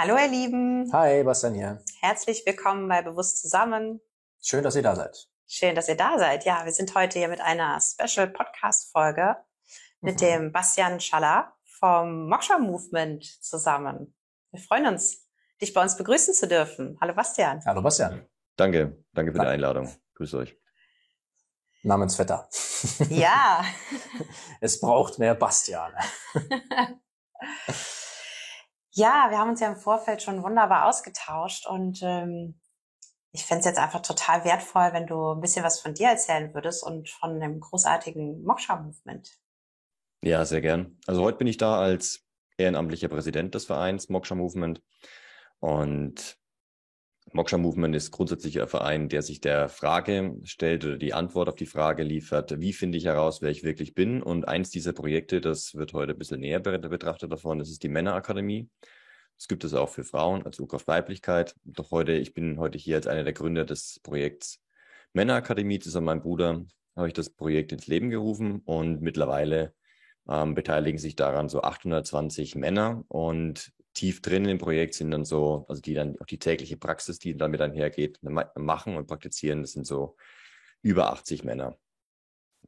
Hallo 0.00 0.16
ihr 0.16 0.28
Lieben. 0.28 0.92
Hi, 0.92 1.24
Bastian 1.24 1.54
hier. 1.54 1.82
Herzlich 1.98 2.46
willkommen 2.46 2.88
bei 2.88 3.02
Bewusst 3.02 3.42
zusammen. 3.42 4.00
Schön, 4.40 4.62
dass 4.62 4.76
ihr 4.76 4.82
da 4.84 4.94
seid. 4.94 5.26
Schön, 5.48 5.74
dass 5.74 5.88
ihr 5.88 5.96
da 5.96 6.16
seid. 6.18 6.44
Ja, 6.44 6.64
wir 6.64 6.70
sind 6.70 6.94
heute 6.94 7.18
hier 7.18 7.26
mit 7.26 7.40
einer 7.40 7.80
Special 7.80 8.28
Podcast 8.28 8.92
Folge 8.92 9.34
mit 10.00 10.14
mhm. 10.14 10.24
dem 10.24 10.52
Bastian 10.52 11.00
Schaller 11.00 11.52
vom 11.64 12.28
Moksha 12.28 12.58
Movement 12.58 13.24
zusammen. 13.42 14.14
Wir 14.52 14.60
freuen 14.60 14.86
uns, 14.86 15.26
dich 15.60 15.74
bei 15.74 15.82
uns 15.82 15.96
begrüßen 15.96 16.32
zu 16.32 16.46
dürfen. 16.46 16.96
Hallo 17.00 17.12
Bastian. 17.12 17.60
Hallo 17.66 17.82
Bastian. 17.82 18.24
Danke, 18.54 19.04
danke 19.14 19.32
für 19.32 19.40
die 19.40 19.46
Einladung. 19.46 19.92
Grüß 20.14 20.32
euch. 20.34 20.56
Namensvetter. 21.82 22.48
Ja. 23.08 23.64
es 24.60 24.78
braucht 24.78 25.18
mehr 25.18 25.34
Bastian. 25.34 25.92
Ja, 28.98 29.28
wir 29.30 29.38
haben 29.38 29.50
uns 29.50 29.60
ja 29.60 29.68
im 29.68 29.76
Vorfeld 29.76 30.22
schon 30.22 30.42
wunderbar 30.42 30.88
ausgetauscht 30.88 31.68
und 31.68 32.00
ähm, 32.02 32.58
ich 33.30 33.44
fände 33.44 33.60
es 33.60 33.66
jetzt 33.66 33.78
einfach 33.78 34.02
total 34.02 34.44
wertvoll, 34.44 34.92
wenn 34.92 35.06
du 35.06 35.34
ein 35.34 35.40
bisschen 35.40 35.64
was 35.64 35.80
von 35.80 35.94
dir 35.94 36.08
erzählen 36.08 36.52
würdest 36.52 36.82
und 36.82 37.08
von 37.08 37.38
dem 37.38 37.60
großartigen 37.60 38.42
Moksha-Movement. 38.42 39.38
Ja, 40.24 40.44
sehr 40.44 40.60
gern. 40.62 40.98
Also 41.06 41.22
heute 41.22 41.38
bin 41.38 41.46
ich 41.46 41.58
da 41.58 41.78
als 41.78 42.26
ehrenamtlicher 42.56 43.06
Präsident 43.06 43.54
des 43.54 43.66
Vereins 43.66 44.08
Moksha 44.08 44.34
Movement 44.34 44.82
und 45.60 46.36
Moksha 47.32 47.58
Movement 47.58 47.94
ist 47.94 48.10
grundsätzlich 48.10 48.60
ein 48.60 48.68
Verein, 48.68 49.08
der 49.08 49.22
sich 49.22 49.40
der 49.40 49.68
Frage 49.68 50.36
stellt 50.44 50.84
oder 50.84 50.96
die 50.96 51.14
Antwort 51.14 51.48
auf 51.48 51.54
die 51.54 51.66
Frage 51.66 52.02
liefert, 52.02 52.60
wie 52.60 52.72
finde 52.72 52.98
ich 52.98 53.04
heraus, 53.04 53.42
wer 53.42 53.50
ich 53.50 53.64
wirklich 53.64 53.94
bin? 53.94 54.22
Und 54.22 54.48
eins 54.48 54.70
dieser 54.70 54.92
Projekte, 54.92 55.40
das 55.40 55.74
wird 55.74 55.92
heute 55.92 56.12
ein 56.12 56.18
bisschen 56.18 56.40
näher 56.40 56.60
betrachtet 56.60 57.30
davon, 57.30 57.58
das 57.58 57.70
ist 57.70 57.82
die 57.82 57.88
Männerakademie. 57.88 58.68
Das 59.36 59.46
gibt 59.46 59.62
es 59.64 59.74
auch 59.74 59.88
für 59.88 60.04
Frauen 60.04 60.44
als 60.44 60.56
Zug 60.56 60.74
auf 60.74 60.88
Weiblichkeit. 60.88 61.54
Doch 61.64 61.90
heute, 61.90 62.12
ich 62.12 62.34
bin 62.34 62.58
heute 62.58 62.76
hier 62.76 62.96
als 62.96 63.06
einer 63.06 63.24
der 63.24 63.32
Gründer 63.32 63.64
des 63.64 64.00
Projekts 64.02 64.60
Männerakademie. 65.12 65.78
Zusammen 65.78 66.06
mit 66.06 66.14
meinem 66.14 66.22
Bruder 66.22 66.64
habe 66.96 67.08
ich 67.08 67.14
das 67.14 67.30
Projekt 67.30 67.72
ins 67.72 67.86
Leben 67.86 68.10
gerufen 68.10 68.62
und 68.64 69.00
mittlerweile 69.00 69.74
ähm, 70.28 70.54
beteiligen 70.54 70.98
sich 70.98 71.14
daran 71.14 71.48
so 71.48 71.62
820 71.62 72.56
Männer 72.56 73.04
und 73.08 73.72
tief 73.98 74.22
drin 74.22 74.44
im 74.44 74.58
Projekt 74.58 74.94
sind 74.94 75.10
dann 75.10 75.24
so, 75.24 75.66
also 75.68 75.82
die 75.82 75.94
dann 75.94 76.16
auch 76.20 76.26
die 76.26 76.38
tägliche 76.38 76.76
Praxis, 76.76 77.18
die 77.18 77.36
damit 77.36 77.60
einhergeht, 77.60 78.20
machen 78.22 78.96
und 78.96 79.08
praktizieren, 79.08 79.62
das 79.62 79.72
sind 79.72 79.86
so 79.86 80.16
über 80.82 81.12
80 81.12 81.42
Männer, 81.42 81.76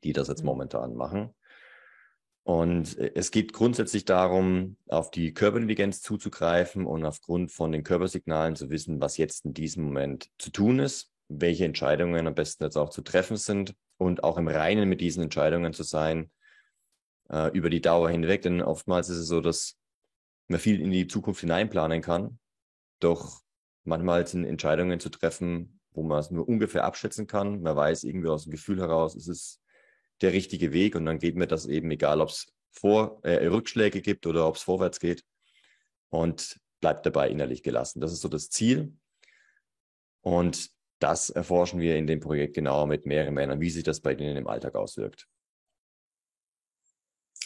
die 0.02 0.12
das 0.12 0.26
jetzt 0.26 0.40
mhm. 0.40 0.46
momentan 0.46 0.96
machen. 0.96 1.32
Und 2.42 2.98
äh, 2.98 3.12
es 3.14 3.30
geht 3.30 3.52
grundsätzlich 3.52 4.04
darum, 4.04 4.76
auf 4.88 5.12
die 5.12 5.32
Körperintelligenz 5.32 6.02
zuzugreifen 6.02 6.84
und 6.84 7.04
aufgrund 7.04 7.52
von 7.52 7.70
den 7.70 7.84
Körpersignalen 7.84 8.56
zu 8.56 8.68
wissen, 8.68 9.00
was 9.00 9.16
jetzt 9.16 9.44
in 9.44 9.54
diesem 9.54 9.84
Moment 9.84 10.30
zu 10.36 10.50
tun 10.50 10.80
ist, 10.80 11.12
welche 11.28 11.64
Entscheidungen 11.64 12.26
am 12.26 12.34
besten 12.34 12.64
jetzt 12.64 12.76
auch 12.76 12.90
zu 12.90 13.02
treffen 13.02 13.36
sind 13.36 13.76
und 13.98 14.24
auch 14.24 14.36
im 14.36 14.48
Reinen 14.48 14.88
mit 14.88 15.00
diesen 15.00 15.22
Entscheidungen 15.22 15.74
zu 15.74 15.84
sein 15.84 16.32
äh, 17.28 17.56
über 17.56 17.70
die 17.70 17.82
Dauer 17.82 18.10
hinweg. 18.10 18.42
Denn 18.42 18.62
oftmals 18.62 19.08
ist 19.10 19.18
es 19.18 19.28
so, 19.28 19.40
dass 19.40 19.79
man 20.50 20.60
viel 20.60 20.80
in 20.80 20.90
die 20.90 21.06
Zukunft 21.06 21.40
hineinplanen 21.40 22.02
kann, 22.02 22.38
doch 22.98 23.40
manchmal 23.84 24.26
sind 24.26 24.44
Entscheidungen 24.44 25.00
zu 25.00 25.08
treffen, 25.08 25.80
wo 25.92 26.02
man 26.02 26.18
es 26.18 26.30
nur 26.30 26.48
ungefähr 26.48 26.84
abschätzen 26.84 27.26
kann. 27.26 27.62
Man 27.62 27.76
weiß 27.76 28.04
irgendwie 28.04 28.28
aus 28.28 28.44
dem 28.44 28.52
Gefühl 28.52 28.80
heraus, 28.80 29.14
es 29.14 29.28
ist 29.28 29.60
der 30.20 30.32
richtige 30.32 30.72
Weg 30.72 30.94
und 30.96 31.06
dann 31.06 31.18
geht 31.18 31.36
mir 31.36 31.46
das 31.46 31.66
eben, 31.66 31.90
egal 31.90 32.20
ob 32.20 32.28
es 32.28 32.52
Vor 32.72 33.20
äh, 33.24 33.46
Rückschläge 33.46 34.00
gibt 34.00 34.26
oder 34.26 34.46
ob 34.46 34.56
es 34.56 34.62
vorwärts 34.62 35.00
geht 35.00 35.24
und 36.10 36.60
bleibt 36.80 37.06
dabei 37.06 37.28
innerlich 37.28 37.62
gelassen. 37.62 38.00
Das 38.00 38.12
ist 38.12 38.20
so 38.20 38.28
das 38.28 38.50
Ziel 38.50 38.96
und 40.20 40.70
das 40.98 41.30
erforschen 41.30 41.80
wir 41.80 41.96
in 41.96 42.06
dem 42.06 42.20
Projekt 42.20 42.54
genauer 42.54 42.86
mit 42.86 43.06
mehreren 43.06 43.34
Männern, 43.34 43.60
wie 43.60 43.70
sich 43.70 43.82
das 43.82 44.00
bei 44.00 44.14
denen 44.14 44.36
im 44.36 44.46
Alltag 44.46 44.74
auswirkt. 44.74 45.26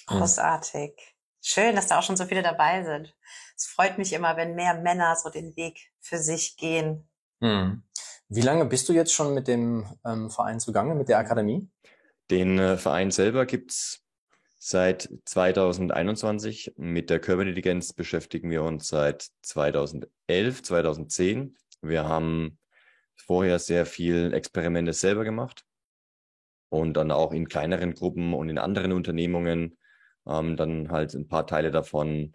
Großartig. 0.06 1.14
Schön, 1.47 1.77
dass 1.77 1.88
da 1.88 1.99
auch 1.99 2.03
schon 2.03 2.16
so 2.16 2.25
viele 2.25 2.43
dabei 2.43 2.82
sind. 2.84 3.15
Es 3.55 3.66
freut 3.66 3.99
mich 3.99 4.15
immer, 4.15 4.38
wenn 4.38 4.55
mehr 4.55 4.81
Männer 4.81 5.15
so 5.15 5.28
den 5.28 5.55
Weg 5.56 5.93
für 6.00 6.16
sich 6.16 6.56
gehen. 6.56 7.06
Hm. 7.43 7.82
Wie 8.28 8.41
lange 8.41 8.65
bist 8.65 8.88
du 8.88 8.94
jetzt 8.94 9.12
schon 9.12 9.34
mit 9.34 9.47
dem 9.47 9.87
ähm, 10.06 10.31
Verein 10.31 10.59
zugange, 10.59 10.94
mit 10.94 11.10
der 11.10 11.19
Akademie? 11.19 11.69
Den 12.31 12.59
äh, 12.59 12.78
Verein 12.78 13.10
selber 13.10 13.44
gibt's 13.44 14.03
seit 14.59 15.10
2021. 15.27 16.72
Mit 16.78 17.10
der 17.10 17.21
Körperintelligenz 17.21 17.93
beschäftigen 17.93 18.49
wir 18.49 18.62
uns 18.62 18.88
seit 18.88 19.28
2011, 19.43 20.62
2010. 20.62 21.59
Wir 21.83 22.09
haben 22.09 22.59
vorher 23.16 23.59
sehr 23.59 23.84
viel 23.84 24.33
Experimente 24.33 24.94
selber 24.94 25.25
gemacht 25.25 25.66
und 26.71 26.94
dann 26.94 27.10
auch 27.10 27.33
in 27.33 27.49
kleineren 27.49 27.93
Gruppen 27.93 28.33
und 28.33 28.49
in 28.49 28.56
anderen 28.56 28.93
Unternehmungen 28.93 29.77
ähm, 30.27 30.57
dann 30.57 30.91
halt 30.91 31.15
ein 31.15 31.29
paar 31.29 31.47
Teile 31.47 31.71
davon 31.71 32.35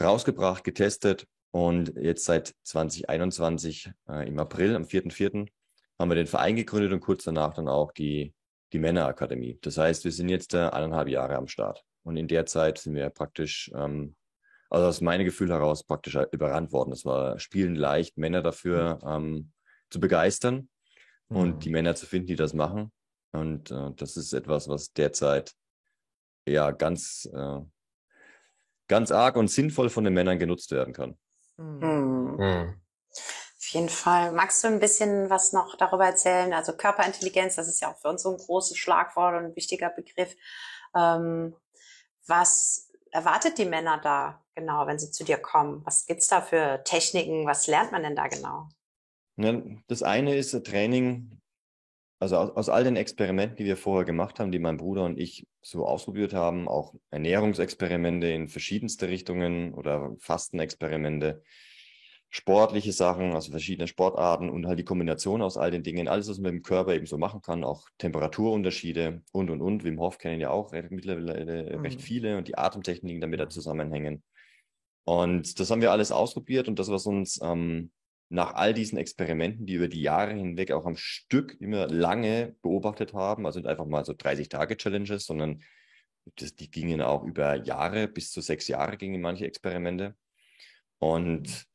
rausgebracht, 0.00 0.64
getestet 0.64 1.26
und 1.50 1.94
jetzt 1.96 2.24
seit 2.24 2.54
2021 2.64 3.90
äh, 4.08 4.28
im 4.28 4.38
April, 4.38 4.76
am 4.76 4.84
4.4., 4.84 5.48
haben 5.98 6.10
wir 6.10 6.16
den 6.16 6.26
Verein 6.26 6.56
gegründet 6.56 6.92
und 6.92 7.00
kurz 7.00 7.24
danach 7.24 7.54
dann 7.54 7.68
auch 7.68 7.90
die 7.92 8.34
die 8.72 8.78
Männerakademie. 8.78 9.58
Das 9.62 9.78
heißt, 9.78 10.04
wir 10.04 10.12
sind 10.12 10.28
jetzt 10.28 10.54
äh, 10.54 10.68
eineinhalb 10.68 11.08
Jahre 11.08 11.36
am 11.36 11.48
Start. 11.48 11.84
Und 12.02 12.16
in 12.16 12.28
der 12.28 12.46
Zeit 12.46 12.78
sind 12.78 12.94
wir 12.94 13.08
praktisch, 13.10 13.70
ähm, 13.74 14.14
also 14.70 14.86
aus 14.86 15.00
meinem 15.00 15.24
Gefühl 15.24 15.50
heraus, 15.50 15.84
praktisch 15.84 16.18
überrannt 16.32 16.72
worden. 16.72 16.92
Es 16.92 17.04
war 17.04 17.38
spielend 17.38 17.78
leicht, 17.78 18.18
Männer 18.18 18.42
dafür 18.42 18.98
ähm, 19.04 19.52
zu 19.90 20.00
begeistern 20.00 20.68
mhm. 21.28 21.36
und 21.36 21.64
die 21.64 21.70
Männer 21.70 21.94
zu 21.94 22.06
finden, 22.06 22.26
die 22.26 22.36
das 22.36 22.54
machen. 22.54 22.92
Und 23.32 23.70
äh, 23.70 23.92
das 23.96 24.16
ist 24.16 24.32
etwas, 24.32 24.68
was 24.68 24.92
derzeit 24.92 25.52
ja 26.46 26.70
ganz, 26.70 27.28
äh, 27.32 27.60
ganz 28.88 29.10
arg 29.10 29.36
und 29.36 29.48
sinnvoll 29.48 29.90
von 29.90 30.04
den 30.04 30.14
Männern 30.14 30.38
genutzt 30.38 30.70
werden 30.70 30.94
kann. 30.94 31.18
Mhm. 31.56 32.36
Mhm. 32.38 32.80
Auf 33.58 33.72
jeden 33.72 33.88
Fall. 33.88 34.32
Magst 34.32 34.62
du 34.62 34.68
ein 34.68 34.78
bisschen 34.78 35.28
was 35.28 35.52
noch 35.52 35.76
darüber 35.76 36.06
erzählen? 36.06 36.52
Also 36.52 36.76
Körperintelligenz, 36.76 37.56
das 37.56 37.66
ist 37.66 37.80
ja 37.80 37.92
auch 37.92 37.98
für 37.98 38.08
uns 38.08 38.22
so 38.22 38.30
ein 38.30 38.36
großes 38.36 38.76
Schlagwort 38.76 39.34
und 39.36 39.46
ein 39.46 39.56
wichtiger 39.56 39.90
Begriff. 39.90 40.36
Ähm, 40.94 41.56
was 42.26 42.92
erwartet 43.10 43.58
die 43.58 43.64
Männer 43.64 43.98
da 43.98 44.44
genau, 44.54 44.86
wenn 44.86 44.98
sie 44.98 45.10
zu 45.10 45.24
dir 45.24 45.38
kommen? 45.38 45.84
Was 45.84 46.06
gibt's 46.06 46.28
da 46.28 46.40
für 46.40 46.82
Techniken? 46.84 47.46
Was 47.46 47.66
lernt 47.66 47.92
man 47.92 48.02
denn 48.02 48.16
da 48.16 48.28
genau? 48.28 48.68
Das 49.88 50.02
eine 50.02 50.36
ist 50.36 50.52
Training, 50.64 51.35
also 52.18 52.36
aus, 52.36 52.50
aus 52.50 52.68
all 52.68 52.84
den 52.84 52.96
Experimenten, 52.96 53.56
die 53.56 53.64
wir 53.64 53.76
vorher 53.76 54.04
gemacht 54.04 54.40
haben, 54.40 54.52
die 54.52 54.58
mein 54.58 54.76
Bruder 54.76 55.04
und 55.04 55.18
ich 55.18 55.46
so 55.60 55.86
ausprobiert 55.86 56.32
haben, 56.32 56.68
auch 56.68 56.94
Ernährungsexperimente 57.10 58.28
in 58.28 58.48
verschiedenste 58.48 59.08
Richtungen 59.08 59.74
oder 59.74 60.14
Fastenexperimente, 60.18 61.42
sportliche 62.28 62.92
Sachen, 62.92 63.34
also 63.34 63.50
verschiedene 63.50 63.86
Sportarten 63.86 64.50
und 64.50 64.66
halt 64.66 64.78
die 64.78 64.84
Kombination 64.84 65.42
aus 65.42 65.56
all 65.56 65.70
den 65.70 65.82
Dingen, 65.82 66.08
alles, 66.08 66.28
was 66.28 66.38
man 66.38 66.54
mit 66.54 66.62
dem 66.62 66.66
Körper 66.66 66.94
eben 66.94 67.06
so 67.06 67.18
machen 67.18 67.40
kann, 67.42 67.64
auch 67.64 67.88
Temperaturunterschiede 67.98 69.22
und, 69.32 69.50
und, 69.50 69.62
und. 69.62 69.84
Wim 69.84 70.00
Hof 70.00 70.18
kennen 70.18 70.40
ja 70.40 70.50
auch 70.50 70.72
mittlerweile 70.90 71.76
mhm. 71.76 71.82
recht 71.82 72.02
viele 72.02 72.36
und 72.36 72.48
die 72.48 72.58
Atemtechniken 72.58 73.20
damit 73.20 73.40
da 73.40 73.48
zusammenhängen. 73.48 74.22
Und 75.04 75.60
das 75.60 75.70
haben 75.70 75.80
wir 75.80 75.92
alles 75.92 76.10
ausprobiert 76.10 76.66
und 76.66 76.78
das, 76.78 76.90
was 76.90 77.06
uns 77.06 77.40
ähm, 77.42 77.90
nach 78.28 78.54
all 78.54 78.74
diesen 78.74 78.98
Experimenten, 78.98 79.66
die 79.66 79.74
über 79.74 79.88
die 79.88 80.02
Jahre 80.02 80.34
hinweg 80.34 80.72
auch 80.72 80.84
am 80.84 80.96
Stück 80.96 81.56
immer 81.60 81.86
lange 81.86 82.56
beobachtet 82.62 83.14
haben, 83.14 83.46
also 83.46 83.60
nicht 83.60 83.68
einfach 83.68 83.86
mal 83.86 84.04
so 84.04 84.12
30-Tage-Challenges, 84.12 85.26
sondern 85.26 85.62
das, 86.36 86.56
die 86.56 86.70
gingen 86.70 87.02
auch 87.02 87.22
über 87.22 87.54
Jahre, 87.62 88.08
bis 88.08 88.32
zu 88.32 88.40
sechs 88.40 88.66
Jahre 88.66 88.96
gingen 88.96 89.20
manche 89.20 89.46
Experimente. 89.46 90.16
Und 90.98 91.66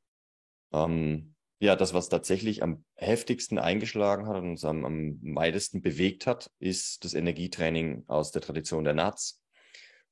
ähm, 0.74 1.36
ja, 1.60 1.76
das, 1.76 1.94
was 1.94 2.10
tatsächlich 2.10 2.64
am 2.64 2.84
heftigsten 2.96 3.60
eingeschlagen 3.60 4.28
hat 4.28 4.38
und 4.38 4.50
uns 4.50 4.66
am, 4.66 4.84
am 4.84 5.20
weitesten 5.36 5.82
bewegt 5.82 6.28
hat, 6.28 6.52
ist 6.60 7.06
das 7.06 7.14
Energietraining 7.14 8.04
aus 8.08 8.32
der 8.32 8.42
Tradition 8.42 8.84
der 8.84 8.94
Nats. 8.94 9.42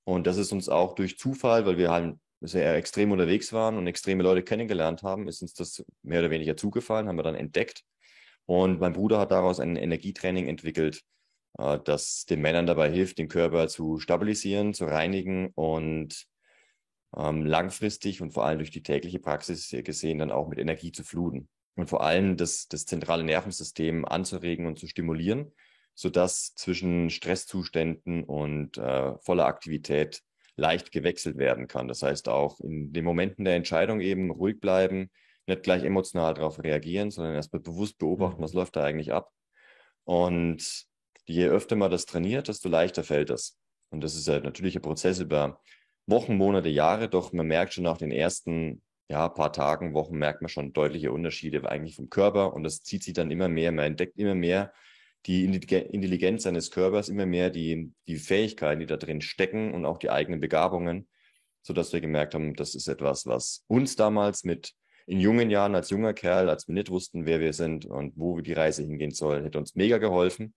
Und 0.03 0.25
das 0.25 0.37
ist 0.37 0.51
uns 0.51 0.69
auch 0.69 0.95
durch 0.95 1.17
Zufall, 1.17 1.65
weil 1.65 1.77
wir 1.77 1.89
halt 1.89 2.17
sehr 2.41 2.75
extrem 2.75 3.11
unterwegs 3.11 3.51
waren 3.53 3.77
und 3.77 3.87
extreme 3.87 4.23
Leute 4.23 4.43
kennengelernt 4.43 5.03
haben, 5.03 5.27
ist 5.27 5.41
uns 5.41 5.53
das 5.53 5.83
mehr 6.03 6.19
oder 6.19 6.29
weniger 6.29 6.55
zugefallen, 6.55 7.07
haben 7.07 7.17
wir 7.17 7.23
dann 7.23 7.35
entdeckt. 7.35 7.83
Und 8.45 8.79
mein 8.79 8.93
Bruder 8.93 9.19
hat 9.19 9.31
daraus 9.31 9.59
ein 9.59 9.75
Energietraining 9.75 10.47
entwickelt, 10.47 11.03
äh, 11.57 11.79
das 11.83 12.25
den 12.25 12.41
Männern 12.41 12.65
dabei 12.65 12.89
hilft, 12.89 13.17
den 13.17 13.27
Körper 13.27 13.67
zu 13.67 13.99
stabilisieren, 13.99 14.73
zu 14.73 14.85
reinigen 14.85 15.51
und 15.55 16.27
ähm, 17.15 17.45
langfristig 17.45 18.21
und 18.21 18.31
vor 18.31 18.45
allem 18.45 18.59
durch 18.59 18.71
die 18.71 18.83
tägliche 18.83 19.19
Praxis 19.19 19.69
gesehen 19.83 20.19
dann 20.19 20.31
auch 20.31 20.47
mit 20.47 20.59
Energie 20.59 20.91
zu 20.91 21.03
fluten. 21.03 21.49
Und 21.75 21.89
vor 21.89 22.03
allem 22.03 22.37
das, 22.37 22.67
das 22.67 22.85
zentrale 22.85 23.23
Nervensystem 23.23 24.05
anzuregen 24.05 24.65
und 24.65 24.79
zu 24.79 24.87
stimulieren, 24.87 25.53
sodass 25.93 26.53
zwischen 26.55 27.09
Stresszuständen 27.09 28.23
und 28.23 28.77
äh, 28.77 29.17
voller 29.19 29.45
Aktivität 29.45 30.23
leicht 30.59 30.91
gewechselt 30.91 31.37
werden 31.37 31.67
kann. 31.67 31.87
Das 31.87 32.03
heißt 32.03 32.29
auch 32.29 32.59
in 32.59 32.93
den 32.93 33.05
Momenten 33.05 33.45
der 33.45 33.55
Entscheidung 33.55 34.01
eben 34.01 34.31
ruhig 34.31 34.59
bleiben, 34.59 35.09
nicht 35.47 35.63
gleich 35.63 35.83
emotional 35.83 36.33
darauf 36.33 36.63
reagieren, 36.63 37.11
sondern 37.11 37.35
erstmal 37.35 37.61
bewusst 37.61 37.97
beobachten, 37.97 38.39
mhm. 38.39 38.43
was 38.43 38.53
läuft 38.53 38.75
da 38.75 38.83
eigentlich 38.83 39.11
ab. 39.11 39.31
Und 40.03 40.85
je 41.25 41.47
öfter 41.47 41.75
man 41.75 41.91
das 41.91 42.05
trainiert, 42.05 42.47
desto 42.47 42.69
leichter 42.69 43.03
fällt 43.03 43.29
das. 43.29 43.57
Und 43.89 44.03
das 44.03 44.15
ist 44.15 44.27
ja 44.27 44.39
natürlich 44.39 44.75
ein 44.75 44.81
Prozess 44.81 45.19
über 45.19 45.61
Wochen, 46.05 46.35
Monate, 46.35 46.69
Jahre, 46.69 47.09
doch 47.09 47.33
man 47.33 47.47
merkt 47.47 47.73
schon 47.73 47.83
nach 47.83 47.97
den 47.97 48.11
ersten 48.11 48.81
ja, 49.09 49.27
paar 49.27 49.51
Tagen, 49.51 49.93
Wochen, 49.93 50.17
merkt 50.17 50.41
man 50.41 50.49
schon 50.49 50.73
deutliche 50.73 51.11
Unterschiede 51.11 51.67
eigentlich 51.69 51.95
vom 51.95 52.09
Körper 52.09 52.53
und 52.53 52.63
das 52.63 52.83
zieht 52.83 53.03
sich 53.03 53.13
dann 53.13 53.31
immer 53.31 53.47
mehr, 53.47 53.71
man 53.71 53.85
entdeckt 53.85 54.17
immer 54.17 54.35
mehr 54.35 54.71
die 55.25 55.43
Intelligenz 55.43 56.43
seines 56.43 56.71
Körpers, 56.71 57.09
immer 57.09 57.25
mehr 57.25 57.49
die, 57.49 57.91
die 58.07 58.17
Fähigkeiten, 58.17 58.79
die 58.79 58.85
da 58.85 58.97
drin 58.97 59.21
stecken 59.21 59.73
und 59.73 59.85
auch 59.85 59.97
die 59.97 60.09
eigenen 60.09 60.39
Begabungen, 60.39 61.07
sodass 61.61 61.91
wir 61.93 62.01
gemerkt 62.01 62.33
haben, 62.35 62.55
das 62.55 62.75
ist 62.75 62.87
etwas, 62.87 63.25
was 63.25 63.63
uns 63.67 63.95
damals 63.95 64.43
mit 64.43 64.73
in 65.05 65.19
jungen 65.19 65.49
Jahren 65.49 65.75
als 65.75 65.89
junger 65.89 66.13
Kerl, 66.13 66.49
als 66.49 66.67
wir 66.67 66.75
nicht 66.75 66.89
wussten, 66.89 67.25
wer 67.25 67.39
wir 67.39 67.53
sind 67.53 67.85
und 67.85 68.13
wo 68.15 68.39
die 68.41 68.53
Reise 68.53 68.83
hingehen 68.83 69.11
soll, 69.11 69.43
hätte 69.43 69.57
uns 69.57 69.75
mega 69.75 69.97
geholfen, 69.97 70.53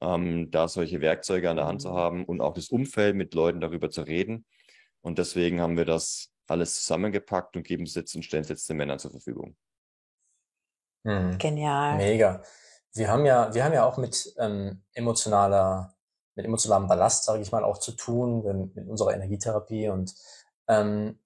ähm, 0.00 0.50
da 0.50 0.66
solche 0.68 1.00
Werkzeuge 1.00 1.48
an 1.48 1.56
der 1.56 1.66
Hand 1.66 1.82
zu 1.82 1.90
mhm. 1.90 1.94
haben 1.94 2.24
und 2.24 2.40
auch 2.40 2.54
das 2.54 2.68
Umfeld 2.68 3.14
mit 3.14 3.32
Leuten 3.34 3.60
darüber 3.60 3.90
zu 3.90 4.02
reden. 4.02 4.44
Und 5.02 5.18
deswegen 5.18 5.60
haben 5.60 5.76
wir 5.76 5.84
das 5.84 6.32
alles 6.48 6.74
zusammengepackt 6.74 7.56
und 7.56 7.62
geben 7.62 7.84
es 7.84 7.94
jetzt 7.94 8.14
und 8.14 8.24
stellen 8.24 8.42
es 8.42 8.48
jetzt 8.48 8.68
den 8.68 8.76
Männern 8.76 8.98
zur 8.98 9.12
Verfügung. 9.12 9.56
Mhm. 11.04 11.38
Genial. 11.38 11.96
Mega. 11.96 12.42
Wir 12.94 13.08
haben 13.08 13.24
ja, 13.24 13.54
wir 13.54 13.64
haben 13.64 13.72
ja 13.72 13.84
auch 13.84 13.96
mit 13.96 14.34
ähm, 14.38 14.82
emotionaler, 14.92 15.94
mit 16.34 16.44
emotionalem 16.44 16.88
Ballast, 16.88 17.24
sage 17.24 17.42
ich 17.42 17.52
mal, 17.52 17.64
auch 17.64 17.78
zu 17.78 17.92
tun, 17.92 18.70
mit 18.74 18.88
unserer 18.88 19.14
Energietherapie. 19.14 19.88
Und 19.88 20.14
ähm, 20.68 21.18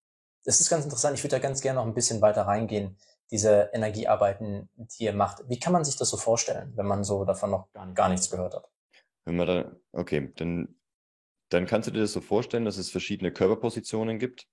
es 0.45 0.61
ist 0.61 0.71
ganz 0.71 0.85
interessant, 0.85 1.17
ich 1.17 1.25
würde 1.25 1.37
da 1.37 1.41
ganz 1.41 1.61
gerne 1.61 1.81
noch 1.81 1.87
ein 1.87 1.95
bisschen 1.95 2.23
weiter 2.23 2.43
reingehen, 2.43 2.97
diese 3.31 3.71
Energiearbeiten, 3.73 4.69
die 4.77 5.05
ihr 5.05 5.13
macht. 5.13 5.43
Wie 5.49 5.59
kann 5.59 5.73
man 5.73 5.85
sich 5.85 5.97
das 5.97 6.09
so 6.09 6.17
vorstellen, 6.17 6.73
wenn 6.77 6.87
man 6.87 7.03
so 7.03 7.25
davon 7.25 7.51
noch 7.51 7.73
gar, 7.73 7.93
gar 7.93 8.09
nichts 8.09 8.31
gehört 8.31 8.55
hat? 8.55 8.71
Wenn 9.25 9.37
man 9.37 9.47
da, 9.49 9.77
okay, 9.93 10.33
dann, 10.37 10.77
dann 11.49 11.67
kannst 11.67 11.89
du 11.89 11.93
dir 11.93 12.03
das 12.03 12.12
so 12.12 12.21
vorstellen, 12.21 12.65
dass 12.65 12.77
es 12.77 12.91
verschiedene 12.91 13.33
Körperpositionen 13.33 14.21
gibt. 14.21 14.47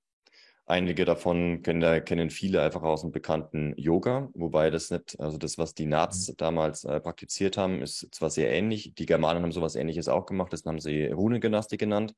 Einige 0.66 1.04
davon 1.04 1.62
kennen, 1.62 2.06
kennen 2.06 2.30
viele 2.30 2.62
einfach 2.62 2.84
aus 2.84 3.02
dem 3.02 3.12
bekannten 3.12 3.74
Yoga, 3.76 4.30
wobei 4.34 4.70
das 4.70 4.92
nicht, 4.92 5.20
also 5.20 5.38
das, 5.38 5.58
was 5.58 5.74
die 5.74 5.86
Nats 5.86 6.30
mhm. 6.30 6.38
damals 6.38 6.86
äh, 6.86 7.02
praktiziert 7.02 7.58
haben, 7.58 7.82
ist 7.82 8.08
zwar 8.16 8.30
sehr 8.30 8.50
ähnlich. 8.50 8.94
Die 8.96 9.06
Germanen 9.06 9.44
haben 9.44 9.52
sowas 9.52 9.76
ähnliches 9.76 10.08
auch 10.08 10.26
gemacht, 10.26 10.54
das 10.54 10.64
haben 10.66 10.80
sie 10.80 11.08
Runengymnastik 11.08 11.82
genannt. 11.82 12.16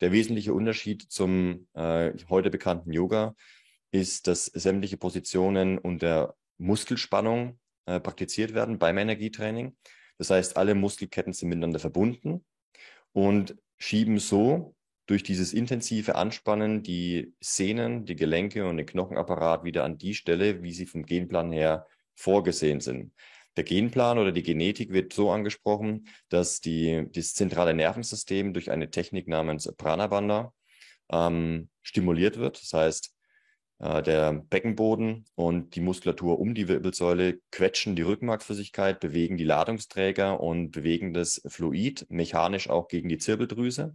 Der 0.00 0.12
wesentliche 0.12 0.54
Unterschied 0.54 1.02
zum 1.10 1.68
äh, 1.74 2.12
heute 2.30 2.50
bekannten 2.50 2.92
Yoga 2.92 3.34
ist, 3.90 4.26
dass 4.28 4.46
sämtliche 4.46 4.96
Positionen 4.96 5.78
unter 5.78 6.36
Muskelspannung 6.56 7.60
äh, 7.84 8.00
praktiziert 8.00 8.54
werden 8.54 8.78
beim 8.78 8.96
Energietraining. 8.96 9.76
Das 10.16 10.30
heißt, 10.30 10.56
alle 10.56 10.74
Muskelketten 10.74 11.34
sind 11.34 11.50
miteinander 11.50 11.80
verbunden 11.80 12.44
und 13.12 13.56
schieben 13.76 14.18
so 14.18 14.73
durch 15.06 15.22
dieses 15.22 15.52
intensive 15.52 16.14
Anspannen 16.14 16.82
die 16.82 17.34
Sehnen, 17.40 18.04
die 18.06 18.16
Gelenke 18.16 18.66
und 18.66 18.78
den 18.78 18.86
Knochenapparat 18.86 19.64
wieder 19.64 19.84
an 19.84 19.98
die 19.98 20.14
Stelle, 20.14 20.62
wie 20.62 20.72
sie 20.72 20.86
vom 20.86 21.04
Genplan 21.04 21.52
her 21.52 21.86
vorgesehen 22.14 22.80
sind. 22.80 23.12
Der 23.56 23.64
Genplan 23.64 24.18
oder 24.18 24.32
die 24.32 24.42
Genetik 24.42 24.92
wird 24.92 25.12
so 25.12 25.30
angesprochen, 25.30 26.08
dass 26.28 26.60
die, 26.60 27.06
das 27.12 27.34
zentrale 27.34 27.74
Nervensystem 27.74 28.52
durch 28.52 28.70
eine 28.70 28.90
Technik 28.90 29.28
namens 29.28 29.72
Pranabanda 29.76 30.52
ähm, 31.12 31.68
stimuliert 31.82 32.38
wird. 32.38 32.60
Das 32.60 32.72
heißt, 32.72 33.14
äh, 33.78 34.02
der 34.02 34.32
Beckenboden 34.32 35.26
und 35.36 35.76
die 35.76 35.80
Muskulatur 35.80 36.40
um 36.40 36.54
die 36.54 36.66
Wirbelsäule 36.66 37.40
quetschen 37.52 37.94
die 37.94 38.02
Rückenmarksflüssigkeit, 38.02 38.98
bewegen 38.98 39.36
die 39.36 39.44
Ladungsträger 39.44 40.40
und 40.40 40.70
bewegen 40.70 41.12
das 41.12 41.42
Fluid 41.46 42.06
mechanisch 42.08 42.68
auch 42.70 42.88
gegen 42.88 43.08
die 43.08 43.18
Zirbeldrüse. 43.18 43.94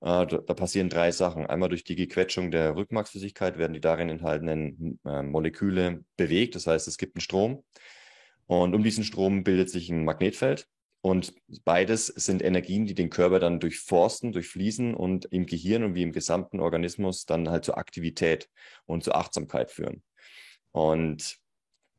Äh, 0.00 0.26
da 0.26 0.54
passieren 0.54 0.88
drei 0.88 1.12
Sachen. 1.12 1.46
Einmal 1.46 1.68
durch 1.68 1.84
die 1.84 1.96
Gequetschung 1.96 2.50
der 2.50 2.74
Rückmarksflüssigkeit 2.76 3.58
werden 3.58 3.74
die 3.74 3.80
darin 3.80 4.08
enthaltenen 4.08 4.98
äh, 5.04 5.22
Moleküle 5.22 6.04
bewegt. 6.16 6.54
Das 6.54 6.66
heißt, 6.66 6.88
es 6.88 6.98
gibt 6.98 7.16
einen 7.16 7.22
Strom. 7.22 7.64
Und 8.46 8.74
um 8.74 8.82
diesen 8.82 9.04
Strom 9.04 9.44
bildet 9.44 9.70
sich 9.70 9.90
ein 9.90 10.04
Magnetfeld. 10.04 10.66
Und 11.02 11.34
beides 11.64 12.06
sind 12.06 12.42
Energien, 12.42 12.84
die 12.84 12.94
den 12.94 13.08
Körper 13.08 13.38
dann 13.38 13.58
durchforsten, 13.58 14.32
durchfließen 14.32 14.94
und 14.94 15.26
im 15.26 15.46
Gehirn 15.46 15.82
und 15.82 15.94
wie 15.94 16.02
im 16.02 16.12
gesamten 16.12 16.60
Organismus 16.60 17.24
dann 17.24 17.48
halt 17.48 17.64
zur 17.64 17.78
Aktivität 17.78 18.50
und 18.84 19.02
zur 19.02 19.16
Achtsamkeit 19.16 19.70
führen. 19.70 20.02
Und 20.72 21.39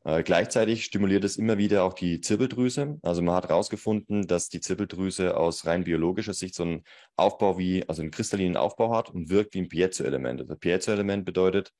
äh, 0.03 0.24
gleichzeitig 0.24 0.83
stimuliert 0.86 1.24
es 1.24 1.38
immer 1.38 1.57
wieder 1.57 1.83
auch 1.83 1.94
die 1.94 2.21
Zirbeldrüse. 2.21 2.98
Also 3.03 3.21
man 3.21 3.36
hat 3.36 3.50
herausgefunden, 3.50 4.27
dass 4.27 4.50
die 4.50 4.59
Zirbeldrüse 4.59 5.38
aus 5.38 5.65
rein 5.65 5.83
biologischer 5.83 6.33
Sicht 6.33 6.56
so 6.56 6.63
einen 6.63 6.83
Aufbau 7.15 7.57
wie, 7.57 7.88
also 7.88 8.01
einen 8.01 8.12
kristallinen 8.12 8.57
Aufbau 8.57 8.95
hat 8.95 9.09
und 9.09 9.30
wirkt 9.30 9.53
wie 9.53 9.59
ein 9.59 9.69
Piezo-Element. 9.69 10.42
Also 10.42 10.56
Piezo-Element 10.56 11.25
bedeutet, 11.25 11.71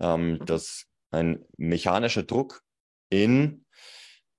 ähm, 0.00 0.32
mhm. 0.32 0.46
dass 0.46 0.86
ein 1.10 1.44
mechanischer 1.56 2.22
Druck 2.22 2.62
in 3.10 3.64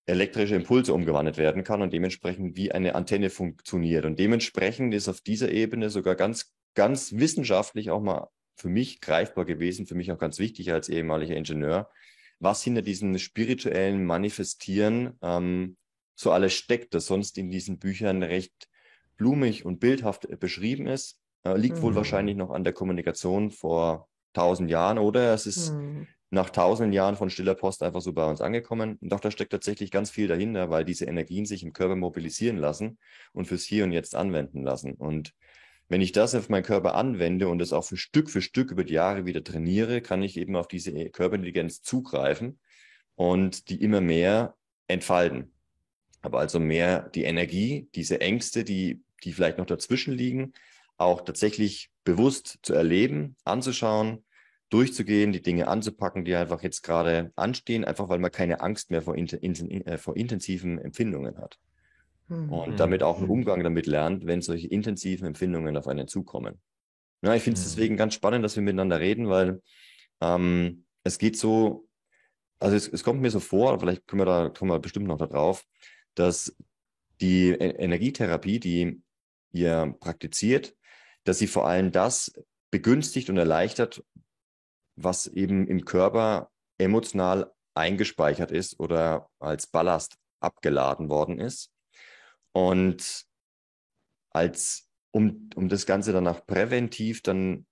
elektrische 0.08 0.56
Impulse 0.56 0.94
umgewandelt 0.94 1.38
werden 1.38 1.64
kann 1.64 1.84
und 1.84 1.94
dementsprechend 1.94 2.58
wie 2.58 2.72
eine 2.72 2.96
Antenne 2.96 3.30
funktioniert. 3.30 4.06
Und 4.06 4.18
dementsprechend 4.18 4.94
ist 4.96 5.08
auf 5.08 5.22
dieser 5.22 5.52
Ebene 5.52 5.92
sogar 5.92 6.16
ganz, 6.16 6.52
ganz 6.74 7.14
wissenschaftlich 7.14 7.92
auch 7.92 8.02
mal 8.02 8.28
für 8.56 8.70
mich 8.70 9.02
greifbar 9.02 9.46
gewesen, 9.46 9.86
für 9.86 9.96
mich 9.96 10.12
auch 10.12 10.18
ganz 10.18 10.40
wichtig 10.40 10.72
als 10.74 10.90
ehemaliger 10.90 11.36
Ingenieur, 11.36 11.90
was 12.40 12.64
hinter 12.64 12.82
diesem 12.82 13.18
spirituellen 13.18 14.06
Manifestieren 14.06 15.18
ähm, 15.22 15.78
so 16.16 16.32
alles 16.32 16.54
steckt, 16.54 16.94
das 16.94 17.06
sonst 17.06 17.38
in 17.38 17.50
diesen 17.50 17.80
Büchern 17.80 18.24
recht 18.24 18.70
blumig 19.18 19.66
und 19.66 19.80
bildhaft 19.80 20.28
beschrieben 20.40 20.88
ist, 20.88 21.20
äh, 21.44 21.56
liegt 21.56 21.78
mhm. 21.78 21.82
wohl 21.82 21.96
wahrscheinlich 21.96 22.36
noch 22.36 22.52
an 22.52 22.64
der 22.64 22.74
Kommunikation 22.74 23.52
vor 23.52 24.10
tausend 24.34 24.70
Jahren 24.70 24.98
oder 24.98 25.34
es 25.34 25.46
ist 25.46 25.72
mhm. 25.72 26.08
nach 26.30 26.50
tausenden 26.50 26.94
Jahren 26.94 27.16
von 27.16 27.30
stiller 27.30 27.56
Post 27.56 27.84
einfach 27.84 28.02
so 28.02 28.14
bei 28.14 28.26
uns 28.26 28.42
angekommen. 28.42 28.98
Und 29.02 29.12
doch 29.12 29.20
da 29.20 29.32
steckt 29.32 29.52
tatsächlich 29.52 29.92
ganz 29.92 30.10
viel 30.10 30.28
dahinter, 30.28 30.70
weil 30.70 30.86
diese 30.86 31.06
Energien 31.06 31.46
sich 31.46 31.64
im 31.64 31.74
Körper 31.74 31.96
mobilisieren 31.96 32.58
lassen 32.58 32.98
und 33.34 33.48
fürs 33.48 33.64
Hier 33.64 33.84
und 33.84 33.92
Jetzt 33.92 34.16
anwenden 34.16 34.64
lassen. 34.64 34.94
Und 34.94 35.34
wenn 35.90 36.02
ich 36.02 36.12
das 36.12 36.36
auf 36.36 36.50
meinen 36.50 36.64
Körper 36.64 36.94
anwende 36.94 37.50
und 37.50 37.62
es 37.62 37.74
auch 37.74 37.84
für 37.84 37.98
Stück 37.98 38.30
für 38.30 38.42
Stück 38.42 38.72
über 38.72 38.84
die 38.84 38.94
Jahre 38.94 39.26
wieder 39.26 39.44
trainiere, 39.44 40.02
kann 40.02 40.22
ich 40.22 40.38
eben 40.38 40.56
auf 40.56 40.68
diese 40.68 40.94
Körperintelligenz 41.10 41.82
zugreifen 41.82 42.60
und 43.16 43.70
die 43.70 43.82
immer 43.82 44.00
mehr 44.00 44.56
entfalten. 44.88 45.52
Aber 46.22 46.40
also 46.40 46.60
mehr 46.60 47.10
die 47.10 47.24
Energie, 47.24 47.90
diese 47.96 48.22
Ängste, 48.22 48.64
die, 48.64 49.02
die 49.24 49.34
vielleicht 49.34 49.58
noch 49.58 49.66
dazwischen 49.66 50.14
liegen, 50.14 50.54
auch 50.98 51.22
tatsächlich 51.22 51.90
bewusst 52.04 52.60
zu 52.62 52.74
erleben, 52.74 53.36
anzuschauen, 53.44 54.24
durchzugehen, 54.70 55.32
die 55.32 55.42
Dinge 55.42 55.68
anzupacken, 55.68 56.24
die 56.24 56.36
einfach 56.36 56.62
jetzt 56.62 56.84
gerade 56.84 57.32
anstehen, 57.36 57.84
einfach 57.84 58.10
weil 58.10 58.20
man 58.20 58.32
keine 58.32 58.62
Angst 58.62 58.92
mehr 58.92 59.02
vor, 59.02 59.16
in, 59.16 59.26
in, 59.28 59.86
äh, 59.88 59.98
vor 59.98 60.16
intensiven 60.16 60.78
Empfindungen 60.78 61.38
hat 61.40 61.58
und 62.30 62.72
mhm. 62.72 62.78
damit 62.78 63.04
auch 63.04 63.20
einen. 63.20 63.30
Umgang 63.30 63.64
damit 63.64 63.88
lernt, 63.88 64.26
wenn 64.26 64.42
solche 64.42 64.68
intensiven 64.68 65.26
Empfindungen 65.26 65.76
auf 65.78 65.88
einen 65.88 66.08
zukommen. 66.08 66.62
Ja, 67.22 67.34
ich 67.34 67.44
finde 67.44 67.60
es 67.60 67.66
mhm. 67.66 67.70
deswegen 67.70 67.98
ganz 67.98 68.14
spannend, 68.14 68.46
dass 68.46 68.56
wir 68.56 68.64
miteinander 68.64 69.00
reden, 69.00 69.30
weil 69.30 69.62
ähm, 70.22 70.86
es 71.04 71.18
geht 71.18 71.38
so, 71.38 71.88
also 72.60 72.76
es, 72.76 72.88
es, 72.88 73.04
kommt 73.04 73.22
mir 73.22 73.32
so 73.32 73.40
vor, 73.40 73.80
vielleicht 73.80 74.08
können 74.08 74.22
wir 74.22 74.26
da 74.26 74.50
kommen 74.50 74.72
wir 74.72 74.80
bestimmt 74.80 75.08
noch 75.08 75.18
darauf, 75.18 75.66
dass 76.16 76.56
die 77.20 77.50
e-, 77.50 77.56
Energietherapie, 77.56 78.60
die 78.60 79.02
ihr 79.52 79.96
praktiziert, 80.00 80.76
dass 81.24 81.40
sie 81.40 81.48
vor 81.48 81.68
allem 81.68 81.92
das 81.92 82.32
begünstigt 82.72 83.30
und 83.30 83.38
erleichtert, 83.38 84.04
was 84.96 85.28
eben 85.28 85.68
im 85.68 85.86
Körper 85.86 86.52
emotional 86.78 87.52
eingespeichert 87.74 88.52
ist 88.52 88.80
oder 88.80 89.30
als 89.40 89.68
Ballast 89.68 90.18
abgeladen 90.40 91.10
worden 91.10 91.40
ist. 91.40 91.72
Und 92.52 93.26
als, 94.32 94.90
um, 95.12 95.50
um 95.56 95.70
das 95.70 95.86
Ganze 95.86 96.14
danach 96.14 96.46
präventiv 96.46 97.22
dann 97.22 97.66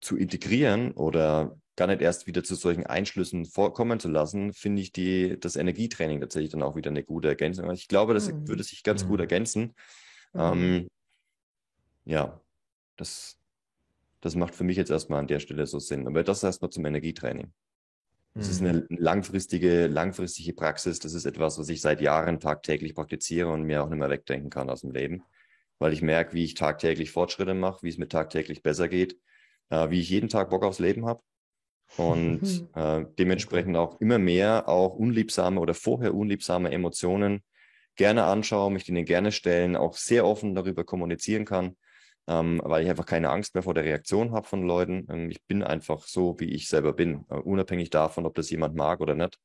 zu 0.00 0.16
integrieren 0.16 0.92
oder 0.92 1.58
gar 1.76 1.86
nicht 1.86 2.02
erst 2.02 2.26
wieder 2.26 2.44
zu 2.44 2.54
solchen 2.54 2.86
Einschlüssen 2.86 3.46
vorkommen 3.46 4.00
zu 4.00 4.08
lassen, 4.08 4.52
finde 4.52 4.82
ich 4.82 4.92
die, 4.92 5.38
das 5.40 5.56
Energietraining 5.56 6.20
tatsächlich 6.20 6.50
dann 6.50 6.62
auch 6.62 6.76
wieder 6.76 6.90
eine 6.90 7.04
gute 7.04 7.28
Ergänzung. 7.28 7.70
Ich 7.70 7.88
glaube, 7.88 8.14
das 8.14 8.30
mhm. 8.30 8.48
würde 8.48 8.62
sich 8.62 8.82
ganz 8.82 9.04
mhm. 9.04 9.08
gut 9.08 9.20
ergänzen. 9.20 9.74
Mhm. 10.32 10.40
Ähm, 10.40 10.88
ja, 12.04 12.40
das, 12.96 13.38
das 14.20 14.34
macht 14.34 14.54
für 14.54 14.64
mich 14.64 14.76
jetzt 14.76 14.90
erstmal 14.90 15.20
an 15.20 15.26
der 15.26 15.40
Stelle 15.40 15.66
so 15.66 15.78
Sinn. 15.78 16.06
Aber 16.06 16.22
das 16.22 16.42
erstmal 16.42 16.70
zum 16.70 16.84
Energietraining. 16.84 17.52
Das 18.34 18.48
ist 18.48 18.60
eine 18.60 18.86
mhm. 18.88 18.96
langfristige, 18.96 19.86
langfristige 19.86 20.52
Praxis. 20.52 21.00
Das 21.00 21.14
ist 21.14 21.24
etwas, 21.24 21.58
was 21.58 21.68
ich 21.68 21.80
seit 21.80 22.00
Jahren 22.00 22.38
tagtäglich 22.38 22.94
praktiziere 22.94 23.48
und 23.48 23.64
mir 23.64 23.82
auch 23.82 23.88
nicht 23.88 23.98
mehr 23.98 24.10
wegdenken 24.10 24.50
kann 24.50 24.70
aus 24.70 24.82
dem 24.82 24.92
Leben. 24.92 25.24
Weil 25.78 25.92
ich 25.92 26.02
merke, 26.02 26.34
wie 26.34 26.44
ich 26.44 26.54
tagtäglich 26.54 27.10
Fortschritte 27.10 27.54
mache, 27.54 27.82
wie 27.82 27.88
es 27.88 27.98
mir 27.98 28.08
tagtäglich 28.08 28.62
besser 28.62 28.88
geht, 28.88 29.18
äh, 29.70 29.90
wie 29.90 30.00
ich 30.00 30.10
jeden 30.10 30.28
Tag 30.28 30.50
Bock 30.50 30.64
aufs 30.64 30.78
Leben 30.78 31.06
habe. 31.06 31.22
Und 31.96 32.68
äh, 32.74 33.04
dementsprechend 33.18 33.76
auch 33.76 34.00
immer 34.00 34.18
mehr 34.18 34.68
auch 34.68 34.94
unliebsame 34.94 35.60
oder 35.60 35.74
vorher 35.74 36.14
unliebsame 36.14 36.70
Emotionen 36.70 37.42
gerne 37.96 38.24
anschaue, 38.24 38.70
mich 38.70 38.84
denen 38.84 39.04
gerne 39.04 39.32
stellen, 39.32 39.74
auch 39.74 39.94
sehr 39.94 40.24
offen 40.24 40.54
darüber 40.54 40.84
kommunizieren 40.84 41.44
kann 41.44 41.76
ähm, 42.30 42.60
weil 42.64 42.84
ich 42.84 42.88
einfach 42.88 43.06
keine 43.06 43.30
Angst 43.30 43.54
mehr 43.54 43.64
vor 43.64 43.74
der 43.74 43.82
Reaktion 43.82 44.30
habe 44.30 44.46
von 44.46 44.62
Leuten. 44.62 45.04
Ähm, 45.10 45.30
ich 45.30 45.42
bin 45.46 45.64
einfach 45.64 46.06
so, 46.06 46.38
wie 46.38 46.52
ich 46.52 46.68
selber 46.68 46.92
bin, 46.92 47.24
äh, 47.28 47.34
unabhängig 47.34 47.90
davon, 47.90 48.24
ob 48.24 48.36
das 48.36 48.50
jemand 48.50 48.76
mag 48.76 49.00
oder 49.00 49.16
nicht. 49.16 49.40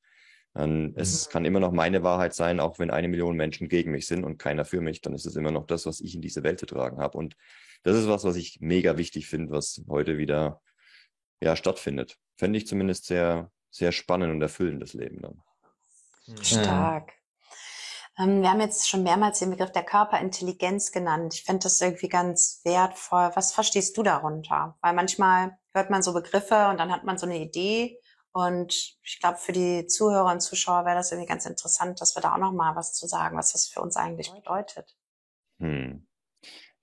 Ähm, 0.55 0.93
es 0.95 1.27
mhm. 1.27 1.31
kann 1.31 1.45
immer 1.45 1.59
noch 1.59 1.71
meine 1.71 2.03
Wahrheit 2.03 2.35
sein, 2.35 2.59
auch 2.59 2.77
wenn 2.77 2.91
eine 2.91 3.07
Million 3.07 3.35
Menschen 3.35 3.69
gegen 3.69 3.91
mich 3.91 4.05
sind 4.05 4.23
und 4.23 4.37
keiner 4.37 4.65
für 4.65 4.81
mich, 4.81 5.01
dann 5.01 5.15
ist 5.15 5.25
es 5.25 5.35
immer 5.35 5.51
noch 5.51 5.65
das, 5.65 5.87
was 5.87 5.99
ich 5.99 6.13
in 6.13 6.21
diese 6.21 6.43
Welt 6.43 6.59
zu 6.59 6.67
tragen 6.67 6.99
habe. 6.99 7.17
Und 7.17 7.35
das 7.81 7.97
ist 7.97 8.07
was, 8.07 8.23
was 8.23 8.35
ich 8.35 8.59
mega 8.61 8.97
wichtig 8.97 9.25
finde, 9.27 9.51
was 9.51 9.83
heute 9.89 10.19
wieder 10.19 10.61
ja, 11.41 11.55
stattfindet. 11.55 12.19
Fände 12.37 12.57
ich 12.57 12.67
zumindest 12.67 13.05
sehr, 13.05 13.51
sehr 13.71 13.91
spannend 13.93 14.31
und 14.31 14.41
erfüllend, 14.43 14.83
das 14.83 14.93
Leben 14.93 15.21
dann. 15.21 15.41
Stark. 16.41 17.13
Ähm, 18.17 18.41
wir 18.41 18.49
haben 18.49 18.61
jetzt 18.61 18.89
schon 18.89 19.03
mehrmals 19.03 19.39
den 19.39 19.49
Begriff 19.49 19.71
der 19.71 19.83
Körperintelligenz 19.83 20.91
genannt. 20.91 21.33
Ich 21.33 21.43
finde 21.43 21.63
das 21.63 21.81
irgendwie 21.81 22.09
ganz 22.09 22.61
wertvoll. 22.63 23.31
Was 23.35 23.53
verstehst 23.53 23.97
du 23.97 24.03
darunter? 24.03 24.77
Weil 24.81 24.93
manchmal 24.93 25.57
hört 25.73 25.89
man 25.89 26.01
so 26.01 26.13
Begriffe 26.13 26.69
und 26.69 26.79
dann 26.79 26.91
hat 26.91 27.03
man 27.03 27.17
so 27.17 27.25
eine 27.25 27.39
Idee. 27.39 27.99
Und 28.31 28.97
ich 29.01 29.19
glaube, 29.19 29.37
für 29.37 29.53
die 29.53 29.87
Zuhörer 29.87 30.31
und 30.31 30.41
Zuschauer 30.41 30.85
wäre 30.85 30.95
das 30.95 31.11
irgendwie 31.11 31.27
ganz 31.27 31.45
interessant, 31.45 32.01
dass 32.01 32.15
wir 32.15 32.21
da 32.21 32.33
auch 32.33 32.39
noch 32.39 32.51
mal 32.51 32.75
was 32.75 32.93
zu 32.93 33.07
sagen, 33.07 33.37
was 33.37 33.53
das 33.53 33.67
für 33.67 33.81
uns 33.81 33.95
eigentlich 33.95 34.31
bedeutet. 34.31 34.95
Hm. 35.59 36.05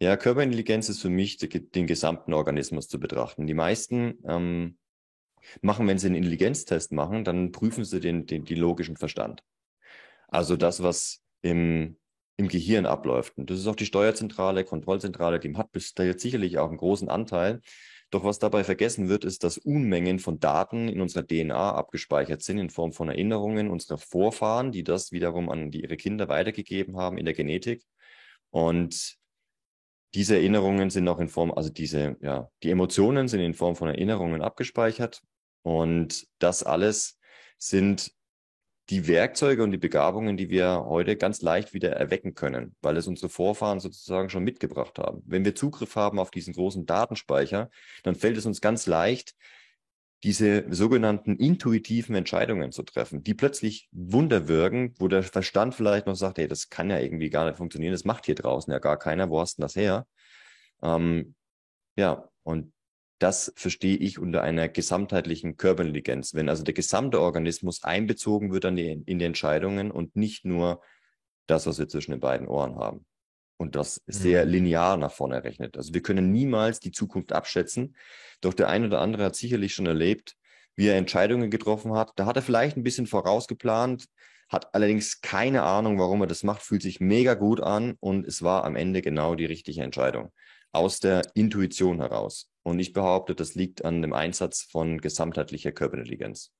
Ja, 0.00 0.16
Körperintelligenz 0.16 0.88
ist 0.88 1.00
für 1.00 1.10
mich 1.10 1.36
den 1.36 1.86
gesamten 1.86 2.32
Organismus 2.32 2.88
zu 2.88 2.98
betrachten. 2.98 3.46
Die 3.46 3.54
meisten 3.54 4.18
ähm, 4.26 4.78
machen, 5.60 5.86
wenn 5.86 5.98
sie 5.98 6.06
einen 6.06 6.16
Intelligenztest 6.16 6.92
machen, 6.92 7.24
dann 7.24 7.52
prüfen 7.52 7.84
sie 7.84 8.00
den, 8.00 8.26
den, 8.26 8.44
den 8.44 8.58
logischen 8.58 8.96
Verstand. 8.96 9.42
Also 10.32 10.56
das, 10.56 10.82
was 10.82 11.22
im, 11.42 11.98
im 12.38 12.48
Gehirn 12.48 12.86
abläuft. 12.86 13.36
Und 13.36 13.50
das 13.50 13.58
ist 13.58 13.66
auch 13.66 13.76
die 13.76 13.84
Steuerzentrale, 13.84 14.64
Kontrollzentrale, 14.64 15.38
die 15.38 15.54
hat 15.56 15.68
da 15.94 16.04
jetzt 16.04 16.22
sicherlich 16.22 16.58
auch 16.58 16.68
einen 16.68 16.78
großen 16.78 17.10
Anteil. 17.10 17.60
Doch 18.10 18.24
was 18.24 18.38
dabei 18.38 18.64
vergessen 18.64 19.10
wird, 19.10 19.24
ist, 19.24 19.44
dass 19.44 19.58
Unmengen 19.58 20.18
von 20.18 20.40
Daten 20.40 20.88
in 20.88 21.02
unserer 21.02 21.26
DNA 21.26 21.74
abgespeichert 21.74 22.42
sind 22.42 22.56
in 22.58 22.70
Form 22.70 22.92
von 22.92 23.08
Erinnerungen 23.08 23.70
unserer 23.70 23.98
Vorfahren, 23.98 24.72
die 24.72 24.84
das 24.84 25.12
wiederum 25.12 25.50
an 25.50 25.70
die, 25.70 25.82
ihre 25.82 25.98
Kinder 25.98 26.28
weitergegeben 26.28 26.96
haben 26.96 27.18
in 27.18 27.26
der 27.26 27.34
Genetik. 27.34 27.84
Und 28.50 29.18
diese 30.14 30.36
Erinnerungen 30.36 30.88
sind 30.88 31.08
auch 31.08 31.20
in 31.20 31.28
Form, 31.28 31.52
also 31.52 31.68
diese, 31.68 32.16
ja, 32.22 32.50
die 32.62 32.70
Emotionen 32.70 33.28
sind 33.28 33.40
in 33.40 33.54
Form 33.54 33.76
von 33.76 33.88
Erinnerungen 33.88 34.40
abgespeichert. 34.40 35.20
Und 35.62 36.26
das 36.38 36.62
alles 36.62 37.18
sind 37.58 38.12
die 38.90 39.06
Werkzeuge 39.06 39.62
und 39.62 39.70
die 39.70 39.78
Begabungen, 39.78 40.36
die 40.36 40.50
wir 40.50 40.84
heute 40.86 41.16
ganz 41.16 41.40
leicht 41.40 41.72
wieder 41.72 41.92
erwecken 41.92 42.34
können, 42.34 42.74
weil 42.82 42.96
es 42.96 43.06
unsere 43.06 43.28
Vorfahren 43.28 43.80
sozusagen 43.80 44.28
schon 44.28 44.44
mitgebracht 44.44 44.98
haben. 44.98 45.22
Wenn 45.24 45.44
wir 45.44 45.54
Zugriff 45.54 45.96
haben 45.96 46.18
auf 46.18 46.30
diesen 46.30 46.52
großen 46.52 46.84
Datenspeicher, 46.84 47.70
dann 48.02 48.14
fällt 48.14 48.36
es 48.36 48.46
uns 48.46 48.60
ganz 48.60 48.86
leicht, 48.86 49.34
diese 50.24 50.64
sogenannten 50.72 51.36
intuitiven 51.36 52.14
Entscheidungen 52.14 52.70
zu 52.70 52.84
treffen, 52.84 53.24
die 53.24 53.34
plötzlich 53.34 53.88
Wunder 53.90 54.46
wirken, 54.46 54.94
wo 54.98 55.08
der 55.08 55.22
Verstand 55.24 55.74
vielleicht 55.74 56.06
noch 56.06 56.14
sagt, 56.14 56.38
hey, 56.38 56.46
das 56.46 56.68
kann 56.68 56.90
ja 56.90 56.98
irgendwie 57.00 57.30
gar 57.30 57.46
nicht 57.46 57.56
funktionieren, 57.56 57.92
das 57.92 58.04
macht 58.04 58.26
hier 58.26 58.36
draußen 58.36 58.72
ja 58.72 58.78
gar 58.78 58.98
keiner, 58.98 59.30
wo 59.30 59.40
hast 59.40 59.58
denn 59.58 59.62
das 59.62 59.74
her? 59.74 60.06
Ähm, 60.82 61.34
ja, 61.96 62.28
und 62.44 62.72
das 63.23 63.52
verstehe 63.55 63.97
ich 63.97 64.19
unter 64.19 64.43
einer 64.43 64.69
gesamtheitlichen 64.69 65.57
Körperintelligenz. 65.57 66.35
Wenn 66.35 66.49
also 66.49 66.64
der 66.64 66.75
gesamte 66.75 67.21
Organismus 67.21 67.85
einbezogen 67.85 68.52
wird 68.52 68.64
an 68.64 68.75
die, 68.75 69.00
in 69.07 69.19
die 69.21 69.25
Entscheidungen 69.25 69.93
und 69.93 70.17
nicht 70.17 70.45
nur 70.45 70.83
das, 71.47 71.67
was 71.67 71.79
wir 71.79 71.88
zwischen 71.88 72.11
den 72.11 72.21
beiden 72.21 72.49
Ohren 72.49 72.76
haben. 72.76 73.07
Und 73.59 73.76
das 73.76 74.00
sehr 74.07 74.45
mhm. 74.45 74.50
linear 74.50 74.97
nach 74.97 75.12
vorne 75.12 75.45
rechnet. 75.45 75.76
Also 75.76 75.95
wir 75.95 76.02
können 76.02 76.33
niemals 76.33 76.81
die 76.81 76.91
Zukunft 76.91 77.33
abschätzen. 77.33 77.95
Doch 78.41 78.55
der 78.55 78.69
ein 78.69 78.85
oder 78.85 79.00
andere 79.00 79.25
hat 79.25 79.37
sicherlich 79.37 79.73
schon 79.73 79.87
erlebt, 79.87 80.35
wie 80.75 80.88
er 80.88 80.97
Entscheidungen 80.97 81.49
getroffen 81.49 81.95
hat. 81.95 82.11
Da 82.17 82.26
hat 82.26 82.35
er 82.35 82.43
vielleicht 82.43 82.76
ein 82.76 82.83
bisschen 82.83 83.07
vorausgeplant, 83.07 84.07
hat 84.49 84.75
allerdings 84.75 85.21
keine 85.21 85.62
Ahnung, 85.62 85.97
warum 86.00 86.23
er 86.23 86.26
das 86.26 86.43
macht, 86.43 86.62
fühlt 86.62 86.83
sich 86.83 86.99
mega 86.99 87.35
gut 87.35 87.61
an 87.61 87.95
und 88.00 88.26
es 88.26 88.43
war 88.43 88.64
am 88.64 88.75
Ende 88.75 89.00
genau 89.00 89.37
die 89.37 89.47
richtige 89.47 89.83
Entscheidung. 89.83 90.33
Aus 90.73 90.99
der 90.99 91.23
Intuition 91.35 92.00
heraus. 92.00 92.51
Und 92.62 92.78
ich 92.78 92.92
behaupte, 92.92 93.35
das 93.35 93.54
liegt 93.54 93.85
an 93.85 94.02
dem 94.02 94.12
Einsatz 94.12 94.62
von 94.62 94.99
gesamtheitlicher 95.00 95.73
Körperintelligenz. 95.73 96.52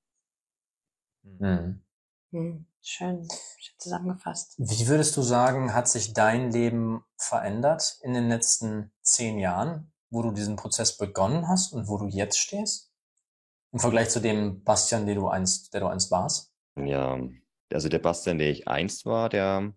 Mhm. 1.23 1.83
Mhm. 2.31 2.67
Schön, 2.85 3.29
schön 3.59 3.75
zusammengefasst. 3.79 4.55
Wie 4.59 4.89
würdest 4.89 5.17
du 5.17 5.23
sagen, 5.23 5.73
hat 5.73 5.89
sich 5.89 6.15
dein 6.15 6.51
Leben 6.51 7.05
verändert 7.17 7.99
in 8.03 8.13
den 8.13 8.29
letzten 8.29 8.91
zehn 9.03 9.39
Jahren, 9.39 9.93
wo 10.11 10.23
du 10.23 10.33
diesen 10.33 10.57
Prozess 10.57 10.97
begonnen 10.97 11.47
hast 11.47 11.73
und 11.73 11.87
wo 11.87 11.99
du 11.99 12.09
jetzt 12.09 12.39
stehst? 12.39 12.91
Im 13.71 13.79
Vergleich 13.79 14.11
zu 14.11 14.21
dem 14.21 14.65
Bastian, 14.65 15.07
der 15.07 15.15
du 15.15 15.29
einst, 15.29 15.73
der 15.73 15.81
du 15.81 15.87
einst 15.87 16.11
warst? 16.11 16.53
Ja, 16.77 17.21
also 17.73 17.89
der 17.89 18.01
Bastian, 18.01 18.39
der 18.39 18.51
ich 18.51 18.67
einst 18.67 19.07
war, 19.07 19.29
der 19.29 19.73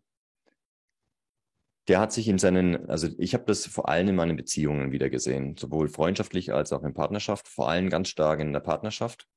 der 1.87 1.99
hat 1.99 2.11
sich 2.11 2.27
in 2.27 2.39
seinen, 2.39 2.89
also 2.89 3.07
ich 3.17 3.33
habe 3.33 3.45
das 3.45 3.67
vor 3.67 3.89
allem 3.89 4.09
in 4.09 4.15
meinen 4.15 4.35
Beziehungen 4.35 4.91
wieder 4.91 5.09
gesehen, 5.09 5.55
sowohl 5.57 5.87
freundschaftlich 5.87 6.51
als 6.53 6.73
auch 6.73 6.83
in 6.83 6.93
Partnerschaft, 6.93 7.47
vor 7.47 7.69
allem 7.69 7.89
ganz 7.89 8.09
stark 8.09 8.39
in 8.39 8.53
der 8.53 8.59
Partnerschaft. 8.59 9.27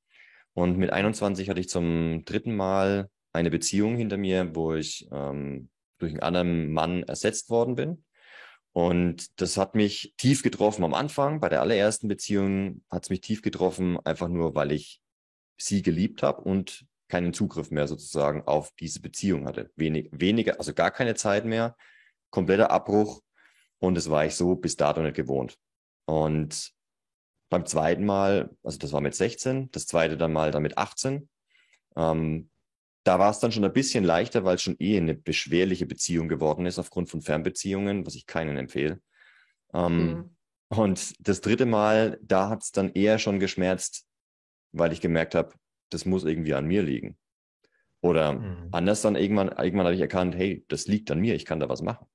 Und 0.54 0.78
mit 0.78 0.90
21 0.90 1.50
hatte 1.50 1.60
ich 1.60 1.68
zum 1.68 2.24
dritten 2.24 2.56
Mal 2.56 3.10
eine 3.32 3.50
Beziehung 3.50 3.96
hinter 3.96 4.16
mir, 4.16 4.54
wo 4.54 4.74
ich 4.74 5.06
ähm, 5.12 5.68
durch 5.98 6.12
einen 6.12 6.22
anderen 6.22 6.72
Mann 6.72 7.02
ersetzt 7.02 7.50
worden 7.50 7.74
bin. 7.74 8.04
Und 8.72 9.40
das 9.40 9.56
hat 9.56 9.74
mich 9.74 10.14
tief 10.16 10.42
getroffen 10.42 10.84
am 10.84 10.94
Anfang. 10.94 11.40
Bei 11.40 11.48
der 11.48 11.60
allerersten 11.60 12.08
Beziehung 12.08 12.82
hat 12.90 13.04
es 13.04 13.10
mich 13.10 13.20
tief 13.20 13.42
getroffen, 13.42 13.98
einfach 14.04 14.28
nur, 14.28 14.54
weil 14.54 14.72
ich 14.72 15.00
sie 15.56 15.82
geliebt 15.82 16.22
habe 16.22 16.42
und 16.42 16.86
keinen 17.08 17.32
Zugriff 17.32 17.70
mehr 17.70 17.88
sozusagen 17.88 18.42
auf 18.42 18.72
diese 18.78 19.00
Beziehung 19.00 19.46
hatte. 19.46 19.70
Wenig, 19.76 20.10
weniger, 20.12 20.58
also 20.58 20.74
gar 20.74 20.90
keine 20.90 21.14
Zeit 21.14 21.44
mehr, 21.44 21.76
kompletter 22.30 22.70
Abbruch 22.70 23.22
und 23.78 23.94
das 23.94 24.10
war 24.10 24.26
ich 24.26 24.34
so 24.34 24.56
bis 24.56 24.76
dato 24.76 25.02
nicht 25.02 25.16
gewohnt. 25.16 25.58
Und 26.06 26.72
beim 27.50 27.66
zweiten 27.66 28.04
Mal, 28.04 28.50
also 28.62 28.78
das 28.78 28.92
war 28.92 29.00
mit 29.00 29.14
16, 29.14 29.70
das 29.70 29.86
zweite 29.86 30.16
dann 30.16 30.32
mal 30.32 30.50
dann 30.50 30.62
mit 30.62 30.76
18, 30.76 31.28
ähm, 31.96 32.50
da 33.04 33.18
war 33.18 33.30
es 33.30 33.38
dann 33.38 33.52
schon 33.52 33.64
ein 33.64 33.72
bisschen 33.72 34.04
leichter, 34.04 34.44
weil 34.44 34.56
es 34.56 34.62
schon 34.62 34.76
eh 34.78 34.98
eine 34.98 35.14
beschwerliche 35.14 35.86
Beziehung 35.86 36.28
geworden 36.28 36.66
ist 36.66 36.78
aufgrund 36.78 37.08
von 37.08 37.22
Fernbeziehungen, 37.22 38.04
was 38.04 38.14
ich 38.14 38.26
keinen 38.26 38.58
empfehle. 38.58 39.00
Ähm, 39.72 40.08
mhm. 40.08 40.36
Und 40.68 41.14
das 41.26 41.40
dritte 41.40 41.64
Mal, 41.64 42.18
da 42.22 42.50
hat 42.50 42.62
es 42.62 42.72
dann 42.72 42.92
eher 42.92 43.18
schon 43.18 43.40
geschmerzt, 43.40 44.06
weil 44.72 44.92
ich 44.92 45.00
gemerkt 45.00 45.34
habe, 45.34 45.54
das 45.88 46.04
muss 46.04 46.24
irgendwie 46.24 46.52
an 46.52 46.66
mir 46.66 46.82
liegen. 46.82 47.16
Oder 48.02 48.34
mhm. 48.34 48.68
anders 48.72 49.00
dann 49.00 49.16
irgendwann, 49.16 49.48
irgendwann 49.48 49.86
habe 49.86 49.94
ich 49.94 50.00
erkannt, 50.00 50.34
hey, 50.36 50.64
das 50.68 50.86
liegt 50.86 51.10
an 51.10 51.18
mir, 51.18 51.34
ich 51.34 51.46
kann 51.46 51.60
da 51.60 51.68
was 51.68 51.82
machen. 51.82 52.06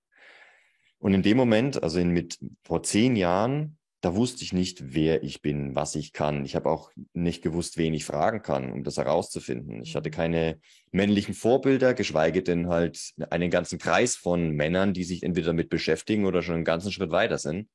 Und 1.03 1.13
in 1.13 1.21
dem 1.21 1.35
Moment, 1.35 1.83
also 1.83 1.99
in, 1.99 2.11
mit 2.11 2.39
vor 2.63 2.81
zehn 2.81 3.17
Jahren, 3.17 3.77
da 3.99 4.15
wusste 4.15 4.45
ich 4.45 4.53
nicht, 4.53 4.93
wer 4.95 5.21
ich 5.21 5.41
bin, 5.41 5.75
was 5.75 5.95
ich 5.95 6.13
kann. 6.13 6.45
Ich 6.45 6.55
habe 6.55 6.69
auch 6.69 6.91
nicht 7.11 7.43
gewusst, 7.43 7.77
wen 7.77 7.93
ich 7.93 8.05
fragen 8.05 8.41
kann, 8.41 8.71
um 8.71 8.85
das 8.85 8.95
herauszufinden. 8.95 9.81
Ich 9.83 9.97
hatte 9.97 10.09
mhm. 10.09 10.13
keine 10.13 10.59
männlichen 10.91 11.33
Vorbilder, 11.33 11.93
geschweige 11.93 12.41
denn 12.41 12.69
halt 12.69 13.11
einen 13.29 13.49
ganzen 13.49 13.79
Kreis 13.79 14.15
von 14.15 14.51
Männern, 14.51 14.93
die 14.93 15.03
sich 15.03 15.23
entweder 15.23 15.47
damit 15.47 15.67
beschäftigen 15.67 16.25
oder 16.25 16.41
schon 16.41 16.55
einen 16.55 16.63
ganzen 16.63 16.93
Schritt 16.93 17.11
weiter 17.11 17.37
sind 17.37 17.67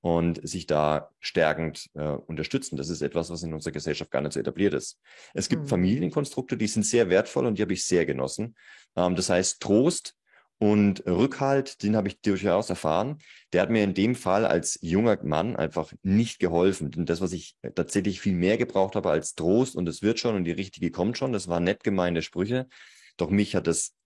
und 0.00 0.40
sich 0.42 0.66
da 0.66 1.08
stärkend 1.20 1.88
äh, 1.94 2.02
unterstützen. 2.02 2.76
Das 2.76 2.88
ist 2.88 3.00
etwas, 3.00 3.30
was 3.30 3.44
in 3.44 3.54
unserer 3.54 3.74
Gesellschaft 3.74 4.10
gar 4.10 4.22
nicht 4.22 4.32
so 4.32 4.40
etabliert 4.40 4.74
ist. 4.74 4.98
Es 5.34 5.48
gibt 5.48 5.62
mhm. 5.62 5.68
Familienkonstrukte, 5.68 6.56
die 6.56 6.66
sind 6.66 6.84
sehr 6.84 7.08
wertvoll 7.10 7.46
und 7.46 7.58
die 7.58 7.62
habe 7.62 7.74
ich 7.74 7.84
sehr 7.84 8.06
genossen. 8.06 8.56
Ähm, 8.96 9.14
das 9.14 9.30
heißt 9.30 9.60
Trost, 9.60 10.16
und 10.62 11.04
Rückhalt, 11.08 11.82
den 11.82 11.96
habe 11.96 12.06
ich 12.06 12.20
durchaus 12.20 12.70
erfahren. 12.70 13.18
Der 13.52 13.62
hat 13.62 13.70
mir 13.70 13.82
in 13.82 13.94
dem 13.94 14.14
Fall 14.14 14.46
als 14.46 14.78
junger 14.80 15.18
Mann 15.24 15.56
einfach 15.56 15.92
nicht 16.04 16.38
geholfen. 16.38 16.92
Denn 16.92 17.04
das, 17.04 17.20
was 17.20 17.32
ich 17.32 17.56
tatsächlich 17.74 18.20
viel 18.20 18.34
mehr 18.34 18.56
gebraucht 18.58 18.94
habe 18.94 19.10
als 19.10 19.34
Trost 19.34 19.74
und 19.74 19.88
es 19.88 20.02
wird 20.02 20.20
schon 20.20 20.36
und 20.36 20.44
die 20.44 20.52
richtige 20.52 20.92
kommt 20.92 21.18
schon, 21.18 21.32
das 21.32 21.48
waren 21.48 21.64
nett 21.64 21.82
gemeinte 21.82 22.22
Sprüche. 22.22 22.68
Doch 23.16 23.28
mich 23.28 23.56
hat 23.56 23.66
das, 23.66 23.96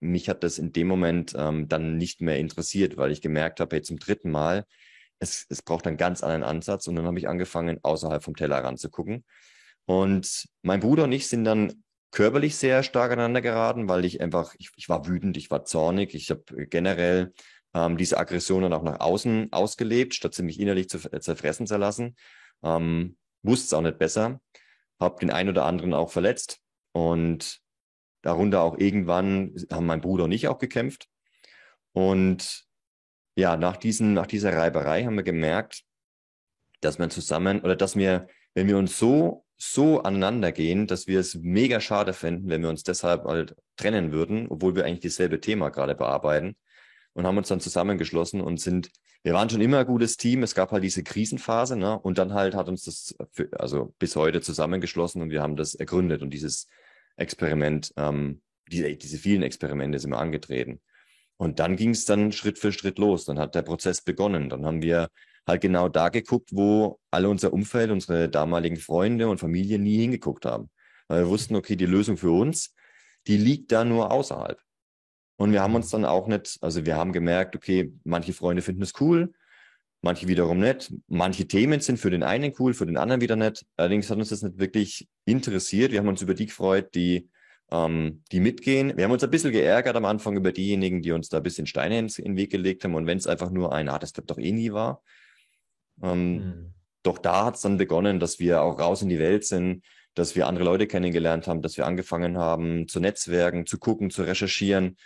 mich 0.00 0.28
hat 0.28 0.44
das 0.44 0.58
in 0.58 0.74
dem 0.74 0.86
Moment 0.86 1.32
ähm, 1.34 1.66
dann 1.68 1.96
nicht 1.96 2.20
mehr 2.20 2.36
interessiert, 2.36 2.98
weil 2.98 3.10
ich 3.10 3.22
gemerkt 3.22 3.58
habe, 3.60 3.76
hey, 3.76 3.82
zum 3.82 3.98
dritten 3.98 4.30
Mal, 4.30 4.66
es, 5.18 5.46
es 5.48 5.62
braucht 5.62 5.86
einen 5.86 5.96
ganz 5.96 6.22
anderen 6.22 6.42
Ansatz. 6.42 6.88
Und 6.88 6.96
dann 6.96 7.06
habe 7.06 7.18
ich 7.18 7.26
angefangen, 7.26 7.78
außerhalb 7.82 8.22
vom 8.22 8.36
Teller 8.36 8.58
ranzugucken. 8.62 9.24
Und 9.86 10.46
mein 10.60 10.80
Bruder 10.80 11.04
und 11.04 11.12
ich 11.12 11.26
sind 11.26 11.44
dann 11.44 11.82
körperlich 12.12 12.56
sehr 12.56 12.82
stark 12.82 13.10
aneinander 13.10 13.40
geraten, 13.40 13.88
weil 13.88 14.04
ich 14.04 14.20
einfach, 14.20 14.54
ich, 14.58 14.70
ich 14.76 14.88
war 14.88 15.06
wütend, 15.08 15.36
ich 15.36 15.50
war 15.50 15.64
zornig, 15.64 16.14
ich 16.14 16.30
habe 16.30 16.66
generell 16.68 17.32
ähm, 17.74 17.96
diese 17.96 18.18
Aggression 18.18 18.62
dann 18.62 18.74
auch 18.74 18.82
nach 18.82 19.00
außen 19.00 19.52
ausgelebt, 19.52 20.14
statt 20.14 20.34
sie 20.34 20.42
mich 20.42 20.60
innerlich 20.60 20.88
zu 20.88 20.98
zerfressen 20.98 21.66
zu 21.66 21.76
lassen. 21.76 22.16
Ähm, 22.62 23.16
wusste 23.42 23.64
es 23.64 23.74
auch 23.74 23.80
nicht 23.80 23.98
besser, 23.98 24.40
habe 25.00 25.18
den 25.20 25.30
einen 25.30 25.48
oder 25.48 25.64
anderen 25.64 25.94
auch 25.94 26.10
verletzt 26.10 26.60
und 26.92 27.60
darunter 28.20 28.62
auch 28.62 28.78
irgendwann 28.78 29.54
haben 29.72 29.86
mein 29.86 30.02
Bruder 30.02 30.24
und 30.24 30.32
ich 30.32 30.48
auch 30.48 30.58
gekämpft. 30.58 31.08
Und 31.92 32.66
ja, 33.34 33.56
nach, 33.56 33.78
diesen, 33.78 34.12
nach 34.12 34.26
dieser 34.26 34.54
Reiberei 34.54 35.04
haben 35.04 35.16
wir 35.16 35.22
gemerkt, 35.22 35.82
dass 36.80 36.98
wir 36.98 37.08
zusammen 37.08 37.62
oder 37.62 37.74
dass 37.74 37.96
wir, 37.96 38.28
wenn 38.54 38.68
wir 38.68 38.76
uns 38.76 38.98
so 38.98 39.41
so 39.56 40.02
aneinander 40.02 40.52
gehen, 40.52 40.86
dass 40.86 41.06
wir 41.06 41.20
es 41.20 41.36
mega 41.36 41.80
schade 41.80 42.12
fänden, 42.12 42.48
wenn 42.48 42.62
wir 42.62 42.68
uns 42.68 42.82
deshalb 42.82 43.24
halt 43.24 43.54
trennen 43.76 44.12
würden, 44.12 44.48
obwohl 44.48 44.74
wir 44.74 44.84
eigentlich 44.84 45.00
dieselbe 45.00 45.40
Thema 45.40 45.70
gerade 45.70 45.94
bearbeiten 45.94 46.56
und 47.12 47.26
haben 47.26 47.38
uns 47.38 47.48
dann 47.48 47.60
zusammengeschlossen 47.60 48.40
und 48.40 48.60
sind, 48.60 48.90
wir 49.22 49.34
waren 49.34 49.48
schon 49.48 49.60
immer 49.60 49.80
ein 49.80 49.86
gutes 49.86 50.16
Team, 50.16 50.42
es 50.42 50.54
gab 50.54 50.72
halt 50.72 50.82
diese 50.82 51.04
Krisenphase, 51.04 51.76
ne? 51.76 51.98
Und 51.98 52.18
dann 52.18 52.34
halt 52.34 52.54
hat 52.54 52.68
uns 52.68 52.84
das 52.84 53.14
für, 53.30 53.48
also 53.58 53.94
bis 53.98 54.16
heute 54.16 54.40
zusammengeschlossen 54.40 55.22
und 55.22 55.30
wir 55.30 55.42
haben 55.42 55.56
das 55.56 55.74
ergründet 55.74 56.22
und 56.22 56.30
dieses 56.30 56.68
Experiment, 57.16 57.92
ähm, 57.96 58.40
diese, 58.66 58.96
diese 58.96 59.18
vielen 59.18 59.42
Experimente 59.42 59.98
sind 59.98 60.10
wir 60.10 60.18
angetreten. 60.18 60.80
Und 61.36 61.58
dann 61.58 61.76
ging 61.76 61.90
es 61.90 62.04
dann 62.04 62.30
Schritt 62.30 62.58
für 62.58 62.72
Schritt 62.72 62.98
los. 62.98 63.24
Dann 63.24 63.38
hat 63.38 63.56
der 63.56 63.62
Prozess 63.62 64.00
begonnen. 64.00 64.48
Dann 64.48 64.64
haben 64.64 64.80
wir 64.80 65.08
halt 65.46 65.60
genau 65.60 65.88
da 65.88 66.08
geguckt, 66.08 66.50
wo 66.52 66.98
alle 67.10 67.28
unser 67.28 67.52
Umfeld, 67.52 67.90
unsere 67.90 68.28
damaligen 68.28 68.76
Freunde 68.76 69.28
und 69.28 69.38
Familie 69.38 69.78
nie 69.78 69.98
hingeguckt 69.98 70.46
haben. 70.46 70.70
Weil 71.08 71.24
wir 71.24 71.28
wussten, 71.28 71.56
okay, 71.56 71.76
die 71.76 71.86
Lösung 71.86 72.16
für 72.16 72.30
uns, 72.30 72.74
die 73.26 73.36
liegt 73.36 73.72
da 73.72 73.84
nur 73.84 74.10
außerhalb. 74.10 74.60
Und 75.36 75.52
wir 75.52 75.62
haben 75.62 75.74
uns 75.74 75.90
dann 75.90 76.04
auch 76.04 76.28
nicht, 76.28 76.58
also 76.60 76.86
wir 76.86 76.96
haben 76.96 77.12
gemerkt, 77.12 77.56
okay, 77.56 77.92
manche 78.04 78.32
Freunde 78.32 78.62
finden 78.62 78.82
es 78.82 78.92
cool, 79.00 79.32
manche 80.00 80.28
wiederum 80.28 80.60
nicht. 80.60 80.92
Manche 81.08 81.48
Themen 81.48 81.80
sind 81.80 81.98
für 81.98 82.10
den 82.10 82.22
einen 82.22 82.52
cool, 82.58 82.74
für 82.74 82.86
den 82.86 82.96
anderen 82.96 83.20
wieder 83.20 83.36
nicht. 83.36 83.64
Allerdings 83.76 84.10
hat 84.10 84.18
uns 84.18 84.28
das 84.28 84.42
nicht 84.42 84.58
wirklich 84.58 85.08
interessiert. 85.24 85.92
Wir 85.92 85.98
haben 85.98 86.08
uns 86.08 86.22
über 86.22 86.34
die 86.34 86.46
gefreut, 86.46 86.94
die, 86.94 87.28
ähm, 87.70 88.22
die 88.30 88.40
mitgehen. 88.40 88.96
Wir 88.96 89.04
haben 89.04 89.12
uns 89.12 89.24
ein 89.24 89.30
bisschen 89.30 89.52
geärgert 89.52 89.96
am 89.96 90.04
Anfang 90.04 90.36
über 90.36 90.52
diejenigen, 90.52 91.02
die 91.02 91.12
uns 91.12 91.28
da 91.28 91.38
ein 91.38 91.42
bisschen 91.42 91.66
Steine 91.66 91.98
in 91.98 92.08
den 92.08 92.36
Weg 92.36 92.50
gelegt 92.50 92.84
haben. 92.84 92.94
Und 92.94 93.06
wenn 93.06 93.18
es 93.18 93.26
einfach 93.26 93.50
nur 93.50 93.72
ein, 93.72 93.88
ah, 93.88 93.98
das 93.98 94.12
klappt 94.12 94.30
doch 94.30 94.38
eh 94.38 94.52
nie 94.52 94.72
war, 94.72 95.02
ähm, 96.02 96.34
mhm. 96.34 96.74
Doch 97.02 97.18
da 97.18 97.46
hat 97.46 97.56
es 97.56 97.62
dann 97.62 97.78
begonnen, 97.78 98.20
dass 98.20 98.38
wir 98.38 98.62
auch 98.62 98.78
raus 98.78 99.02
in 99.02 99.08
die 99.08 99.18
Welt 99.18 99.44
sind, 99.44 99.84
dass 100.14 100.36
wir 100.36 100.46
andere 100.46 100.64
Leute 100.64 100.86
kennengelernt 100.86 101.46
haben, 101.46 101.62
dass 101.62 101.76
wir 101.76 101.86
angefangen 101.86 102.38
haben 102.38 102.86
zu 102.86 103.00
netzwerken, 103.00 103.66
zu 103.66 103.78
gucken, 103.78 104.10
zu 104.10 104.22
recherchieren, 104.22 104.96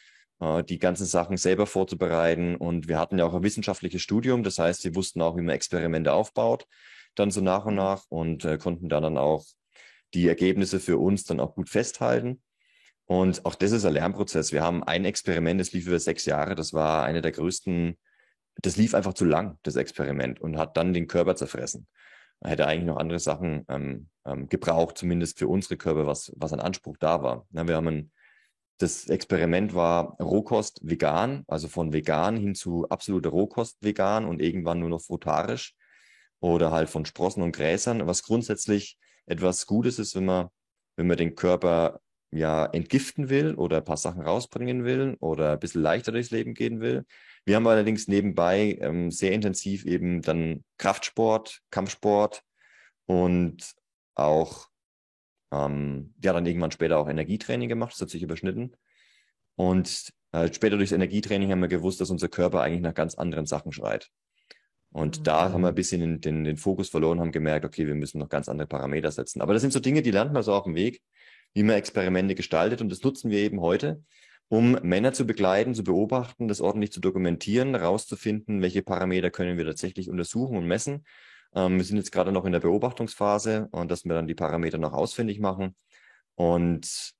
äh, 0.41 0.62
die 0.65 0.79
ganzen 0.79 1.07
Sachen 1.07 1.37
selber 1.37 1.67
vorzubereiten. 1.67 2.57
Und 2.57 2.88
wir 2.88 2.99
hatten 2.99 3.19
ja 3.19 3.25
auch 3.25 3.35
ein 3.35 3.43
wissenschaftliches 3.43 4.03
Studium, 4.03 4.43
das 4.43 4.59
heißt, 4.59 4.85
wir 4.85 4.95
wussten 4.95 5.23
auch, 5.23 5.37
wie 5.37 5.43
man 5.43 5.55
Experimente 5.55 6.12
aufbaut, 6.12 6.67
dann 7.15 7.31
so 7.31 7.41
nach 7.41 7.65
und 7.65 7.75
mhm. 7.75 7.79
nach 7.79 8.05
und 8.09 8.45
äh, 8.45 8.59
konnten 8.59 8.88
da 8.88 9.00
dann 9.00 9.17
auch 9.17 9.45
die 10.15 10.29
Ergebnisse 10.29 10.81
für 10.81 10.99
uns 10.99 11.25
dann 11.25 11.41
auch 11.41 11.55
gut 11.55 11.71
festhalten. 11.71 12.43
Und 13.07 13.45
auch 13.45 13.55
das 13.55 13.71
ist 13.71 13.85
ein 13.85 13.95
Lernprozess. 13.95 14.53
Wir 14.53 14.62
haben 14.62 14.83
ein 14.83 15.05
Experiment, 15.05 15.61
das 15.61 15.73
lief 15.73 15.87
über 15.87 16.01
sechs 16.01 16.27
Jahre. 16.27 16.57
Das 16.57 16.73
war 16.73 17.05
eine 17.05 17.23
der 17.23 17.33
größten 17.33 17.97
das 18.62 18.77
lief 18.77 18.95
einfach 18.95 19.14
zu 19.14 19.25
lang, 19.25 19.59
das 19.62 19.77
Experiment, 19.77 20.40
und 20.40 20.59
hat 20.59 20.77
dann 20.77 20.95
den 20.95 21.07
Körper 21.07 21.37
zerfressen. 21.37 21.87
Er 22.40 22.51
hätte 22.51 22.66
eigentlich 22.66 22.87
noch 22.87 22.99
andere 22.99 23.19
Sachen 23.19 23.64
ähm, 23.69 24.09
ähm, 24.25 24.49
gebraucht, 24.49 24.99
zumindest 24.99 25.38
für 25.38 25.49
unsere 25.49 25.77
Körper, 25.77 26.07
was, 26.07 26.33
was 26.37 26.53
an 26.53 26.61
Anspruch 26.61 26.97
da 26.99 27.23
war. 27.23 27.47
Na, 27.51 27.66
wir 27.66 27.77
haben 27.77 27.88
ein, 27.88 28.12
das 28.79 29.09
Experiment 29.09 29.75
war 29.75 30.16
Rohkost 30.21 30.81
vegan, 30.83 31.45
also 31.49 31.69
von 31.69 31.92
vegan 31.92 32.37
hin 32.37 32.55
zu 32.55 32.88
absoluter 32.88 33.31
Rohkost 33.31 33.79
vegan 33.81 34.27
und 34.27 34.42
irgendwann 34.42 34.81
nur 34.81 34.90
noch 34.90 35.01
frutarisch 35.01 35.75
oder 36.40 36.71
halt 36.73 36.90
von 36.90 37.07
Sprossen 37.07 37.42
und 37.42 37.57
Gräsern, 37.57 38.07
was 38.07 38.23
grundsätzlich 38.23 38.99
etwas 39.25 39.66
Gutes 39.66 39.99
ist, 39.99 40.14
wenn 40.14 40.27
man, 40.27 40.49
wenn 40.97 41.07
man 41.07 41.16
den 41.16 41.35
Körper 41.35 42.01
ja 42.37 42.66
entgiften 42.66 43.29
will 43.29 43.55
oder 43.55 43.79
ein 43.79 43.85
paar 43.85 43.96
Sachen 43.96 44.22
rausbringen 44.22 44.85
will 44.85 45.16
oder 45.20 45.53
ein 45.53 45.59
bisschen 45.59 45.83
leichter 45.83 46.12
durchs 46.12 46.31
Leben 46.31 46.55
gehen 46.55 46.81
will. 46.81 47.05
Wir 47.44 47.57
haben 47.57 47.66
allerdings 47.66 48.09
nebenbei 48.09 48.79
ähm, 48.81 49.11
sehr 49.11 49.33
intensiv 49.33 49.85
eben 49.85 50.22
dann 50.22 50.64
Kraftsport, 50.79 51.61
Kampfsport 51.70 52.42
und 53.07 53.75
auch 54.14 54.68
ähm, 55.53 56.14
ja 56.22 56.33
dann 56.33 56.46
irgendwann 56.46 56.72
später 56.72 56.99
auch 56.99 57.09
Energietraining 57.09 57.68
gemacht. 57.68 57.92
Das 57.92 58.01
hat 58.01 58.11
sich 58.11 58.22
überschnitten. 58.22 58.77
Und 59.55 60.12
äh, 60.33 60.53
später 60.53 60.77
durchs 60.77 60.92
Energietraining 60.92 61.51
haben 61.51 61.61
wir 61.61 61.68
gewusst, 61.68 62.01
dass 62.01 62.11
unser 62.11 62.29
Körper 62.29 62.61
eigentlich 62.62 62.83
nach 62.83 62.94
ganz 62.94 63.14
anderen 63.14 63.46
Sachen 63.46 63.72
schreit. 63.72 64.11
Und 64.90 65.20
mhm. 65.20 65.25
da 65.25 65.53
haben 65.53 65.62
wir 65.62 65.68
ein 65.68 65.75
bisschen 65.75 66.01
den, 66.01 66.20
den, 66.20 66.44
den 66.44 66.57
Fokus 66.57 66.88
verloren, 66.88 67.20
haben 67.20 67.33
gemerkt, 67.33 67.64
okay, 67.64 67.87
wir 67.87 67.94
müssen 67.94 68.18
noch 68.18 68.29
ganz 68.29 68.49
andere 68.49 68.66
Parameter 68.66 69.11
setzen. 69.11 69.40
Aber 69.40 69.53
das 69.53 69.62
sind 69.62 69.72
so 69.72 69.81
Dinge, 69.81 70.03
die 70.03 70.11
lernt 70.11 70.33
man 70.33 70.42
so 70.42 70.55
auf 70.55 70.64
dem 70.64 70.75
Weg, 70.75 71.03
wie 71.54 71.62
man 71.62 71.76
Experimente 71.76 72.35
gestaltet. 72.35 72.80
Und 72.80 72.90
das 72.90 73.02
nutzen 73.02 73.30
wir 73.30 73.38
eben 73.38 73.61
heute, 73.61 74.02
um 74.48 74.72
Männer 74.82 75.12
zu 75.12 75.26
begleiten, 75.26 75.74
zu 75.74 75.85
beobachten, 75.85 76.48
das 76.48 76.61
ordentlich 76.61 76.92
zu 76.92 77.00
dokumentieren, 77.00 77.74
herauszufinden, 77.74 78.62
welche 78.62 78.82
Parameter 78.82 79.30
können 79.30 79.59
wir 79.59 79.64
tatsächlich 79.64 80.09
untersuchen 80.09 80.56
und 80.56 80.66
messen. 80.66 81.04
Ähm, 81.54 81.76
wir 81.78 81.85
sind 81.85 81.96
jetzt 81.96 82.12
gerade 82.12 82.32
noch 82.32 82.44
in 82.44 82.52
der 82.52 82.61
Beobachtungsphase 82.61 83.68
und 83.72 83.90
dass 83.90 84.04
wir 84.04 84.14
dann 84.14 84.28
die 84.28 84.35
Parameter 84.35 84.78
noch 84.78 84.92
ausfindig 84.92 85.40
machen 85.40 85.74
und 86.35 87.14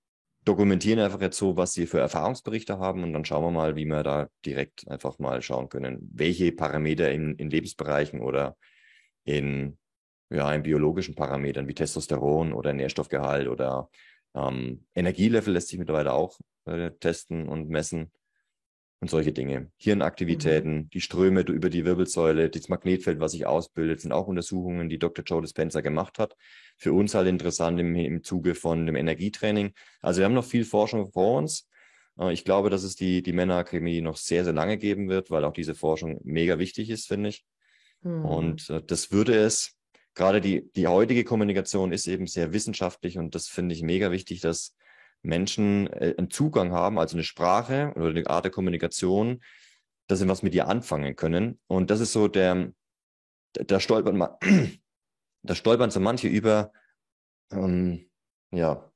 dokumentieren 0.45 1.01
einfach 1.01 1.21
jetzt 1.21 1.39
so, 1.39 1.57
was 1.57 1.73
sie 1.73 1.87
für 1.87 1.99
Erfahrungsberichte 1.99 2.79
haben 2.79 3.03
und 3.03 3.13
dann 3.13 3.25
schauen 3.25 3.43
wir 3.43 3.51
mal, 3.51 3.75
wie 3.75 3.85
wir 3.85 4.05
da 4.05 4.29
direkt 4.45 4.87
einfach 4.89 5.19
mal 5.19 5.43
schauen 5.43 5.69
können, 5.69 6.09
welche 6.13 6.53
Parameter 6.53 7.11
in, 7.11 7.35
in 7.35 7.51
Lebensbereichen 7.51 8.21
oder 8.21 8.57
in, 9.25 9.77
ja, 10.31 10.53
in 10.55 10.63
biologischen 10.63 11.17
Parametern 11.17 11.67
wie 11.67 11.75
Testosteron 11.75 12.53
oder 12.53 12.73
Nährstoffgehalt 12.73 13.49
oder 13.49 13.91
ähm, 14.37 14.85
Energielevel 14.95 15.55
lässt 15.55 15.69
sich 15.69 15.79
mittlerweile 15.79 16.13
auch 16.13 16.39
äh, 16.67 16.91
testen 17.01 17.49
und 17.49 17.69
messen 17.69 18.13
und 19.01 19.11
solche 19.11 19.33
Dinge. 19.33 19.71
Hirnaktivitäten, 19.77 20.75
mhm. 20.75 20.91
die 20.91 21.01
Ströme 21.01 21.41
über 21.43 21.71
die 21.71 21.85
Wirbelsäule, 21.85 22.49
das 22.49 22.69
Magnetfeld, 22.69 23.21
was 23.21 23.33
sich 23.33 23.47
ausbildet, 23.47 24.01
sind 24.01 24.13
auch 24.13 24.27
Untersuchungen, 24.27 24.89
die 24.89 24.99
Dr. 24.99 25.25
Joe 25.25 25.43
Dispenza 25.43 25.81
gemacht 25.81 26.19
hat. 26.19 26.37
Für 26.77 26.93
uns 26.93 27.15
halt 27.15 27.29
interessant 27.29 27.81
im, 27.81 27.95
im 27.95 28.23
Zuge 28.23 28.55
von 28.55 28.87
dem 28.87 28.97
Energietraining. 28.97 29.73
Also 30.01 30.19
wir 30.21 30.25
haben 30.25 30.35
noch 30.35 30.45
viel 30.45 30.65
Forschung 30.65 31.11
vor 31.13 31.39
uns. 31.39 31.69
Äh, 32.19 32.33
ich 32.33 32.45
glaube, 32.45 32.71
dass 32.71 32.85
es 32.85 32.97
die, 32.97 33.23
die 33.23 33.33
Männerakademie 33.33 34.01
noch 34.01 34.17
sehr, 34.17 34.45
sehr 34.45 34.55
lange 34.55 34.79
geben 34.79 35.09
wird, 35.09 35.31
weil 35.31 35.45
auch 35.45 35.53
diese 35.53 35.75
Forschung 35.75 36.21
mega 36.25 36.59
wichtig 36.59 36.91
ist, 36.91 37.07
finde 37.07 37.31
ich. 37.31 37.45
Mhm. 38.03 38.25
Und 38.25 38.71
äh, 38.71 38.83
das 38.83 39.13
würde 39.13 39.37
es, 39.37 39.76
gerade 40.17 40.41
die, 40.41 40.69
die 40.73 40.89
heutige 40.89 41.23
Kommunikation 41.23 41.93
ist 41.93 42.09
eben 42.09 42.27
sehr 42.27 42.53
wissenschaftlich 42.53 43.19
und 43.19 43.37
das 43.37 43.47
finde 43.47 43.75
ich 43.75 43.83
mega 43.83 44.11
wichtig, 44.11 44.41
dass 44.41 44.75
Menschen 45.23 45.87
äh, 45.93 46.15
einen 46.17 46.31
Zugang 46.31 46.73
haben, 46.73 46.99
also 46.99 47.17
eine 47.17 47.23
Sprache 47.23 47.93
oder 47.95 48.09
eine 48.09 48.27
Art 48.29 48.45
der 48.45 48.53
Kommunikation, 48.53 49.43
dass 50.09 50.19
sie 50.19 50.29
was 50.29 50.43
mit 50.43 50.55
ihr 50.55 50.69
anfangen 50.69 51.15
können. 51.17 51.61
Und 51.67 51.91
das 51.91 52.01
ist 52.01 52.13
so 52.13 52.29
der, 52.29 52.73
da 53.53 53.79
stolpern, 53.79 54.17
man, 54.17 54.31
da 55.43 55.55
stolpern 55.55 55.91
so 55.91 56.01
manche 56.01 56.29
über, 56.29 56.73
ähm, 57.53 58.09
ja, 58.53 58.91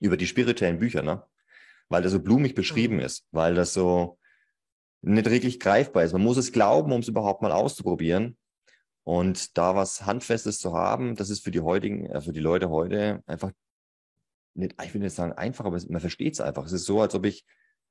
über 0.00 0.16
die 0.16 0.26
spirituellen 0.26 0.78
Bücher, 0.78 1.02
ne? 1.02 1.24
Weil 1.88 2.02
das 2.02 2.12
so 2.12 2.20
blumig 2.20 2.54
beschrieben 2.54 2.96
mhm. 2.96 3.02
ist, 3.02 3.26
weil 3.32 3.54
das 3.54 3.72
so 3.72 4.18
nicht 5.00 5.30
wirklich 5.30 5.58
greifbar 5.58 6.04
ist. 6.04 6.12
Man 6.12 6.22
muss 6.22 6.36
es 6.36 6.52
glauben, 6.52 6.92
um 6.92 7.00
es 7.00 7.08
überhaupt 7.08 7.42
mal 7.42 7.52
auszuprobieren. 7.52 8.36
Und 9.08 9.56
da 9.56 9.74
was 9.74 10.04
Handfestes 10.04 10.58
zu 10.58 10.74
haben, 10.74 11.16
das 11.16 11.30
ist 11.30 11.42
für 11.42 11.50
die 11.50 11.62
heutigen, 11.62 12.04
äh, 12.04 12.20
für 12.20 12.34
die 12.34 12.40
Leute 12.40 12.68
heute 12.68 13.22
einfach 13.26 13.52
nicht, 14.52 14.74
ich 14.84 14.92
will 14.92 15.00
nicht 15.00 15.14
sagen 15.14 15.32
einfach, 15.32 15.64
aber 15.64 15.80
man 15.88 16.02
versteht 16.02 16.34
es 16.34 16.42
einfach. 16.42 16.66
Es 16.66 16.72
ist 16.72 16.84
so, 16.84 17.00
als 17.00 17.14
ob 17.14 17.24
ich 17.24 17.46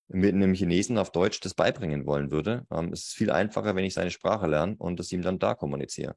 mit 0.09 0.35
einem 0.35 0.53
Chinesen 0.53 0.99
auf 0.99 1.11
Deutsch 1.11 1.39
das 1.39 1.55
beibringen 1.55 2.05
wollen 2.05 2.29
würde. 2.29 2.67
Ähm, 2.69 2.93
es 2.93 3.07
ist 3.07 3.13
viel 3.15 3.31
einfacher, 3.31 3.75
wenn 3.75 3.83
ich 3.83 3.95
seine 3.95 4.11
Sprache 4.11 4.45
lerne 4.45 4.75
und 4.77 4.99
das 4.99 5.11
ihm 5.11 5.23
dann 5.23 5.39
da 5.39 5.55
kommuniziere. 5.55 6.15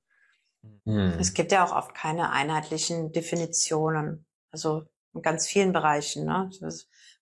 Hm. 0.84 1.14
Es 1.18 1.32
gibt 1.32 1.50
ja 1.50 1.64
auch 1.64 1.74
oft 1.74 1.94
keine 1.94 2.30
einheitlichen 2.30 3.10
Definitionen. 3.10 4.26
Also 4.50 4.82
in 5.14 5.22
ganz 5.22 5.46
vielen 5.46 5.72
Bereichen, 5.72 6.26
ne? 6.26 6.50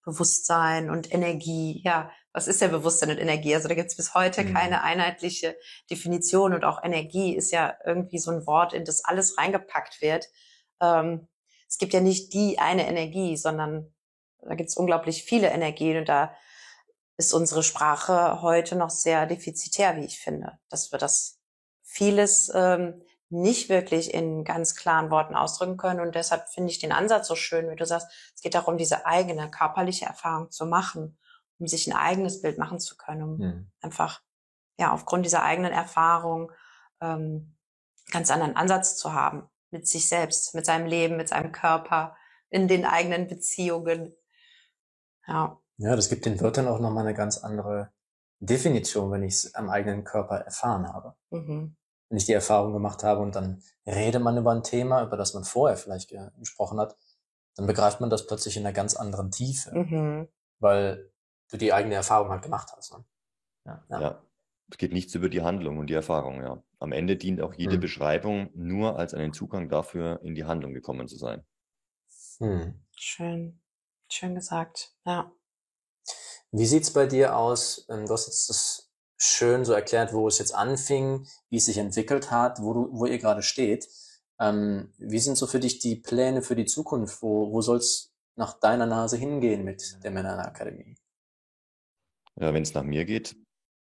Bewusstsein 0.04 0.90
und 0.90 1.14
Energie, 1.14 1.80
ja, 1.84 2.10
was 2.38 2.46
ist 2.46 2.60
denn 2.60 2.70
Bewusstsein 2.70 3.10
und 3.10 3.18
Energie? 3.18 3.52
Also 3.52 3.66
da 3.66 3.74
gibt 3.74 3.90
es 3.90 3.96
bis 3.96 4.14
heute 4.14 4.44
mhm. 4.44 4.54
keine 4.54 4.84
einheitliche 4.84 5.56
Definition 5.90 6.54
und 6.54 6.64
auch 6.64 6.84
Energie 6.84 7.34
ist 7.34 7.50
ja 7.50 7.74
irgendwie 7.84 8.20
so 8.20 8.30
ein 8.30 8.46
Wort, 8.46 8.72
in 8.72 8.84
das 8.84 9.04
alles 9.04 9.36
reingepackt 9.36 10.00
wird. 10.00 10.28
Ähm, 10.80 11.26
es 11.68 11.78
gibt 11.78 11.92
ja 11.92 12.00
nicht 12.00 12.32
die 12.34 12.60
eine 12.60 12.86
Energie, 12.86 13.36
sondern 13.36 13.92
da 14.40 14.54
gibt 14.54 14.70
es 14.70 14.76
unglaublich 14.76 15.24
viele 15.24 15.48
Energien 15.48 15.98
und 15.98 16.08
da 16.08 16.32
ist 17.16 17.34
unsere 17.34 17.64
Sprache 17.64 18.40
heute 18.40 18.76
noch 18.76 18.90
sehr 18.90 19.26
defizitär, 19.26 19.96
wie 19.96 20.04
ich 20.04 20.20
finde, 20.20 20.60
dass 20.68 20.92
wir 20.92 21.00
das 21.00 21.40
vieles 21.82 22.52
ähm, 22.54 23.02
nicht 23.30 23.68
wirklich 23.68 24.14
in 24.14 24.44
ganz 24.44 24.76
klaren 24.76 25.10
Worten 25.10 25.34
ausdrücken 25.34 25.76
können. 25.76 25.98
Und 25.98 26.14
deshalb 26.14 26.48
finde 26.50 26.70
ich 26.70 26.78
den 26.78 26.92
Ansatz 26.92 27.26
so 27.26 27.34
schön, 27.34 27.68
wie 27.68 27.74
du 27.74 27.84
sagst, 27.84 28.06
es 28.32 28.42
geht 28.42 28.54
darum, 28.54 28.78
diese 28.78 29.06
eigene 29.06 29.50
körperliche 29.50 30.06
Erfahrung 30.06 30.52
zu 30.52 30.66
machen, 30.66 31.18
um 31.58 31.66
sich 31.66 31.86
ein 31.86 31.96
eigenes 31.96 32.40
Bild 32.40 32.58
machen 32.58 32.80
zu 32.80 32.96
können, 32.96 33.22
um 33.22 33.36
mhm. 33.38 33.70
einfach 33.80 34.22
ja 34.78 34.92
aufgrund 34.92 35.24
dieser 35.24 35.42
eigenen 35.42 35.72
Erfahrung 35.72 36.52
ähm, 37.00 37.56
ganz 38.10 38.30
anderen 38.30 38.56
Ansatz 38.56 38.96
zu 38.96 39.12
haben 39.12 39.48
mit 39.70 39.86
sich 39.86 40.08
selbst, 40.08 40.54
mit 40.54 40.64
seinem 40.64 40.86
Leben, 40.86 41.16
mit 41.16 41.28
seinem 41.28 41.52
Körper, 41.52 42.16
in 42.48 42.68
den 42.68 42.86
eigenen 42.86 43.26
Beziehungen. 43.26 44.14
Ja. 45.26 45.60
Ja, 45.76 45.94
das 45.94 46.08
gibt 46.08 46.24
den 46.24 46.40
Wörtern 46.40 46.66
auch 46.66 46.80
nochmal 46.80 47.04
eine 47.06 47.14
ganz 47.14 47.38
andere 47.38 47.92
Definition, 48.40 49.10
wenn 49.10 49.22
ich 49.22 49.34
es 49.34 49.54
am 49.54 49.68
eigenen 49.68 50.04
Körper 50.04 50.38
erfahren 50.38 50.88
habe. 50.88 51.14
Mhm 51.30 51.76
wenn 52.08 52.18
ich 52.18 52.26
die 52.26 52.32
Erfahrung 52.32 52.72
gemacht 52.72 53.02
habe 53.02 53.20
und 53.20 53.34
dann 53.34 53.62
redet 53.86 54.22
man 54.22 54.36
über 54.36 54.52
ein 54.52 54.62
Thema, 54.62 55.02
über 55.02 55.16
das 55.16 55.34
man 55.34 55.44
vorher 55.44 55.76
vielleicht 55.76 56.12
gesprochen 56.38 56.80
hat, 56.80 56.96
dann 57.56 57.66
begreift 57.66 58.00
man 58.00 58.10
das 58.10 58.26
plötzlich 58.26 58.56
in 58.56 58.64
einer 58.64 58.72
ganz 58.72 58.94
anderen 58.94 59.30
Tiefe, 59.30 59.76
mhm. 59.76 60.28
weil 60.58 61.10
du 61.48 61.56
die 61.56 61.72
eigene 61.72 61.94
Erfahrung 61.94 62.30
halt 62.30 62.42
gemacht 62.42 62.72
hast. 62.76 62.92
Ne? 62.92 63.04
Ja, 63.64 63.84
ja. 63.90 64.00
ja, 64.00 64.22
es 64.70 64.78
geht 64.78 64.92
nichts 64.92 65.14
über 65.14 65.28
die 65.28 65.42
Handlung 65.42 65.78
und 65.78 65.88
die 65.88 65.94
Erfahrung, 65.94 66.42
ja. 66.42 66.62
Am 66.78 66.92
Ende 66.92 67.16
dient 67.16 67.40
auch 67.40 67.54
jede 67.54 67.76
mhm. 67.76 67.80
Beschreibung 67.80 68.50
nur 68.54 68.98
als 68.98 69.14
einen 69.14 69.32
Zugang 69.32 69.68
dafür, 69.68 70.20
in 70.22 70.34
die 70.34 70.44
Handlung 70.44 70.74
gekommen 70.74 71.08
zu 71.08 71.16
sein. 71.16 71.44
Mhm. 72.38 72.84
Schön, 72.96 73.60
schön 74.10 74.34
gesagt, 74.34 74.94
ja. 75.04 75.32
Wie 76.50 76.66
sieht's 76.66 76.92
bei 76.92 77.06
dir 77.06 77.36
aus? 77.36 77.86
Ähm, 77.90 78.06
du 78.06 78.12
hast 78.12 78.26
jetzt 78.26 78.48
das 78.48 78.90
schön 79.16 79.64
so 79.64 79.72
erklärt, 79.72 80.12
wo 80.12 80.28
es 80.28 80.38
jetzt 80.38 80.54
anfing, 80.54 81.26
wie 81.50 81.56
es 81.56 81.66
sich 81.66 81.78
entwickelt 81.78 82.30
hat, 82.30 82.62
wo 82.62 82.72
du, 82.72 82.88
wo 82.92 83.06
ihr 83.06 83.18
gerade 83.18 83.42
steht. 83.42 83.88
Ähm, 84.40 84.92
wie 84.98 85.18
sind 85.18 85.36
so 85.36 85.46
für 85.46 85.60
dich 85.60 85.80
die 85.80 85.96
Pläne 85.96 86.42
für 86.42 86.54
die 86.54 86.66
Zukunft? 86.66 87.22
Wo, 87.22 87.52
wo 87.52 87.60
soll 87.60 87.78
es 87.78 88.14
nach 88.36 88.58
deiner 88.60 88.86
Nase 88.86 89.16
hingehen 89.16 89.64
mit 89.64 89.98
der 90.04 90.12
Männerakademie? 90.12 90.96
Ja, 92.40 92.54
wenn 92.54 92.62
es 92.62 92.74
nach 92.74 92.84
mir 92.84 93.04
geht, 93.04 93.36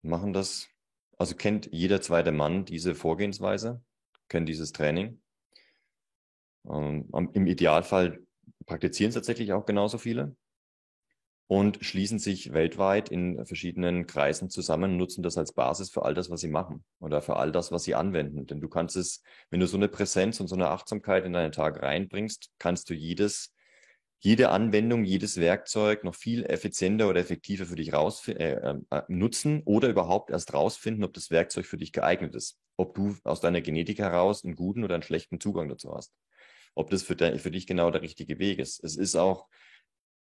machen 0.02 0.32
das, 0.32 0.68
also 1.16 1.34
kennt 1.34 1.68
jeder 1.72 2.00
zweite 2.02 2.32
Mann 2.32 2.64
diese 2.64 2.94
Vorgehensweise, 2.94 3.82
kennt 4.28 4.48
dieses 4.48 4.72
Training. 4.72 5.22
Ähm, 6.68 7.08
Im 7.32 7.46
Idealfall 7.46 8.20
praktizieren 8.66 9.08
es 9.08 9.14
tatsächlich 9.14 9.52
auch 9.52 9.64
genauso 9.64 9.98
viele 9.98 10.36
und 11.52 11.84
schließen 11.84 12.18
sich 12.18 12.52
weltweit 12.52 13.10
in 13.10 13.44
verschiedenen 13.44 14.06
Kreisen 14.06 14.48
zusammen, 14.48 14.96
nutzen 14.96 15.22
das 15.22 15.36
als 15.36 15.52
Basis 15.52 15.90
für 15.90 16.02
all 16.04 16.14
das, 16.14 16.30
was 16.30 16.40
sie 16.40 16.48
machen 16.48 16.84
oder 16.98 17.20
für 17.20 17.36
all 17.36 17.52
das, 17.52 17.72
was 17.72 17.84
sie 17.84 17.94
anwenden. 17.94 18.46
Denn 18.46 18.60
du 18.60 18.68
kannst 18.68 18.96
es, 18.96 19.22
wenn 19.50 19.60
du 19.60 19.66
so 19.66 19.76
eine 19.76 19.88
Präsenz 19.88 20.40
und 20.40 20.48
so 20.48 20.54
eine 20.54 20.68
Achtsamkeit 20.68 21.24
in 21.24 21.32
deinen 21.32 21.52
Tag 21.52 21.82
reinbringst, 21.82 22.50
kannst 22.58 22.88
du 22.90 22.94
jedes, 22.94 23.54
jede 24.24 24.50
Anwendung, 24.50 25.04
jedes 25.04 25.38
Werkzeug 25.38 26.04
noch 26.04 26.14
viel 26.14 26.44
effizienter 26.44 27.08
oder 27.08 27.18
effektiver 27.18 27.66
für 27.66 27.74
dich 27.74 27.92
raus, 27.92 28.28
äh, 28.28 28.52
äh, 28.52 29.02
nutzen 29.08 29.62
oder 29.64 29.88
überhaupt 29.88 30.30
erst 30.30 30.54
rausfinden, 30.54 31.02
ob 31.02 31.12
das 31.12 31.32
Werkzeug 31.32 31.66
für 31.66 31.76
dich 31.76 31.92
geeignet 31.92 32.36
ist. 32.36 32.60
Ob 32.76 32.94
du 32.94 33.16
aus 33.24 33.40
deiner 33.40 33.60
Genetik 33.60 33.98
heraus 33.98 34.44
einen 34.44 34.54
guten 34.54 34.84
oder 34.84 34.94
einen 34.94 35.02
schlechten 35.02 35.40
Zugang 35.40 35.68
dazu 35.68 35.92
hast. 35.92 36.14
Ob 36.76 36.88
das 36.90 37.02
für, 37.02 37.16
de, 37.16 37.36
für 37.38 37.50
dich 37.50 37.66
genau 37.66 37.90
der 37.90 38.02
richtige 38.02 38.38
Weg 38.38 38.60
ist. 38.60 38.82
Es 38.84 38.96
ist 38.96 39.16
auch 39.16 39.48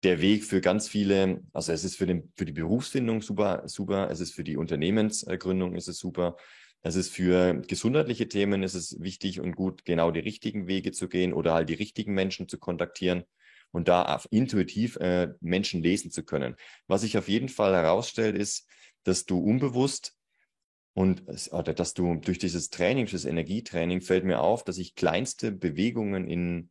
der 0.04 0.22
Weg 0.22 0.44
für 0.44 0.62
ganz 0.62 0.88
viele, 0.88 1.42
also 1.52 1.72
es 1.72 1.84
ist 1.84 1.98
für, 1.98 2.06
den, 2.06 2.32
für 2.36 2.46
die 2.46 2.52
Berufsfindung 2.52 3.24
super, 3.24 3.64
super, 3.66 4.12
es 4.12 4.20
ist 4.20 4.36
für 4.36 4.44
die 4.44 4.58
Unternehmensgründung 4.58 5.74
ist 5.74 5.88
es 5.88 5.98
super, 5.98 6.38
es 6.84 6.96
ist 6.96 7.12
für 7.12 7.64
gesundheitliche 7.68 8.28
Themen 8.28 8.62
ist 8.62 8.76
es 8.76 9.02
wichtig 9.02 9.40
und 9.40 9.56
gut, 9.56 9.86
genau 9.86 10.12
die 10.12 10.20
richtigen 10.20 10.68
Wege 10.68 10.92
zu 10.92 11.10
gehen 11.10 11.34
oder 11.34 11.56
halt 11.56 11.70
die 11.70 11.74
richtigen 11.74 12.14
Menschen 12.14 12.48
zu 12.48 12.60
kontaktieren 12.60 13.24
und 13.72 13.88
da 13.88 14.22
intuitiv 14.32 14.96
äh, 14.98 15.30
Menschen 15.40 15.82
lesen 15.82 16.12
zu 16.12 16.24
können. 16.24 16.56
Was 16.88 17.02
sich 17.02 17.18
auf 17.18 17.28
jeden 17.28 17.50
Fall 17.50 17.74
herausstellt, 17.74 18.38
ist, 18.38 18.68
dass 19.04 19.26
du 19.26 19.40
unbewusst 19.40 20.16
und 20.94 21.24
oder 21.52 21.74
dass 21.74 21.94
du 21.94 22.16
durch 22.16 22.40
dieses 22.40 22.70
Training, 22.70 23.06
dieses 23.06 23.26
Energietraining, 23.26 24.02
fällt 24.02 24.26
mir 24.26 24.40
auf, 24.40 24.64
dass 24.64 24.78
ich 24.78 24.96
kleinste 24.96 25.52
Bewegungen 25.52 26.28
in 26.28 26.70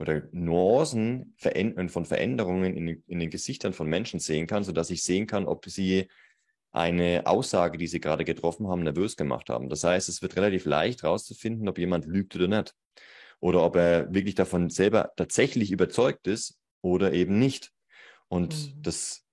oder 0.00 0.22
Nuancen 0.32 1.36
von 1.38 2.04
Veränderungen 2.04 2.76
in, 2.76 3.02
in 3.06 3.20
den 3.20 3.30
Gesichtern 3.30 3.72
von 3.72 3.88
Menschen 3.88 4.18
sehen 4.18 4.48
kann, 4.48 4.64
sodass 4.64 4.90
ich 4.90 5.04
sehen 5.04 5.28
kann, 5.28 5.46
ob 5.46 5.66
sie 5.66 6.08
eine 6.72 7.22
Aussage, 7.26 7.78
die 7.78 7.86
sie 7.86 8.00
gerade 8.00 8.24
getroffen 8.24 8.66
haben, 8.66 8.82
nervös 8.82 9.16
gemacht 9.16 9.48
haben. 9.48 9.68
Das 9.68 9.84
heißt, 9.84 10.08
es 10.08 10.22
wird 10.22 10.36
relativ 10.36 10.64
leicht 10.64 11.02
herauszufinden, 11.02 11.68
ob 11.68 11.78
jemand 11.78 12.06
lügt 12.06 12.34
oder 12.34 12.48
nicht. 12.48 12.74
Oder 13.42 13.64
ob 13.64 13.74
er 13.74 14.14
wirklich 14.14 14.36
davon 14.36 14.70
selber 14.70 15.12
tatsächlich 15.16 15.72
überzeugt 15.72 16.28
ist 16.28 16.60
oder 16.80 17.12
eben 17.12 17.40
nicht. 17.40 17.72
Und 18.28 18.54
mhm. 18.54 18.82
das, 18.82 19.26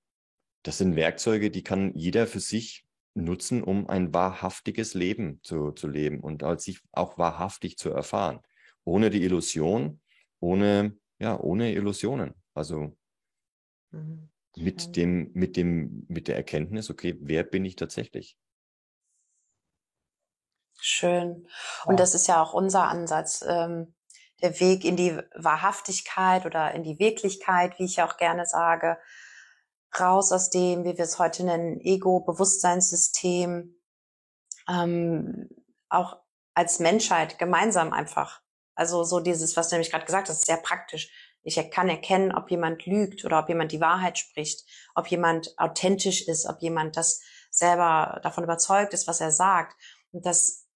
das 0.64 0.80
sind 0.80 0.96
Werkzeuge, 0.96 1.52
die 1.52 1.62
kann 1.64 1.94
jeder 1.94 2.26
für 2.26 2.40
sich 2.40 2.88
nutzen, 3.14 3.62
um 3.62 3.88
ein 3.88 4.12
wahrhaftiges 4.12 4.96
Leben 4.96 5.40
zu, 5.44 5.74
zu 5.74 5.88
leben 5.88 6.22
und 6.22 6.42
als 6.42 6.64
sich 6.64 6.82
auch 6.92 7.20
wahrhaftig 7.20 7.78
zu 7.78 7.92
erfahren. 7.92 8.40
Ohne 8.84 9.12
die 9.12 9.22
Illusion, 9.22 10.02
ohne, 10.40 10.98
ja, 11.20 11.40
ohne 11.40 11.72
Illusionen. 11.74 12.34
Also 12.56 12.98
mhm. 13.92 14.28
mit 14.58 14.96
dem, 14.96 15.30
mit 15.34 15.56
dem, 15.56 16.06
mit 16.08 16.28
der 16.28 16.36
Erkenntnis, 16.36 16.90
okay, 16.90 17.16
wer 17.22 17.44
bin 17.44 17.64
ich 17.64 17.76
tatsächlich? 17.76 18.38
Schön. 20.82 21.48
Und 21.86 22.00
das 22.00 22.16
ist 22.16 22.28
ja 22.28 22.42
auch 22.42 22.54
unser 22.54 22.88
Ansatz. 22.88 23.46
Ähm, 23.48 23.94
der 24.42 24.60
Weg 24.60 24.86
in 24.86 24.96
die 24.96 25.18
Wahrhaftigkeit 25.36 26.46
oder 26.46 26.74
in 26.74 26.84
die 26.84 27.00
Wirklichkeit, 27.00 27.78
wie 27.78 27.86
ich 27.86 28.02
auch 28.02 28.18
gerne 28.18 28.46
sage, 28.46 28.98
raus 30.00 30.32
aus 30.32 30.50
dem, 30.50 30.84
wie 30.84 30.98
wir 30.98 31.04
es 31.04 31.20
heute 31.20 31.44
nennen, 31.46 31.80
Ego-Bewusstseinssystem, 31.82 33.76
ähm, 34.68 35.50
auch 35.90 36.18
als 36.54 36.80
Menschheit 36.80 37.40
gemeinsam 37.40 37.94
einfach 37.94 38.42
also 38.80 39.04
so 39.04 39.20
dieses, 39.20 39.58
was 39.58 39.68
du 39.68 39.76
nämlich 39.76 39.92
gerade 39.92 40.06
gesagt 40.06 40.30
hast, 40.30 40.46
sehr 40.46 40.56
praktisch. 40.56 41.12
Ich 41.44 41.60
kann 41.70 41.90
erkennen, 41.90 42.34
ob 42.34 42.50
jemand 42.50 42.86
lügt 42.86 43.26
oder 43.26 43.40
ob 43.40 43.50
jemand 43.50 43.74
die 43.74 43.82
Wahrheit 43.82 44.18
spricht, 44.18 44.66
ob 44.96 45.08
jemand 45.08 45.54
authentisch 45.58 46.26
ist, 46.30 46.46
ob 46.46 46.62
jemand 46.62 46.96
das 46.96 47.20
selber 47.52 48.22
davon 48.24 48.46
überzeugt 48.46 48.94
ist, 48.94 49.06
was 49.06 49.20
er 49.20 49.32
sagt. 49.32 49.76
Und 50.14 50.26
das, 50.26 50.69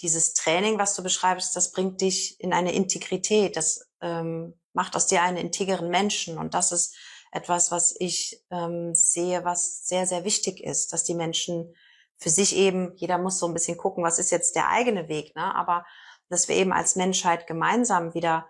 dieses 0.00 0.34
Training, 0.34 0.78
was 0.78 0.94
du 0.94 1.02
beschreibst, 1.02 1.56
das 1.56 1.72
bringt 1.72 2.00
dich 2.00 2.38
in 2.40 2.52
eine 2.52 2.72
Integrität. 2.72 3.56
Das 3.56 3.88
ähm, 4.00 4.54
macht 4.72 4.96
aus 4.96 5.06
dir 5.06 5.22
einen 5.22 5.36
integeren 5.36 5.88
Menschen. 5.88 6.38
Und 6.38 6.54
das 6.54 6.72
ist 6.72 6.96
etwas, 7.30 7.70
was 7.70 7.94
ich 7.98 8.42
ähm, 8.50 8.94
sehe, 8.94 9.44
was 9.44 9.86
sehr, 9.86 10.06
sehr 10.06 10.24
wichtig 10.24 10.62
ist, 10.62 10.92
dass 10.92 11.04
die 11.04 11.14
Menschen 11.14 11.74
für 12.18 12.30
sich 12.30 12.54
eben, 12.54 12.94
jeder 12.96 13.18
muss 13.18 13.38
so 13.38 13.46
ein 13.46 13.54
bisschen 13.54 13.76
gucken, 13.76 14.04
was 14.04 14.18
ist 14.18 14.30
jetzt 14.30 14.54
der 14.54 14.68
eigene 14.68 15.08
Weg, 15.08 15.34
ne? 15.34 15.54
aber 15.54 15.84
dass 16.28 16.48
wir 16.48 16.56
eben 16.56 16.72
als 16.72 16.94
Menschheit 16.94 17.46
gemeinsam 17.46 18.14
wieder 18.14 18.46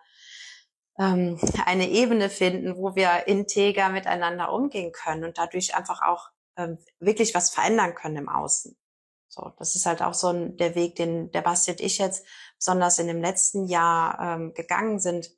ähm, 0.99 1.41
eine 1.65 1.89
Ebene 1.89 2.29
finden, 2.29 2.77
wo 2.77 2.95
wir 2.95 3.27
integer 3.27 3.89
miteinander 3.89 4.53
umgehen 4.53 4.93
können 4.93 5.25
und 5.25 5.39
dadurch 5.39 5.75
einfach 5.75 6.03
auch 6.03 6.29
ähm, 6.57 6.79
wirklich 6.99 7.35
was 7.35 7.51
verändern 7.51 7.95
können 7.95 8.17
im 8.17 8.29
Außen. 8.29 8.77
So, 9.35 9.51
das 9.59 9.77
ist 9.77 9.87
halt 9.87 10.03
auch 10.03 10.13
so 10.13 10.29
ein, 10.29 10.59
der 10.59 10.75
Weg, 10.75 10.97
den 10.97 11.31
der 11.31 11.41
Basti 11.41 11.71
und 11.71 11.81
ich 11.81 11.97
jetzt 11.97 12.27
besonders 12.59 12.99
in 12.99 13.07
dem 13.07 13.23
letzten 13.23 13.67
Jahr 13.67 14.21
ähm, 14.21 14.53
gegangen 14.53 15.01
sind. 15.01 15.31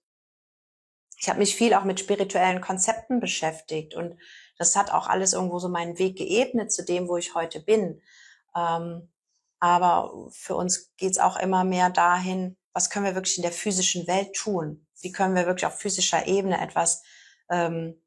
Ich 1.17 1.29
habe 1.29 1.39
mich 1.39 1.55
viel 1.55 1.75
auch 1.75 1.85
mit 1.85 2.01
spirituellen 2.01 2.61
Konzepten 2.61 3.21
beschäftigt 3.21 3.95
und 3.95 4.19
das 4.59 4.75
hat 4.75 4.91
auch 4.91 5.07
alles 5.07 5.33
irgendwo 5.33 5.61
so 5.61 5.69
meinen 5.69 5.97
Weg 6.01 6.19
geebnet 6.19 6.73
zu 6.73 6.85
dem, 6.85 7.07
wo 7.07 7.17
ich 7.19 7.37
heute 7.37 7.61
bin. 7.61 8.03
Ähm, 8.57 9.13
aber 9.61 10.29
für 10.33 10.57
uns 10.57 10.93
geht 10.97 11.13
es 11.13 11.19
auch 11.19 11.37
immer 11.37 11.63
mehr 11.63 11.89
dahin, 11.89 12.57
was 12.73 12.91
können 12.91 13.05
wir 13.05 13.15
wirklich 13.15 13.37
in 13.37 13.43
der 13.43 13.53
physischen 13.53 14.09
Welt 14.09 14.35
tun? 14.35 14.89
Wie 15.03 15.13
können 15.13 15.37
wir 15.37 15.47
wirklich 15.47 15.67
auf 15.67 15.79
physischer 15.79 16.27
Ebene 16.27 16.61
etwas 16.61 17.05
ähm, 17.49 18.03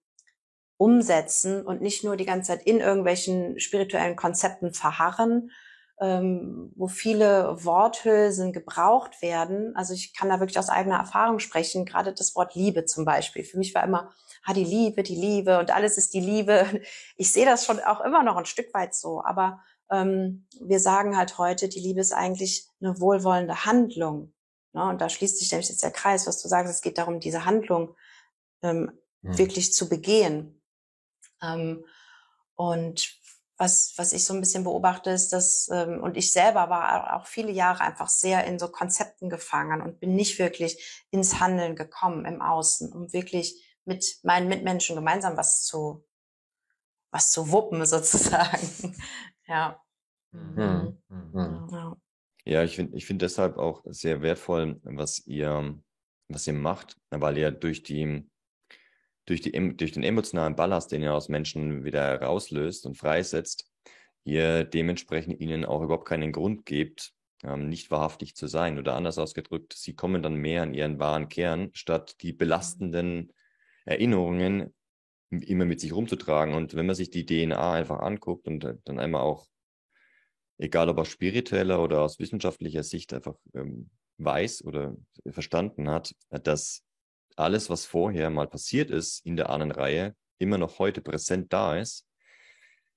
umsetzen 0.76 1.66
und 1.66 1.82
nicht 1.82 2.04
nur 2.04 2.18
die 2.18 2.26
ganze 2.26 2.52
Zeit 2.52 2.68
in 2.68 2.82
irgendwelchen 2.82 3.58
spirituellen 3.62 4.18
Konzepten 4.18 4.74
verharren, 4.74 5.50
ähm, 6.00 6.72
wo 6.76 6.88
viele 6.88 7.64
Worthülsen 7.64 8.54
gebraucht 8.54 9.22
werden. 9.22 9.76
Also 9.76 9.94
ich 9.94 10.14
kann 10.14 10.30
da 10.30 10.40
wirklich 10.40 10.60
aus 10.60 10.70
eigener 10.70 10.98
Erfahrung 10.98 11.40
sprechen, 11.40 11.86
gerade 11.86 12.14
das 12.14 12.36
Wort 12.36 12.54
Liebe 12.56 12.86
zum 12.86 13.04
Beispiel. 13.04 13.44
Für 13.44 13.58
mich 13.58 13.74
war 13.74 13.84
immer, 13.84 14.12
ah, 14.44 14.54
die 14.54 14.64
Liebe, 14.64 15.02
die 15.02 15.16
Liebe 15.16 15.60
und 15.60 15.72
alles 15.72 15.98
ist 15.98 16.14
die 16.14 16.20
Liebe. 16.20 16.66
Ich 17.18 17.32
sehe 17.32 17.46
das 17.46 17.66
schon 17.66 17.80
auch 17.80 18.02
immer 18.02 18.24
noch 18.24 18.38
ein 18.38 18.46
Stück 18.46 18.74
weit 18.74 18.94
so, 18.94 19.24
aber 19.24 19.62
ähm, 19.90 20.48
wir 20.62 20.80
sagen 20.80 21.18
halt 21.18 21.38
heute, 21.38 21.68
die 21.68 21.80
Liebe 21.80 22.02
ist 22.02 22.14
eigentlich 22.14 22.68
eine 22.80 23.00
wohlwollende 23.00 23.66
Handlung. 23.66 24.34
Ne? 24.74 24.84
Und 24.84 25.02
da 25.02 25.10
schließt 25.10 25.40
sich 25.40 25.52
nämlich 25.52 25.70
jetzt 25.70 25.84
der 25.84 25.92
Kreis, 25.92 26.28
was 26.28 26.42
du 26.42 26.48
sagst, 26.48 26.72
es 26.72 26.82
geht 26.82 27.00
darum, 27.00 27.20
diese 27.20 27.46
Handlung 27.46 27.96
ähm, 28.62 28.92
mhm. 29.22 29.38
wirklich 29.38 29.74
zu 29.74 29.90
begehen. 29.90 30.62
Ähm, 31.42 31.84
und 32.56 33.18
was, 33.58 33.94
was 33.98 34.14
ich 34.14 34.24
so 34.24 34.34
ein 34.34 34.40
bisschen 34.40 34.64
beobachte, 34.64 35.10
ist, 35.10 35.34
dass, 35.34 35.68
ähm, 35.72 36.02
und 36.02 36.16
ich 36.16 36.32
selber 36.32 36.70
war 36.70 37.16
auch 37.16 37.26
viele 37.26 37.52
Jahre 37.52 37.82
einfach 37.82 38.08
sehr 38.08 38.46
in 38.46 38.60
so 38.60 38.68
Konzepten 38.68 39.30
gefangen 39.30 39.82
und 39.82 40.00
bin 40.00 40.16
nicht 40.16 40.38
wirklich 40.38 41.06
ins 41.10 41.40
Handeln 41.40 41.76
gekommen 41.76 42.26
im 42.26 42.42
Außen, 42.42 42.94
um 42.94 43.12
wirklich 43.14 43.64
mit 43.86 44.20
meinen 44.24 44.48
Mitmenschen 44.48 44.96
gemeinsam 44.96 45.38
was 45.38 45.64
zu, 45.64 46.06
was 47.10 47.32
zu 47.32 47.52
wuppen 47.52 47.84
sozusagen. 47.86 48.96
ja. 49.48 49.82
Mhm. 50.32 51.02
Mhm. 51.10 51.68
Ja. 51.72 51.98
ja, 52.46 52.64
ich 52.64 52.76
finde 52.76 52.96
ich 52.96 53.08
finde 53.08 53.26
deshalb 53.26 53.58
auch 53.58 53.82
sehr 53.86 54.22
wertvoll, 54.22 54.80
was 54.84 55.26
ihr, 55.26 55.80
was 56.28 56.46
ihr 56.46 56.54
macht, 56.54 56.98
weil 57.10 57.38
ihr 57.38 57.50
durch 57.50 57.82
die, 57.82 58.30
durch, 59.28 59.42
die, 59.42 59.52
durch 59.76 59.92
den 59.92 60.04
emotionalen 60.04 60.56
Ballast, 60.56 60.92
den 60.92 61.04
ihr 61.04 61.14
aus 61.14 61.30
Menschen 61.30 61.84
wieder 61.84 62.22
rauslöst 62.22 62.86
und 62.86 62.96
freisetzt, 62.96 63.70
ihr 64.24 64.64
dementsprechend 64.64 65.40
ihnen 65.40 65.66
auch 65.66 65.82
überhaupt 65.84 66.08
keinen 66.08 66.32
Grund 66.32 66.66
gebt, 66.66 67.14
ähm, 67.44 67.70
nicht 67.70 67.92
wahrhaftig 67.92 68.36
zu 68.36 68.48
sein. 68.48 68.80
Oder 68.80 68.96
anders 68.96 69.18
ausgedrückt, 69.18 69.74
sie 69.74 69.96
kommen 69.96 70.24
dann 70.24 70.36
mehr 70.36 70.64
an 70.64 70.74
ihren 70.74 70.98
wahren 70.98 71.28
Kern, 71.28 71.70
statt 71.74 72.16
die 72.22 72.34
belastenden 72.34 73.34
Erinnerungen 73.86 74.74
immer 75.30 75.66
mit 75.66 75.82
sich 75.82 75.94
rumzutragen. 75.94 76.56
Und 76.56 76.74
wenn 76.76 76.86
man 76.86 76.96
sich 76.96 77.10
die 77.10 77.26
DNA 77.26 77.74
einfach 77.74 78.00
anguckt 78.00 78.48
und 78.48 78.78
dann 78.86 79.00
einmal 79.00 79.22
auch, 79.22 79.48
egal 80.58 80.88
ob 80.88 81.00
aus 81.00 81.10
spiritueller 81.10 81.84
oder 81.84 82.02
aus 82.02 82.18
wissenschaftlicher 82.18 82.84
Sicht 82.84 83.14
einfach 83.14 83.36
ähm, 83.54 83.90
weiß 84.20 84.64
oder 84.64 84.96
verstanden 85.30 85.90
hat, 85.90 86.16
dass 86.30 86.87
alles, 87.38 87.70
was 87.70 87.86
vorher 87.86 88.30
mal 88.30 88.48
passiert 88.48 88.90
ist 88.92 89.26
in 89.26 89.36
der 89.36 89.50
Ahnenreihe, 89.50 90.16
immer 90.40 90.58
noch 90.58 90.80
heute 90.80 91.02
präsent 91.02 91.54
da 91.54 91.78
ist, 91.78 92.08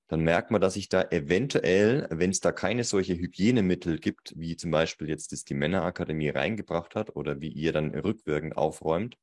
dann 0.09 0.23
merkt 0.23 0.51
man, 0.51 0.61
dass 0.61 0.75
sich 0.75 0.89
da 0.89 1.03
eventuell, 1.03 2.09
wenn 2.11 2.31
es 2.31 2.41
da 2.41 2.51
keine 2.51 2.83
solche 2.83 3.15
Hygienemittel 3.15 4.01
gibt, 4.01 4.35
wie 4.37 4.57
zum 4.57 4.73
Beispiel 4.73 5.09
jetzt 5.09 5.31
das 5.31 5.45
die 5.45 5.55
Männerakademie 5.55 6.31
reingebracht 6.31 6.97
hat 6.97 7.15
oder 7.15 7.41
wie 7.41 7.49
ihr 7.49 7.73
dann 7.73 7.95
rückwirkend 7.95 8.57
aufräumt, 8.57 9.17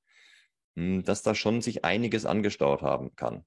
hm, 0.77 1.03
dass 1.03 1.23
da 1.23 1.35
schon 1.35 1.61
sich 1.61 1.83
einiges 1.83 2.25
angestaut 2.25 2.83
haben 2.83 3.13
kann. 3.15 3.45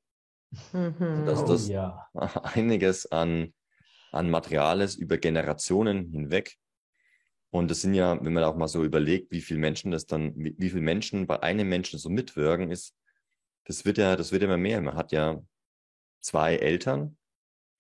Mhm. 0.73 1.25
Dass 1.25 1.43
oh 1.43 1.47
das 1.47 1.71
oh, 1.71 1.73
ja. 1.73 2.07
einiges 2.43 3.11
an, 3.11 3.55
an 4.13 4.29
Material 4.29 4.87
über 4.99 5.17
Generationen 5.17 6.11
hinweg 6.11 6.59
und 7.51 7.71
das 7.71 7.81
sind 7.81 7.95
ja, 7.95 8.23
wenn 8.25 8.33
man 8.33 8.45
auch 8.45 8.57
mal 8.57 8.69
so 8.69 8.85
überlegt, 8.85 9.33
wie 9.33 9.41
viele 9.41 9.61
Menschen 9.61 9.91
das 9.91 10.07
dann, 10.07 10.33
wie, 10.37 10.55
wie 10.57 10.71
viele 10.71 10.83
Menschen 10.83 11.27
bei 11.27 11.43
einem 11.43 11.69
Menschen 11.69 11.99
so 11.99 12.09
mitwirken, 12.09 12.71
ist, 12.71 12.95
das 13.65 13.85
wird 13.85 13.99
ja, 13.99 14.17
das 14.17 14.33
wird 14.33 14.43
immer 14.43 14.57
mehr. 14.57 14.81
Man 14.81 14.95
hat 14.95 15.13
ja 15.13 15.43
zwei 16.21 16.57
Eltern, 16.57 17.17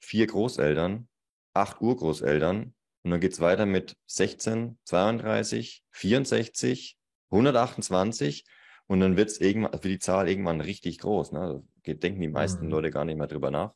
vier 0.00 0.26
Großeltern, 0.26 1.08
acht 1.54 1.80
Urgroßeltern 1.80 2.74
und 3.02 3.10
dann 3.10 3.20
geht's 3.20 3.40
weiter 3.40 3.64
mit 3.64 3.96
16, 4.06 4.78
32, 4.84 5.84
64, 5.90 6.98
128 7.30 8.44
und 8.86 9.00
dann 9.00 9.16
wird's 9.16 9.38
irgendwann, 9.38 9.80
für 9.80 9.88
die 9.88 10.00
Zahl 10.00 10.28
irgendwann 10.28 10.60
richtig 10.60 10.98
groß. 10.98 11.30
Ne? 11.32 11.62
Da 11.84 11.92
denken 11.94 12.20
die 12.20 12.28
meisten 12.28 12.64
mhm. 12.64 12.70
Leute 12.72 12.90
gar 12.90 13.04
nicht 13.04 13.18
mehr 13.18 13.28
drüber 13.28 13.52
nach, 13.52 13.72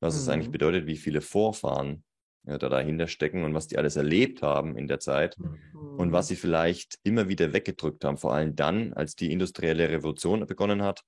was 0.00 0.14
mhm. 0.14 0.20
es 0.20 0.28
eigentlich 0.28 0.52
bedeutet, 0.52 0.86
wie 0.86 0.96
viele 0.96 1.20
Vorfahren 1.20 2.04
ja, 2.48 2.56
da 2.56 2.70
dahinter 2.70 3.08
stecken 3.08 3.44
und 3.44 3.52
was 3.52 3.66
die 3.66 3.76
alles 3.76 3.96
erlebt 3.96 4.40
haben 4.40 4.76
in 4.76 4.88
der 4.88 5.00
Zeit 5.00 5.38
mhm. 5.38 5.98
und 5.98 6.12
was 6.12 6.28
sie 6.28 6.36
vielleicht 6.36 6.98
immer 7.02 7.28
wieder 7.28 7.52
weggedrückt 7.52 8.04
haben, 8.04 8.16
vor 8.16 8.32
allem 8.32 8.56
dann, 8.56 8.94
als 8.94 9.14
die 9.14 9.32
industrielle 9.32 9.90
Revolution 9.90 10.46
begonnen 10.46 10.82
hat 10.82 11.04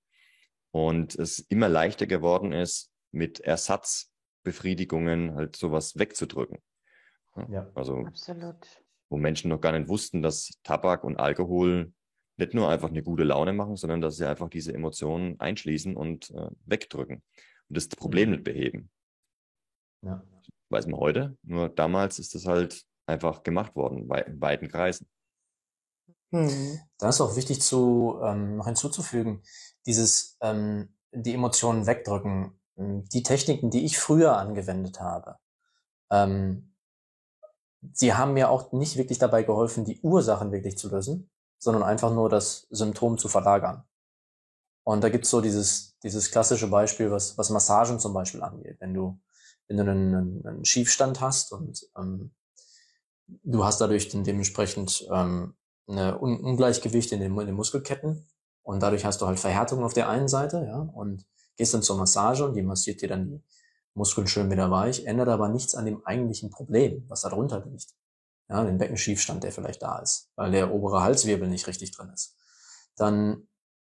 und 0.70 1.14
es 1.14 1.38
immer 1.38 1.70
leichter 1.70 2.06
geworden 2.06 2.52
ist, 2.52 2.90
mit 3.10 3.40
Ersatzbefriedigungen 3.40 5.34
halt 5.34 5.56
sowas 5.56 5.98
wegzudrücken. 5.98 6.58
Ja, 7.48 7.70
also, 7.74 8.04
absolut. 8.04 8.56
wo 9.08 9.16
Menschen 9.16 9.48
noch 9.48 9.62
gar 9.62 9.72
nicht 9.72 9.88
wussten, 9.88 10.20
dass 10.20 10.50
Tabak 10.62 11.04
und 11.04 11.18
Alkohol 11.18 11.92
nicht 12.36 12.52
nur 12.52 12.68
einfach 12.68 12.90
eine 12.90 13.02
gute 13.02 13.24
Laune 13.24 13.54
machen, 13.54 13.76
sondern 13.76 14.02
dass 14.02 14.16
sie 14.16 14.28
einfach 14.28 14.50
diese 14.50 14.74
Emotionen 14.74 15.40
einschließen 15.40 15.96
und 15.96 16.30
äh, 16.32 16.50
wegdrücken 16.66 17.22
und 17.68 17.76
das 17.76 17.88
Problem 17.88 18.28
mhm. 18.28 18.34
nicht 18.34 18.44
beheben. 18.44 18.90
Ja 20.02 20.22
weiß 20.70 20.86
man 20.86 21.00
heute. 21.00 21.36
Nur 21.42 21.68
damals 21.68 22.18
ist 22.18 22.34
das 22.34 22.46
halt 22.46 22.84
einfach 23.06 23.42
gemacht 23.42 23.74
worden, 23.74 24.08
in 24.26 24.40
weiten 24.40 24.68
Kreisen. 24.68 25.08
Hm. 26.32 26.80
Da 26.98 27.08
ist 27.08 27.20
auch 27.20 27.36
wichtig 27.36 27.60
zu 27.60 28.20
ähm, 28.22 28.56
noch 28.56 28.66
hinzuzufügen, 28.66 29.42
dieses 29.86 30.36
ähm, 30.40 30.94
die 31.12 31.34
Emotionen 31.34 31.86
wegdrücken. 31.86 32.56
Die 32.76 33.22
Techniken, 33.22 33.68
die 33.70 33.84
ich 33.84 33.98
früher 33.98 34.38
angewendet 34.38 35.00
habe, 35.00 35.36
ähm, 36.10 36.74
sie 37.92 38.14
haben 38.14 38.32
mir 38.32 38.48
auch 38.48 38.72
nicht 38.72 38.96
wirklich 38.96 39.18
dabei 39.18 39.42
geholfen, 39.42 39.84
die 39.84 40.00
Ursachen 40.00 40.50
wirklich 40.50 40.78
zu 40.78 40.88
lösen, 40.88 41.30
sondern 41.58 41.82
einfach 41.82 42.12
nur 42.12 42.30
das 42.30 42.66
Symptom 42.70 43.18
zu 43.18 43.28
verlagern. 43.28 43.84
Und 44.82 45.04
da 45.04 45.10
gibt's 45.10 45.30
so 45.30 45.40
dieses, 45.40 45.98
dieses 46.02 46.30
klassische 46.30 46.68
Beispiel, 46.68 47.10
was, 47.10 47.36
was 47.36 47.50
Massagen 47.50 48.00
zum 48.00 48.14
Beispiel 48.14 48.42
angeht. 48.42 48.78
Wenn 48.80 48.94
du 48.94 49.20
wenn 49.70 49.76
du 49.76 49.90
einen, 49.90 50.46
einen 50.46 50.64
Schiefstand 50.64 51.20
hast 51.20 51.52
und 51.52 51.86
ähm, 51.96 52.32
du 53.26 53.64
hast 53.64 53.80
dadurch 53.80 54.08
dann 54.08 54.24
dementsprechend 54.24 55.06
ähm, 55.12 55.54
eine 55.86 56.20
Un 56.20 56.40
Ungleichgewicht 56.40 57.12
in 57.12 57.20
den, 57.20 57.38
in 57.38 57.46
den 57.46 57.54
Muskelketten 57.54 58.28
und 58.62 58.82
dadurch 58.82 59.04
hast 59.04 59.20
du 59.20 59.26
halt 59.26 59.38
Verhärtung 59.38 59.84
auf 59.84 59.94
der 59.94 60.08
einen 60.08 60.28
Seite, 60.28 60.64
ja, 60.66 60.78
und 60.78 61.24
gehst 61.56 61.72
dann 61.72 61.82
zur 61.82 61.96
Massage 61.98 62.44
und 62.44 62.54
die 62.54 62.62
massiert 62.62 63.00
dir 63.00 63.08
dann 63.08 63.28
die 63.28 63.42
Muskeln 63.94 64.26
schön 64.26 64.50
wieder 64.50 64.70
weich, 64.70 65.06
ändert 65.06 65.28
aber 65.28 65.48
nichts 65.48 65.74
an 65.74 65.84
dem 65.84 66.04
eigentlichen 66.04 66.50
Problem, 66.50 67.04
was 67.08 67.20
da 67.20 67.28
drunter 67.28 67.64
liegt. 67.64 67.94
Ja, 68.48 68.64
den 68.64 68.78
Beckenschiefstand, 68.78 69.44
der 69.44 69.52
vielleicht 69.52 69.82
da 69.82 70.00
ist, 70.00 70.30
weil 70.34 70.50
der 70.50 70.72
obere 70.72 71.02
Halswirbel 71.02 71.48
nicht 71.48 71.68
richtig 71.68 71.92
drin 71.92 72.10
ist. 72.12 72.34
Dann 72.96 73.46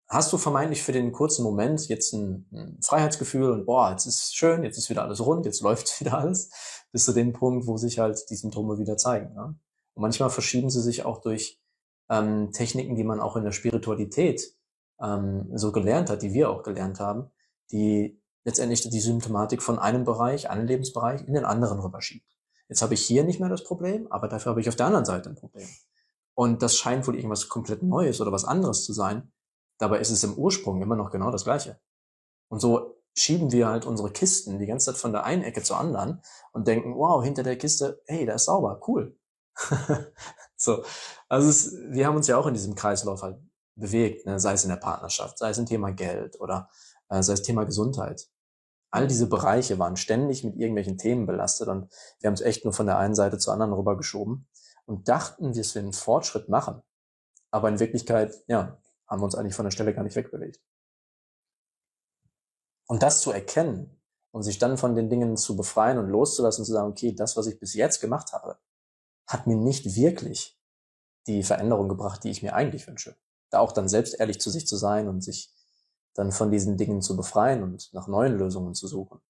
hast 0.09 0.33
du 0.33 0.39
vermeintlich 0.39 0.83
für 0.83 0.93
den 0.93 1.13
kurzen 1.13 1.43
Moment 1.43 1.89
jetzt 1.89 2.13
ein, 2.13 2.47
ein, 2.53 2.79
Freiheitsgefühl 2.83 3.51
und 3.51 3.67
boah, 3.67 3.91
jetzt 3.91 4.07
ist 4.07 4.37
schön, 4.37 4.63
jetzt 4.63 4.79
ist 4.79 4.89
wieder 4.89 5.03
alles 5.03 5.25
rund, 5.25 5.47
jetzt 5.47 5.61
läuft 5.63 6.01
wieder 6.01 6.19
alles, 6.19 6.51
bis 6.93 7.05
zu 7.05 7.13
dem 7.13 7.33
Punkt, 7.33 7.67
wo 7.67 7.77
sich 7.77 7.99
halt 7.99 8.25
die 8.31 8.37
Symptome 8.37 8.79
wieder 8.79 8.97
zeigen. 8.97 9.35
Ne? 9.35 9.59
Und 9.95 10.03
manchmal 10.03 10.31
verschieben 10.31 10.71
sie 10.71 10.83
sich 10.83 11.05
auch 11.05 11.21
durch 11.21 11.61
ähm, 12.09 12.53
Techniken, 12.53 12.95
die 12.95 13.05
man 13.05 13.21
auch 13.21 13.37
in 13.37 13.45
der 13.45 13.53
Spiritualität 13.53 14.55
ähm, 15.01 15.51
so 15.55 15.73
gelernt 15.73 16.11
hat, 16.11 16.23
die 16.23 16.33
wir 16.33 16.51
auch 16.51 16.63
gelernt 16.63 17.01
haben, 17.01 17.31
die 17.73 18.21
letztendlich 18.45 18.89
die 18.89 19.01
Symptomatik 19.01 19.63
von 19.63 19.79
einem 19.79 20.05
Bereich, 20.05 20.49
einem 20.49 20.67
Lebensbereich 20.67 21.27
in 21.27 21.35
den 21.35 21.45
anderen 21.45 21.81
rüberschiebt. 21.81 22.31
Jetzt 22.69 22.83
habe 22.83 22.95
ich 22.95 23.03
hier 23.03 23.25
nicht 23.25 23.41
mehr 23.41 23.49
das 23.49 23.65
Problem, 23.65 24.07
aber 24.11 24.29
dafür 24.29 24.51
habe 24.51 24.61
ich 24.61 24.69
auf 24.69 24.77
der 24.77 24.87
anderen 24.87 25.05
Seite 25.05 25.31
ein 25.31 25.37
Problem. 25.37 25.69
Und 26.35 26.63
das 26.63 26.77
scheint 26.77 27.07
wohl 27.07 27.17
irgendwas 27.17 27.49
komplett 27.49 27.83
Neues 27.83 28.21
oder 28.21 28.31
was 28.31 28.45
anderes 28.45 28.85
zu 28.85 28.93
sein, 28.93 29.33
Dabei 29.79 29.99
ist 29.99 30.11
es 30.11 30.25
im 30.25 30.35
Ursprung 30.35 30.83
immer 30.83 30.97
noch 30.97 31.11
genau 31.11 31.31
das 31.31 31.45
Gleiche. 31.45 31.79
Und 32.49 32.61
so 32.61 32.97
schieben 33.15 33.51
wir 33.51 33.69
halt 33.69 33.87
unsere 33.87 34.11
Kisten 34.11 34.59
die 34.59 34.67
ganze 34.67 34.87
Zeit 34.87 35.01
von 35.01 35.13
der 35.13 35.25
einen 35.25 35.43
Ecke 35.43 35.63
zur 35.63 35.79
anderen 35.79 36.23
und 36.53 36.69
denken, 36.69 36.95
wow, 36.97 37.23
hinter 37.25 37.43
der 37.43 37.57
Kiste, 37.57 38.03
hey, 38.07 38.27
da 38.27 38.35
ist 38.35 38.45
sauber, 38.45 38.81
cool. 38.87 39.17
so, 40.57 40.85
also 41.29 41.49
es, 41.49 41.73
wir 41.89 42.07
haben 42.07 42.17
uns 42.17 42.27
ja 42.27 42.37
auch 42.37 42.47
in 42.47 42.55
diesem 42.55 42.75
Kreislauf 42.75 43.23
halt 43.23 43.39
bewegt, 43.75 44.27
ne? 44.27 44.39
sei 44.39 44.53
es 44.53 44.65
in 44.65 44.71
der 44.71 44.77
Partnerschaft, 44.77 45.39
sei 45.39 45.51
es 45.51 45.59
im 45.59 45.67
Thema 45.67 45.93
Geld 45.93 46.39
oder 46.41 46.69
äh, 47.09 47.23
sei 47.23 47.33
es 47.33 47.43
Thema 47.43 47.65
Gesundheit. 47.65 48.29
All 48.91 49.07
diese 49.07 49.29
Bereiche 49.29 49.79
waren 49.79 49.97
ständig 49.97 50.45
mit 50.45 50.57
irgendwelchen 50.57 50.99
Themen 50.99 51.27
belastet 51.27 51.69
und 51.69 51.93
wir 52.21 52.29
haben 52.29 52.35
es 52.35 52.41
echt 52.41 52.65
nur 52.65 52.73
von 52.73 52.87
der 52.87 52.99
einen 52.99 53.15
Seite 53.15 53.39
zur 53.39 53.53
anderen 53.53 53.73
rübergeschoben 53.73 54.47
und 54.85 55.09
dachten, 55.09 55.55
wir 55.55 55.81
einen 55.81 55.93
Fortschritt 55.93 56.49
machen. 56.49 56.83
Aber 57.51 57.69
in 57.69 57.81
Wirklichkeit, 57.81 58.43
ja, 58.47 58.79
haben 59.07 59.21
wir 59.21 59.25
uns 59.25 59.35
eigentlich 59.35 59.55
von 59.55 59.65
der 59.65 59.71
Stelle 59.71 59.95
gar 59.95 60.03
nicht 60.03 60.17
wegbewegt. 60.17 60.61
Und 62.87 63.03
das 63.03 63.21
zu 63.21 63.33
erkennen 63.33 64.01
und 64.31 64.43
sich 64.43 64.59
dann 64.59 64.79
von 64.79 64.95
den 64.95 65.09
Dingen 65.09 65.37
zu 65.37 65.57
befreien 65.57 65.99
und 65.99 66.09
loszulassen 66.09 66.63
und 66.63 66.67
zu 66.67 66.73
sagen, 66.73 66.91
okay, 66.91 67.13
das, 67.13 67.37
was 67.37 67.47
ich 67.47 67.59
bis 67.59 67.75
jetzt 67.75 68.01
gemacht 68.01 68.33
habe, 68.33 68.59
hat 69.27 69.47
mir 69.47 69.57
nicht 69.57 69.97
wirklich 69.97 70.61
die 71.27 71.43
Veränderung 71.43 71.89
gebracht, 71.89 72.23
die 72.23 72.31
ich 72.31 72.43
mir 72.43 72.55
eigentlich 72.55 72.87
wünsche. 72.87 73.17
Da 73.51 73.59
auch 73.59 73.73
dann 73.73 73.89
selbst 73.89 74.19
ehrlich 74.19 74.41
zu 74.41 74.51
sich 74.51 74.67
zu 74.67 74.77
sein 74.77 75.09
und 75.09 75.23
sich 75.23 75.53
dann 76.15 76.33
von 76.33 76.51
diesen 76.51 76.77
Dingen 76.77 77.03
zu 77.03 77.17
befreien 77.17 77.63
und 77.63 77.93
nach 77.93 78.07
neuen 78.07 78.39
Lösungen 78.39 78.75
zu 78.75 78.87
suchen. 78.87 79.21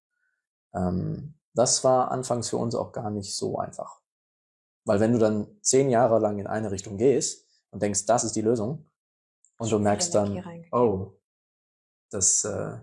Ähm, 0.73 1.35
das 1.53 1.83
war 1.83 2.11
anfangs 2.11 2.49
für 2.49 2.57
uns 2.57 2.75
auch 2.75 2.91
gar 2.91 3.09
nicht 3.09 3.35
so 3.35 3.57
einfach. 3.57 3.99
Weil 4.85 4.99
wenn 4.99 5.11
du 5.11 5.17
dann 5.17 5.47
zehn 5.61 5.89
Jahre 5.89 6.19
lang 6.19 6.39
in 6.39 6.47
eine 6.47 6.71
Richtung 6.71 6.97
gehst 6.97 7.45
und 7.71 7.81
denkst, 7.81 8.05
das 8.05 8.23
ist 8.23 8.35
die 8.35 8.41
Lösung, 8.41 8.85
und 9.57 9.71
du 9.71 9.79
merkst 9.79 10.13
dann, 10.13 10.43
oh, 10.71 11.13
das, 12.09 12.45
äh, 12.45 12.77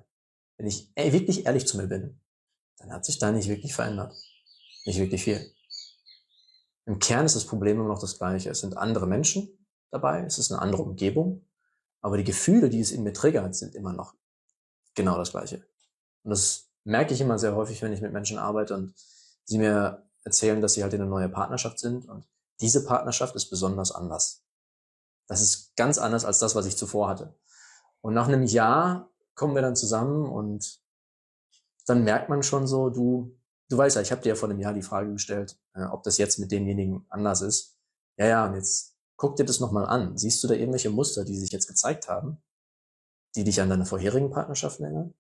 wenn 0.57 0.67
ich 0.67 0.91
ey, 0.95 1.13
wirklich 1.13 1.47
ehrlich 1.47 1.67
zu 1.67 1.77
mir 1.77 1.87
bin, 1.87 2.21
dann 2.79 2.93
hat 2.93 3.05
sich 3.05 3.19
da 3.19 3.31
nicht 3.31 3.49
wirklich 3.49 3.75
verändert. 3.75 4.15
Nicht 4.85 4.99
wirklich 4.99 5.25
viel. 5.25 5.53
Im 6.87 6.99
Kern 6.99 7.25
ist 7.25 7.37
das 7.37 7.47
Problem 7.47 7.79
immer 7.79 7.89
noch 7.89 8.01
das 8.01 8.19
gleiche. 8.19 8.51
Es 8.51 8.61
sind 8.61 8.77
andere 8.77 9.07
Menschen 9.07 9.67
dabei, 9.91 10.23
es 10.25 10.39
ist 10.39 10.53
eine 10.53 10.61
andere 10.61 10.83
Umgebung, 10.83 11.47
aber 12.03 12.19
die 12.19 12.25
Gefühle, 12.25 12.69
die 12.69 12.81
es 12.81 12.93
in 12.93 13.05
mir 13.05 13.15
triggert, 13.15 13.55
sind 13.55 13.75
immer 13.75 13.93
noch 13.93 14.15
genau 14.95 15.17
das 15.17 15.31
gleiche. 15.31 15.65
Und 16.23 16.31
das 16.31 16.69
merke 16.85 17.15
ich 17.15 17.21
immer 17.21 17.39
sehr 17.39 17.57
häufig, 17.57 17.81
wenn 17.81 17.93
ich 17.93 18.03
mit 18.03 18.13
Menschen 18.13 18.39
arbeite 18.39 18.75
und 18.75 18.95
sie 19.45 19.59
mir 19.59 20.07
erzählen, 20.25 20.61
dass 20.61 20.75
sie 20.75 20.83
halt 20.83 20.93
in 20.93 21.01
eine 21.01 21.11
neue 21.11 21.29
Partnerschaft 21.29 21.79
sind 21.79 22.07
und 22.07 22.27
diese 22.61 22.85
Partnerschaft 22.85 23.35
ist 23.35 23.51
besonders 23.51 23.93
anders. 23.93 24.44
Das 25.27 25.41
ist 25.41 25.75
ganz 25.77 25.99
anders 25.99 26.25
als 26.25 26.39
das, 26.39 26.55
was 26.55 26.67
ich 26.67 26.77
zuvor 26.77 27.09
hatte. 27.09 27.35
Und 28.01 28.15
nach 28.15 28.29
einem 28.29 28.45
Jahr 28.45 29.11
kommen 29.35 29.55
wir 29.55 29.63
dann 29.63 29.77
zusammen 29.77 30.27
und 30.27 30.81
dann 31.87 32.05
merkt 32.05 32.29
man 32.29 32.43
schon 32.43 32.67
so, 32.67 32.91
du, 32.91 33.37
du 33.69 33.77
weißt 33.77 33.97
ja, 33.97 34.03
ich 34.03 34.13
habe 34.13 34.23
dir 34.23 34.31
ja 34.31 34.35
vor 34.35 34.49
einem 34.49 34.61
Jahr 34.61 34.75
die 34.75 34.83
Frage 34.83 35.13
gestellt, 35.13 35.59
äh, 35.75 35.85
ob 35.85 36.03
das 36.03 36.19
jetzt 36.19 36.39
mit 36.39 36.53
demjenigen 36.53 37.07
anders 37.09 37.43
ist. 37.43 37.77
Ja, 38.17 38.27
ja, 38.27 38.47
und 38.47 38.55
jetzt 38.55 38.97
guck 39.17 39.37
dir 39.37 39.45
das 39.45 39.61
nochmal 39.61 39.87
an. 39.87 40.17
Siehst 40.17 40.43
du 40.43 40.49
da 40.49 40.55
irgendwelche 40.55 40.91
Muster, 40.91 41.25
die 41.25 41.37
sich 41.37 41.51
jetzt 41.53 41.67
gezeigt 41.67 42.09
haben, 42.09 42.43
die 43.37 43.45
dich 43.45 43.61
an 43.61 43.69
deine 43.69 43.87
vorherigen 43.87 44.31
Partnerschaften 44.31 44.85
erinnern? 44.85 45.15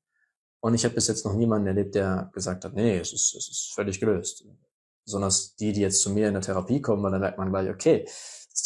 Und 0.61 0.75
ich 0.75 0.85
habe 0.85 0.95
bis 0.95 1.09
jetzt 1.09 1.27
noch 1.27 1.35
niemanden 1.35 1.67
erlebt, 1.67 1.95
der 1.95 2.31
gesagt 2.33 2.64
hat, 2.64 2.75
nee, 2.75 2.99
es 2.99 3.12
ist, 3.12 3.35
es 3.35 3.49
ist 3.49 3.73
völlig 3.75 4.01
gelöst. 4.01 4.47
Sondern 5.05 5.33
die, 5.61 5.73
die 5.73 5.83
jetzt 5.83 6.01
zu 6.01 6.11
mir 6.11 6.29
in 6.29 6.35
der 6.35 6.43
Therapie 6.43 6.81
kommen, 6.81 7.03
weil 7.03 7.12
dann 7.12 7.21
merkt 7.21 7.37
man 7.37 7.51
gleich, 7.51 7.69
okay, 7.69 8.09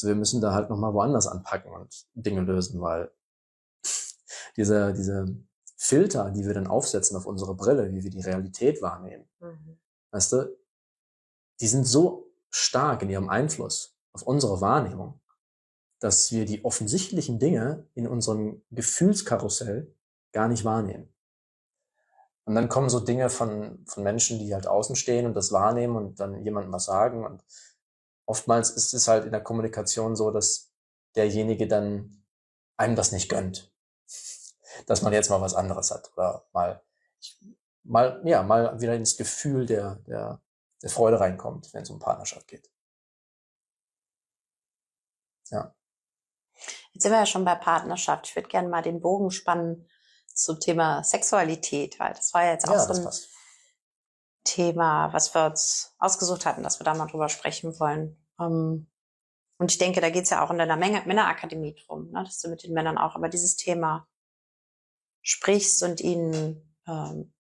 wir 0.03 0.15
müssen 0.15 0.41
da 0.41 0.53
halt 0.53 0.71
nochmal 0.71 0.95
woanders 0.95 1.27
anpacken 1.27 1.73
und 1.73 2.07
Dinge 2.15 2.43
lösen, 2.43 2.81
weil 2.81 3.11
diese, 4.57 4.93
diese 4.93 5.27
Filter, 5.77 6.31
die 6.31 6.45
wir 6.45 6.55
dann 6.55 6.67
aufsetzen 6.67 7.17
auf 7.17 7.27
unsere 7.27 7.55
Brille, 7.55 7.93
wie 7.93 8.03
wir 8.03 8.11
die 8.11 8.21
Realität 8.21 8.83
wahrnehmen, 8.83 9.29
mhm. 9.41 9.79
weißt 10.11 10.33
du, 10.33 10.59
die 11.61 11.69
sind 11.69 11.87
so 11.87 12.31
stark 12.51 13.03
in 13.03 13.11
ihrem 13.11 13.29
Einfluss 13.29 13.97
auf 14.13 14.23
unsere 14.23 14.61
Wahrnehmung, 14.61 15.21
dass 16.01 16.31
wir 16.33 16.45
die 16.45 16.65
offensichtlichen 16.65 17.39
Dinge 17.39 17.87
in 17.95 18.07
unserem 18.07 18.63
Gefühlskarussell 18.71 19.93
gar 20.33 20.49
nicht 20.49 20.65
wahrnehmen. 20.65 21.13
Und 22.45 22.55
dann 22.55 22.69
kommen 22.69 22.89
so 22.89 23.01
Dinge 23.01 23.29
von, 23.29 23.85
von 23.87 24.03
Menschen, 24.03 24.39
die 24.39 24.55
halt 24.55 24.67
außen 24.67 24.97
stehen 24.97 25.27
und 25.27 25.35
das 25.35 25.53
wahrnehmen 25.53 25.97
und 25.97 26.19
dann 26.19 26.43
jemandem 26.45 26.73
was 26.73 26.87
sagen. 26.87 27.27
Und 27.27 27.45
oftmals 28.29 28.71
ist 28.71 28.95
es 28.95 29.09
halt 29.09 29.25
in 29.25 29.33
der 29.33 29.43
Kommunikation 29.43 30.17
so, 30.17 30.31
dass 30.31 30.73
derjenige 31.17 31.67
dann 31.67 32.25
einem 32.77 32.97
das 32.97 33.13
nicht 33.13 33.29
gönnt 33.29 33.73
dass 34.87 35.03
man 35.03 35.13
jetzt 35.13 35.31
mal 35.31 35.41
was 35.41 35.55
anderes 35.55 35.91
hat 35.91 36.11
oder 36.17 36.47
mal, 36.53 36.83
mal, 37.85 38.21
ja, 38.25 38.43
mal 38.43 38.81
wieder 38.81 38.95
ins 38.95 39.17
Gefühl 39.17 39.67
der, 39.67 39.97
der, 40.07 40.41
der 40.83 40.91
Freude 40.91 41.21
reinkommt, 41.21 41.73
wenn 41.73 41.83
es 41.83 41.91
um 41.91 41.99
Partnerschaft 41.99 42.47
geht. 42.47 42.71
Ja. 45.51 45.75
Jetzt 46.93 47.03
sind 47.03 47.13
wir 47.13 47.19
ja 47.19 47.27
schon 47.27 47.45
bei 47.45 47.55
Partnerschaft. 47.55 48.29
Ich 48.29 48.37
würde 48.37 48.49
gerne 48.49 48.69
mal 48.69 48.83
den 48.83 49.01
Bogen 49.01 49.31
spannen 49.31 49.89
zum 50.35 50.61
Thema 50.61 51.03
Sexualität, 51.03 51.99
weil 51.99 52.13
das 52.15 52.35
war 52.35 52.45
ja 52.45 52.53
jetzt 52.53 52.69
auch 52.69 52.75
ja, 52.75 52.95
so 52.95 53.09
ein. 53.09 53.13
Thema, 54.45 55.13
was 55.13 55.35
wir 55.35 55.47
uns 55.47 55.95
ausgesucht 55.99 56.47
hatten, 56.47 56.63
dass 56.63 56.81
wir 56.81 56.85
da 56.85 56.95
mal 56.95 57.07
drüber 57.07 57.29
sprechen 57.29 57.79
wollen. 57.79 58.17
Ähm, 58.41 58.91
und 59.59 59.73
ich 59.73 59.79
denke, 59.79 60.01
da 60.01 60.11
geht 60.11 60.25
es 60.25 60.31
ja 60.31 60.45
auch 60.45 60.51
in 60.51 60.59
deiner 60.59 60.77
Männerakademie 60.77 61.75
drum, 61.87 62.11
ne, 62.11 62.23
dass 62.25 62.41
du 62.41 62.49
mit 62.49 62.63
den 62.63 62.73
Männern 62.73 62.97
auch 62.97 63.17
über 63.17 63.29
dieses 63.29 63.57
Thema 63.57 64.09
sprichst 65.23 65.83
und 65.83 66.01
ihnen 66.01 66.77
ähm, 66.87 67.35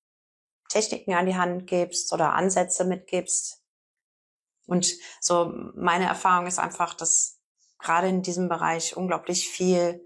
Techniken 0.69 1.15
an 1.15 1.27
die 1.27 1.37
Hand 1.37 1.67
gibst 1.67 2.13
oder 2.13 2.35
Ansätze 2.35 2.85
mitgibst. 2.85 3.63
Und 4.67 4.93
so 5.21 5.53
meine 5.75 6.07
Erfahrung 6.07 6.47
ist 6.47 6.59
einfach, 6.59 6.93
dass 6.95 7.41
gerade 7.79 8.09
in 8.09 8.23
diesem 8.23 8.49
Bereich 8.49 8.97
unglaublich 8.97 9.49
viel 9.49 10.05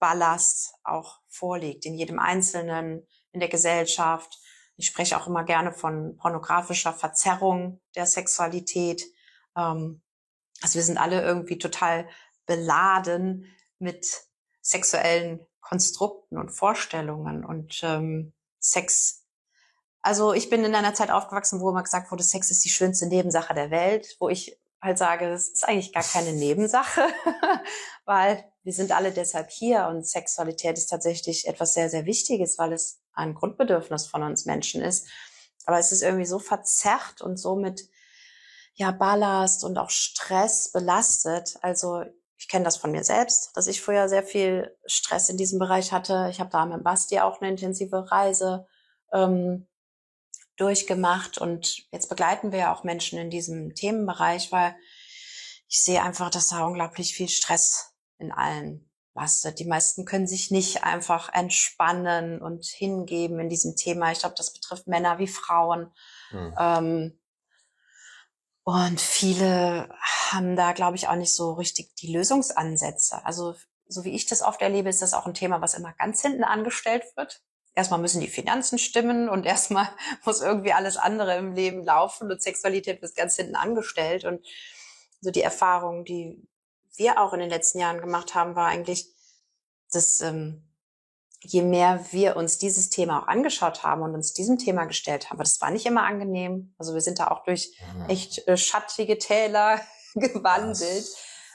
Ballast 0.00 0.74
auch 0.82 1.20
vorliegt, 1.28 1.86
in 1.86 1.94
jedem 1.94 2.18
Einzelnen, 2.18 3.06
in 3.30 3.40
der 3.40 3.48
Gesellschaft. 3.48 4.40
Ich 4.82 4.88
spreche 4.88 5.16
auch 5.16 5.28
immer 5.28 5.44
gerne 5.44 5.72
von 5.72 6.16
pornografischer 6.16 6.92
Verzerrung 6.92 7.80
der 7.94 8.04
Sexualität. 8.04 9.04
Ähm, 9.56 10.02
also 10.60 10.74
wir 10.74 10.82
sind 10.82 10.98
alle 10.98 11.22
irgendwie 11.22 11.56
total 11.56 12.08
beladen 12.46 13.46
mit 13.78 14.24
sexuellen 14.60 15.46
Konstrukten 15.60 16.36
und 16.36 16.50
Vorstellungen 16.50 17.44
und 17.44 17.78
ähm, 17.84 18.32
Sex. 18.58 19.24
Also 20.00 20.32
ich 20.32 20.50
bin 20.50 20.64
in 20.64 20.74
einer 20.74 20.94
Zeit 20.94 21.12
aufgewachsen, 21.12 21.60
wo 21.60 21.70
immer 21.70 21.84
gesagt 21.84 22.10
wurde, 22.10 22.24
Sex 22.24 22.50
ist 22.50 22.64
die 22.64 22.70
schönste 22.70 23.06
Nebensache 23.06 23.54
der 23.54 23.70
Welt, 23.70 24.16
wo 24.18 24.28
ich 24.28 24.58
halt 24.80 24.98
sage, 24.98 25.30
das 25.30 25.46
ist 25.46 25.68
eigentlich 25.68 25.92
gar 25.92 26.02
keine 26.02 26.32
Nebensache, 26.32 27.02
weil 28.04 28.52
wir 28.64 28.72
sind 28.72 28.90
alle 28.90 29.12
deshalb 29.12 29.48
hier 29.48 29.86
und 29.86 30.04
Sexualität 30.04 30.76
ist 30.76 30.88
tatsächlich 30.88 31.46
etwas 31.46 31.72
sehr, 31.72 31.88
sehr 31.88 32.04
Wichtiges, 32.04 32.58
weil 32.58 32.72
es 32.72 33.01
ein 33.14 33.34
Grundbedürfnis 33.34 34.06
von 34.06 34.22
uns 34.22 34.46
Menschen 34.46 34.82
ist. 34.82 35.08
Aber 35.66 35.78
es 35.78 35.92
ist 35.92 36.02
irgendwie 36.02 36.26
so 36.26 36.38
verzerrt 36.38 37.20
und 37.20 37.36
so 37.38 37.56
mit 37.56 37.88
ja, 38.74 38.90
Ballast 38.90 39.64
und 39.64 39.78
auch 39.78 39.90
Stress 39.90 40.72
belastet. 40.72 41.56
Also 41.62 42.04
ich 42.36 42.48
kenne 42.48 42.64
das 42.64 42.76
von 42.76 42.90
mir 42.90 43.04
selbst, 43.04 43.56
dass 43.56 43.66
ich 43.66 43.80
früher 43.80 44.08
sehr 44.08 44.24
viel 44.24 44.76
Stress 44.86 45.28
in 45.28 45.36
diesem 45.36 45.58
Bereich 45.58 45.92
hatte. 45.92 46.28
Ich 46.30 46.40
habe 46.40 46.50
da 46.50 46.66
mit 46.66 46.82
Basti 46.82 47.20
auch 47.20 47.40
eine 47.40 47.50
intensive 47.50 48.10
Reise 48.10 48.66
ähm, 49.12 49.68
durchgemacht 50.56 51.38
und 51.38 51.84
jetzt 51.92 52.08
begleiten 52.08 52.52
wir 52.52 52.58
ja 52.58 52.74
auch 52.74 52.84
Menschen 52.84 53.18
in 53.18 53.30
diesem 53.30 53.74
Themenbereich, 53.74 54.52
weil 54.52 54.74
ich 55.68 55.80
sehe 55.80 56.02
einfach, 56.02 56.30
dass 56.30 56.48
da 56.48 56.64
unglaublich 56.64 57.14
viel 57.14 57.28
Stress 57.28 57.94
in 58.18 58.32
allen 58.32 58.91
lastet. 59.14 59.58
Die 59.58 59.66
meisten 59.66 60.04
können 60.04 60.26
sich 60.26 60.50
nicht 60.50 60.84
einfach 60.84 61.32
entspannen 61.32 62.40
und 62.40 62.64
hingeben 62.64 63.40
in 63.40 63.48
diesem 63.48 63.76
Thema. 63.76 64.12
Ich 64.12 64.20
glaube, 64.20 64.34
das 64.36 64.52
betrifft 64.52 64.86
Männer 64.86 65.18
wie 65.18 65.28
Frauen. 65.28 65.92
Mhm. 66.30 66.54
Ähm, 66.58 67.18
und 68.64 69.00
viele 69.00 69.88
haben 70.30 70.56
da, 70.56 70.72
glaube 70.72 70.96
ich, 70.96 71.08
auch 71.08 71.16
nicht 71.16 71.34
so 71.34 71.52
richtig 71.52 71.94
die 71.96 72.12
Lösungsansätze. 72.12 73.24
Also 73.24 73.54
so 73.86 74.04
wie 74.04 74.14
ich 74.14 74.26
das 74.26 74.42
oft 74.42 74.62
erlebe, 74.62 74.88
ist 74.88 75.02
das 75.02 75.14
auch 75.14 75.26
ein 75.26 75.34
Thema, 75.34 75.60
was 75.60 75.74
immer 75.74 75.92
ganz 75.94 76.22
hinten 76.22 76.44
angestellt 76.44 77.04
wird. 77.16 77.42
Erstmal 77.74 78.00
müssen 78.00 78.20
die 78.20 78.28
Finanzen 78.28 78.78
stimmen 78.78 79.28
und 79.28 79.46
erstmal 79.46 79.88
muss 80.24 80.40
irgendwie 80.40 80.72
alles 80.72 80.96
andere 80.96 81.36
im 81.36 81.52
Leben 81.52 81.84
laufen 81.84 82.30
und 82.30 82.42
Sexualität 82.42 83.02
wird 83.02 83.16
ganz 83.16 83.36
hinten 83.36 83.56
angestellt. 83.56 84.24
Und 84.24 84.46
so 85.20 85.30
die 85.30 85.42
Erfahrung, 85.42 86.04
die 86.04 86.48
wir 86.96 87.20
auch 87.20 87.32
in 87.32 87.40
den 87.40 87.50
letzten 87.50 87.78
Jahren 87.78 88.00
gemacht 88.00 88.34
haben, 88.34 88.54
war 88.54 88.68
eigentlich, 88.68 89.12
dass 89.90 90.20
ähm, 90.20 90.68
je 91.40 91.62
mehr 91.62 92.04
wir 92.12 92.36
uns 92.36 92.58
dieses 92.58 92.90
Thema 92.90 93.22
auch 93.22 93.28
angeschaut 93.28 93.82
haben 93.82 94.02
und 94.02 94.14
uns 94.14 94.32
diesem 94.32 94.58
Thema 94.58 94.84
gestellt 94.84 95.30
haben, 95.30 95.38
das 95.38 95.60
war 95.60 95.70
nicht 95.70 95.86
immer 95.86 96.04
angenehm. 96.04 96.74
Also 96.78 96.94
wir 96.94 97.00
sind 97.00 97.18
da 97.18 97.28
auch 97.28 97.44
durch 97.44 97.76
mhm. 97.94 98.10
echt 98.10 98.46
äh, 98.46 98.56
schattige 98.56 99.18
Täler 99.18 99.80
gewandelt. 100.14 101.06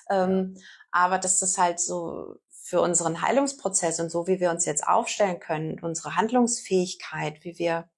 Ähm, 0.09 0.57
aber 0.91 1.19
dass 1.19 1.39
das 1.39 1.57
halt 1.57 1.79
so 1.79 2.35
für 2.49 2.81
unseren 2.81 3.21
Heilungsprozess 3.21 3.99
und 3.99 4.09
so, 4.09 4.27
wie 4.27 4.39
wir 4.39 4.51
uns 4.51 4.65
jetzt 4.65 4.85
aufstellen 4.85 5.39
können, 5.39 5.79
unsere 5.79 6.15
Handlungsfähigkeit, 6.15 7.43
wie 7.43 7.57
wir, 7.57 7.89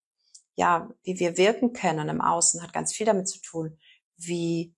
ja, 0.56 0.89
wie 1.02 1.19
wir 1.19 1.38
wirken 1.38 1.73
können 1.73 2.08
im 2.08 2.21
Außen, 2.21 2.62
hat 2.62 2.73
ganz 2.73 2.93
viel 2.93 3.08
damit 3.08 3.28
zu 3.28 3.41
tun, 3.41 3.80
wie 4.15 4.75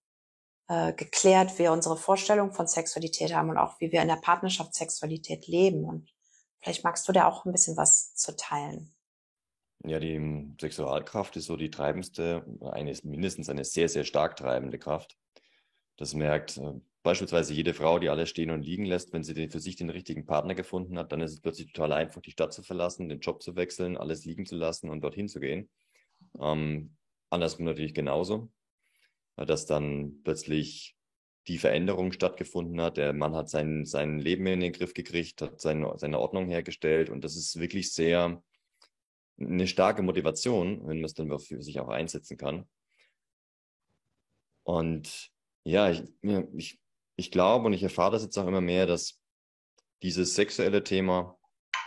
äh, 0.71 0.93
geklärt 0.93 1.59
wir 1.59 1.71
unsere 1.71 1.97
Vorstellung 1.97 2.51
von 2.53 2.67
Sexualität 2.67 3.33
haben 3.33 3.49
und 3.49 3.57
auch 3.57 3.79
wie 3.79 3.91
wir 3.91 4.01
in 4.01 4.07
der 4.07 4.15
Partnerschaft 4.15 4.73
Sexualität 4.73 5.47
leben. 5.47 5.83
Und 5.83 6.09
Vielleicht 6.61 6.83
magst 6.83 7.07
du 7.07 7.11
da 7.11 7.27
auch 7.27 7.45
ein 7.45 7.51
bisschen 7.51 7.75
was 7.75 8.13
zu 8.15 8.35
teilen. 8.35 8.93
Ja, 9.83 9.99
die 9.99 10.53
Sexualkraft 10.59 11.35
ist 11.37 11.45
so 11.45 11.57
die 11.57 11.71
treibendste, 11.71 12.45
eine 12.61 12.95
mindestens 13.03 13.49
eine 13.49 13.65
sehr, 13.65 13.89
sehr 13.89 14.03
stark 14.03 14.35
treibende 14.35 14.77
Kraft. 14.77 15.17
Das 15.97 16.13
merkt 16.13 16.57
äh, 16.57 16.73
beispielsweise 17.01 17.53
jede 17.53 17.73
Frau, 17.73 17.97
die 17.97 18.09
alles 18.09 18.29
stehen 18.29 18.51
und 18.51 18.61
liegen 18.61 18.85
lässt, 18.85 19.11
wenn 19.11 19.23
sie 19.23 19.33
den, 19.33 19.49
für 19.49 19.59
sich 19.59 19.75
den 19.75 19.89
richtigen 19.89 20.27
Partner 20.27 20.53
gefunden 20.53 20.99
hat, 20.99 21.11
dann 21.11 21.21
ist 21.21 21.31
es 21.33 21.41
plötzlich 21.41 21.73
total 21.73 21.93
einfach, 21.93 22.21
die 22.21 22.31
Stadt 22.31 22.53
zu 22.53 22.61
verlassen, 22.61 23.09
den 23.09 23.21
Job 23.21 23.41
zu 23.41 23.55
wechseln, 23.55 23.97
alles 23.97 24.23
liegen 24.23 24.45
zu 24.45 24.55
lassen 24.55 24.91
und 24.91 25.01
dorthin 25.01 25.27
zu 25.27 25.39
gehen. 25.39 25.67
Ähm, 26.39 26.95
andersrum 27.31 27.65
natürlich 27.65 27.95
genauso, 27.95 28.51
dass 29.35 29.65
dann 29.65 30.21
plötzlich 30.23 30.95
die 31.47 31.57
Veränderung 31.57 32.11
stattgefunden 32.11 32.79
hat. 32.81 32.97
Der 32.97 33.13
Mann 33.13 33.35
hat 33.35 33.49
sein, 33.49 33.85
sein 33.85 34.19
Leben 34.19 34.45
in 34.47 34.59
den 34.59 34.73
Griff 34.73 34.93
gekriegt, 34.93 35.41
hat 35.41 35.59
seine, 35.59 35.93
seine 35.97 36.19
Ordnung 36.19 36.47
hergestellt 36.47 37.09
und 37.09 37.23
das 37.23 37.35
ist 37.35 37.59
wirklich 37.59 37.93
sehr, 37.93 38.41
eine 39.39 39.67
starke 39.67 40.03
Motivation, 40.03 40.87
wenn 40.87 40.97
man 40.97 41.05
es 41.05 41.13
dann 41.13 41.39
für 41.39 41.63
sich 41.63 41.79
auch 41.79 41.87
einsetzen 41.87 42.37
kann. 42.37 42.69
Und 44.63 45.31
ja, 45.63 45.89
ich, 45.89 46.03
ich, 46.53 46.79
ich 47.15 47.31
glaube 47.31 47.65
und 47.65 47.73
ich 47.73 47.83
erfahre 47.83 48.11
das 48.11 48.23
jetzt 48.23 48.37
auch 48.37 48.47
immer 48.47 48.61
mehr, 48.61 48.85
dass 48.85 49.19
dieses 50.03 50.35
sexuelle 50.35 50.83
Thema, 50.83 51.37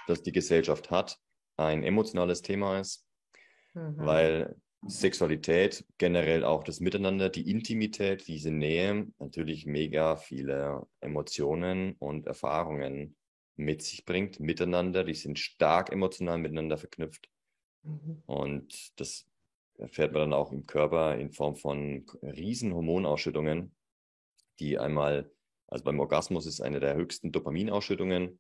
das 0.07 0.23
die 0.23 0.33
Gesellschaft 0.33 0.91
hat, 0.91 1.19
ein 1.57 1.83
emotionales 1.83 2.43
Thema 2.43 2.81
ist, 2.81 3.07
mhm. 3.75 3.95
weil 3.99 4.57
Sexualität, 4.87 5.85
generell 5.99 6.45
auch 6.45 6.65
das 6.65 6.81
Miteinander, 6.81 7.29
die 7.29 7.51
Intimität, 7.51 8.27
diese 8.27 8.51
Nähe 8.51 9.07
natürlich 9.19 9.67
mega 9.67 10.17
viele 10.17 10.87
Emotionen 11.01 11.95
und 11.99 12.27
Erfahrungen 12.27 13.17
mit 13.57 13.83
sich 13.83 14.05
bringt, 14.05 14.41
miteinander. 14.41 15.05
Die 15.05 15.15
sind 15.15 15.39
stark 15.39 15.93
emotional 15.93 16.39
miteinander 16.39 16.77
verknüpft. 16.77 17.29
Mhm. 17.83 18.23
Und 18.27 18.99
das 19.01 19.27
erfährt 19.79 20.13
man 20.13 20.23
dann 20.23 20.33
auch 20.33 20.53
im 20.53 20.67
Körper 20.67 21.17
in 21.17 21.33
Form 21.33 21.57
von 21.57 22.07
riesen 22.23 22.75
Hormonausschüttungen, 22.75 23.75
die 24.59 24.79
einmal, 24.79 25.31
also 25.67 25.85
beim 25.85 26.01
Orgasmus 26.01 26.47
ist 26.47 26.61
eine 26.61 26.81
der 26.81 26.95
höchsten 26.95 27.33
Dopaminausschüttungen 27.33 28.39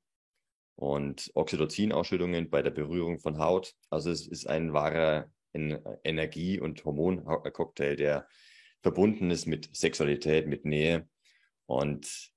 und 0.76 1.30
Oxytocin-Ausschüttungen 1.34 2.50
bei 2.50 2.62
der 2.62 2.70
Berührung 2.70 3.20
von 3.20 3.38
Haut. 3.38 3.74
Also 3.90 4.10
es 4.10 4.26
ist 4.26 4.46
ein 4.46 4.72
wahrer 4.72 5.30
Energie- 5.54 6.60
und 6.60 6.84
Hormoncocktail, 6.84 7.96
der 7.96 8.28
verbunden 8.82 9.30
ist 9.30 9.46
mit 9.46 9.74
Sexualität, 9.74 10.46
mit 10.46 10.64
Nähe. 10.64 11.08
Und 11.66 12.32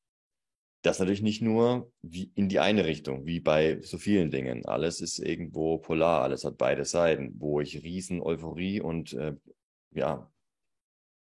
das 0.81 0.99
natürlich 0.99 1.21
nicht 1.21 1.41
nur 1.41 1.91
in 2.35 2.47
die 2.47 2.59
eine 2.59 2.85
Richtung, 2.85 3.25
wie 3.25 3.39
bei 3.39 3.81
so 3.81 3.97
vielen 3.97 4.31
Dingen. 4.31 4.65
Alles 4.65 5.01
ist 5.01 5.19
irgendwo 5.19 5.79
polar, 5.79 6.21
alles 6.21 6.45
hat 6.45 6.57
beide 6.57 6.85
Seiten, 6.85 7.33
wo 7.37 7.59
ich 7.59 7.83
riesen 7.83 8.21
Euphorie 8.21 8.79
und 8.79 9.13
äh, 9.13 9.35
ja, 9.91 10.31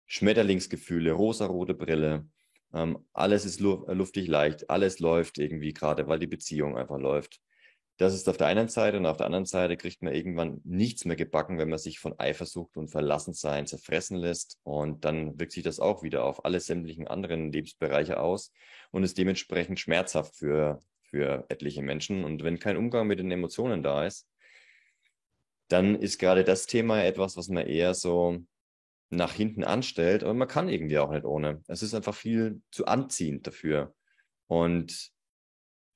Schmetterlingsgefühle, 0.07 1.13
rosarote 1.13 1.73
Brille, 1.73 2.27
ähm, 2.73 3.05
alles 3.13 3.45
ist 3.45 3.59
luftig 3.59 4.27
leicht, 4.27 4.69
alles 4.69 4.99
läuft 4.99 5.37
irgendwie 5.37 5.73
gerade, 5.73 6.07
weil 6.07 6.19
die 6.19 6.27
Beziehung 6.27 6.77
einfach 6.77 6.97
läuft. 6.97 7.39
Das 7.97 8.15
ist 8.15 8.27
auf 8.27 8.37
der 8.37 8.47
einen 8.47 8.69
Seite 8.69 8.97
und 8.97 9.05
auf 9.05 9.17
der 9.17 9.27
anderen 9.27 9.45
Seite 9.45 9.77
kriegt 9.77 10.01
man 10.01 10.13
irgendwann 10.13 10.61
nichts 10.63 11.05
mehr 11.05 11.15
gebacken, 11.15 11.59
wenn 11.59 11.69
man 11.69 11.77
sich 11.77 11.99
von 11.99 12.19
Eifersucht 12.19 12.75
und 12.75 12.89
Verlassensein 12.89 13.67
zerfressen 13.67 14.17
lässt. 14.17 14.57
Und 14.63 15.05
dann 15.05 15.39
wirkt 15.39 15.51
sich 15.51 15.63
das 15.63 15.79
auch 15.79 16.01
wieder 16.01 16.25
auf 16.25 16.43
alle 16.43 16.59
sämtlichen 16.59 17.07
anderen 17.07 17.51
Lebensbereiche 17.51 18.19
aus 18.19 18.51
und 18.91 19.03
ist 19.03 19.17
dementsprechend 19.19 19.79
schmerzhaft 19.79 20.35
für, 20.35 20.79
für 21.03 21.45
etliche 21.49 21.83
Menschen. 21.83 22.23
Und 22.23 22.43
wenn 22.43 22.57
kein 22.57 22.77
Umgang 22.77 23.05
mit 23.05 23.19
den 23.19 23.29
Emotionen 23.29 23.83
da 23.83 24.05
ist, 24.05 24.27
dann 25.67 25.95
ist 25.95 26.17
gerade 26.17 26.43
das 26.43 26.65
Thema 26.65 27.03
etwas, 27.03 27.37
was 27.37 27.47
man 27.47 27.67
eher 27.67 27.93
so 27.93 28.39
nach 29.11 29.33
hinten 29.33 29.63
anstellt. 29.63 30.23
Aber 30.23 30.33
man 30.33 30.47
kann 30.47 30.67
irgendwie 30.67 30.97
auch 30.97 31.11
nicht 31.11 31.25
ohne. 31.25 31.61
Es 31.67 31.83
ist 31.83 31.93
einfach 31.93 32.15
viel 32.15 32.61
zu 32.71 32.87
anziehend 32.87 33.45
dafür. 33.45 33.93
Und 34.47 35.12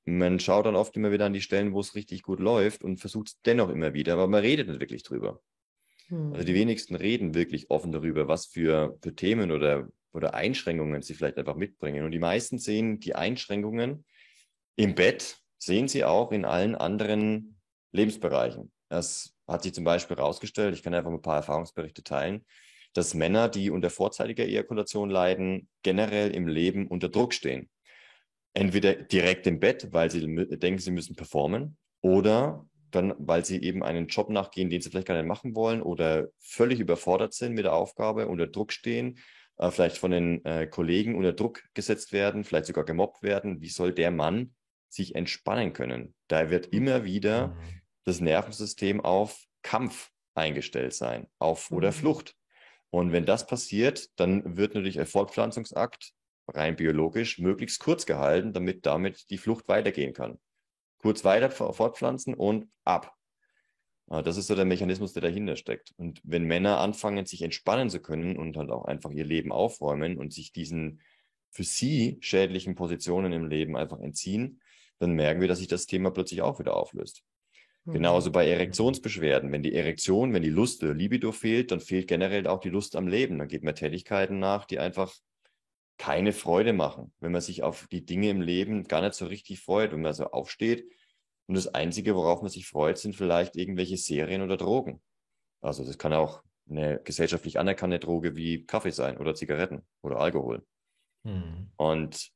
man 0.08 0.40
schaut 0.40 0.66
dann 0.66 0.78
oft 0.78 0.96
immer 0.96 1.12
wieder 1.12 1.26
an 1.26 1.34
die 1.34 1.42
Stellen, 1.42 1.74
wo 1.74 1.82
es 1.82 1.94
richtig 1.94 2.24
gut 2.24 2.40
läuft 2.40 2.82
und 2.82 2.98
versucht 2.98 3.28
es 3.28 3.42
dennoch 3.42 3.70
immer 3.70 3.94
wieder, 3.94 4.14
aber 4.14 4.28
man 4.28 4.40
redet 4.40 4.70
nicht 4.70 4.80
wirklich 4.80 5.04
drüber. 5.04 5.42
Hm. 6.08 6.32
Also 6.32 6.46
die 6.46 6.54
wenigsten 6.54 6.96
reden 6.96 7.34
wirklich 7.34 7.70
offen 7.70 7.92
darüber, 7.92 8.30
was 8.30 8.46
für, 8.46 8.98
für 9.02 9.14
Themen 9.14 9.52
oder, 9.52 9.90
oder 10.14 10.34
Einschränkungen 10.34 11.02
sie 11.02 11.14
vielleicht 11.14 11.38
einfach 11.38 11.58
mitbringen. 11.58 12.06
Und 12.06 12.12
die 12.12 12.20
meisten 12.20 12.58
sehen 12.58 13.02
die 13.02 13.16
Einschränkungen 13.16 14.06
im 14.78 14.96
Bett, 14.96 15.40
sehen 15.58 15.90
sie 15.90 16.06
auch 16.06 16.32
in 16.32 16.46
allen 16.46 16.76
anderen 16.76 17.60
Lebensbereichen. 17.92 18.72
Das 18.88 19.36
hat 19.46 19.64
sich 19.64 19.74
zum 19.74 19.84
Beispiel 19.84 20.16
herausgestellt, 20.16 20.74
ich 20.74 20.84
kann 20.84 20.94
einfach 20.94 21.12
ein 21.12 21.22
paar 21.22 21.36
Erfahrungsberichte 21.38 22.04
teilen, 22.04 22.46
dass 22.94 23.14
Männer, 23.14 23.50
die 23.50 23.70
unter 23.72 23.90
vorzeitiger 23.90 24.46
Ejakulation 24.46 25.10
leiden, 25.10 25.68
generell 25.84 26.32
im 26.32 26.48
Leben 26.48 26.88
unter 26.88 27.10
Druck 27.10 27.34
stehen 27.34 27.70
entweder 28.54 28.96
direkt 28.96 29.48
im 29.48 29.60
Bett, 29.60 29.90
weil 29.92 30.10
sie 30.12 30.26
denken, 30.58 30.80
sie 30.80 30.92
müssen 30.92 31.16
performen, 31.16 31.78
oder 32.02 32.68
dann, 32.92 33.14
weil 33.18 33.44
sie 33.46 33.62
eben 33.62 33.84
einen 33.84 34.08
Job 34.08 34.30
nachgehen, 34.30 34.70
den 34.70 34.82
sie 34.82 34.90
vielleicht 34.90 35.08
gar 35.08 35.16
nicht 35.16 35.28
machen 35.28 35.56
wollen 35.56 35.82
oder 35.82 36.28
völlig 36.40 36.80
überfordert 36.80 37.34
sind 37.34 37.54
mit 37.54 37.66
der 37.66 37.74
Aufgabe, 37.74 38.28
unter 38.28 38.48
Druck 38.48 38.72
stehen, 38.72 39.20
äh, 39.58 39.72
vielleicht 39.72 39.98
von 39.98 40.12
den 40.12 40.44
äh, 40.46 40.68
Kollegen 40.68 41.16
unter 41.16 41.34
Druck 41.34 41.64
gesetzt 41.74 42.14
werden, 42.14 42.44
vielleicht 42.44 42.68
sogar 42.68 42.86
gemobbt 42.86 43.24
werden. 43.24 43.62
Wie 43.62 43.70
soll 43.70 43.94
der 43.94 44.12
Mann 44.12 44.54
sich 44.90 45.16
entspannen 45.16 45.74
können? 45.74 46.16
Da 46.28 46.50
wird 46.50 46.68
immer 46.68 47.04
wieder 47.04 47.50
mhm. 47.50 47.82
das 48.06 48.22
Nervensystem 48.22 49.02
auf 49.02 49.44
Kampf 49.64 50.12
eingestellt 50.34 50.94
sein, 50.94 51.28
auf 51.40 51.72
oder 51.72 51.90
mhm. 51.90 51.96
Flucht. 51.96 52.36
Und 52.90 53.12
wenn 53.12 53.26
das 53.26 53.48
passiert, 53.48 54.08
dann 54.18 54.56
wird 54.56 54.76
natürlich 54.76 55.00
ein 55.00 55.06
Fortpflanzungsakt 55.06 56.14
rein 56.48 56.76
biologisch 56.76 57.40
möglichst 57.40 57.80
kurz 57.80 58.06
gehalten, 58.06 58.54
damit 58.54 58.86
damit 58.86 59.30
die 59.30 59.38
Flucht 59.38 59.68
weitergehen 59.68 60.14
kann. 60.14 60.40
Kurz 61.00 61.24
weiter 61.24 61.52
fortpflanzen 61.52 62.34
und 62.34 62.68
ab. 62.84 63.14
Ah, 64.10 64.22
das 64.22 64.38
ist 64.38 64.48
so 64.48 64.56
der 64.56 64.66
Mechanismus, 64.66 65.14
der 65.14 65.22
dahinter 65.22 65.58
steckt. 65.58 65.94
Und 65.98 66.22
wenn 66.24 66.44
Männer 66.46 66.80
anfangen, 66.80 67.26
sich 67.26 67.42
entspannen 67.42 67.90
zu 67.90 68.00
können 68.00 68.38
und 68.38 68.56
halt 68.56 68.72
auch 68.72 68.86
einfach 68.86 69.12
ihr 69.12 69.26
Leben 69.26 69.52
aufräumen 69.52 70.18
und 70.18 70.34
sich 70.34 70.54
diesen 70.54 71.02
für 71.52 71.64
sie 71.64 72.18
schädlichen 72.22 72.76
Positionen 72.76 73.34
im 73.34 73.48
Leben 73.48 73.76
einfach 73.76 74.00
entziehen, 74.00 74.62
dann 75.00 75.12
merken 75.12 75.42
wir, 75.42 75.48
dass 75.48 75.60
sich 75.60 75.68
das 75.68 75.88
Thema 75.88 76.12
plötzlich 76.12 76.42
auch 76.42 76.60
wieder 76.60 76.76
auflöst. 76.76 77.24
Mhm. 77.84 77.94
Genauso 77.94 78.32
bei 78.32 78.48
Erektionsbeschwerden. 78.48 79.52
Wenn 79.52 79.64
die 79.64 79.74
Erektion, 79.76 80.34
wenn 80.34 80.44
die 80.44 80.50
Lust, 80.50 80.82
der 80.82 80.94
Libido 80.94 81.32
fehlt, 81.32 81.72
dann 81.72 81.82
fehlt 81.82 82.08
generell 82.08 82.48
auch 82.48 82.60
die 82.60 82.70
Lust 82.70 82.96
am 82.96 83.08
Leben. 83.08 83.38
Dann 83.40 83.48
geht 83.48 83.64
man 83.64 83.76
Tätigkeiten 83.76 84.40
nach, 84.40 84.66
die 84.66 84.80
einfach 84.80 85.14
keine 85.98 86.32
Freude 86.32 86.74
machen, 86.74 87.12
wenn 87.20 87.32
man 87.32 87.42
sich 87.42 87.64
auf 87.64 87.88
die 87.88 88.06
Dinge 88.06 88.30
im 88.30 88.42
Leben 88.42 88.84
gar 88.84 89.02
nicht 89.02 89.16
so 89.16 89.26
richtig 89.26 89.62
freut, 89.62 89.92
wenn 89.92 90.02
man 90.02 90.14
so 90.14 90.26
aufsteht 90.26 90.90
und 91.48 91.56
das 91.56 91.68
Einzige, 91.68 92.16
worauf 92.16 92.42
man 92.42 92.52
sich 92.52 92.68
freut, 92.68 92.98
sind 92.98 93.16
vielleicht 93.16 93.56
irgendwelche 93.56 93.98
Serien 93.98 94.42
oder 94.42 94.58
Drogen. 94.58 95.02
Also 95.62 95.86
das 95.86 95.98
kann 95.98 96.14
auch 96.14 96.44
eine 96.70 97.02
gesellschaftlich 97.04 97.58
anerkannte 97.58 98.00
Droge 98.00 98.36
wie 98.36 98.66
Kaffee 98.66 98.92
sein 98.92 99.18
oder 99.18 99.34
Zigaretten 99.34 99.88
oder 100.02 100.20
Alkohol. 100.20 100.66
Hm. 101.24 101.72
Und 101.78 102.32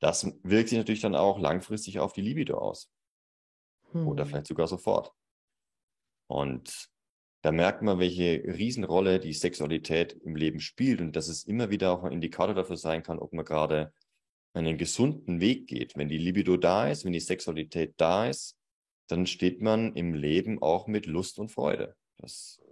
das 0.00 0.26
wirkt 0.42 0.68
sich 0.68 0.78
natürlich 0.78 1.00
dann 1.00 1.14
auch 1.14 1.38
langfristig 1.38 1.98
auf 1.98 2.12
die 2.12 2.20
Libido 2.20 2.58
aus. 2.58 2.90
Hm. 3.92 4.06
Oder 4.06 4.26
vielleicht 4.26 4.46
sogar 4.46 4.66
sofort. 4.66 5.12
Und 6.26 6.90
da 7.44 7.52
merkt 7.52 7.82
man, 7.82 7.98
welche 7.98 8.42
Riesenrolle 8.42 9.20
die 9.20 9.34
Sexualität 9.34 10.14
im 10.24 10.34
Leben 10.34 10.60
spielt 10.60 11.02
und 11.02 11.14
dass 11.14 11.28
es 11.28 11.44
immer 11.44 11.68
wieder 11.68 11.92
auch 11.92 12.02
ein 12.02 12.12
Indikator 12.12 12.54
dafür 12.54 12.78
sein 12.78 13.02
kann, 13.02 13.18
ob 13.18 13.34
man 13.34 13.44
gerade 13.44 13.92
einen 14.54 14.78
gesunden 14.78 15.42
Weg 15.42 15.66
geht. 15.66 15.94
Wenn 15.94 16.08
die 16.08 16.16
Libido 16.16 16.56
da 16.56 16.88
ist, 16.88 17.04
wenn 17.04 17.12
die 17.12 17.20
Sexualität 17.20 17.92
da 17.98 18.26
ist, 18.28 18.56
dann 19.08 19.26
steht 19.26 19.60
man 19.60 19.94
im 19.94 20.14
Leben 20.14 20.62
auch 20.62 20.86
mit 20.86 21.04
Lust 21.04 21.38
und 21.38 21.50
Freude. 21.50 21.94
Das, 22.16 22.62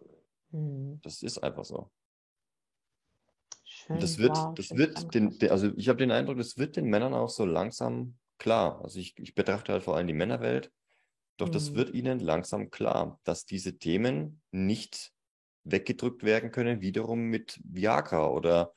hm. 0.52 0.98
das 1.02 1.22
ist 1.22 1.36
einfach 1.36 1.66
so. 1.66 1.90
Schön, 3.64 4.00
das 4.00 4.16
wird, 4.16 4.38
wow, 4.38 4.54
das 4.54 4.74
wird 4.74 5.14
den, 5.14 5.36
also 5.50 5.70
ich 5.76 5.90
habe 5.90 5.98
den 5.98 6.10
Eindruck, 6.10 6.38
das 6.38 6.56
wird 6.56 6.76
den 6.76 6.86
Männern 6.86 7.12
auch 7.12 7.28
so 7.28 7.44
langsam 7.44 8.16
klar. 8.38 8.80
Also 8.82 9.00
ich, 9.00 9.18
ich 9.18 9.34
betrachte 9.34 9.72
halt 9.72 9.82
vor 9.82 9.96
allem 9.96 10.06
die 10.06 10.14
Männerwelt 10.14 10.72
doch 11.36 11.48
mhm. 11.48 11.52
das 11.52 11.74
wird 11.74 11.94
ihnen 11.94 12.20
langsam 12.20 12.70
klar, 12.70 13.20
dass 13.24 13.46
diese 13.46 13.78
Themen 13.78 14.42
nicht 14.50 15.12
weggedrückt 15.64 16.24
werden 16.24 16.50
können, 16.50 16.80
wiederum 16.80 17.20
mit 17.20 17.60
Viagra 17.64 18.28
oder 18.28 18.74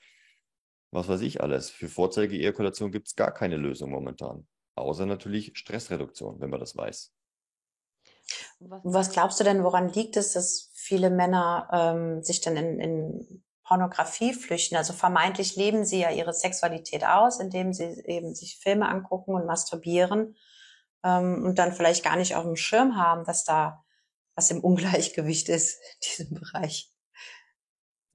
was 0.92 1.08
weiß 1.08 1.22
ich 1.22 1.42
alles. 1.42 1.70
Für 1.70 1.90
Vorzeige-Ejakulation 1.90 2.92
gibt 2.92 3.08
es 3.08 3.16
gar 3.16 3.34
keine 3.34 3.58
Lösung 3.58 3.92
momentan. 3.92 4.48
Außer 4.76 5.06
natürlich 5.06 5.58
Stressreduktion, 5.58 6.40
wenn 6.40 6.50
man 6.50 6.60
das 6.60 6.76
weiß. 6.76 7.12
Was 8.60 9.12
glaubst 9.12 9.40
du 9.40 9.44
denn, 9.44 9.64
woran 9.64 9.90
liegt 9.90 10.18
es, 10.18 10.34
dass 10.34 10.72
viele 10.74 11.10
Männer 11.10 11.68
ähm, 11.72 12.24
sich 12.24 12.42
dann 12.42 12.56
in, 12.56 12.80
in 12.80 13.44
Pornografie 13.64 14.34
flüchten? 14.34 14.76
Also 14.78 14.94
vermeintlich 14.94 15.56
leben 15.56 15.86
sie 15.86 16.00
ja 16.00 16.12
ihre 16.12 16.34
Sexualität 16.34 17.06
aus, 17.06 17.40
indem 17.40 17.74
sie 17.74 18.02
eben 18.06 18.34
sich 18.34 18.58
Filme 18.58 18.88
angucken 18.88 19.34
und 19.34 19.46
masturbieren 19.46 20.36
ähm, 21.06 21.46
und 21.46 21.60
dann 21.60 21.72
vielleicht 21.72 22.04
gar 22.04 22.18
nicht 22.18 22.36
auf 22.36 22.44
dem 22.44 22.56
Schirm 22.58 22.98
haben, 22.98 23.24
dass 23.24 23.46
da 23.46 23.86
was 24.36 24.52
im 24.52 24.60
Ungleichgewicht 24.60 25.48
ist 25.48 25.80
in 25.80 26.00
diesem 26.02 26.40
Bereich. 26.40 26.92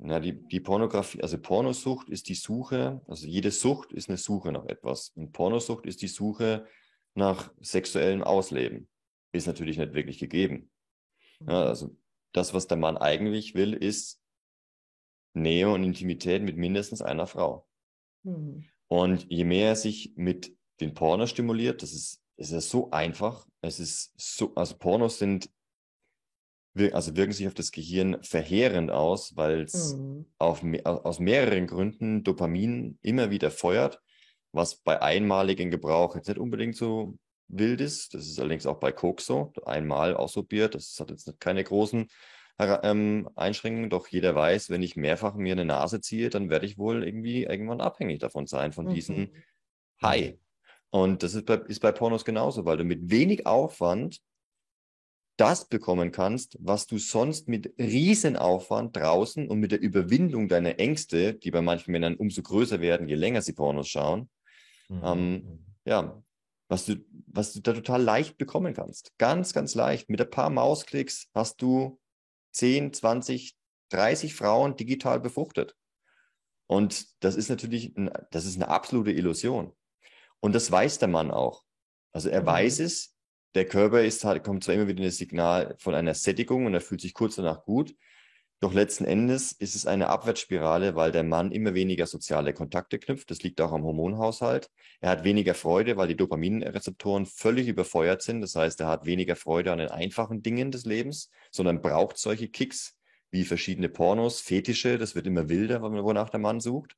Ja, 0.03 0.18
die, 0.18 0.47
die 0.49 0.61
Pornografie, 0.61 1.22
also 1.22 1.38
Pornosucht 1.38 2.09
ist 2.09 2.28
die 2.28 2.34
Suche, 2.34 3.03
also 3.07 3.26
jede 3.26 3.51
Sucht 3.51 3.93
ist 3.93 4.09
eine 4.09 4.18
Suche 4.18 4.51
nach 4.51 4.64
etwas. 4.64 5.11
Und 5.14 5.32
Pornosucht 5.32 5.86
ist 5.86 6.03
die 6.03 6.09
Suche 6.09 6.66
nach 7.14 7.53
sexuellem 7.61 8.22
Ausleben. 8.22 8.88
Ist 9.32 9.47
natürlich 9.47 9.78
nicht 9.78 9.95
wirklich 9.95 10.18
gegeben. 10.18 10.70
Ja, 11.47 11.64
also 11.64 11.97
das, 12.32 12.55
was 12.55 12.66
der 12.66 12.78
Mann 12.78 12.97
eigentlich 12.97 13.55
will, 13.55 13.74
ist 13.74 14.22
Nähe 15.34 15.70
und 15.70 15.84
Intimität 15.84 16.43
mit 16.43 16.57
mindestens 16.57 17.03
einer 17.03 17.26
Frau. 17.26 17.68
Mhm. 18.22 18.64
Und 18.88 19.26
je 19.30 19.45
mehr 19.45 19.68
er 19.68 19.76
sich 19.76 20.14
mit 20.16 20.57
den 20.80 20.95
Porno 20.95 21.26
stimuliert, 21.26 21.82
das 21.82 21.93
ist 21.93 22.22
es 22.41 22.53
ist 22.53 22.70
so 22.70 22.91
einfach. 22.91 23.47
Es 23.61 23.78
ist 23.78 24.12
so, 24.16 24.55
also 24.55 24.76
Pornos 24.76 25.18
sind 25.18 25.51
also 26.93 27.16
wirken 27.16 27.32
sich 27.32 27.49
auf 27.49 27.55
das 27.55 27.72
Gehirn 27.72 28.22
verheerend 28.22 28.93
aus, 28.93 29.36
weil 29.36 29.62
es 29.62 29.95
mhm. 29.95 30.26
aus 30.38 31.18
mehreren 31.18 31.66
Gründen 31.66 32.22
Dopamin 32.22 32.97
immer 33.03 33.30
wieder 33.30 33.51
feuert, 33.51 34.01
was 34.53 34.76
bei 34.76 35.03
einmaligen 35.03 35.70
Gebrauch 35.70 36.14
jetzt 36.14 36.28
nicht 36.28 36.38
unbedingt 36.38 36.76
so 36.76 37.18
wild 37.49 37.80
ist. 37.80 38.14
Das 38.14 38.24
ist 38.26 38.38
allerdings 38.38 38.66
auch 38.66 38.78
bei 38.78 38.93
Coke 38.93 39.20
so, 39.20 39.53
einmal 39.66 40.14
ausprobiert. 40.14 40.76
Das 40.76 40.97
hat 41.01 41.11
jetzt 41.11 41.41
keine 41.41 41.64
großen 41.64 42.07
ähm, 42.59 43.28
Einschränkungen, 43.34 43.91
doch 43.91 44.07
jeder 44.07 44.34
weiß, 44.36 44.70
wenn 44.70 44.82
ich 44.82 44.95
mehrfach 44.95 45.34
mir 45.34 45.53
eine 45.53 45.64
Nase 45.64 46.01
ziehe, 46.01 46.30
dann 46.30 46.51
werde 46.51 46.66
ich 46.66 46.78
wohl 46.78 47.05
irgendwie 47.05 47.45
irgendwann 47.45 47.80
abhängig 47.80 48.20
davon 48.20 48.47
sein, 48.47 48.72
von 48.72 48.86
mhm. 48.86 48.95
diesem 48.95 49.32
High. 50.03 50.38
Und 50.91 51.22
das 51.22 51.34
ist 51.34 51.47
bei, 51.47 51.57
ist 51.57 51.80
bei 51.80 51.93
Pornos 51.93 52.24
genauso, 52.24 52.64
weil 52.64 52.76
du 52.76 52.84
mit 52.84 53.11
wenig 53.11 53.47
Aufwand 53.47 54.20
das 55.36 55.66
bekommen 55.68 56.12
kannst, 56.12 56.59
was 56.61 56.86
du 56.86 56.99
sonst 56.99 57.49
mit 57.49 57.72
Riesenaufwand 57.78 58.95
draußen 58.97 59.49
und 59.49 59.59
mit 59.59 59.72
der 59.72 59.80
Überwindung 59.80 60.49
deiner 60.49 60.78
Ängste, 60.78 61.34
die 61.34 61.51
bei 61.51 61.62
manchen 61.62 61.93
Männern 61.93 62.16
umso 62.16 62.43
größer 62.43 62.80
werden, 62.80 63.09
je 63.09 63.14
länger 63.14 63.41
sie 63.41 63.55
Pornos 63.55 63.88
schauen, 63.88 64.28
mhm. 64.88 65.01
ähm, 65.03 65.66
ja, 65.86 66.22
was 66.68 66.84
du, 66.84 66.97
was 67.26 67.53
du 67.53 67.61
da 67.61 67.72
total 67.72 68.03
leicht 68.03 68.36
bekommen 68.36 68.74
kannst. 68.74 69.12
Ganz, 69.16 69.55
ganz 69.55 69.74
leicht. 69.74 70.11
Mit 70.11 70.20
ein 70.20 70.30
paar 70.30 70.51
Mausklicks 70.51 71.28
hast 71.34 71.62
du 71.62 71.99
10, 72.53 72.93
20, 72.93 73.57
30 73.91 74.34
Frauen 74.34 74.76
digital 74.76 75.20
befruchtet. 75.20 75.74
Und 76.66 77.07
das 77.24 77.34
ist 77.34 77.49
natürlich, 77.49 77.97
ein, 77.97 78.11
das 78.30 78.45
ist 78.45 78.57
eine 78.57 78.68
absolute 78.68 79.11
Illusion. 79.11 79.72
Und 80.41 80.55
das 80.55 80.70
weiß 80.70 80.99
der 80.99 81.09
Mann 81.09 81.30
auch. 81.30 81.64
Also 82.12 82.28
er 82.28 82.43
mhm. 82.43 82.47
weiß 82.47 82.80
es, 82.80 83.14
der 83.55 83.66
Körper 83.66 84.03
ist 84.03 84.24
halt, 84.24 84.45
kommt 84.45 84.64
zwar 84.64 84.74
immer 84.74 84.88
wieder 84.88 85.03
ein 85.03 85.11
Signal 85.11 85.74
von 85.78 85.95
einer 85.95 86.14
Sättigung 86.14 86.66
und 86.66 86.74
er 86.74 86.80
fühlt 86.80 87.01
sich 87.01 87.14
kurz 87.14 87.36
danach 87.36 87.64
gut. 87.64 87.95
Doch 88.62 88.74
letzten 88.74 89.07
Endes 89.07 89.53
ist 89.53 89.74
es 89.74 89.86
eine 89.86 90.09
Abwärtsspirale, 90.09 90.95
weil 90.95 91.12
der 91.12 91.22
Mann 91.22 91.51
immer 91.51 91.72
weniger 91.72 92.07
soziale 92.07 92.53
Kontakte 92.53 92.99
knüpft. 92.99 93.30
Das 93.30 93.43
liegt 93.43 93.59
auch 93.62 93.72
am 93.72 93.84
Hormonhaushalt. 93.84 94.70
Er 95.01 95.09
hat 95.09 95.24
weniger 95.24 95.55
Freude, 95.55 95.97
weil 95.97 96.09
die 96.09 96.16
Dopaminrezeptoren 96.16 97.24
völlig 97.24 97.68
überfeuert 97.68 98.20
sind. 98.20 98.43
Das 98.43 98.55
heißt, 98.55 98.78
er 98.80 98.88
hat 98.88 99.07
weniger 99.07 99.34
Freude 99.34 99.72
an 99.72 99.78
den 99.78 99.88
einfachen 99.88 100.43
Dingen 100.43 100.70
des 100.70 100.84
Lebens, 100.84 101.30
sondern 101.51 101.80
braucht 101.80 102.18
solche 102.18 102.49
Kicks 102.49 102.99
wie 103.30 103.45
verschiedene 103.45 103.88
Pornos, 103.88 104.43
Fetische. 104.43 104.99
Das 104.99 105.14
wird 105.14 105.26
immer 105.26 105.49
wilder, 105.49 105.80
wonach 105.80 106.28
der 106.28 106.41
Mann 106.41 106.61
sucht. 106.61 106.97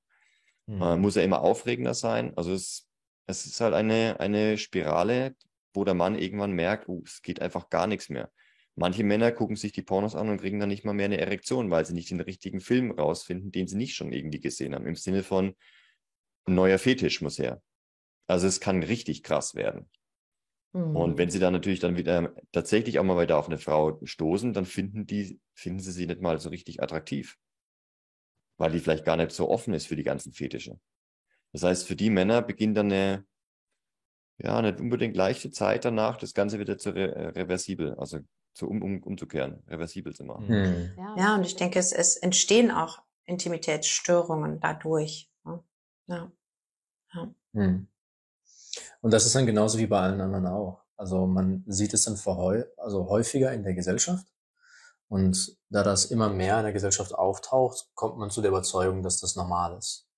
Mhm. 0.66 0.82
Äh, 0.82 0.97
muss 0.97 1.14
er 1.14 1.22
immer 1.22 1.43
aufregender 1.43 1.95
sein. 1.95 2.36
Also 2.36 2.53
es, 2.53 2.88
es 3.26 3.46
ist 3.46 3.60
halt 3.60 3.74
eine, 3.74 4.18
eine 4.20 4.58
Spirale, 4.58 5.36
wo 5.74 5.84
der 5.84 5.94
Mann 5.94 6.18
irgendwann 6.18 6.52
merkt, 6.52 6.88
oh, 6.88 7.02
es 7.04 7.22
geht 7.22 7.40
einfach 7.40 7.70
gar 7.70 7.86
nichts 7.86 8.08
mehr. 8.08 8.30
Manche 8.74 9.04
Männer 9.04 9.32
gucken 9.32 9.56
sich 9.56 9.72
die 9.72 9.82
Pornos 9.82 10.14
an 10.14 10.28
und 10.28 10.40
kriegen 10.40 10.58
dann 10.58 10.68
nicht 10.68 10.84
mal 10.84 10.94
mehr 10.94 11.06
eine 11.06 11.20
Erektion, 11.20 11.70
weil 11.70 11.84
sie 11.84 11.92
nicht 11.92 12.10
den 12.10 12.20
richtigen 12.20 12.60
Film 12.60 12.90
rausfinden, 12.90 13.52
den 13.52 13.66
sie 13.66 13.76
nicht 13.76 13.94
schon 13.94 14.12
irgendwie 14.12 14.40
gesehen 14.40 14.74
haben. 14.74 14.86
Im 14.86 14.96
Sinne 14.96 15.22
von, 15.22 15.54
ein 16.46 16.54
neuer 16.54 16.78
Fetisch 16.78 17.20
muss 17.20 17.38
her. 17.38 17.62
Also 18.26 18.46
es 18.46 18.60
kann 18.60 18.82
richtig 18.82 19.22
krass 19.22 19.54
werden. 19.54 19.90
Mhm. 20.72 20.96
Und 20.96 21.18
wenn 21.18 21.30
sie 21.30 21.38
dann 21.38 21.52
natürlich 21.52 21.80
dann 21.80 21.96
wieder 21.96 22.34
tatsächlich 22.50 22.98
auch 22.98 23.04
mal 23.04 23.16
weiter 23.16 23.36
auf 23.36 23.46
eine 23.46 23.58
Frau 23.58 24.00
stoßen, 24.02 24.52
dann 24.52 24.64
finden 24.64 25.06
die, 25.06 25.38
finden 25.54 25.80
sie 25.80 25.92
sie 25.92 26.06
nicht 26.06 26.22
mal 26.22 26.38
so 26.40 26.48
richtig 26.48 26.82
attraktiv. 26.82 27.36
Weil 28.58 28.72
die 28.72 28.80
vielleicht 28.80 29.04
gar 29.04 29.16
nicht 29.16 29.32
so 29.32 29.50
offen 29.50 29.74
ist 29.74 29.86
für 29.86 29.96
die 29.96 30.02
ganzen 30.02 30.32
Fetische. 30.32 30.78
Das 31.53 31.62
heißt, 31.62 31.86
für 31.86 31.96
die 31.96 32.11
Männer 32.11 32.42
beginnt 32.42 32.76
dann 32.76 32.92
eine, 32.92 33.24
ja, 34.38 34.61
nicht 34.62 34.80
unbedingt 34.80 35.16
leichte 35.16 35.50
Zeit 35.50 35.84
danach, 35.84 36.16
das 36.16 36.34
Ganze 36.34 36.59
wieder 36.59 36.78
zu 36.78 36.90
re 36.90 37.14
äh, 37.14 37.26
reversibel, 37.28 37.94
also 37.94 38.20
zu 38.55 38.68
um, 38.68 38.82
um, 38.82 39.03
umzukehren, 39.03 39.62
reversibel 39.68 40.14
zu 40.14 40.24
machen. 40.24 40.46
Mhm. 40.48 40.92
Ja. 41.16 41.34
und 41.36 41.44
ich 41.44 41.57
denke, 41.57 41.78
es, 41.78 41.92
es 41.92 42.16
entstehen 42.16 42.70
auch 42.70 43.03
Intimitätsstörungen 43.24 44.61
dadurch. 44.61 45.30
Ja. 46.07 46.32
ja. 47.14 47.34
Mhm. 47.53 47.88
Und 49.00 49.11
das 49.12 49.26
ist 49.26 49.34
dann 49.34 49.46
genauso 49.46 49.78
wie 49.78 49.86
bei 49.86 50.00
allen 50.00 50.20
anderen 50.20 50.46
auch. 50.46 50.82
Also 50.96 51.26
man 51.26 51.64
sieht 51.66 51.94
es 51.94 52.05
dann 52.05 52.16
verheu 52.16 52.64
also 52.76 53.09
häufiger 53.09 53.53
in 53.53 53.64
der 53.64 53.74
Gesellschaft. 53.74 54.26
Und 55.09 55.59
da 55.68 55.82
das 55.82 56.07
immer 56.07 56.30
mehr 56.30 56.59
in 56.59 56.64
der 56.64 56.72
Gesellschaft 56.72 57.14
auftaucht, 57.14 57.90
kommt 57.94 58.16
man 58.16 58.30
zu 58.30 58.40
der 58.40 58.50
Überzeugung, 58.50 59.03
dass 59.03 59.20
das 59.20 59.36
normal 59.36 59.76
ist. 59.76 60.09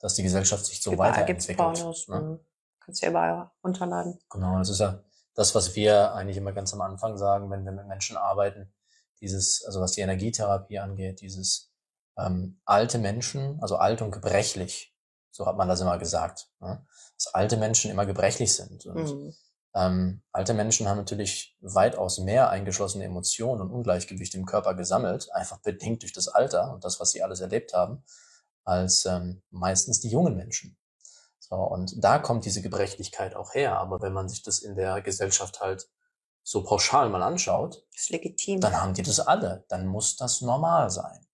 Dass 0.00 0.14
die 0.14 0.22
Gesellschaft 0.22 0.64
sich 0.64 0.82
so 0.82 0.92
Überall 0.92 1.12
weiterentwickelt. 1.12 1.58
Gibt's 1.58 1.80
Pornos, 1.80 2.08
ne? 2.08 2.20
Mhm. 2.20 2.40
Kannst 2.80 3.02
du 3.02 3.06
ja 3.06 3.10
überall 3.10 3.50
runterladen. 3.62 4.18
Genau, 4.30 4.58
das 4.58 4.70
ist 4.70 4.80
ja 4.80 5.02
das, 5.34 5.54
was 5.54 5.76
wir 5.76 6.12
eigentlich 6.14 6.36
immer 6.36 6.52
ganz 6.52 6.72
am 6.72 6.80
Anfang 6.80 7.16
sagen, 7.16 7.50
wenn 7.50 7.64
wir 7.64 7.72
mit 7.72 7.86
Menschen 7.86 8.16
arbeiten. 8.16 8.72
Dieses, 9.20 9.64
also 9.64 9.80
was 9.80 9.92
die 9.92 10.00
Energietherapie 10.00 10.78
angeht, 10.78 11.20
dieses 11.20 11.72
ähm, 12.18 12.60
alte 12.64 12.98
Menschen, 12.98 13.58
also 13.60 13.76
alt 13.76 14.02
und 14.02 14.10
gebrechlich, 14.10 14.94
so 15.30 15.46
hat 15.46 15.56
man 15.56 15.68
das 15.68 15.80
immer 15.80 15.98
gesagt, 15.98 16.50
ne? 16.60 16.84
dass 17.16 17.34
alte 17.34 17.56
Menschen 17.56 17.90
immer 17.90 18.06
gebrechlich 18.06 18.54
sind. 18.54 18.86
Und 18.86 19.14
mhm. 19.14 19.34
ähm, 19.74 20.22
alte 20.32 20.54
Menschen 20.54 20.88
haben 20.88 20.98
natürlich 20.98 21.56
weitaus 21.60 22.18
mehr 22.18 22.50
eingeschlossene 22.50 23.04
Emotionen 23.04 23.60
und 23.60 23.70
Ungleichgewicht 23.70 24.34
im 24.34 24.46
Körper 24.46 24.74
gesammelt, 24.74 25.30
einfach 25.32 25.58
bedingt 25.58 26.02
durch 26.02 26.12
das 26.12 26.28
Alter 26.28 26.72
und 26.72 26.84
das, 26.84 26.98
was 26.98 27.12
sie 27.12 27.22
alles 27.22 27.40
erlebt 27.40 27.72
haben, 27.74 28.02
als 28.64 29.04
ähm, 29.06 29.42
meistens 29.50 30.00
die 30.00 30.10
jungen 30.10 30.36
Menschen. 30.36 30.76
So, 31.38 31.56
und 31.56 32.02
da 32.02 32.18
kommt 32.18 32.44
diese 32.44 32.62
Gebrechlichkeit 32.62 33.34
auch 33.34 33.54
her. 33.54 33.78
Aber 33.78 34.00
wenn 34.00 34.12
man 34.12 34.28
sich 34.28 34.42
das 34.42 34.60
in 34.60 34.76
der 34.76 35.00
Gesellschaft 35.02 35.60
halt 35.60 35.88
so 36.42 36.62
pauschal 36.62 37.08
mal 37.08 37.22
anschaut, 37.22 37.84
ist 37.94 38.10
legitim. 38.10 38.60
dann 38.60 38.80
haben 38.80 38.94
die 38.94 39.02
das 39.02 39.20
alle. 39.20 39.64
Dann 39.68 39.86
muss 39.86 40.16
das 40.16 40.40
normal 40.40 40.90
sein. 40.90 41.26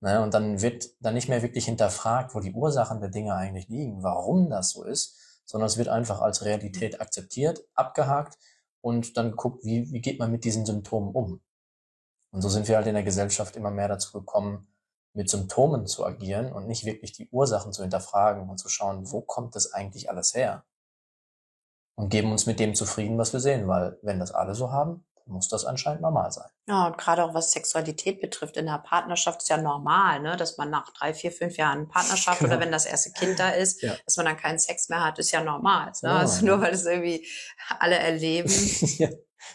Ne? 0.00 0.22
Und 0.22 0.34
dann 0.34 0.60
wird 0.60 0.90
dann 1.00 1.14
nicht 1.14 1.28
mehr 1.28 1.42
wirklich 1.42 1.64
hinterfragt, 1.64 2.34
wo 2.34 2.40
die 2.40 2.52
Ursachen 2.52 3.00
der 3.00 3.08
Dinge 3.08 3.34
eigentlich 3.34 3.68
liegen, 3.68 4.02
warum 4.02 4.50
das 4.50 4.70
so 4.70 4.84
ist, 4.84 5.40
sondern 5.46 5.66
es 5.66 5.78
wird 5.78 5.88
einfach 5.88 6.20
als 6.20 6.44
Realität 6.44 7.00
akzeptiert, 7.00 7.64
abgehakt 7.74 8.38
und 8.82 9.16
dann 9.16 9.34
guckt, 9.34 9.64
wie, 9.64 9.90
wie 9.92 10.02
geht 10.02 10.18
man 10.18 10.30
mit 10.30 10.44
diesen 10.44 10.66
Symptomen 10.66 11.14
um. 11.14 11.40
Und 12.30 12.42
so 12.42 12.50
sind 12.50 12.68
wir 12.68 12.76
halt 12.76 12.86
in 12.86 12.94
der 12.94 13.02
Gesellschaft 13.02 13.56
immer 13.56 13.70
mehr 13.70 13.88
dazu 13.88 14.12
gekommen, 14.12 14.68
mit 15.14 15.30
Symptomen 15.30 15.86
zu 15.86 16.04
agieren 16.04 16.52
und 16.52 16.66
nicht 16.66 16.84
wirklich 16.84 17.12
die 17.12 17.28
Ursachen 17.30 17.72
zu 17.72 17.82
hinterfragen 17.82 18.50
und 18.50 18.58
zu 18.58 18.68
schauen, 18.68 19.10
wo 19.10 19.20
kommt 19.20 19.54
das 19.54 19.72
eigentlich 19.72 20.10
alles 20.10 20.34
her? 20.34 20.64
Und 21.96 22.10
geben 22.10 22.32
uns 22.32 22.46
mit 22.46 22.58
dem 22.58 22.74
zufrieden, 22.74 23.16
was 23.16 23.32
wir 23.32 23.40
sehen, 23.40 23.68
weil 23.68 23.98
wenn 24.02 24.18
das 24.18 24.32
alle 24.32 24.54
so 24.54 24.72
haben, 24.72 25.06
muss 25.26 25.48
das 25.48 25.64
anscheinend 25.64 26.02
normal 26.02 26.32
sein. 26.32 26.48
Ja, 26.66 26.86
und 26.86 26.98
gerade 26.98 27.24
auch 27.24 27.32
was 27.32 27.52
Sexualität 27.52 28.20
betrifft, 28.20 28.56
in 28.56 28.66
der 28.66 28.78
Partnerschaft 28.78 29.42
ist 29.42 29.48
ja 29.48 29.56
normal, 29.56 30.20
ne, 30.20 30.36
dass 30.36 30.58
man 30.58 30.70
nach 30.70 30.92
drei, 30.92 31.14
vier, 31.14 31.32
fünf 31.32 31.56
Jahren 31.56 31.88
Partnerschaft 31.88 32.40
genau. 32.40 32.52
oder 32.52 32.60
wenn 32.60 32.72
das 32.72 32.84
erste 32.84 33.12
Kind 33.12 33.38
da 33.38 33.50
ist, 33.50 33.82
ja. 33.82 33.94
dass 34.04 34.16
man 34.16 34.26
dann 34.26 34.36
keinen 34.36 34.58
Sex 34.58 34.88
mehr 34.88 35.02
hat, 35.02 35.18
ist 35.18 35.30
ja 35.30 35.42
normal. 35.42 35.86
Ne? 35.86 36.08
Normal, 36.08 36.20
also 36.20 36.44
nur 36.44 36.60
weil 36.60 36.74
es 36.74 36.84
irgendwie 36.84 37.26
alle 37.78 37.98
erleben. 37.98 38.50
ja, 38.98 39.08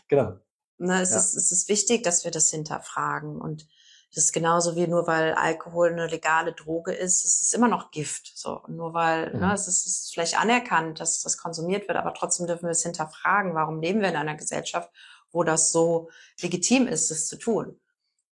genau. 0.08 0.38
Ne, 0.78 1.02
es, 1.02 1.12
ja. 1.12 1.18
ist, 1.18 1.36
es 1.36 1.52
ist 1.52 1.68
wichtig, 1.68 2.04
dass 2.04 2.24
wir 2.24 2.32
das 2.32 2.50
hinterfragen 2.50 3.40
und 3.40 3.68
das 4.14 4.26
ist 4.26 4.34
genauso 4.34 4.76
wie 4.76 4.88
nur 4.88 5.06
weil 5.06 5.34
Alkohol 5.34 5.92
eine 5.92 6.08
legale 6.08 6.54
Droge 6.54 6.94
ist, 6.94 7.26
es 7.26 7.42
ist 7.42 7.54
immer 7.54 7.68
noch 7.68 7.92
Gift. 7.92 8.32
So, 8.36 8.64
nur 8.68 8.94
weil, 8.94 9.34
mhm. 9.34 9.42
ne, 9.42 9.54
es 9.54 9.68
ist, 9.68 9.86
es 9.86 10.02
ist 10.02 10.14
vielleicht 10.14 10.40
anerkannt, 10.40 11.00
dass 11.00 11.22
das 11.22 11.38
konsumiert 11.38 11.88
wird, 11.88 11.98
aber 11.98 12.14
trotzdem 12.14 12.48
dürfen 12.48 12.64
wir 12.64 12.72
es 12.72 12.84
hinterfragen, 12.84 13.54
warum 13.54 13.82
leben 13.82 14.02
wir 14.02 14.10
in 14.10 14.16
einer 14.16 14.36
Gesellschaft, 14.36 14.90
wo 15.32 15.44
das 15.44 15.72
so 15.72 16.10
legitim 16.42 16.88
ist, 16.88 17.12
das 17.12 17.28
zu 17.28 17.38
tun. 17.38 17.80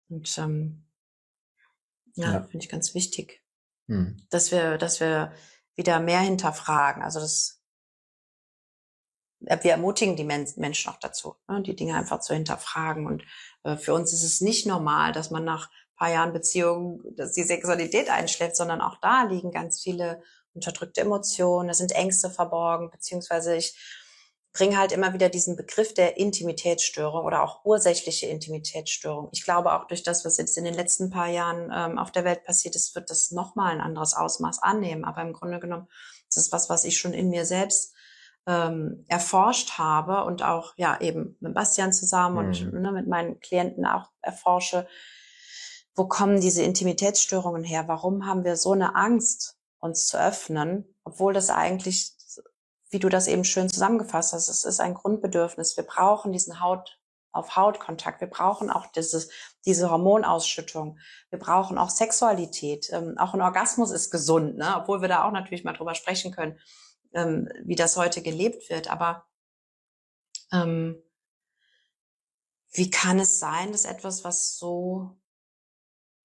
Und 0.09 0.38
ähm, 0.38 0.86
ja, 2.13 2.34
ja. 2.34 2.43
finde 2.43 2.65
ich 2.65 2.69
ganz 2.69 2.93
wichtig, 2.93 3.41
mhm. 3.88 4.17
dass 4.30 4.51
wir, 4.51 4.78
dass 4.78 4.99
wir 4.99 5.34
wieder 5.76 5.99
mehr 5.99 6.19
hinterfragen. 6.19 7.01
Also 7.01 7.19
das 7.19 7.62
wir 9.61 9.71
ermutigen 9.71 10.15
die 10.15 10.23
Menschen 10.23 10.91
auch 10.91 10.97
dazu, 10.97 11.35
ne, 11.47 11.61
die 11.61 11.75
Dinge 11.75 11.95
einfach 11.95 12.19
zu 12.19 12.33
hinterfragen. 12.33 13.05
Und 13.05 13.23
äh, 13.63 13.77
für 13.77 13.93
uns 13.93 14.13
ist 14.13 14.23
es 14.23 14.41
nicht 14.41 14.65
normal, 14.65 15.11
dass 15.11 15.31
man 15.31 15.43
nach 15.43 15.69
paar 15.97 16.11
Jahren 16.11 16.33
Beziehung, 16.33 17.01
dass 17.15 17.33
die 17.33 17.43
Sexualität 17.43 18.09
einschläft, 18.09 18.55
sondern 18.55 18.81
auch 18.81 18.97
da 19.01 19.23
liegen 19.23 19.51
ganz 19.51 19.81
viele 19.81 20.21
unterdrückte 20.53 21.01
Emotionen, 21.01 21.69
es 21.69 21.77
sind 21.77 21.93
Ängste 21.93 22.29
verborgen, 22.29 22.91
beziehungsweise 22.91 23.55
ich 23.55 23.75
bringe 24.53 24.77
halt 24.77 24.91
immer 24.91 25.13
wieder 25.13 25.29
diesen 25.29 25.55
Begriff 25.55 25.95
der 25.95 26.17
Intimitätsstörung 26.17 27.25
oder 27.25 27.41
auch 27.41 27.65
ursächliche 27.65 28.27
Intimitätsstörung. 28.27 29.29
Ich 29.31 29.43
glaube 29.43 29.73
auch 29.73 29.87
durch 29.87 30.03
das, 30.03 30.25
was 30.25 30.37
jetzt 30.37 30.57
in 30.57 30.63
den 30.63 30.75
letzten 30.75 31.09
paar 31.09 31.27
Jahren 31.27 31.71
ähm, 31.73 31.97
auf 31.97 32.11
der 32.11 32.23
Welt 32.23 32.43
passiert 32.43 32.75
ist, 32.75 32.93
wird 32.93 33.09
das 33.09 33.31
nochmal 33.31 33.71
ein 33.71 33.81
anderes 33.81 34.13
Ausmaß 34.13 34.61
annehmen. 34.61 35.05
Aber 35.05 35.23
im 35.23 35.33
Grunde 35.33 35.59
genommen 35.59 35.87
ist 36.29 36.37
es 36.37 36.51
was, 36.51 36.69
was 36.69 36.83
ich 36.85 36.99
schon 36.99 37.13
in 37.13 37.29
mir 37.29 37.45
selbst 37.45 37.92
ähm, 38.45 39.05
erforscht 39.07 39.77
habe 39.77 40.25
und 40.25 40.43
auch 40.43 40.73
ja 40.77 40.99
eben 40.99 41.37
mit 41.39 41.53
Bastian 41.53 41.93
zusammen 41.93 42.47
mhm. 42.47 42.67
und 42.67 42.81
ne, 42.81 42.91
mit 42.91 43.07
meinen 43.07 43.39
Klienten 43.39 43.85
auch 43.85 44.09
erforsche, 44.21 44.87
wo 45.95 46.07
kommen 46.07 46.41
diese 46.41 46.63
Intimitätsstörungen 46.63 47.63
her? 47.63 47.87
Warum 47.87 48.25
haben 48.25 48.43
wir 48.43 48.55
so 48.55 48.71
eine 48.71 48.95
Angst, 48.95 49.57
uns 49.79 50.07
zu 50.07 50.17
öffnen, 50.17 50.95
obwohl 51.03 51.33
das 51.33 51.49
eigentlich, 51.49 52.13
wie 52.89 52.99
du 52.99 53.09
das 53.09 53.27
eben 53.27 53.43
schön 53.43 53.69
zusammengefasst 53.69 54.33
hast, 54.33 54.49
es 54.49 54.63
ist 54.63 54.79
ein 54.79 54.93
Grundbedürfnis. 54.93 55.77
Wir 55.77 55.83
brauchen 55.83 56.31
diesen 56.31 56.61
Haut, 56.61 56.97
auf 57.33 57.55
Hautkontakt. 57.55 58.21
Wir 58.21 58.29
brauchen 58.29 58.69
auch 58.69 58.85
dieses, 58.87 59.29
diese 59.65 59.89
Hormonausschüttung. 59.89 60.99
Wir 61.31 61.39
brauchen 61.39 61.77
auch 61.77 61.89
Sexualität. 61.89 62.89
Ähm, 62.91 63.15
auch 63.17 63.33
ein 63.33 63.41
Orgasmus 63.41 63.91
ist 63.91 64.11
gesund, 64.11 64.57
ne? 64.57 64.75
obwohl 64.77 65.01
wir 65.01 65.09
da 65.09 65.25
auch 65.25 65.31
natürlich 65.31 65.63
mal 65.63 65.73
drüber 65.73 65.95
sprechen 65.95 66.31
können, 66.31 66.59
ähm, 67.14 67.49
wie 67.64 67.76
das 67.76 67.97
heute 67.97 68.22
gelebt 68.22 68.70
wird. 68.70 68.89
Aber 68.89 69.26
ähm, 70.51 71.01
wie 72.72 72.89
kann 72.89 73.20
es 73.20 73.39
sein, 73.39 73.72
dass 73.72 73.86
etwas, 73.86 74.24
was 74.24 74.57
so 74.57 75.18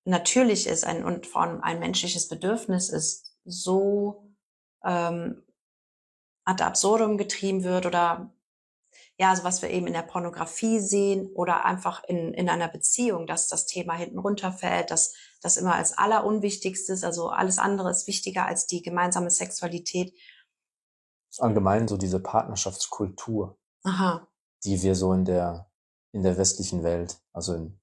natürlich 0.05 0.67
ist 0.67 0.85
ein, 0.85 1.05
und 1.05 1.27
vor 1.27 1.43
allem 1.43 1.61
ein 1.63 1.79
menschliches 1.79 2.29
Bedürfnis 2.29 2.89
ist, 2.89 3.37
so 3.45 4.35
ähm, 4.85 5.43
ad 6.45 6.63
absurdum 6.65 7.19
getrieben 7.19 7.63
wird 7.65 7.87
oder 7.87 8.33
ja, 9.21 9.31
also 9.31 9.43
was 9.43 9.63
wir 9.63 9.71
eben 9.71 9.89
in 9.89 9.93
der 9.95 10.03
Pornografie 10.03 10.79
sehen 10.79 11.27
oder 11.35 11.65
einfach 11.65 12.05
in, 12.05 12.33
in 12.35 12.49
einer 12.49 12.69
Beziehung, 12.69 13.27
dass 13.27 13.49
das 13.49 13.67
Thema 13.67 13.95
hinten 13.95 14.19
runterfällt, 14.19 14.93
dass 14.93 15.13
das 15.43 15.57
immer 15.57 15.75
als 15.75 15.99
allerunwichtigstes, 15.99 17.03
also 17.03 17.29
alles 17.29 17.59
andere 17.59 17.91
ist 17.91 18.07
wichtiger 18.07 18.47
als 18.47 18.67
die 18.67 18.81
gemeinsame 18.81 19.31
Sexualität. 19.31 20.15
Allgemein 21.39 21.87
so 21.89 21.97
diese 21.97 22.21
Partnerschaftskultur, 22.21 23.59
Aha. 23.85 24.27
die 24.65 24.83
wir 24.83 24.95
so 24.95 25.13
in 25.13 25.25
der, 25.25 25.71
in 26.13 26.23
der 26.23 26.37
westlichen 26.37 26.83
Welt, 26.83 27.21
also 27.33 27.55
in 27.55 27.81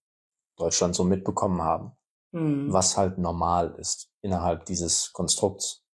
Deutschland 0.57 0.95
so 0.95 1.03
mitbekommen 1.03 1.61
haben, 1.61 1.91
hm. 2.31 2.71
was 2.73 2.97
halt 2.97 3.17
normal 3.17 3.75
ist 3.77 4.09
innerhalb 4.21 4.65
dieses 4.65 5.13
Konstrukts. 5.13 5.85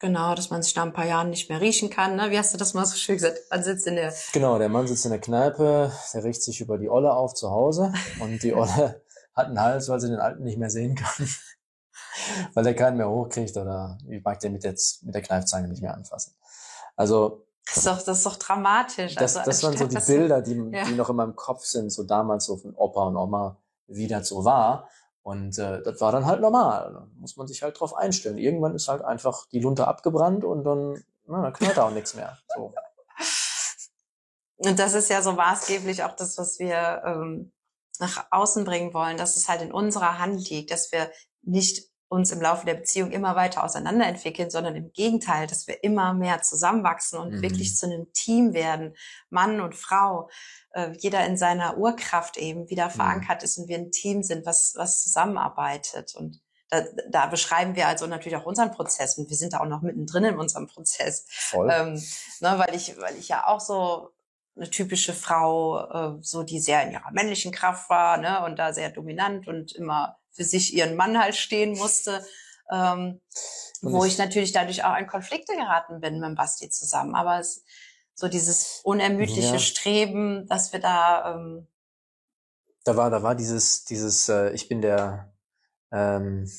Genau, 0.00 0.34
dass 0.34 0.50
man 0.50 0.62
sich 0.62 0.74
da 0.74 0.84
ein 0.84 0.92
paar 0.92 1.06
Jahren 1.06 1.30
nicht 1.30 1.48
mehr 1.48 1.60
riechen 1.60 1.90
kann. 1.90 2.14
Ne? 2.14 2.30
Wie 2.30 2.38
hast 2.38 2.54
du 2.54 2.58
das 2.58 2.72
mal 2.72 2.86
so 2.86 2.96
schön 2.96 3.16
gesagt? 3.16 3.38
Man 3.50 3.64
sitzt 3.64 3.86
in 3.86 3.96
der. 3.96 4.14
Genau, 4.32 4.56
der 4.58 4.68
Mann 4.68 4.86
sitzt 4.86 5.04
in 5.04 5.10
der 5.10 5.20
Kneipe, 5.20 5.92
der 6.14 6.24
riecht 6.24 6.42
sich 6.42 6.60
über 6.60 6.78
die 6.78 6.88
Olle 6.88 7.12
auf 7.12 7.34
zu 7.34 7.50
Hause 7.50 7.92
und 8.20 8.42
die 8.42 8.54
Olle 8.54 9.02
hat 9.34 9.46
einen 9.46 9.60
Hals, 9.60 9.88
weil 9.88 9.98
sie 9.98 10.08
den 10.08 10.20
Alten 10.20 10.44
nicht 10.44 10.58
mehr 10.58 10.70
sehen 10.70 10.94
kann. 10.94 11.28
weil 12.54 12.66
er 12.66 12.74
keinen 12.74 12.96
mehr 12.96 13.10
hochkriegt 13.10 13.56
oder 13.56 13.98
ich 14.08 14.22
mag 14.22 14.38
den 14.40 14.52
mit, 14.52 14.64
jetzt, 14.64 15.02
mit 15.02 15.14
der 15.14 15.22
Kneifzange 15.22 15.68
nicht 15.68 15.82
mehr 15.82 15.94
anfassen. 15.94 16.34
Also. 16.98 17.44
Das 17.66 17.76
ist 17.76 17.86
doch, 17.86 18.02
das 18.02 18.18
ist 18.18 18.26
doch 18.26 18.36
dramatisch. 18.36 19.14
Das, 19.14 19.36
also, 19.36 19.50
das 19.50 19.62
waren 19.62 19.76
so 19.76 19.86
die 19.86 20.06
Bilder, 20.06 20.40
die, 20.40 20.54
ja. 20.72 20.84
die 20.84 20.94
noch 20.94 21.10
in 21.10 21.16
meinem 21.16 21.36
Kopf 21.36 21.64
sind, 21.64 21.90
so 21.90 22.02
damals 22.02 22.46
so 22.46 22.56
von 22.56 22.74
Opa 22.74 23.06
und 23.06 23.16
Oma, 23.16 23.58
wie 23.86 24.08
das 24.08 24.28
so 24.28 24.44
war. 24.44 24.88
Und 25.22 25.58
äh, 25.58 25.82
das 25.82 26.00
war 26.00 26.10
dann 26.10 26.24
halt 26.24 26.40
normal. 26.40 26.92
Da 26.94 27.06
muss 27.16 27.36
man 27.36 27.46
sich 27.46 27.62
halt 27.62 27.78
drauf 27.78 27.94
einstellen. 27.94 28.38
Irgendwann 28.38 28.74
ist 28.74 28.88
halt 28.88 29.02
einfach 29.02 29.46
die 29.52 29.60
Lunte 29.60 29.86
abgebrannt 29.86 30.44
und 30.44 30.64
dann, 30.64 31.04
na, 31.26 31.42
dann 31.42 31.52
knallt 31.52 31.76
da 31.76 31.84
auch 31.84 31.90
nichts 31.90 32.14
mehr. 32.14 32.38
So. 32.56 32.72
Und 34.56 34.78
das 34.78 34.94
ist 34.94 35.10
ja 35.10 35.20
so 35.20 35.32
maßgeblich 35.32 36.02
auch 36.02 36.16
das, 36.16 36.38
was 36.38 36.58
wir 36.58 37.02
ähm, 37.04 37.52
nach 38.00 38.26
außen 38.30 38.64
bringen 38.64 38.94
wollen, 38.94 39.18
dass 39.18 39.36
es 39.36 39.48
halt 39.48 39.60
in 39.60 39.72
unserer 39.72 40.18
Hand 40.18 40.48
liegt, 40.48 40.70
dass 40.70 40.90
wir 40.90 41.10
nicht 41.42 41.90
uns 42.08 42.32
im 42.32 42.40
Laufe 42.40 42.64
der 42.64 42.74
Beziehung 42.74 43.10
immer 43.10 43.36
weiter 43.36 43.62
auseinanderentwickeln, 43.62 44.50
sondern 44.50 44.76
im 44.76 44.92
Gegenteil, 44.92 45.46
dass 45.46 45.66
wir 45.66 45.84
immer 45.84 46.14
mehr 46.14 46.42
zusammenwachsen 46.42 47.18
und 47.18 47.34
mhm. 47.34 47.42
wirklich 47.42 47.76
zu 47.76 47.86
einem 47.86 48.12
Team 48.12 48.54
werden, 48.54 48.96
Mann 49.28 49.60
und 49.60 49.74
Frau, 49.74 50.30
äh, 50.72 50.92
jeder 50.98 51.26
in 51.26 51.36
seiner 51.36 51.76
Urkraft 51.76 52.38
eben 52.38 52.70
wieder 52.70 52.86
mhm. 52.86 52.92
verankert 52.92 53.42
ist 53.42 53.58
und 53.58 53.68
wir 53.68 53.76
ein 53.76 53.92
Team 53.92 54.22
sind, 54.22 54.46
was, 54.46 54.74
was 54.76 55.02
zusammenarbeitet. 55.02 56.14
Und 56.14 56.40
da, 56.70 56.84
da 57.10 57.26
beschreiben 57.26 57.76
wir 57.76 57.88
also 57.88 58.06
natürlich 58.06 58.36
auch 58.36 58.46
unseren 58.46 58.70
Prozess 58.70 59.18
und 59.18 59.28
wir 59.28 59.36
sind 59.36 59.52
da 59.52 59.60
auch 59.60 59.66
noch 59.66 59.82
mittendrin 59.82 60.24
in 60.24 60.38
unserem 60.38 60.66
Prozess. 60.66 61.26
Voll. 61.28 61.70
Ähm, 61.70 61.94
ne, 62.40 62.58
weil 62.58 62.74
ich, 62.74 62.98
weil 62.98 63.16
ich 63.16 63.28
ja 63.28 63.46
auch 63.46 63.60
so 63.60 64.10
eine 64.56 64.70
typische 64.70 65.12
Frau, 65.12 66.16
äh, 66.16 66.18
so 66.20 66.42
die 66.42 66.60
sehr 66.60 66.82
in 66.82 66.92
ihrer 66.92 67.10
männlichen 67.12 67.52
Kraft 67.52 67.88
war, 67.90 68.16
ne, 68.16 68.44
und 68.44 68.58
da 68.58 68.72
sehr 68.72 68.90
dominant 68.90 69.46
und 69.46 69.72
immer 69.72 70.17
für 70.30 70.44
sich 70.44 70.74
ihren 70.74 70.96
Mann 70.96 71.18
halt 71.18 71.36
stehen 71.36 71.76
musste. 71.76 72.24
Ähm, 72.70 73.20
wo 73.80 74.04
ich, 74.04 74.12
ich 74.12 74.18
natürlich 74.18 74.52
dadurch 74.52 74.84
auch 74.84 74.96
in 74.96 75.06
Konflikte 75.06 75.54
geraten 75.54 76.00
bin 76.00 76.20
mit 76.20 76.36
Basti 76.36 76.68
zusammen. 76.68 77.14
Aber 77.14 77.38
es, 77.38 77.64
so 78.14 78.28
dieses 78.28 78.80
unermüdliche 78.82 79.52
ja. 79.52 79.58
Streben, 79.58 80.46
dass 80.48 80.72
wir 80.72 80.80
da 80.80 81.34
ähm, 81.34 81.68
da 82.84 82.96
war 82.96 83.10
da 83.10 83.22
war 83.22 83.34
dieses 83.34 83.84
dieses 83.84 84.28
äh, 84.28 84.50
ich 84.50 84.68
bin 84.68 84.80
der 84.80 85.32
ähm, 85.92 86.50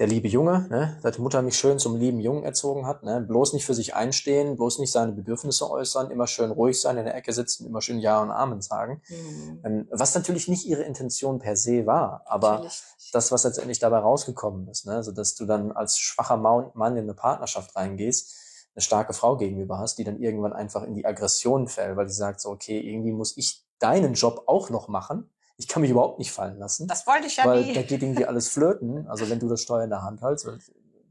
der 0.00 0.06
liebe 0.06 0.28
Junge, 0.28 0.66
ne, 0.70 0.98
dass 1.02 1.16
die 1.16 1.20
Mutter 1.20 1.42
mich 1.42 1.58
schön 1.58 1.78
zum 1.78 1.94
lieben 1.94 2.20
Jungen 2.20 2.42
erzogen 2.42 2.86
hat, 2.86 3.02
ne, 3.02 3.20
bloß 3.20 3.52
nicht 3.52 3.66
für 3.66 3.74
sich 3.74 3.94
einstehen, 3.94 4.56
bloß 4.56 4.78
nicht 4.78 4.90
seine 4.90 5.12
Bedürfnisse 5.12 5.70
äußern, 5.70 6.10
immer 6.10 6.26
schön 6.26 6.50
ruhig 6.50 6.80
sein, 6.80 6.96
in 6.96 7.04
der 7.04 7.14
Ecke 7.14 7.34
sitzen, 7.34 7.66
immer 7.66 7.82
schön 7.82 7.98
Ja 7.98 8.22
und 8.22 8.30
Amen 8.30 8.62
sagen. 8.62 9.02
Mhm. 9.10 9.60
Ähm, 9.62 9.88
was 9.90 10.14
natürlich 10.14 10.48
nicht 10.48 10.64
ihre 10.64 10.84
Intention 10.84 11.38
per 11.38 11.54
se 11.54 11.84
war, 11.84 12.22
aber 12.24 12.66
das, 13.12 13.30
was 13.30 13.44
letztendlich 13.44 13.78
dabei 13.78 13.98
rausgekommen 13.98 14.68
ist, 14.68 14.86
ne, 14.86 15.02
so 15.02 15.12
dass 15.12 15.34
du 15.34 15.44
dann 15.44 15.70
als 15.70 15.98
schwacher 15.98 16.38
Mann 16.38 16.96
in 16.96 17.02
eine 17.02 17.14
Partnerschaft 17.14 17.76
reingehst, 17.76 18.34
eine 18.74 18.80
starke 18.80 19.12
Frau 19.12 19.36
gegenüber 19.36 19.78
hast, 19.78 19.98
die 19.98 20.04
dann 20.04 20.18
irgendwann 20.18 20.54
einfach 20.54 20.82
in 20.82 20.94
die 20.94 21.04
Aggression 21.04 21.68
fällt, 21.68 21.96
weil 21.96 22.08
sie 22.08 22.16
sagt 22.16 22.40
so, 22.40 22.48
okay, 22.48 22.80
irgendwie 22.80 23.12
muss 23.12 23.36
ich 23.36 23.66
deinen 23.78 24.14
Job 24.14 24.44
auch 24.46 24.70
noch 24.70 24.88
machen, 24.88 25.28
ich 25.60 25.68
kann 25.68 25.82
mich 25.82 25.90
überhaupt 25.90 26.18
nicht 26.18 26.32
fallen 26.32 26.58
lassen. 26.58 26.88
Das 26.88 27.06
wollte 27.06 27.26
ich 27.26 27.36
ja 27.36 27.44
weil 27.44 27.60
nie. 27.60 27.68
Weil 27.68 27.74
da 27.74 27.82
geht 27.82 28.02
irgendwie 28.02 28.24
alles 28.24 28.48
flöten. 28.48 29.06
Also 29.08 29.28
wenn 29.28 29.38
du 29.38 29.46
das 29.46 29.60
Steuer 29.60 29.84
in 29.84 29.90
der 29.90 30.02
Hand 30.02 30.22
hältst, 30.22 30.48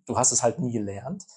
du 0.06 0.18
hast 0.18 0.32
es 0.32 0.42
halt 0.42 0.58
nie 0.58 0.72
gelernt. 0.72 1.28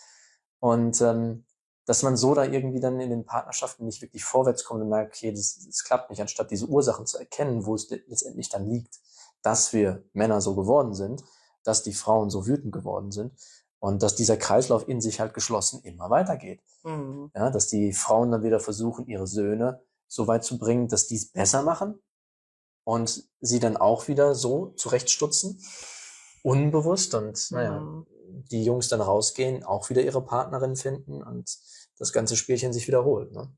Und 0.61 0.99
ähm, 1.03 1.45
dass 1.85 2.03
man 2.03 2.17
so 2.17 2.35
da 2.35 2.45
irgendwie 2.45 2.81
dann 2.81 3.01
in 3.01 3.11
den 3.11 3.27
Partnerschaften 3.27 3.85
nicht 3.85 4.01
wirklich 4.01 4.25
vorwärts 4.25 4.65
kommt 4.65 4.81
und 4.81 4.89
merkt, 4.89 5.15
okay, 5.15 5.31
das, 5.31 5.63
das 5.67 5.85
klappt 5.85 6.09
nicht, 6.09 6.23
anstatt 6.23 6.51
diese 6.51 6.67
Ursachen 6.67 7.05
zu 7.05 7.19
erkennen, 7.19 7.67
wo 7.67 7.75
es 7.75 7.91
letztendlich 7.91 8.49
dann 8.49 8.67
liegt, 8.67 8.99
dass 9.43 9.75
wir 9.75 10.03
Männer 10.15 10.41
so 10.41 10.55
geworden 10.55 10.95
sind, 10.95 11.23
dass 11.65 11.83
die 11.83 11.93
Frauen 11.93 12.31
so 12.31 12.47
wütend 12.47 12.73
geworden 12.73 13.11
sind 13.11 13.33
und 13.79 14.03
dass 14.03 14.15
dieser 14.15 14.39
Kreislauf 14.39 14.89
in 14.89 15.03
sich 15.03 15.21
halt 15.21 15.35
geschlossen 15.35 15.83
immer 15.83 16.09
weitergeht. 16.09 16.63
Mhm. 16.83 17.31
Ja, 17.35 17.51
dass 17.51 17.67
die 17.67 17.93
Frauen 17.93 18.31
dann 18.31 18.43
wieder 18.43 18.61
versuchen, 18.61 19.07
ihre 19.07 19.27
Söhne 19.27 19.83
so 20.09 20.29
weit 20.29 20.45
zu 20.45 20.59
bringen, 20.59 20.89
dass 20.89 21.09
die 21.09 21.17
es 21.17 21.31
besser 21.31 21.63
machen, 21.63 22.01
und 22.85 23.25
sie 23.41 23.61
dann 23.61 23.77
auch 23.77 24.09
wieder 24.09 24.35
so 24.35 24.69
zurechtstutzen, 24.77 25.61
unbewusst 26.43 27.15
und 27.15 27.51
naja, 27.51 27.81
mhm. 27.81 28.07
die 28.51 28.65
Jungs 28.65 28.89
dann 28.89 29.01
rausgehen, 29.01 29.63
auch 29.63 29.91
wieder 29.91 30.03
ihre 30.03 30.25
Partnerin 30.25 30.77
finden 30.77 31.23
und 31.23 31.59
das 31.99 32.13
ganze 32.13 32.37
Spielchen 32.37 32.73
sich 32.73 32.89
wiederholt. 32.89 33.33
Ne? 33.33 33.55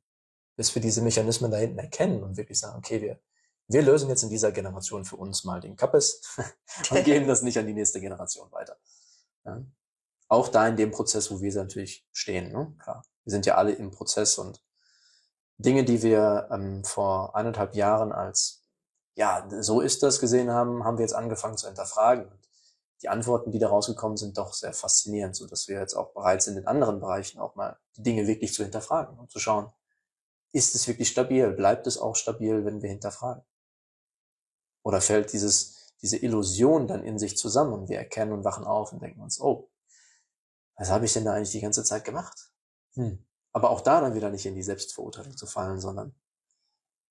Bis 0.56 0.74
wir 0.74 0.82
diese 0.82 1.02
Mechanismen 1.02 1.50
da 1.50 1.56
hinten 1.56 1.78
erkennen 1.78 2.22
und 2.22 2.36
wirklich 2.36 2.58
sagen, 2.58 2.78
okay, 2.78 3.00
wir, 3.00 3.18
wir 3.68 3.82
lösen 3.82 4.08
jetzt 4.08 4.22
in 4.22 4.30
dieser 4.30 4.52
Generation 4.52 5.04
für 5.04 5.16
uns 5.16 5.44
mal 5.44 5.60
den 5.60 5.76
Kappes 5.76 6.20
und 6.90 7.04
geben 7.04 7.26
das 7.26 7.42
nicht 7.42 7.58
an 7.58 7.66
die 7.66 7.74
nächste 7.74 8.00
Generation 8.00 8.52
weiter. 8.52 8.76
Ja? 9.44 9.64
Auch 10.28 10.48
da 10.48 10.66
in 10.68 10.76
dem 10.76 10.90
Prozess, 10.90 11.30
wo 11.30 11.40
wir 11.40 11.54
natürlich 11.54 12.06
stehen, 12.12 12.52
ne? 12.52 12.74
klar. 12.78 13.02
Wir 13.24 13.30
sind 13.30 13.46
ja 13.46 13.54
alle 13.54 13.72
im 13.72 13.90
Prozess 13.90 14.36
und 14.36 14.62
Dinge, 15.56 15.84
die 15.84 16.02
wir 16.02 16.48
ähm, 16.50 16.84
vor 16.84 17.34
eineinhalb 17.34 17.74
Jahren 17.74 18.12
als 18.12 18.63
ja, 19.14 19.46
so 19.60 19.80
ist 19.80 20.02
das 20.02 20.20
gesehen 20.20 20.50
haben, 20.50 20.84
haben 20.84 20.98
wir 20.98 21.04
jetzt 21.04 21.14
angefangen 21.14 21.56
zu 21.56 21.66
hinterfragen. 21.66 22.26
Und 22.26 22.48
die 23.02 23.08
Antworten, 23.08 23.50
die 23.50 23.58
da 23.58 23.68
rausgekommen 23.68 24.16
sind, 24.16 24.38
doch 24.38 24.54
sehr 24.54 24.72
faszinierend, 24.72 25.36
so 25.36 25.46
dass 25.46 25.68
wir 25.68 25.78
jetzt 25.78 25.94
auch 25.94 26.12
bereit 26.14 26.42
sind, 26.42 26.56
in 26.56 26.66
anderen 26.66 27.00
Bereichen 27.00 27.38
auch 27.38 27.54
mal 27.54 27.78
die 27.96 28.02
Dinge 28.02 28.26
wirklich 28.26 28.52
zu 28.54 28.62
hinterfragen 28.62 29.18
und 29.18 29.30
zu 29.30 29.38
schauen, 29.38 29.72
ist 30.52 30.74
es 30.74 30.86
wirklich 30.88 31.08
stabil? 31.08 31.50
Bleibt 31.50 31.86
es 31.86 31.98
auch 31.98 32.16
stabil, 32.16 32.64
wenn 32.64 32.80
wir 32.80 32.88
hinterfragen? 32.88 33.44
Oder 34.82 35.00
fällt 35.00 35.32
dieses, 35.32 35.94
diese 36.02 36.16
Illusion 36.16 36.86
dann 36.86 37.02
in 37.02 37.18
sich 37.18 37.36
zusammen 37.36 37.72
und 37.72 37.88
wir 37.88 37.98
erkennen 37.98 38.32
und 38.32 38.44
wachen 38.44 38.64
auf 38.64 38.92
und 38.92 39.02
denken 39.02 39.20
uns, 39.20 39.40
oh, 39.40 39.70
was 40.76 40.90
habe 40.90 41.04
ich 41.04 41.12
denn 41.12 41.24
da 41.24 41.34
eigentlich 41.34 41.52
die 41.52 41.60
ganze 41.60 41.84
Zeit 41.84 42.04
gemacht? 42.04 42.50
Hm. 42.94 43.24
Aber 43.52 43.70
auch 43.70 43.80
da 43.80 44.00
dann 44.00 44.14
wieder 44.14 44.30
nicht 44.30 44.46
in 44.46 44.54
die 44.54 44.62
Selbstverurteilung 44.62 45.36
zu 45.36 45.46
fallen, 45.46 45.80
sondern 45.80 46.14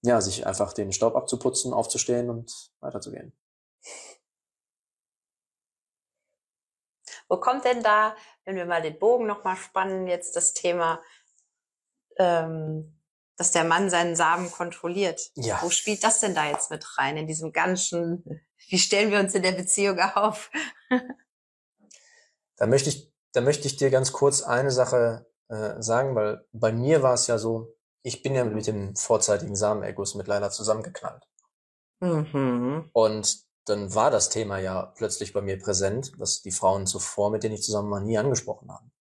ja, 0.03 0.19
sich 0.21 0.45
einfach 0.45 0.73
den 0.73 0.91
Staub 0.91 1.15
abzuputzen, 1.15 1.73
aufzustehen 1.73 2.29
und 2.29 2.71
weiterzugehen. 2.81 3.33
Wo 7.29 7.37
kommt 7.37 7.65
denn 7.65 7.81
da, 7.81 8.15
wenn 8.43 8.55
wir 8.55 8.65
mal 8.65 8.81
den 8.81 8.99
Bogen 8.99 9.25
nochmal 9.25 9.55
spannen, 9.55 10.07
jetzt 10.07 10.35
das 10.35 10.53
Thema, 10.53 11.01
ähm, 12.17 12.99
dass 13.37 13.51
der 13.51 13.63
Mann 13.63 13.89
seinen 13.89 14.15
Samen 14.15 14.51
kontrolliert? 14.51 15.31
Ja. 15.35 15.59
Wo 15.61 15.69
spielt 15.69 16.03
das 16.03 16.19
denn 16.19 16.35
da 16.35 16.49
jetzt 16.49 16.69
mit 16.69 16.97
rein 16.97 17.15
in 17.15 17.25
diesem 17.25 17.53
ganzen, 17.53 18.45
wie 18.67 18.79
stellen 18.79 19.09
wir 19.09 19.19
uns 19.19 19.33
in 19.33 19.41
der 19.41 19.53
Beziehung 19.53 19.99
auf? 19.99 20.51
da 22.57 22.67
möchte 22.67 22.89
ich, 22.89 23.11
da 23.31 23.39
möchte 23.39 23.67
ich 23.67 23.77
dir 23.77 23.89
ganz 23.89 24.11
kurz 24.11 24.41
eine 24.43 24.69
Sache 24.69 25.25
äh, 25.47 25.81
sagen, 25.81 26.15
weil 26.15 26.45
bei 26.51 26.73
mir 26.73 27.03
war 27.03 27.13
es 27.13 27.27
ja 27.27 27.37
so, 27.37 27.73
ich 28.03 28.21
bin 28.21 28.35
ja 28.35 28.43
mit 28.43 28.67
dem 28.67 28.95
vorzeitigen 28.95 29.55
Samenerguss 29.55 30.15
mit 30.15 30.27
Leila 30.27 30.51
zusammengeknallt. 30.51 31.25
Mhm. 32.01 32.89
Und 32.91 33.43
dann 33.65 33.95
war 33.95 34.11
das 34.11 34.29
Thema 34.29 34.59
ja 34.59 34.91
plötzlich 34.97 35.31
bei 35.31 35.41
mir 35.41 35.57
präsent, 35.57 36.11
was 36.17 36.41
die 36.41 36.51
Frauen 36.51 36.85
zuvor, 36.85 37.31
mit 37.31 37.43
denen 37.43 37.55
ich 37.55 37.63
zusammen 37.63 37.89
war, 37.91 38.01
nie 38.01 38.17
angesprochen 38.17 38.71
haben. 38.71 38.91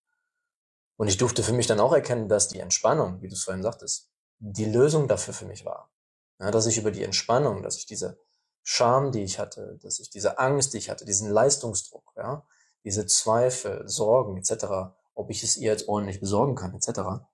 Und 0.97 1.09
ich 1.09 1.17
durfte 1.17 1.43
für 1.43 1.53
mich 1.53 1.67
dann 1.67 1.81
auch 1.81 1.93
erkennen, 1.93 2.29
dass 2.29 2.49
die 2.49 2.61
Entspannung, 2.61 3.21
wie 3.21 3.29
du 3.29 3.35
es 3.35 3.43
vorhin 3.43 3.65
sagtest, 3.65 4.09
die 4.39 4.67
Lösung 4.67 5.09
dafür 5.09 5.35
für 5.35 5.47
mich 5.47 5.65
war. 5.65 5.91
Ja, 6.39 6.53
dass 6.53 6.67
ich 6.67 6.79
über 6.79 6.93
die 6.93 7.03
Entspannung, 7.03 7.63
dass 7.63 7.77
ich 7.77 7.87
diese 7.87 8.21
Scham, 8.63 9.11
die 9.11 9.25
ich 9.25 9.41
hatte, 9.41 9.79
dass 9.83 9.99
ich 9.99 10.11
diese 10.11 10.39
Angst, 10.39 10.73
die 10.73 10.79
ich 10.79 10.91
hatte, 10.91 11.05
diesen 11.05 11.29
Leistungsdruck, 11.29 12.13
ja, 12.17 12.47
diese 12.85 13.07
Zweifel, 13.07 13.89
Sorgen 13.89 14.37
etc., 14.37 14.95
ob 15.15 15.31
ich 15.31 15.43
es 15.43 15.57
ihr 15.57 15.73
jetzt 15.73 15.89
ordentlich 15.89 16.21
besorgen 16.21 16.55
kann 16.55 16.75
etc., 16.75 17.25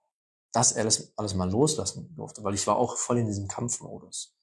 das 0.53 0.77
alles, 0.77 1.13
alles 1.17 1.35
mal 1.35 1.51
loslassen 1.51 2.15
durfte, 2.15 2.43
weil 2.43 2.55
ich 2.55 2.67
war 2.67 2.77
auch 2.77 2.97
voll 2.97 3.19
in 3.19 3.27
diesem 3.27 3.49
Kampfmodus. 3.49 4.35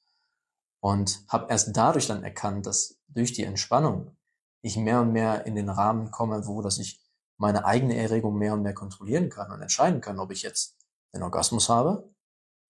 Und 0.79 1.25
habe 1.29 1.47
erst 1.49 1.75
dadurch 1.75 2.07
dann 2.07 2.23
erkannt, 2.23 2.67
dass 2.67 2.99
durch 3.07 3.33
die 3.33 3.43
Entspannung 3.43 4.15
ich 4.61 4.77
mehr 4.77 5.01
und 5.01 5.13
mehr 5.13 5.45
in 5.45 5.55
den 5.55 5.69
Rahmen 5.69 6.11
komme, 6.11 6.47
wo 6.47 6.61
dass 6.61 6.77
ich 6.77 7.01
meine 7.37 7.65
eigene 7.65 7.97
Erregung 7.97 8.37
mehr 8.37 8.53
und 8.53 8.61
mehr 8.61 8.73
kontrollieren 8.73 9.29
kann 9.29 9.51
und 9.51 9.61
entscheiden 9.61 10.01
kann, 10.01 10.19
ob 10.19 10.31
ich 10.31 10.41
jetzt 10.41 10.77
den 11.13 11.23
Orgasmus 11.23 11.69
habe, 11.69 12.09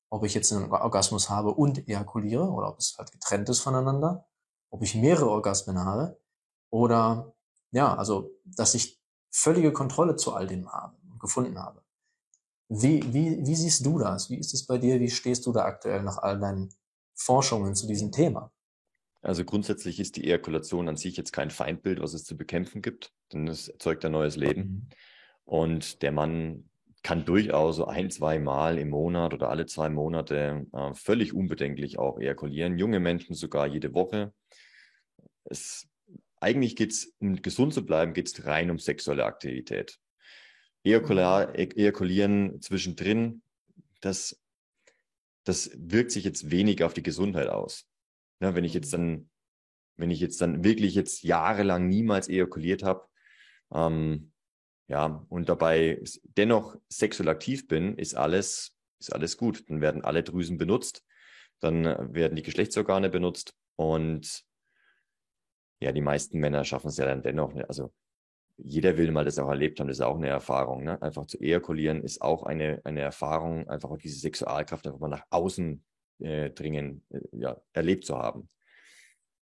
ob 0.09 0.23
ich 0.23 0.33
jetzt 0.33 0.51
einen 0.51 0.71
Orgasmus 0.71 1.29
habe 1.29 1.53
und 1.53 1.87
ejakuliere 1.87 2.49
oder 2.49 2.69
ob 2.69 2.79
es 2.79 2.97
halt 2.97 3.11
getrennt 3.11 3.49
ist 3.49 3.59
voneinander, 3.59 4.27
ob 4.69 4.81
ich 4.81 4.95
mehrere 4.95 5.29
Orgasmen 5.29 5.79
habe 5.79 6.19
oder 6.69 7.33
ja, 7.71 7.95
also 7.95 8.31
dass 8.45 8.73
ich 8.73 9.01
völlige 9.29 9.73
Kontrolle 9.73 10.15
zu 10.15 10.33
all 10.33 10.47
dem 10.47 10.71
habe 10.71 10.97
und 11.09 11.19
gefunden 11.19 11.59
habe. 11.59 11.84
Wie, 12.67 13.01
wie, 13.13 13.45
wie 13.45 13.55
siehst 13.55 13.85
du 13.85 13.99
das? 13.99 14.29
Wie 14.29 14.37
ist 14.37 14.53
es 14.53 14.65
bei 14.65 14.77
dir? 14.77 14.99
Wie 14.99 15.09
stehst 15.09 15.45
du 15.45 15.51
da 15.51 15.65
aktuell 15.65 16.01
nach 16.01 16.17
all 16.17 16.39
deinen 16.39 16.73
Forschungen 17.13 17.75
zu 17.75 17.87
diesem 17.87 18.11
Thema? 18.11 18.51
Also 19.21 19.43
grundsätzlich 19.43 19.99
ist 19.99 20.17
die 20.17 20.25
Ejakulation 20.25 20.87
an 20.87 20.97
sich 20.97 21.17
jetzt 21.17 21.31
kein 21.31 21.49
Feindbild, 21.49 21.99
was 21.99 22.13
es 22.13 22.23
zu 22.23 22.37
bekämpfen 22.37 22.81
gibt, 22.81 23.11
denn 23.33 23.47
es 23.47 23.67
erzeugt 23.67 24.05
ein 24.05 24.11
neues 24.11 24.35
Leben. 24.35 24.61
Mhm. 24.61 24.89
Und 25.45 26.01
der 26.01 26.11
Mann 26.11 26.69
kann 27.01 27.23
durchaus 27.23 27.75
so 27.75 27.85
ein, 27.85 28.09
zwei 28.09 28.39
Mal 28.39 28.79
im 28.79 28.89
Monat 28.89 29.33
oder 29.33 29.49
alle 29.49 29.67
zwei 29.67 29.89
Monate 29.89 30.65
äh, 30.73 30.93
völlig 30.95 31.33
unbedenklich 31.33 31.99
auch 31.99 32.19
ejakulieren. 32.19 32.79
Junge 32.79 32.99
Menschen 32.99 33.35
sogar 33.35 33.67
jede 33.67 33.93
Woche. 33.93 34.33
Es, 35.43 35.87
eigentlich 36.39 36.75
geht 36.75 36.91
es, 36.91 37.13
um 37.19 37.41
gesund 37.41 37.75
zu 37.75 37.85
bleiben, 37.85 38.13
geht 38.13 38.27
es 38.27 38.45
rein 38.45 38.71
um 38.71 38.79
sexuelle 38.79 39.25
Aktivität. 39.25 39.99
Ejakular, 40.85 41.55
ejakulieren 41.55 42.61
zwischendrin, 42.61 43.41
das, 44.01 44.39
das 45.43 45.71
wirkt 45.73 46.11
sich 46.11 46.23
jetzt 46.23 46.51
wenig 46.51 46.83
auf 46.83 46.93
die 46.93 47.01
Gesundheit 47.01 47.47
aus. 47.47 47.87
Ja, 48.39 48.53
wenn 48.53 48.63
ich 48.63 48.75
jetzt 48.75 48.93
dann, 48.93 49.29
wenn 49.97 50.11
ich 50.11 50.19
jetzt 50.19 50.39
dann 50.41 50.63
wirklich 50.63 50.93
jetzt 50.93 51.23
jahrelang 51.23 51.89
niemals 51.89 52.29
ejakuliert 52.29 52.83
habe, 52.83 53.07
ähm, 53.73 54.31
ja, 54.87 55.25
und 55.29 55.49
dabei 55.49 55.99
dennoch 56.23 56.75
sexuell 56.87 57.29
aktiv 57.29 57.67
bin, 57.67 57.97
ist 57.97 58.13
alles, 58.13 58.77
ist 58.99 59.11
alles 59.11 59.37
gut. 59.37 59.67
Dann 59.67 59.81
werden 59.81 60.03
alle 60.03 60.21
Drüsen 60.21 60.59
benutzt, 60.59 61.03
dann 61.61 62.13
werden 62.13 62.35
die 62.35 62.43
Geschlechtsorgane 62.43 63.09
benutzt 63.09 63.55
und 63.75 64.45
ja, 65.79 65.91
die 65.91 66.01
meisten 66.01 66.37
Männer 66.37 66.63
schaffen 66.63 66.89
es 66.89 66.97
ja 66.97 67.05
dann 67.05 67.23
dennoch. 67.23 67.53
Ne? 67.55 67.67
Also 67.67 67.91
jeder 68.57 68.97
will 68.97 69.11
mal 69.11 69.25
das 69.25 69.39
auch 69.39 69.49
erlebt 69.49 69.79
haben, 69.79 69.87
das 69.87 69.97
ist 69.97 70.05
auch 70.05 70.15
eine 70.15 70.27
Erfahrung. 70.27 70.83
Ne? 70.83 71.01
Einfach 71.01 71.25
zu 71.25 71.39
ejakulieren 71.39 72.01
ist 72.01 72.21
auch 72.21 72.43
eine, 72.43 72.81
eine 72.85 73.01
Erfahrung, 73.01 73.67
einfach 73.67 73.89
auch 73.89 73.97
diese 73.97 74.19
Sexualkraft 74.19 74.87
einfach 74.87 74.99
mal 74.99 75.09
nach 75.09 75.25
außen 75.29 75.83
äh, 76.19 76.49
dringen, 76.51 77.05
äh, 77.09 77.19
ja, 77.33 77.61
erlebt 77.73 78.05
zu 78.05 78.17
haben. 78.17 78.49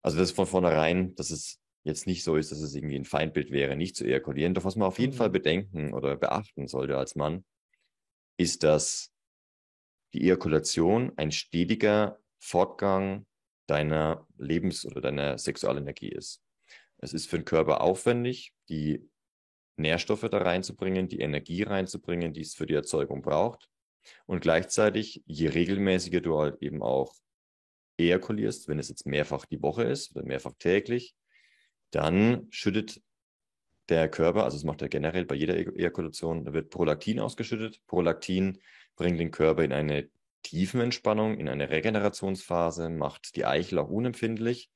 Also 0.03 0.18
das 0.18 0.30
ist 0.30 0.36
von 0.36 0.46
vornherein, 0.46 1.14
dass 1.14 1.30
es 1.30 1.61
jetzt 1.84 2.07
nicht 2.07 2.24
so 2.24 2.36
ist, 2.36 2.53
dass 2.53 2.61
es 2.61 2.74
irgendwie 2.74 2.96
ein 2.96 3.05
Feindbild 3.05 3.51
wäre, 3.51 3.76
nicht 3.76 3.96
zu 3.96 4.05
ejakulieren. 4.05 4.55
Doch 4.55 4.64
was 4.64 4.76
man 4.76 4.88
auf 4.88 4.98
jeden 4.98 5.14
mhm. 5.14 5.18
Fall 5.18 5.30
bedenken 5.30 5.94
oder 5.94 6.16
beachten 6.16 6.68
sollte 6.68 6.98
als 6.98 7.14
Mann, 7.14 7.44
ist, 8.36 8.62
dass 8.62 9.12
die 10.12 10.22
Ejakulation 10.22 11.12
ein 11.16 11.32
stetiger 11.32 12.18
Fortgang 12.38 13.26
deiner 13.66 14.26
Lebens- 14.36 14.84
oder 14.84 15.01
deiner 15.01 15.38
Sexualenergie 15.38 16.09
ist. 16.09 16.42
Es 17.01 17.12
ist 17.12 17.28
für 17.28 17.38
den 17.38 17.44
Körper 17.44 17.80
aufwendig, 17.80 18.53
die 18.68 19.09
Nährstoffe 19.76 20.28
da 20.30 20.38
reinzubringen, 20.38 21.09
die 21.09 21.20
Energie 21.20 21.62
reinzubringen, 21.62 22.32
die 22.32 22.42
es 22.42 22.55
für 22.55 22.66
die 22.66 22.74
Erzeugung 22.74 23.22
braucht. 23.22 23.68
Und 24.26 24.40
gleichzeitig, 24.40 25.22
je 25.26 25.48
regelmäßiger 25.48 26.20
du 26.20 26.38
halt 26.38 26.62
eben 26.62 26.82
auch 26.82 27.14
ejakulierst, 27.98 28.68
wenn 28.68 28.78
es 28.78 28.88
jetzt 28.88 29.07
mehrfach 29.07 29.46
die 29.46 29.62
Woche 29.62 29.84
ist 29.84 30.14
oder 30.14 30.24
mehrfach 30.24 30.53
täglich, 30.59 31.14
dann 31.90 32.46
schüttet 32.51 33.03
der 33.88 34.09
Körper, 34.09 34.44
also 34.44 34.57
das 34.57 34.64
macht 34.64 34.82
er 34.82 34.88
generell 34.88 35.24
bei 35.24 35.34
jeder 35.34 35.57
Ejakulation, 35.57 36.44
da 36.44 36.53
wird 36.53 36.70
Prolaktin 36.70 37.18
ausgeschüttet. 37.18 37.80
Prolaktin 37.86 38.61
bringt 38.94 39.18
den 39.18 39.32
Körper 39.32 39.64
in 39.64 39.72
eine 39.72 40.09
Tiefenentspannung, 40.42 41.38
in 41.38 41.48
eine 41.48 41.70
Regenerationsphase, 41.70 42.88
macht 42.88 43.36
die 43.36 43.44
Eichel 43.44 43.78
auch 43.78 43.88
unempfindlich, 43.88 44.70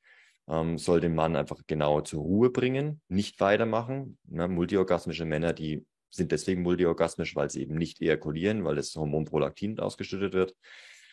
ähm, 0.49 0.79
soll 0.79 1.01
den 1.01 1.15
Mann 1.15 1.37
einfach 1.37 1.61
genau 1.67 2.01
zur 2.01 2.23
Ruhe 2.23 2.51
bringen, 2.51 3.01
nicht 3.09 3.41
weitermachen. 3.41 4.19
Ne, 4.25 4.49
multiorgasmische 4.49 5.25
Männer, 5.25 5.53
die 5.53 5.87
sind 6.11 6.33
deswegen 6.33 6.63
multiorgasmisch, 6.63 7.35
weil 7.35 7.51
sie 7.51 7.63
eben 7.63 7.77
nicht 7.77 8.01
ejakulieren, 8.01 8.65
weil 8.65 8.77
das 8.77 8.95
Hormon 8.95 9.25
Prolaktin 9.25 9.79
ausgeschüttet 9.81 10.33
wird. 10.33 10.55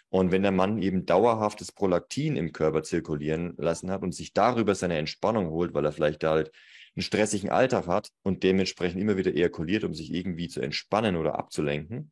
Und 0.10 0.32
wenn 0.32 0.44
der 0.44 0.52
Mann 0.52 0.82
eben 0.82 1.06
dauerhaftes 1.06 1.72
Prolaktin 1.72 2.36
im 2.36 2.52
Körper 2.52 2.84
zirkulieren 2.84 3.54
lassen 3.58 3.90
hat 3.90 4.04
und 4.04 4.14
sich 4.14 4.34
darüber 4.34 4.76
seine 4.76 4.98
Entspannung 4.98 5.50
holt, 5.50 5.74
weil 5.74 5.86
er 5.86 5.94
vielleicht 5.94 6.24
halt 6.26 6.52
einen 6.96 7.04
stressigen 7.04 7.50
Alltag 7.50 7.88
hat 7.88 8.10
und 8.22 8.44
dementsprechend 8.44 9.02
immer 9.02 9.16
wieder 9.16 9.34
ejakuliert, 9.34 9.86
um 9.86 9.94
sich 9.94 10.14
irgendwie 10.14 10.50
zu 10.50 10.60
entspannen 10.60 11.16
oder 11.16 11.40
abzulenken, 11.40 12.12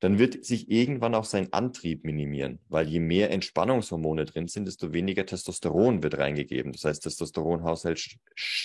dann 0.00 0.18
wird 0.18 0.44
sich 0.44 0.70
irgendwann 0.70 1.14
auch 1.14 1.24
sein 1.24 1.52
Antrieb 1.52 2.04
minimieren, 2.04 2.60
weil 2.68 2.88
je 2.88 3.00
mehr 3.00 3.30
Entspannungshormone 3.30 4.24
drin 4.26 4.46
sind, 4.46 4.66
desto 4.66 4.92
weniger 4.92 5.26
Testosteron 5.26 6.02
wird 6.02 6.18
reingegeben. 6.18 6.72
Das 6.72 6.84
heißt, 6.84 7.02
Testosteronhaushalt 7.02 8.16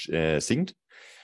äh, 0.10 0.40
sinkt 0.40 0.76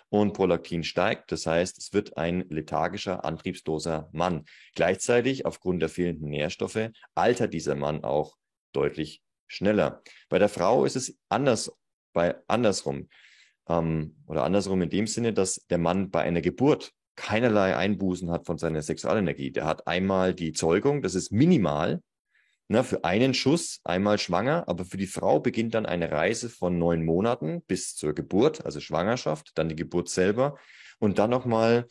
und 0.09 0.33
Prolaktin 0.33 0.83
steigt. 0.83 1.31
Das 1.31 1.45
heißt, 1.45 1.77
es 1.77 1.93
wird 1.93 2.17
ein 2.17 2.45
lethargischer, 2.49 3.23
antriebsloser 3.23 4.09
Mann. 4.11 4.45
Gleichzeitig, 4.75 5.45
aufgrund 5.45 5.81
der 5.81 5.89
fehlenden 5.89 6.29
Nährstoffe, 6.29 6.89
altert 7.13 7.53
dieser 7.53 7.75
Mann 7.75 8.03
auch 8.03 8.35
deutlich 8.73 9.21
schneller. 9.47 10.01
Bei 10.29 10.39
der 10.39 10.49
Frau 10.49 10.85
ist 10.85 10.95
es 10.95 11.17
anders, 11.29 11.71
bei 12.13 12.35
andersrum. 12.47 13.09
Ähm, 13.67 14.15
oder 14.25 14.43
andersrum 14.43 14.81
in 14.81 14.89
dem 14.89 15.05
Sinne, 15.05 15.33
dass 15.33 15.65
der 15.69 15.77
Mann 15.77 16.09
bei 16.09 16.21
einer 16.21 16.41
Geburt 16.41 16.93
keinerlei 17.19 17.75
Einbußen 17.75 18.31
hat 18.31 18.45
von 18.45 18.57
seiner 18.57 18.81
Sexualenergie. 18.81 19.51
Der 19.51 19.65
hat 19.65 19.87
einmal 19.87 20.33
die 20.33 20.53
Zeugung, 20.53 21.01
das 21.01 21.15
ist 21.15 21.31
minimal, 21.31 22.01
Ne, 22.71 22.83
für 22.83 23.03
einen 23.03 23.33
Schuss 23.33 23.81
einmal 23.83 24.19
schwanger, 24.19 24.67
aber 24.67 24.85
für 24.85 24.97
die 24.97 25.07
Frau 25.07 25.39
beginnt 25.39 25.73
dann 25.73 25.87
eine 25.87 26.11
Reise 26.11 26.49
von 26.49 26.77
neun 26.77 27.03
Monaten 27.03 27.63
bis 27.63 27.95
zur 27.95 28.13
Geburt, 28.13 28.63
also 28.63 28.79
Schwangerschaft, 28.79 29.57
dann 29.57 29.69
die 29.69 29.75
Geburt 29.75 30.07
selber 30.07 30.55
und 30.99 31.17
dann 31.17 31.31
nochmal 31.31 31.87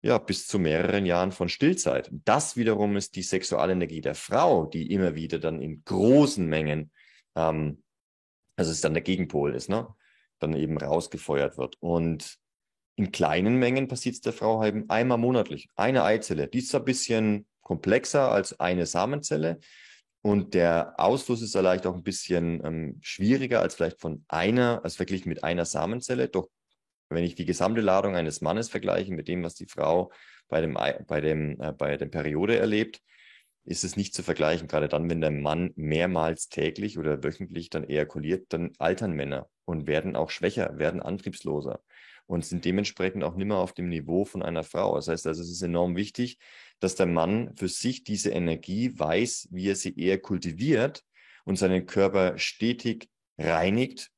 ja, 0.00 0.16
bis 0.16 0.46
zu 0.46 0.58
mehreren 0.58 1.04
Jahren 1.04 1.30
von 1.30 1.50
Stillzeit. 1.50 2.10
Das 2.10 2.56
wiederum 2.56 2.96
ist 2.96 3.16
die 3.16 3.22
Sexualenergie 3.22 4.00
der 4.00 4.14
Frau, 4.14 4.64
die 4.64 4.90
immer 4.92 5.14
wieder 5.14 5.38
dann 5.38 5.60
in 5.60 5.84
großen 5.84 6.46
Mengen, 6.46 6.90
ähm, 7.34 7.82
also 8.56 8.70
es 8.70 8.80
dann 8.80 8.94
der 8.94 9.02
Gegenpol 9.02 9.54
ist, 9.54 9.68
ne? 9.68 9.88
dann 10.38 10.54
eben 10.54 10.78
rausgefeuert 10.78 11.58
wird. 11.58 11.76
Und 11.80 12.38
in 12.98 13.12
kleinen 13.12 13.56
Mengen 13.56 13.88
passiert 13.88 14.16
es 14.16 14.20
der 14.20 14.32
Frau 14.32 14.64
eben 14.64 14.90
einmal 14.90 15.18
monatlich. 15.18 15.68
Eine 15.76 16.02
Eizelle, 16.02 16.48
die 16.48 16.58
ist 16.58 16.74
ein 16.74 16.84
bisschen 16.84 17.46
komplexer 17.62 18.30
als 18.30 18.58
eine 18.58 18.86
Samenzelle, 18.86 19.60
und 20.20 20.54
der 20.54 20.94
Ausfluss 20.98 21.42
ist 21.42 21.56
vielleicht 21.56 21.86
auch 21.86 21.94
ein 21.94 22.02
bisschen 22.02 22.64
ähm, 22.64 22.98
schwieriger 23.00 23.60
als 23.60 23.76
vielleicht 23.76 24.00
von 24.00 24.24
einer, 24.28 24.80
als 24.84 24.96
verglichen 24.96 25.28
mit 25.28 25.44
einer 25.44 25.64
Samenzelle. 25.64 26.28
Doch 26.28 26.50
wenn 27.08 27.24
ich 27.24 27.34
die 27.34 27.44
gesamte 27.44 27.80
Ladung 27.80 28.16
eines 28.16 28.40
Mannes 28.40 28.68
vergleiche 28.68 29.12
mit 29.12 29.28
dem, 29.28 29.44
was 29.44 29.54
die 29.54 29.66
Frau 29.66 30.10
bei 30.48 30.60
dem, 30.60 30.74
bei 31.06 31.20
dem, 31.20 31.60
äh, 31.60 31.72
bei 31.72 31.96
der 31.96 32.06
Periode 32.06 32.58
erlebt, 32.58 33.00
ist 33.64 33.84
es 33.84 33.96
nicht 33.96 34.14
zu 34.14 34.22
vergleichen. 34.22 34.66
Gerade 34.66 34.88
dann, 34.88 35.08
wenn 35.08 35.20
der 35.20 35.30
Mann 35.30 35.70
mehrmals 35.76 36.48
täglich 36.48 36.98
oder 36.98 37.22
wöchentlich 37.22 37.70
dann 37.70 37.84
ejakuliert, 37.84 38.52
dann 38.52 38.72
altern 38.78 39.12
Männer 39.12 39.48
und 39.66 39.86
werden 39.86 40.16
auch 40.16 40.30
schwächer, 40.30 40.78
werden 40.78 41.00
antriebsloser 41.00 41.80
und 42.28 42.44
sind 42.44 42.64
dementsprechend 42.66 43.24
auch 43.24 43.34
nicht 43.34 43.46
mehr 43.46 43.56
auf 43.56 43.72
dem 43.72 43.88
Niveau 43.88 44.24
von 44.26 44.42
einer 44.42 44.62
Frau. 44.62 44.94
Das 44.96 45.08
heißt 45.08 45.26
also, 45.26 45.42
es 45.42 45.50
ist 45.50 45.62
enorm 45.62 45.96
wichtig, 45.96 46.38
dass 46.78 46.94
der 46.94 47.06
Mann 47.06 47.56
für 47.56 47.68
sich 47.68 48.04
diese 48.04 48.30
Energie 48.30 48.96
weiß, 48.96 49.48
wie 49.50 49.70
er 49.70 49.76
sie 49.76 49.98
eher 49.98 50.18
kultiviert 50.20 51.04
und 51.46 51.56
seinen 51.56 51.86
Körper 51.86 52.36
stetig 52.38 53.08
reinigt, 53.38 54.10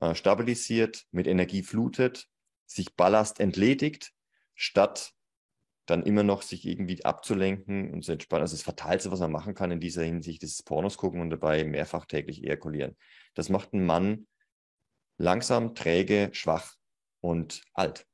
äh, 0.00 0.14
stabilisiert, 0.14 1.04
mit 1.10 1.26
Energie 1.26 1.62
flutet, 1.62 2.26
sich 2.64 2.96
Ballast 2.96 3.38
entledigt, 3.38 4.12
statt 4.54 5.12
dann 5.84 6.04
immer 6.04 6.22
noch 6.22 6.40
sich 6.40 6.66
irgendwie 6.66 7.04
abzulenken 7.04 7.92
und 7.92 8.02
zu 8.02 8.12
entspannen. 8.12 8.42
Also 8.42 8.56
das 8.56 8.62
Fatalste, 8.62 9.10
was 9.10 9.20
man 9.20 9.32
machen 9.32 9.54
kann 9.54 9.70
in 9.70 9.80
dieser 9.80 10.04
Hinsicht, 10.04 10.42
ist 10.42 10.64
Pornos 10.64 10.96
gucken 10.96 11.20
und 11.20 11.28
dabei 11.28 11.64
mehrfach 11.64 12.06
täglich 12.06 12.42
ejakulieren. 12.42 12.96
Das 13.34 13.50
macht 13.50 13.74
einen 13.74 13.84
Mann 13.84 14.26
langsam, 15.18 15.74
träge, 15.74 16.30
schwach 16.32 16.76
und 17.22 17.62
alt. 17.72 18.06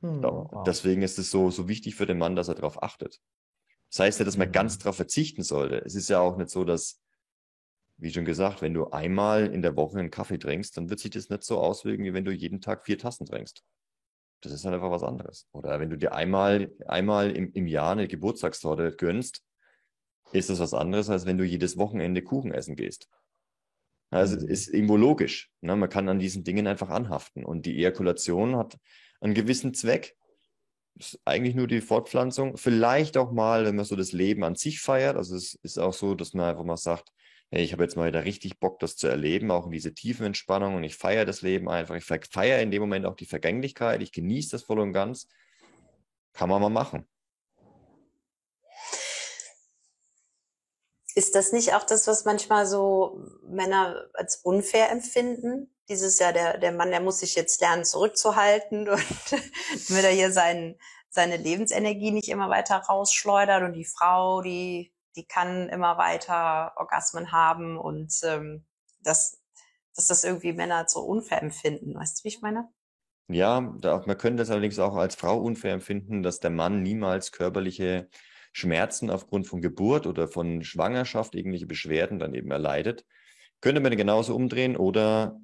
Hm, 0.00 0.22
wow. 0.22 0.64
Deswegen 0.66 1.02
ist 1.02 1.18
es 1.18 1.30
so, 1.30 1.50
so 1.52 1.68
wichtig 1.68 1.94
für 1.94 2.06
den 2.06 2.18
Mann, 2.18 2.34
dass 2.34 2.48
er 2.48 2.56
darauf 2.56 2.82
achtet. 2.82 3.20
Das 3.90 4.00
heißt 4.00 4.18
ja, 4.20 4.24
dass 4.24 4.36
man 4.36 4.48
Mhm. 4.48 4.52
ganz 4.52 4.78
darauf 4.78 4.96
verzichten 4.96 5.42
sollte. 5.44 5.82
Es 5.84 5.94
ist 5.94 6.08
ja 6.08 6.20
auch 6.20 6.36
nicht 6.36 6.50
so, 6.50 6.64
dass, 6.64 7.00
wie 7.98 8.12
schon 8.12 8.24
gesagt, 8.24 8.62
wenn 8.62 8.74
du 8.74 8.88
einmal 8.90 9.46
in 9.52 9.62
der 9.62 9.76
Woche 9.76 9.98
einen 9.98 10.10
Kaffee 10.10 10.38
trinkst, 10.38 10.76
dann 10.76 10.90
wird 10.90 11.00
sich 11.00 11.10
das 11.10 11.28
nicht 11.28 11.44
so 11.44 11.58
auswirken, 11.58 12.04
wie 12.04 12.14
wenn 12.14 12.24
du 12.24 12.32
jeden 12.32 12.60
Tag 12.60 12.84
vier 12.84 12.98
Tassen 12.98 13.26
trinkst. 13.26 13.62
Das 14.42 14.52
ist 14.52 14.64
halt 14.64 14.74
einfach 14.74 14.90
was 14.90 15.02
anderes. 15.02 15.46
Oder 15.52 15.80
wenn 15.80 15.90
du 15.90 15.98
dir 15.98 16.14
einmal, 16.14 16.72
einmal 16.86 17.30
im, 17.36 17.52
im 17.52 17.66
Jahr 17.66 17.92
eine 17.92 18.08
Geburtstagstorte 18.08 18.92
gönnst, 18.96 19.44
ist 20.32 20.50
das 20.50 20.60
was 20.60 20.74
anderes, 20.74 21.10
als 21.10 21.26
wenn 21.26 21.38
du 21.38 21.44
jedes 21.44 21.76
Wochenende 21.76 22.22
Kuchen 22.22 22.52
essen 22.52 22.76
gehst. 22.76 23.08
Also 24.10 24.36
es 24.36 24.42
Mhm. 24.42 24.48
ist 24.48 24.68
irgendwo 24.68 24.96
logisch. 24.96 25.50
Ne? 25.60 25.76
Man 25.76 25.88
kann 25.88 26.08
an 26.08 26.18
diesen 26.18 26.44
Dingen 26.44 26.66
einfach 26.66 26.88
anhaften. 26.90 27.44
Und 27.44 27.66
die 27.66 27.76
Ejakulation 27.78 28.56
hat 28.56 28.76
einen 29.20 29.34
gewissen 29.34 29.72
Zweck. 29.74 30.16
Das 30.96 31.14
ist 31.14 31.20
eigentlich 31.24 31.54
nur 31.54 31.66
die 31.68 31.80
Fortpflanzung. 31.80 32.56
Vielleicht 32.56 33.16
auch 33.16 33.30
mal, 33.32 33.64
wenn 33.64 33.76
man 33.76 33.84
so 33.84 33.96
das 33.96 34.12
Leben 34.12 34.42
an 34.44 34.56
sich 34.56 34.80
feiert. 34.80 35.16
Also 35.16 35.36
es 35.36 35.54
ist 35.62 35.78
auch 35.78 35.92
so, 35.94 36.14
dass 36.14 36.34
man 36.34 36.46
einfach 36.46 36.64
mal 36.64 36.76
sagt, 36.76 37.10
hey, 37.52 37.62
ich 37.62 37.72
habe 37.72 37.82
jetzt 37.84 37.96
mal 37.96 38.08
wieder 38.08 38.24
richtig 38.24 38.58
Bock, 38.60 38.78
das 38.80 38.96
zu 38.96 39.06
erleben, 39.06 39.50
auch 39.50 39.66
in 39.66 39.72
diese 39.72 39.94
tiefen 39.94 40.26
Entspannung 40.26 40.74
und 40.76 40.84
ich 40.84 40.96
feiere 40.96 41.24
das 41.24 41.42
Leben 41.42 41.68
einfach. 41.68 41.96
Ich 41.96 42.04
fe- 42.04 42.20
feiere 42.30 42.60
in 42.62 42.70
dem 42.70 42.80
Moment 42.80 43.06
auch 43.06 43.16
die 43.16 43.26
Vergänglichkeit. 43.26 44.02
Ich 44.02 44.12
genieße 44.12 44.50
das 44.50 44.62
voll 44.64 44.78
und 44.80 44.92
ganz. 44.92 45.28
Kann 46.32 46.48
man 46.48 46.60
mal 46.62 46.68
machen. 46.68 47.08
Ist 51.20 51.34
das 51.34 51.52
nicht 51.52 51.74
auch 51.74 51.84
das, 51.84 52.06
was 52.06 52.24
manchmal 52.24 52.64
so 52.66 53.22
Männer 53.46 54.08
als 54.14 54.36
unfair 54.36 54.90
empfinden? 54.90 55.70
Dieses 55.90 56.18
Jahr, 56.18 56.32
der, 56.32 56.56
der 56.56 56.72
Mann, 56.72 56.90
der 56.90 57.02
muss 57.02 57.18
sich 57.18 57.34
jetzt 57.34 57.60
lernen, 57.60 57.84
zurückzuhalten 57.84 58.88
und 58.88 59.04
damit 59.86 60.04
er 60.04 60.12
hier 60.12 60.32
seinen, 60.32 60.78
seine 61.10 61.36
Lebensenergie 61.36 62.10
nicht 62.10 62.30
immer 62.30 62.48
weiter 62.48 62.76
rausschleudert 62.76 63.64
und 63.64 63.74
die 63.74 63.84
Frau, 63.84 64.40
die, 64.40 64.94
die 65.14 65.26
kann 65.26 65.68
immer 65.68 65.98
weiter 65.98 66.72
Orgasmen 66.78 67.32
haben 67.32 67.76
und 67.76 68.14
ähm, 68.22 68.64
dass, 69.02 69.42
dass 69.94 70.06
das 70.06 70.24
irgendwie 70.24 70.54
Männer 70.54 70.86
so 70.88 71.00
unfair 71.00 71.42
empfinden. 71.42 71.96
Weißt 71.96 72.18
du, 72.18 72.24
wie 72.24 72.28
ich 72.28 72.40
meine? 72.40 72.70
Ja, 73.28 73.60
da, 73.78 74.02
man 74.06 74.16
könnte 74.16 74.42
es 74.42 74.48
allerdings 74.48 74.78
auch 74.78 74.96
als 74.96 75.16
Frau 75.16 75.38
unfair 75.38 75.74
empfinden, 75.74 76.22
dass 76.22 76.40
der 76.40 76.50
Mann 76.50 76.82
niemals 76.82 77.30
körperliche 77.30 78.08
Schmerzen 78.52 79.10
aufgrund 79.10 79.46
von 79.46 79.60
Geburt 79.62 80.06
oder 80.06 80.28
von 80.28 80.62
Schwangerschaft, 80.64 81.34
irgendwelche 81.34 81.66
Beschwerden 81.66 82.18
dann 82.18 82.34
eben 82.34 82.50
erleidet. 82.50 83.04
Könnte 83.60 83.80
man 83.80 83.96
genauso 83.96 84.34
umdrehen 84.36 84.76
oder 84.76 85.40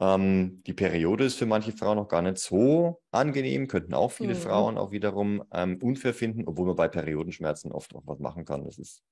ähm, 0.00 0.62
die 0.66 0.74
Periode 0.74 1.24
ist 1.24 1.36
für 1.38 1.46
manche 1.46 1.72
Frauen 1.72 1.96
noch 1.98 2.08
gar 2.08 2.22
nicht 2.22 2.38
so 2.38 3.02
angenehm, 3.12 3.68
könnten 3.68 3.94
auch 3.94 4.12
viele 4.12 4.34
Mhm. 4.34 4.36
Frauen 4.36 4.78
auch 4.78 4.90
wiederum 4.92 5.44
ähm, 5.52 5.78
unfair 5.82 6.14
finden, 6.14 6.46
obwohl 6.48 6.66
man 6.66 6.76
bei 6.76 6.88
Periodenschmerzen 6.88 7.72
oft 7.72 7.94
auch 7.94 8.02
was 8.06 8.18
machen 8.20 8.44
kann. 8.44 8.64
Das 8.64 8.78
ist, 8.78 9.04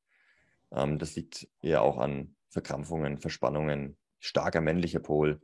ähm, 0.72 0.98
das 0.98 1.16
liegt 1.16 1.48
eher 1.62 1.82
auch 1.82 1.98
an 1.98 2.36
Verkrampfungen, 2.50 3.18
Verspannungen, 3.18 3.98
starker 4.18 4.60
männlicher 4.60 5.00
Pol, 5.00 5.40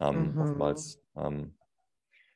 ähm, 0.00 0.34
Mhm. 0.34 0.38
oftmals. 0.38 1.02
Ähm, 1.16 1.58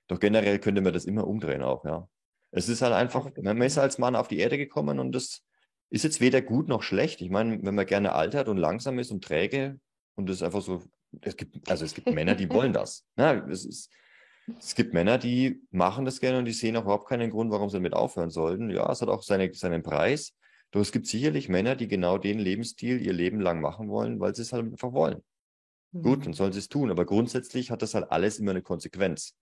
doch 0.08 0.20
generell 0.20 0.58
könnte 0.60 0.82
man 0.82 0.92
das 0.92 1.04
immer 1.06 1.26
umdrehen 1.26 1.62
auch, 1.62 1.84
ja. 1.84 2.08
Es 2.50 2.68
ist 2.68 2.82
halt 2.82 2.94
einfach, 2.94 3.30
man 3.42 3.60
ist 3.62 3.78
als 3.78 3.98
Mann 3.98 4.16
auf 4.16 4.28
die 4.28 4.38
Erde 4.38 4.56
gekommen 4.56 4.98
und 4.98 5.12
das 5.12 5.42
ist 5.90 6.04
jetzt 6.04 6.20
weder 6.20 6.42
gut 6.42 6.68
noch 6.68 6.82
schlecht. 6.82 7.20
Ich 7.20 7.30
meine, 7.30 7.62
wenn 7.62 7.74
man 7.74 7.86
gerne 7.86 8.12
altert 8.12 8.48
und 8.48 8.56
langsam 8.56 8.98
ist 8.98 9.10
und 9.10 9.24
träge 9.24 9.78
und 10.16 10.28
es 10.30 10.42
einfach 10.42 10.62
so, 10.62 10.82
es 11.20 11.36
gibt, 11.36 11.70
also 11.70 11.84
es 11.84 11.94
gibt 11.94 12.10
Männer, 12.10 12.34
die 12.34 12.50
wollen 12.50 12.72
das. 12.72 13.04
Ne? 13.16 13.46
Es, 13.50 13.64
ist, 13.64 13.90
es 14.58 14.74
gibt 14.74 14.94
Männer, 14.94 15.18
die 15.18 15.62
machen 15.70 16.04
das 16.04 16.20
gerne 16.20 16.38
und 16.38 16.44
die 16.44 16.52
sehen 16.52 16.76
auch 16.76 16.82
überhaupt 16.82 17.08
keinen 17.08 17.30
Grund, 17.30 17.50
warum 17.50 17.68
sie 17.68 17.76
damit 17.76 17.94
aufhören 17.94 18.30
sollten. 18.30 18.70
Ja, 18.70 18.90
es 18.90 19.00
hat 19.00 19.08
auch 19.08 19.22
seine, 19.22 19.52
seinen 19.54 19.82
Preis. 19.82 20.34
Doch 20.70 20.80
es 20.80 20.92
gibt 20.92 21.06
sicherlich 21.06 21.48
Männer, 21.48 21.76
die 21.76 21.88
genau 21.88 22.18
den 22.18 22.38
Lebensstil 22.38 23.00
ihr 23.00 23.14
Leben 23.14 23.40
lang 23.40 23.60
machen 23.60 23.88
wollen, 23.88 24.20
weil 24.20 24.34
sie 24.34 24.42
es 24.42 24.52
halt 24.52 24.66
einfach 24.66 24.92
wollen. 24.92 25.22
Gut, 25.92 26.26
dann 26.26 26.34
sollen 26.34 26.52
sie 26.52 26.58
es 26.58 26.68
tun. 26.68 26.90
Aber 26.90 27.06
grundsätzlich 27.06 27.70
hat 27.70 27.80
das 27.80 27.94
halt 27.94 28.10
alles 28.10 28.38
immer 28.38 28.50
eine 28.50 28.60
Konsequenz. 28.60 29.34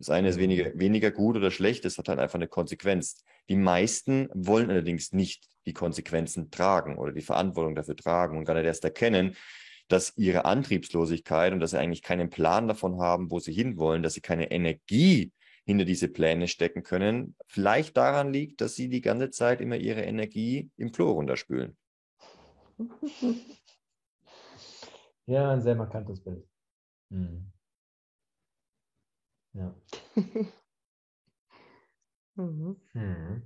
Das 0.00 0.08
eine 0.08 0.30
ist 0.30 0.38
weniger, 0.38 0.70
weniger 0.78 1.10
gut 1.10 1.36
oder 1.36 1.50
schlecht, 1.50 1.84
das 1.84 1.98
hat 1.98 2.08
halt 2.08 2.18
einfach 2.18 2.36
eine 2.36 2.48
Konsequenz. 2.48 3.22
Die 3.50 3.56
meisten 3.56 4.30
wollen 4.32 4.70
allerdings 4.70 5.12
nicht 5.12 5.46
die 5.66 5.74
Konsequenzen 5.74 6.50
tragen 6.50 6.96
oder 6.96 7.12
die 7.12 7.20
Verantwortung 7.20 7.74
dafür 7.74 7.96
tragen 7.96 8.38
und 8.38 8.46
gar 8.46 8.54
nicht 8.54 8.64
erst 8.64 8.82
erkennen, 8.82 9.36
dass 9.88 10.16
ihre 10.16 10.46
Antriebslosigkeit 10.46 11.52
und 11.52 11.60
dass 11.60 11.72
sie 11.72 11.78
eigentlich 11.78 12.00
keinen 12.00 12.30
Plan 12.30 12.66
davon 12.66 12.98
haben, 12.98 13.30
wo 13.30 13.40
sie 13.40 13.52
hinwollen, 13.52 14.02
dass 14.02 14.14
sie 14.14 14.22
keine 14.22 14.50
Energie 14.50 15.32
hinter 15.66 15.84
diese 15.84 16.08
Pläne 16.08 16.48
stecken 16.48 16.82
können, 16.82 17.36
vielleicht 17.46 17.94
daran 17.98 18.32
liegt, 18.32 18.62
dass 18.62 18.76
sie 18.76 18.88
die 18.88 19.02
ganze 19.02 19.28
Zeit 19.28 19.60
immer 19.60 19.76
ihre 19.76 20.00
Energie 20.00 20.70
im 20.78 20.92
Klo 20.92 21.10
runterspülen. 21.10 21.76
Ja, 25.26 25.52
ein 25.52 25.62
sehr 25.62 25.76
markantes 25.76 26.18
Bild. 26.24 26.44
Mhm. 27.10 27.52
Ja. 29.54 29.74
Mhm. 32.36 32.76
Mhm. 32.94 33.42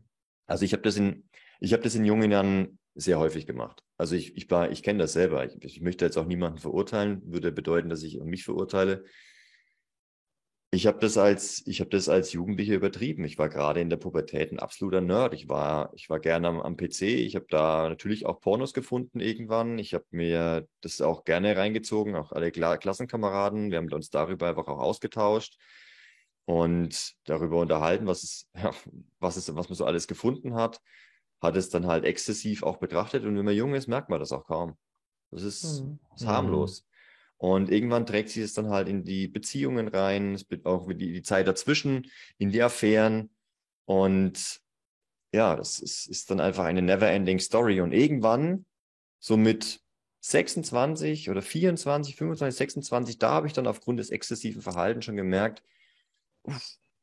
Also 0.46 0.64
ich 0.64 0.72
habe 0.72 0.82
das 0.82 0.96
in, 0.96 1.28
ich 1.60 1.72
habe 1.72 1.82
das 1.82 1.94
in 1.94 2.04
jungen 2.04 2.30
Jahren 2.30 2.78
sehr 2.94 3.18
häufig 3.18 3.46
gemacht. 3.46 3.82
Also 3.96 4.14
ich, 4.14 4.36
ich 4.36 4.50
war, 4.50 4.70
ich 4.70 4.82
kenne 4.82 5.00
das 5.00 5.12
selber. 5.12 5.44
Ich, 5.44 5.62
ich 5.64 5.80
möchte 5.80 6.04
jetzt 6.04 6.16
auch 6.16 6.26
niemanden 6.26 6.58
verurteilen, 6.58 7.22
würde 7.24 7.50
bedeuten, 7.50 7.88
dass 7.88 8.02
ich 8.02 8.20
mich 8.20 8.44
verurteile. 8.44 9.04
Ich 10.70 10.88
habe 10.88 10.98
das 10.98 11.16
als, 11.16 11.62
ich 11.66 11.80
habe 11.80 11.90
das 11.90 12.08
als 12.08 12.32
Jugendlicher 12.32 12.74
übertrieben. 12.74 13.24
Ich 13.24 13.38
war 13.38 13.48
gerade 13.48 13.80
in 13.80 13.90
der 13.90 13.96
Pubertät 13.96 14.50
ein 14.50 14.58
absoluter 14.58 15.00
Nerd. 15.00 15.32
Ich 15.32 15.48
war, 15.48 15.92
ich 15.94 16.10
war 16.10 16.18
gerne 16.18 16.48
am, 16.48 16.60
am 16.60 16.76
PC. 16.76 17.02
Ich 17.02 17.36
habe 17.36 17.46
da 17.48 17.88
natürlich 17.88 18.26
auch 18.26 18.40
Pornos 18.40 18.74
gefunden 18.74 19.20
irgendwann. 19.20 19.78
Ich 19.78 19.94
habe 19.94 20.04
mir 20.10 20.66
das 20.80 21.00
auch 21.00 21.24
gerne 21.24 21.56
reingezogen, 21.56 22.16
auch 22.16 22.32
alle 22.32 22.50
Kla 22.50 22.76
Klassenkameraden. 22.76 23.70
Wir 23.70 23.78
haben 23.78 23.92
uns 23.92 24.10
darüber 24.10 24.48
einfach 24.48 24.66
auch 24.66 24.80
ausgetauscht 24.80 25.58
und 26.46 27.14
darüber 27.24 27.60
unterhalten, 27.60 28.06
was 28.06 28.22
es, 28.22 28.50
ja, 28.54 28.72
was 29.18 29.36
es, 29.36 29.54
was 29.54 29.68
man 29.68 29.76
so 29.76 29.84
alles 29.84 30.06
gefunden 30.06 30.54
hat, 30.54 30.80
hat 31.40 31.56
es 31.56 31.68
dann 31.70 31.86
halt 31.86 32.04
exzessiv 32.04 32.62
auch 32.62 32.78
betrachtet. 32.78 33.24
Und 33.24 33.36
wenn 33.36 33.44
man 33.44 33.54
jung 33.54 33.74
ist, 33.74 33.86
merkt 33.86 34.08
man 34.08 34.20
das 34.20 34.32
auch 34.32 34.46
kaum. 34.46 34.76
Das 35.30 35.42
ist, 35.42 35.82
Mhm. 35.82 35.98
ist 36.14 36.26
harmlos. 36.26 36.86
Und 37.36 37.70
irgendwann 37.70 38.06
trägt 38.06 38.30
sich 38.30 38.42
es 38.42 38.54
dann 38.54 38.70
halt 38.70 38.88
in 38.88 39.04
die 39.04 39.28
Beziehungen 39.28 39.88
rein, 39.88 40.34
es 40.34 40.48
wird 40.50 40.66
auch 40.66 40.86
die, 40.88 41.12
die 41.12 41.22
Zeit 41.22 41.46
dazwischen, 41.46 42.10
in 42.38 42.50
die 42.50 42.62
Affären. 42.62 43.34
Und 43.86 44.60
ja, 45.32 45.56
das 45.56 45.80
ist, 45.80 46.06
ist 46.06 46.30
dann 46.30 46.40
einfach 46.40 46.64
eine 46.64 46.80
never-ending 46.80 47.40
Story. 47.40 47.80
Und 47.80 47.92
irgendwann, 47.92 48.66
so 49.18 49.36
mit 49.36 49.80
26 50.20 51.28
oder 51.28 51.42
24, 51.42 52.16
25, 52.16 52.56
26, 52.56 53.18
da 53.18 53.30
habe 53.30 53.46
ich 53.46 53.52
dann 53.52 53.66
aufgrund 53.66 53.98
des 53.98 54.10
exzessiven 54.10 54.62
Verhaltens 54.62 55.04
schon 55.04 55.16
gemerkt, 55.16 55.62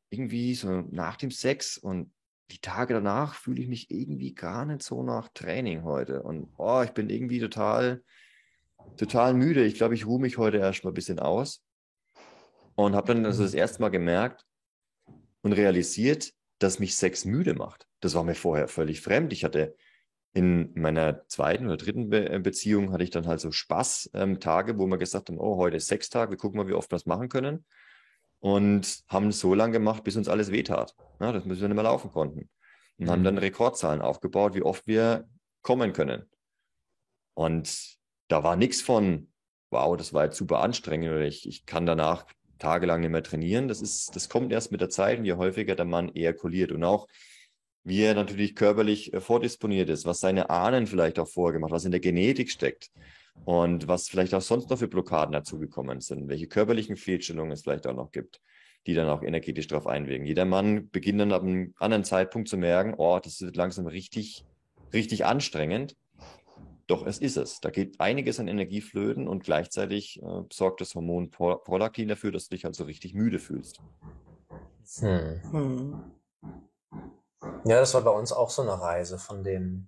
irgendwie 0.09 0.55
so 0.55 0.81
nach 0.91 1.15
dem 1.17 1.31
Sex 1.31 1.77
und 1.77 2.11
die 2.51 2.59
Tage 2.59 2.93
danach 2.93 3.35
fühle 3.35 3.61
ich 3.61 3.67
mich 3.67 3.89
irgendwie 3.91 4.33
gar 4.33 4.65
nicht 4.65 4.83
so 4.83 5.03
nach 5.03 5.29
Training 5.33 5.83
heute. 5.83 6.21
Und 6.21 6.49
oh, 6.57 6.81
ich 6.83 6.91
bin 6.91 7.09
irgendwie 7.09 7.39
total, 7.39 8.03
total 8.97 9.33
müde. 9.33 9.63
Ich 9.63 9.75
glaube, 9.75 9.95
ich 9.95 10.05
ruhe 10.05 10.19
mich 10.19 10.37
heute 10.37 10.57
erst 10.57 10.83
mal 10.83 10.91
ein 10.91 10.95
bisschen 10.95 11.19
aus. 11.19 11.63
Und 12.75 12.95
habe 12.95 13.13
dann 13.13 13.25
also 13.25 13.43
das 13.43 13.53
erste 13.53 13.81
Mal 13.81 13.89
gemerkt 13.89 14.45
und 15.41 15.53
realisiert, 15.53 16.33
dass 16.59 16.79
mich 16.79 16.95
Sex 16.95 17.25
müde 17.25 17.53
macht. 17.53 17.87
Das 18.01 18.15
war 18.15 18.23
mir 18.23 18.35
vorher 18.35 18.67
völlig 18.67 19.01
fremd. 19.01 19.33
Ich 19.33 19.43
hatte 19.43 19.75
in 20.33 20.71
meiner 20.75 21.27
zweiten 21.27 21.65
oder 21.65 21.77
dritten 21.77 22.09
Be 22.09 22.39
Beziehung 22.39 22.91
hatte 22.91 23.03
ich 23.03 23.09
dann 23.09 23.27
halt 23.27 23.41
so 23.41 23.51
Spaß-Tage, 23.51 24.71
ähm, 24.71 24.79
wo 24.79 24.87
wir 24.87 24.97
gesagt 24.97 25.29
haben, 25.29 25.39
oh, 25.39 25.57
heute 25.57 25.77
ist 25.77 25.87
Sextag, 25.87 26.29
wir 26.29 26.37
gucken 26.37 26.57
mal, 26.57 26.67
wie 26.67 26.73
oft 26.73 26.91
wir 26.91 26.95
das 26.95 27.05
machen 27.05 27.27
können. 27.27 27.65
Und 28.41 29.03
haben 29.07 29.27
es 29.27 29.39
so 29.39 29.53
lange 29.53 29.73
gemacht, 29.73 30.03
bis 30.03 30.17
uns 30.17 30.27
alles 30.27 30.51
wehtat. 30.51 30.95
Ja, 31.19 31.31
das 31.31 31.45
müssen 31.45 31.61
wir 31.61 31.67
nicht 31.69 31.75
mehr 31.75 31.83
laufen 31.83 32.11
konnten. 32.11 32.49
Und 32.97 33.05
Mhm. 33.05 33.09
haben 33.09 33.23
dann 33.23 33.37
Rekordzahlen 33.37 34.01
aufgebaut, 34.01 34.55
wie 34.55 34.63
oft 34.63 34.85
wir 34.87 35.29
kommen 35.61 35.93
können. 35.93 36.23
Und 37.35 37.97
da 38.27 38.43
war 38.43 38.55
nichts 38.55 38.81
von, 38.81 39.31
wow, 39.69 39.95
das 39.95 40.13
war 40.13 40.25
jetzt 40.25 40.37
super 40.37 40.61
anstrengend 40.61 41.09
oder 41.09 41.21
ich, 41.25 41.47
ich 41.47 41.65
kann 41.65 41.85
danach 41.85 42.25
tagelang 42.57 43.01
nicht 43.01 43.11
mehr 43.11 43.23
trainieren. 43.23 43.67
Das 43.67 43.81
ist, 43.81 44.15
das 44.15 44.27
kommt 44.27 44.51
erst 44.51 44.71
mit 44.71 44.81
der 44.81 44.89
Zeit 44.89 45.19
und 45.19 45.25
je 45.25 45.33
häufiger 45.33 45.75
der 45.75 45.85
Mann 45.85 46.13
ejakuliert 46.13 46.71
und 46.71 46.83
auch 46.83 47.07
wie 47.83 48.01
er 48.03 48.13
natürlich 48.13 48.55
körperlich 48.55 49.13
äh, 49.13 49.21
vordisponiert 49.21 49.89
ist, 49.89 50.05
was 50.05 50.19
seine 50.19 50.49
Ahnen 50.49 50.85
vielleicht 50.87 51.17
auch 51.19 51.27
vorgemacht, 51.27 51.71
was 51.71 51.85
in 51.85 51.91
der 51.91 51.99
Genetik 51.99 52.49
steckt 52.51 52.91
und 53.45 53.87
was 53.87 54.09
vielleicht 54.09 54.33
auch 54.33 54.41
sonst 54.41 54.69
noch 54.69 54.77
für 54.77 54.87
Blockaden 54.87 55.33
dazugekommen 55.33 56.01
sind, 56.01 56.27
welche 56.29 56.47
körperlichen 56.47 56.95
Fehlstellungen 56.95 57.51
es 57.51 57.63
vielleicht 57.63 57.87
auch 57.87 57.95
noch 57.95 58.11
gibt, 58.11 58.41
die 58.87 58.93
dann 58.93 59.09
auch 59.09 59.23
energetisch 59.23 59.67
darauf 59.67 59.87
einwirken. 59.87 60.25
Jeder 60.25 60.45
Mann 60.45 60.89
beginnt 60.89 61.19
dann 61.19 61.31
ab 61.31 61.43
einem 61.43 61.73
anderen 61.77 62.03
Zeitpunkt 62.03 62.49
zu 62.49 62.57
merken, 62.57 62.93
oh, 62.97 63.19
das 63.19 63.41
wird 63.41 63.55
langsam 63.55 63.87
richtig, 63.87 64.45
richtig 64.93 65.25
anstrengend. 65.25 65.95
Doch 66.87 67.05
es 67.05 67.19
ist 67.19 67.37
es. 67.37 67.61
Da 67.61 67.69
geht 67.69 67.99
einiges 67.99 68.39
an 68.39 68.47
Energie 68.47 68.81
flöten 68.81 69.27
und 69.27 69.43
gleichzeitig 69.43 70.21
äh, 70.21 70.41
sorgt 70.51 70.81
das 70.81 70.93
Hormon 70.93 71.29
Prolaktin 71.31 72.09
dafür, 72.09 72.31
dass 72.31 72.49
du 72.49 72.55
dich 72.55 72.65
halt 72.65 72.75
so 72.75 72.83
richtig 72.83 73.13
müde 73.13 73.39
fühlst. 73.39 73.79
Hm. 74.99 75.41
Hm. 75.51 76.03
Ja, 77.65 77.79
das 77.79 77.93
war 77.93 78.01
bei 78.01 78.11
uns 78.11 78.31
auch 78.31 78.49
so 78.49 78.61
eine 78.61 78.79
Reise 78.79 79.17
von 79.17 79.43
dem, 79.43 79.87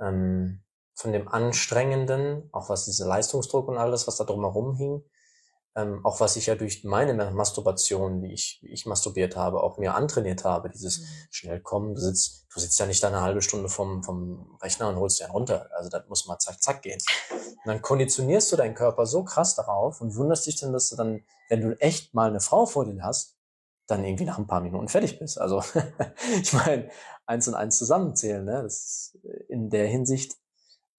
ähm, 0.00 0.60
von 0.96 1.12
dem 1.12 1.28
Anstrengenden, 1.28 2.48
auch 2.52 2.70
was 2.70 2.86
diese 2.86 3.06
Leistungsdruck 3.06 3.68
und 3.68 3.76
alles, 3.76 4.06
was 4.06 4.16
da 4.16 4.24
drumherum 4.24 4.74
hing, 4.74 5.04
ähm, 5.76 6.00
auch 6.04 6.20
was 6.20 6.36
ich 6.36 6.46
ja 6.46 6.54
durch 6.54 6.84
meine 6.84 7.12
Masturbation, 7.32 8.22
wie 8.22 8.32
ich, 8.32 8.60
wie 8.62 8.72
ich 8.72 8.86
masturbiert 8.86 9.36
habe, 9.36 9.62
auch 9.62 9.76
mir 9.76 9.94
antrainiert 9.94 10.44
habe, 10.44 10.70
dieses 10.70 11.00
mhm. 11.00 11.04
schnell 11.30 11.60
kommen, 11.60 11.94
du 11.94 12.00
sitzt, 12.00 12.46
du 12.52 12.60
sitzt 12.60 12.80
ja 12.80 12.86
nicht 12.86 13.02
da 13.02 13.08
eine 13.08 13.20
halbe 13.20 13.42
Stunde 13.42 13.68
vom, 13.68 14.02
vom 14.02 14.56
Rechner 14.62 14.88
und 14.88 14.96
holst 14.96 15.20
dir 15.20 15.24
einen 15.24 15.34
runter. 15.34 15.68
Also 15.76 15.90
das 15.90 16.08
muss 16.08 16.26
mal 16.26 16.38
zack, 16.38 16.62
zack 16.62 16.80
gehen. 16.80 16.98
Und 17.30 17.66
dann 17.66 17.82
konditionierst 17.82 18.50
du 18.50 18.56
deinen 18.56 18.74
Körper 18.74 19.04
so 19.04 19.22
krass 19.22 19.54
darauf 19.54 20.00
und 20.00 20.16
wunderst 20.16 20.46
dich 20.46 20.58
dann, 20.58 20.72
dass 20.72 20.88
du 20.88 20.96
dann, 20.96 21.22
wenn 21.50 21.60
du 21.60 21.78
echt 21.78 22.14
mal 22.14 22.30
eine 22.30 22.40
Frau 22.40 22.64
vor 22.64 22.86
dir 22.86 23.02
hast, 23.02 23.36
dann 23.86 24.02
irgendwie 24.02 24.24
nach 24.24 24.38
ein 24.38 24.46
paar 24.46 24.62
Minuten 24.62 24.88
fertig 24.88 25.18
bist. 25.18 25.38
Also 25.38 25.62
ich 26.40 26.54
meine, 26.54 26.88
eins 27.26 27.48
und 27.48 27.54
eins 27.54 27.76
zusammenzählen, 27.76 28.46
ne? 28.46 28.62
das 28.62 28.72
ist 28.72 29.18
in 29.50 29.68
der 29.68 29.86
Hinsicht 29.86 30.38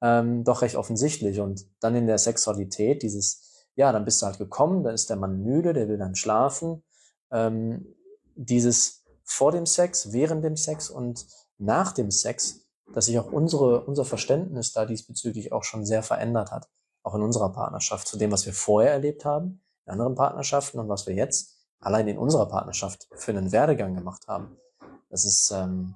ähm, 0.01 0.43
doch 0.43 0.61
recht 0.61 0.75
offensichtlich. 0.75 1.39
Und 1.39 1.65
dann 1.79 1.95
in 1.95 2.07
der 2.07 2.17
Sexualität, 2.17 3.03
dieses 3.03 3.47
ja, 3.77 3.91
dann 3.91 4.05
bist 4.05 4.21
du 4.21 4.25
halt 4.25 4.39
gekommen, 4.39 4.83
dann 4.83 4.95
ist 4.95 5.09
der 5.09 5.17
Mann 5.17 5.43
müde, 5.43 5.71
der 5.71 5.87
will 5.87 5.99
dann 5.99 6.15
schlafen. 6.15 6.83
Ähm, 7.31 7.95
dieses 8.35 9.05
vor 9.23 9.51
dem 9.51 9.67
Sex, 9.67 10.11
während 10.11 10.43
dem 10.43 10.57
Sex 10.57 10.89
und 10.89 11.27
nach 11.59 11.91
dem 11.91 12.09
Sex, 12.09 12.67
dass 12.93 13.05
sich 13.05 13.19
auch 13.19 13.31
unsere, 13.31 13.85
unser 13.85 14.03
Verständnis 14.03 14.73
da 14.73 14.85
diesbezüglich 14.85 15.51
auch 15.51 15.63
schon 15.63 15.85
sehr 15.85 16.01
verändert 16.01 16.51
hat. 16.51 16.67
Auch 17.03 17.13
in 17.13 17.21
unserer 17.21 17.51
Partnerschaft, 17.51 18.07
zu 18.07 18.17
dem, 18.17 18.31
was 18.31 18.47
wir 18.47 18.53
vorher 18.53 18.91
erlebt 18.91 19.25
haben, 19.25 19.61
in 19.85 19.93
anderen 19.93 20.15
Partnerschaften 20.15 20.79
und 20.79 20.89
was 20.89 21.05
wir 21.05 21.13
jetzt 21.13 21.55
allein 21.79 22.07
in 22.07 22.17
unserer 22.17 22.47
Partnerschaft 22.47 23.07
für 23.15 23.31
einen 23.31 23.51
Werdegang 23.51 23.93
gemacht 23.93 24.27
haben. 24.27 24.57
Das 25.09 25.23
ist, 25.23 25.51
ähm, 25.51 25.95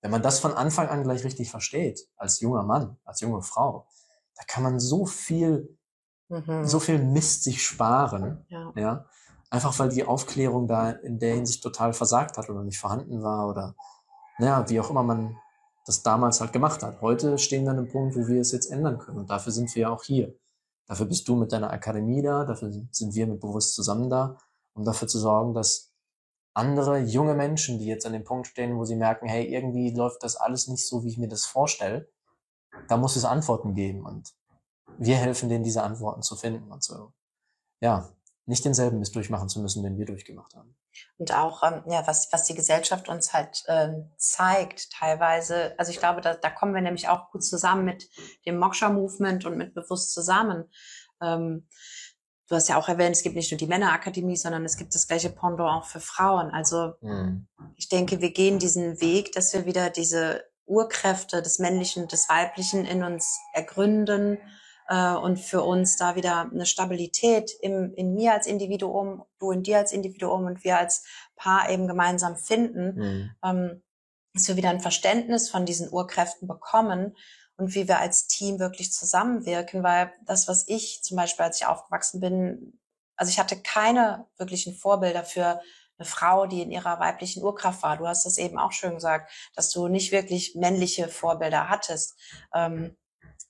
wenn 0.00 0.10
man 0.10 0.22
das 0.22 0.40
von 0.40 0.54
Anfang 0.54 0.88
an 0.88 1.02
gleich 1.02 1.24
richtig 1.24 1.50
versteht, 1.50 2.08
als 2.16 2.40
junger 2.40 2.62
Mann, 2.62 2.96
als 3.04 3.20
junge 3.20 3.42
Frau, 3.42 3.86
da 4.36 4.44
kann 4.46 4.62
man 4.62 4.80
so 4.80 5.06
viel 5.06 5.76
mhm. 6.30 6.64
so 6.64 6.80
viel 6.80 6.98
Mist 7.02 7.44
sich 7.44 7.62
sparen. 7.62 8.44
Ja. 8.48 8.72
ja. 8.76 9.06
Einfach 9.50 9.78
weil 9.78 9.88
die 9.88 10.04
Aufklärung 10.04 10.68
da 10.68 10.90
in 10.90 11.18
der 11.18 11.34
Hinsicht 11.34 11.62
total 11.62 11.92
versagt 11.92 12.38
hat 12.38 12.48
oder 12.48 12.62
nicht 12.62 12.78
vorhanden 12.78 13.22
war 13.22 13.48
oder 13.48 13.74
naja, 14.38 14.68
wie 14.68 14.80
auch 14.80 14.90
immer 14.90 15.02
man 15.02 15.36
das 15.84 16.02
damals 16.02 16.40
halt 16.40 16.52
gemacht 16.52 16.82
hat. 16.82 17.00
Heute 17.00 17.36
stehen 17.36 17.64
wir 17.64 17.72
an 17.72 17.78
einem 17.78 17.88
Punkt, 17.88 18.14
wo 18.16 18.26
wir 18.28 18.40
es 18.40 18.52
jetzt 18.52 18.70
ändern 18.70 18.98
können. 18.98 19.18
Und 19.18 19.30
dafür 19.30 19.52
sind 19.52 19.74
wir 19.74 19.82
ja 19.82 19.90
auch 19.90 20.04
hier. 20.04 20.34
Dafür 20.86 21.06
bist 21.06 21.28
du 21.28 21.36
mit 21.36 21.52
deiner 21.52 21.70
Akademie 21.70 22.22
da, 22.22 22.44
dafür 22.44 22.72
sind 22.90 23.14
wir 23.14 23.26
mit 23.26 23.40
Bewusst 23.40 23.74
zusammen 23.74 24.08
da, 24.08 24.38
um 24.74 24.84
dafür 24.84 25.08
zu 25.08 25.18
sorgen, 25.18 25.54
dass 25.54 25.89
andere 26.54 26.98
junge 26.98 27.34
Menschen, 27.34 27.78
die 27.78 27.86
jetzt 27.86 28.06
an 28.06 28.12
dem 28.12 28.24
Punkt 28.24 28.46
stehen, 28.46 28.76
wo 28.76 28.84
sie 28.84 28.96
merken, 28.96 29.28
hey, 29.28 29.46
irgendwie 29.46 29.90
läuft 29.90 30.22
das 30.22 30.36
alles 30.36 30.68
nicht 30.68 30.86
so, 30.86 31.04
wie 31.04 31.08
ich 31.08 31.18
mir 31.18 31.28
das 31.28 31.46
vorstelle, 31.46 32.08
da 32.88 32.96
muss 32.96 33.16
es 33.16 33.24
Antworten 33.24 33.74
geben. 33.74 34.04
Und 34.04 34.34
wir 34.98 35.16
helfen 35.16 35.48
denen, 35.48 35.64
diese 35.64 35.82
Antworten 35.82 36.22
zu 36.22 36.36
finden 36.36 36.70
und 36.70 36.82
so, 36.82 37.12
ja, 37.80 38.10
nicht 38.46 38.64
denselben 38.64 38.98
Mist 38.98 39.14
durchmachen 39.14 39.48
zu 39.48 39.60
müssen, 39.60 39.82
den 39.82 39.96
wir 39.96 40.06
durchgemacht 40.06 40.54
haben. 40.54 40.76
Und 41.18 41.32
auch, 41.32 41.62
ähm, 41.62 41.84
ja, 41.86 42.04
was, 42.06 42.32
was 42.32 42.44
die 42.44 42.54
Gesellschaft 42.54 43.08
uns 43.08 43.32
halt 43.32 43.62
ähm, 43.68 44.10
zeigt, 44.16 44.90
teilweise, 44.92 45.74
also 45.78 45.92
ich 45.92 45.98
glaube, 45.98 46.20
da, 46.20 46.34
da 46.34 46.50
kommen 46.50 46.74
wir 46.74 46.82
nämlich 46.82 47.08
auch 47.08 47.30
gut 47.30 47.44
zusammen 47.44 47.84
mit 47.84 48.10
dem 48.46 48.58
Moksha-Movement 48.58 49.44
und 49.44 49.56
mit 49.56 49.74
Bewusst 49.74 50.12
zusammen. 50.12 50.68
Ähm, 51.22 51.68
du 52.50 52.56
hast 52.56 52.68
ja 52.68 52.76
auch 52.76 52.88
erwähnt, 52.88 53.14
es 53.14 53.22
gibt 53.22 53.36
nicht 53.36 53.50
nur 53.52 53.58
die 53.58 53.68
Männerakademie, 53.68 54.36
sondern 54.36 54.64
es 54.64 54.76
gibt 54.76 54.94
das 54.94 55.06
gleiche 55.06 55.30
Pendant 55.30 55.70
auch 55.70 55.86
für 55.86 56.00
Frauen. 56.00 56.50
Also 56.50 56.94
mhm. 57.00 57.46
ich 57.76 57.88
denke, 57.88 58.20
wir 58.20 58.32
gehen 58.32 58.58
diesen 58.58 59.00
Weg, 59.00 59.32
dass 59.32 59.54
wir 59.54 59.66
wieder 59.66 59.88
diese 59.88 60.44
Urkräfte 60.66 61.42
des 61.42 61.60
Männlichen, 61.60 62.08
des 62.08 62.28
Weiblichen 62.28 62.84
in 62.84 63.04
uns 63.04 63.38
ergründen 63.52 64.38
äh, 64.88 65.14
und 65.14 65.38
für 65.38 65.62
uns 65.62 65.96
da 65.96 66.16
wieder 66.16 66.50
eine 66.50 66.66
Stabilität 66.66 67.52
im, 67.60 67.94
in 67.94 68.14
mir 68.14 68.32
als 68.32 68.48
Individuum, 68.48 69.22
du 69.38 69.52
in 69.52 69.62
dir 69.62 69.78
als 69.78 69.92
Individuum 69.92 70.46
und 70.46 70.64
wir 70.64 70.76
als 70.76 71.04
Paar 71.36 71.70
eben 71.70 71.86
gemeinsam 71.86 72.36
finden, 72.36 72.98
mhm. 72.98 73.30
ähm, 73.44 73.82
dass 74.34 74.48
wir 74.48 74.56
wieder 74.56 74.70
ein 74.70 74.80
Verständnis 74.80 75.48
von 75.48 75.66
diesen 75.66 75.88
Urkräften 75.88 76.48
bekommen 76.48 77.14
und 77.60 77.74
wie 77.74 77.86
wir 77.86 78.00
als 78.00 78.26
Team 78.26 78.58
wirklich 78.58 78.92
zusammenwirken, 78.92 79.82
weil 79.82 80.12
das, 80.24 80.48
was 80.48 80.66
ich 80.66 81.02
zum 81.02 81.16
Beispiel, 81.16 81.44
als 81.44 81.60
ich 81.60 81.66
aufgewachsen 81.66 82.20
bin, 82.20 82.78
also 83.16 83.30
ich 83.30 83.38
hatte 83.38 83.60
keine 83.60 84.26
wirklichen 84.38 84.74
Vorbilder 84.74 85.24
für 85.24 85.60
eine 85.98 86.06
Frau, 86.06 86.46
die 86.46 86.62
in 86.62 86.70
ihrer 86.70 86.98
weiblichen 86.98 87.42
Urkraft 87.42 87.82
war. 87.82 87.98
Du 87.98 88.08
hast 88.08 88.24
das 88.24 88.38
eben 88.38 88.58
auch 88.58 88.72
schön 88.72 88.94
gesagt, 88.94 89.30
dass 89.54 89.70
du 89.70 89.88
nicht 89.88 90.10
wirklich 90.10 90.54
männliche 90.54 91.08
Vorbilder 91.08 91.68
hattest. 91.68 92.16
Ähm, 92.54 92.96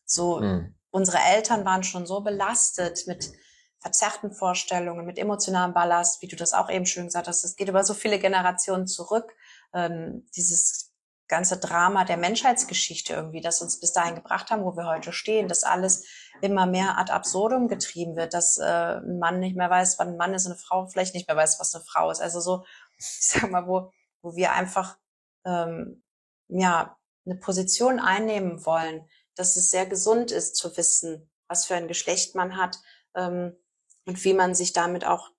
so, 0.04 0.40
mhm 0.40 0.74
unsere 0.90 1.18
Eltern 1.18 1.64
waren 1.64 1.82
schon 1.82 2.06
so 2.06 2.20
belastet 2.20 3.06
mit 3.06 3.32
verzerrten 3.78 4.32
Vorstellungen, 4.32 5.06
mit 5.06 5.18
emotionalem 5.18 5.72
Ballast, 5.72 6.20
wie 6.20 6.28
du 6.28 6.36
das 6.36 6.52
auch 6.52 6.68
eben 6.70 6.84
schön 6.84 7.06
gesagt 7.06 7.28
hast. 7.28 7.44
Es 7.44 7.56
geht 7.56 7.68
über 7.68 7.82
so 7.82 7.94
viele 7.94 8.18
Generationen 8.18 8.86
zurück. 8.86 9.34
Ähm, 9.72 10.26
dieses 10.36 10.89
ganze 11.30 11.58
Drama 11.58 12.04
der 12.04 12.18
Menschheitsgeschichte 12.18 13.14
irgendwie, 13.14 13.40
das 13.40 13.62
uns 13.62 13.80
bis 13.80 13.92
dahin 13.92 14.16
gebracht 14.16 14.50
haben, 14.50 14.64
wo 14.64 14.76
wir 14.76 14.86
heute 14.86 15.12
stehen, 15.12 15.48
dass 15.48 15.64
alles 15.64 16.04
immer 16.42 16.66
mehr 16.66 16.98
ad 16.98 17.10
absurdum 17.10 17.68
getrieben 17.68 18.16
wird, 18.16 18.34
dass 18.34 18.58
äh, 18.58 18.64
ein 18.98 19.18
Mann 19.18 19.40
nicht 19.40 19.56
mehr 19.56 19.70
weiß, 19.70 19.98
wann 19.98 20.08
ein 20.08 20.16
Mann 20.16 20.34
ist, 20.34 20.46
eine 20.46 20.56
Frau 20.56 20.86
vielleicht 20.86 21.14
nicht 21.14 21.28
mehr 21.28 21.36
weiß, 21.36 21.58
was 21.58 21.74
eine 21.74 21.84
Frau 21.84 22.10
ist. 22.10 22.20
Also 22.20 22.40
so, 22.40 22.64
ich 22.98 23.06
sag 23.06 23.50
mal, 23.50 23.66
wo, 23.66 23.92
wo 24.20 24.36
wir 24.36 24.52
einfach 24.52 24.98
ähm, 25.46 26.02
ja 26.48 26.96
eine 27.24 27.36
Position 27.36 28.00
einnehmen 28.00 28.66
wollen, 28.66 29.08
dass 29.36 29.56
es 29.56 29.70
sehr 29.70 29.86
gesund 29.86 30.32
ist 30.32 30.56
zu 30.56 30.76
wissen, 30.76 31.30
was 31.48 31.64
für 31.64 31.76
ein 31.76 31.88
Geschlecht 31.88 32.34
man 32.34 32.56
hat 32.56 32.78
ähm, 33.14 33.56
und 34.04 34.22
wie 34.24 34.34
man 34.34 34.54
sich 34.54 34.72
damit 34.72 35.06
auch 35.06 35.30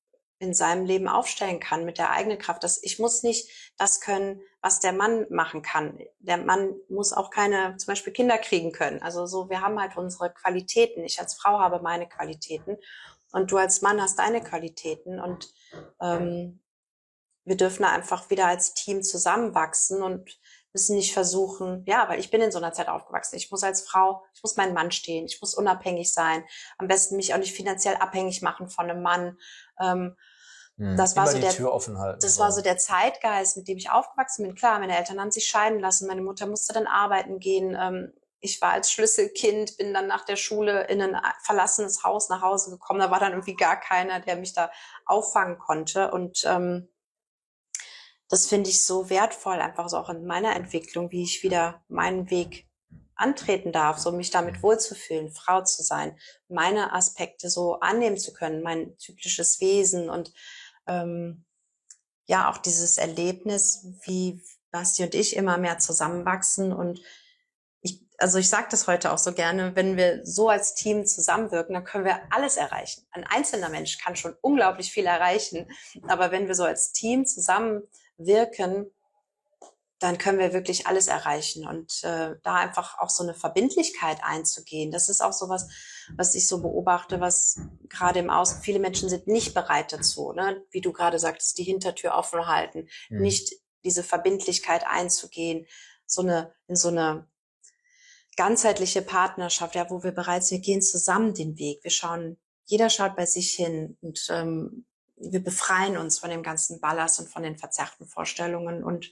in 0.42 0.56
seinem 0.56 0.86
Leben 0.86 1.08
aufstellen 1.08 1.60
kann 1.60 1.86
mit 1.86 2.00
der 2.00 2.10
eigenen 2.10 2.40
Kraft. 2.40 2.64
Das, 2.64 2.82
ich 2.82 2.98
muss 2.98 3.22
nicht 3.22 3.48
das 3.78 4.02
können, 4.02 4.42
was 4.60 4.80
der 4.80 4.92
Mann 4.92 5.28
machen 5.30 5.62
kann. 5.62 6.00
Der 6.18 6.38
Mann 6.38 6.74
muss 6.90 7.14
auch 7.14 7.30
keine, 7.30 7.78
zum 7.78 7.92
Beispiel 7.92 8.12
Kinder 8.12 8.40
kriegen 8.40 8.72
können. 8.72 9.04
Also 9.04 9.28
so, 9.28 9.52
wir 9.52 9.62
haben 9.62 9.80
halt 9.80 9.96
unsere 9.98 10.34
Qualitäten. 10.34 11.04
Ich 11.04 11.20
als 11.20 11.36
Frau 11.36 11.60
habe 11.60 11.82
meine 11.84 12.10
Qualitäten 12.10 12.78
und 13.32 13.52
du 13.52 13.58
als 13.58 13.84
Mann 13.84 14.02
hast 14.02 14.18
deine 14.18 14.42
Qualitäten 14.42 15.20
und 15.20 15.48
ähm, 16.02 16.60
wir 17.46 17.56
dürfen 17.56 17.86
einfach 17.86 18.32
wieder 18.32 18.48
als 18.48 18.74
Team 18.74 19.04
zusammenwachsen 19.04 20.02
und 20.02 20.40
müssen 20.74 20.96
nicht 20.96 21.14
versuchen, 21.14 21.84
ja, 21.86 22.10
weil 22.10 22.20
ich 22.20 22.32
bin 22.32 22.42
in 22.42 22.52
so 22.52 22.58
einer 22.58 22.74
Zeit 22.74 22.88
aufgewachsen. 22.88 23.36
Ich 23.36 23.52
muss 23.52 23.64
als 23.64 23.82
Frau, 23.82 24.24
ich 24.34 24.42
muss 24.42 24.58
meinen 24.58 24.74
Mann 24.74 24.92
stehen, 24.92 25.26
ich 25.26 25.40
muss 25.40 25.54
unabhängig 25.54 26.12
sein, 26.12 26.44
am 26.80 26.88
besten 26.88 27.18
mich 27.18 27.34
auch 27.34 27.38
nicht 27.38 27.56
finanziell 27.56 27.96
abhängig 27.96 28.42
machen 28.42 28.70
von 28.70 28.90
einem 28.90 29.04
Mann. 29.04 29.38
Ähm, 29.80 30.16
hm, 30.82 30.98
das 30.98 31.16
war 31.16 31.28
so 31.28 31.38
der, 31.38 31.52
halten, 31.52 32.20
das 32.22 32.40
war 32.40 32.52
so 32.52 32.62
der 32.62 32.76
Zeitgeist, 32.76 33.56
mit 33.56 33.68
dem 33.68 33.78
ich 33.78 33.92
aufgewachsen 33.92 34.48
bin. 34.48 34.56
Klar, 34.56 34.80
meine 34.80 34.98
Eltern 34.98 35.20
haben 35.22 35.30
sich 35.30 35.46
scheiden 35.46 35.80
lassen, 35.80 36.08
meine 36.08 36.24
Mutter 36.24 36.48
musste 36.48 36.74
dann 36.74 36.88
arbeiten 36.88 37.38
gehen. 37.38 37.78
Ähm, 37.80 38.14
ich 38.40 38.60
war 38.62 38.72
als 38.72 38.92
Schlüsselkind, 38.92 39.78
bin 39.78 39.94
dann 39.94 40.08
nach 40.08 40.26
der 40.26 40.38
Schule 40.38 40.88
in 40.88 41.00
ein 41.00 41.16
verlassenes 41.44 42.04
Haus 42.04 42.30
nach 42.30 42.42
Hause 42.42 42.72
gekommen. 42.72 43.00
Da 43.00 43.12
war 43.12 43.20
dann 43.20 43.34
irgendwie 43.34 43.56
gar 43.56 43.80
keiner, 43.80 44.22
der 44.22 44.38
mich 44.38 44.54
da 44.54 44.72
auffangen 45.06 45.60
konnte. 45.60 46.10
Und 46.10 46.44
ähm, 46.46 46.90
das 48.28 48.48
finde 48.48 48.72
ich 48.72 48.84
so 48.84 49.12
wertvoll, 49.12 49.60
einfach 49.60 49.88
so 49.88 49.98
auch 49.98 50.10
in 50.10 50.26
meiner 50.26 50.56
Entwicklung, 50.56 51.12
wie 51.12 51.22
ich 51.22 51.44
wieder 51.44 51.84
meinen 51.90 52.32
Weg 52.32 52.68
antreten 53.14 53.72
darf, 53.72 54.00
so 54.00 54.12
mich 54.12 54.32
damit 54.32 54.64
wohlzufühlen, 54.64 55.30
Frau 55.30 55.62
zu 55.62 55.84
sein, 55.84 56.18
meine 56.48 56.94
Aspekte 56.94 57.52
so 57.52 57.80
annehmen 57.82 58.18
zu 58.18 58.34
können, 58.34 58.64
mein 58.64 58.98
zyklisches 58.98 59.62
Wesen 59.62 60.10
und 60.10 60.34
ähm, 60.88 61.46
ja 62.26 62.50
auch 62.50 62.58
dieses 62.58 62.98
Erlebnis, 62.98 63.86
wie 64.06 64.42
Basti 64.72 65.04
und 65.04 65.16
ich 65.16 65.36
immer 65.36 65.58
mehr 65.58 65.80
zusammenwachsen 65.80 66.72
und 66.72 67.02
ich, 67.82 68.00
also 68.18 68.38
ich 68.38 68.50
sage 68.50 68.68
das 68.72 68.88
heute 68.88 69.12
auch 69.12 69.18
so 69.18 69.34
gerne, 69.34 69.76
wenn 69.76 69.98
wir 69.98 70.26
so 70.26 70.50
als 70.50 70.76
Team 70.76 71.06
zusammenwirken, 71.06 71.74
dann 71.74 71.84
können 71.84 72.06
wir 72.06 72.22
alles 72.30 72.58
erreichen. 72.58 73.06
Ein 73.12 73.26
einzelner 73.26 73.70
Mensch 73.70 73.98
kann 73.98 74.16
schon 74.16 74.36
unglaublich 74.42 74.92
viel 74.92 75.06
erreichen, 75.06 75.70
aber 76.08 76.32
wenn 76.32 76.48
wir 76.48 76.56
so 76.56 76.64
als 76.64 76.94
Team 76.94 77.26
zusammen 77.26 77.82
wirken, 78.18 78.92
dann 80.02 80.18
können 80.18 80.40
wir 80.40 80.52
wirklich 80.52 80.88
alles 80.88 81.08
erreichen 81.08 81.68
und 81.68 82.04
äh, 82.04 82.36
da 82.42 82.56
einfach 82.56 82.98
auch 82.98 83.10
so 83.10 83.24
eine 83.24 83.36
Verbindlichkeit 83.36 84.24
einzugehen. 84.24 84.92
Das 84.92 85.10
ist 85.10 85.22
auch 85.22 85.34
so 85.34 85.48
was, 86.18 86.36
ich 86.36 86.48
so 86.48 86.62
beobachte, 86.62 87.20
was 87.20 87.60
gerade 87.90 88.20
im 88.20 88.30
Außen 88.30 88.62
viele 88.62 88.80
Menschen 88.80 89.10
sind 89.10 89.28
nicht 89.28 89.54
bereit 89.54 89.94
dazu, 89.94 90.34
ne? 90.34 90.64
wie 90.72 90.82
du 90.82 90.92
gerade 90.92 91.20
sagtest, 91.20 91.58
die 91.58 91.64
Hintertür 91.64 92.14
offen 92.14 92.48
halten, 92.48 92.88
mhm. 93.10 93.22
nicht 93.22 93.54
diese 93.84 94.04
Verbindlichkeit 94.04 94.86
einzugehen, 94.86 95.66
so 96.06 96.22
eine 96.22 96.54
in 96.68 96.76
so 96.76 96.90
eine 96.90 97.28
ganzheitliche 98.38 99.02
Partnerschaft, 99.02 99.76
ja, 99.76 99.90
wo 99.90 100.04
wir 100.04 100.12
bereits 100.12 100.52
wir 100.52 100.60
gehen 100.60 100.82
zusammen 100.82 101.34
den 101.34 101.58
Weg, 101.58 101.84
wir 101.84 101.92
schauen, 101.92 102.38
jeder 102.66 102.90
schaut 102.90 103.16
bei 103.16 103.26
sich 103.26 103.52
hin 103.52 103.98
und 104.02 104.28
ähm, 104.30 104.86
wir 105.18 105.44
befreien 105.44 105.98
uns 105.98 106.20
von 106.20 106.30
dem 106.30 106.44
ganzen 106.44 106.80
Ballast 106.80 107.20
und 107.20 107.30
von 107.30 107.44
den 107.44 107.58
verzerrten 107.58 108.08
Vorstellungen 108.08 108.84
und 108.84 109.12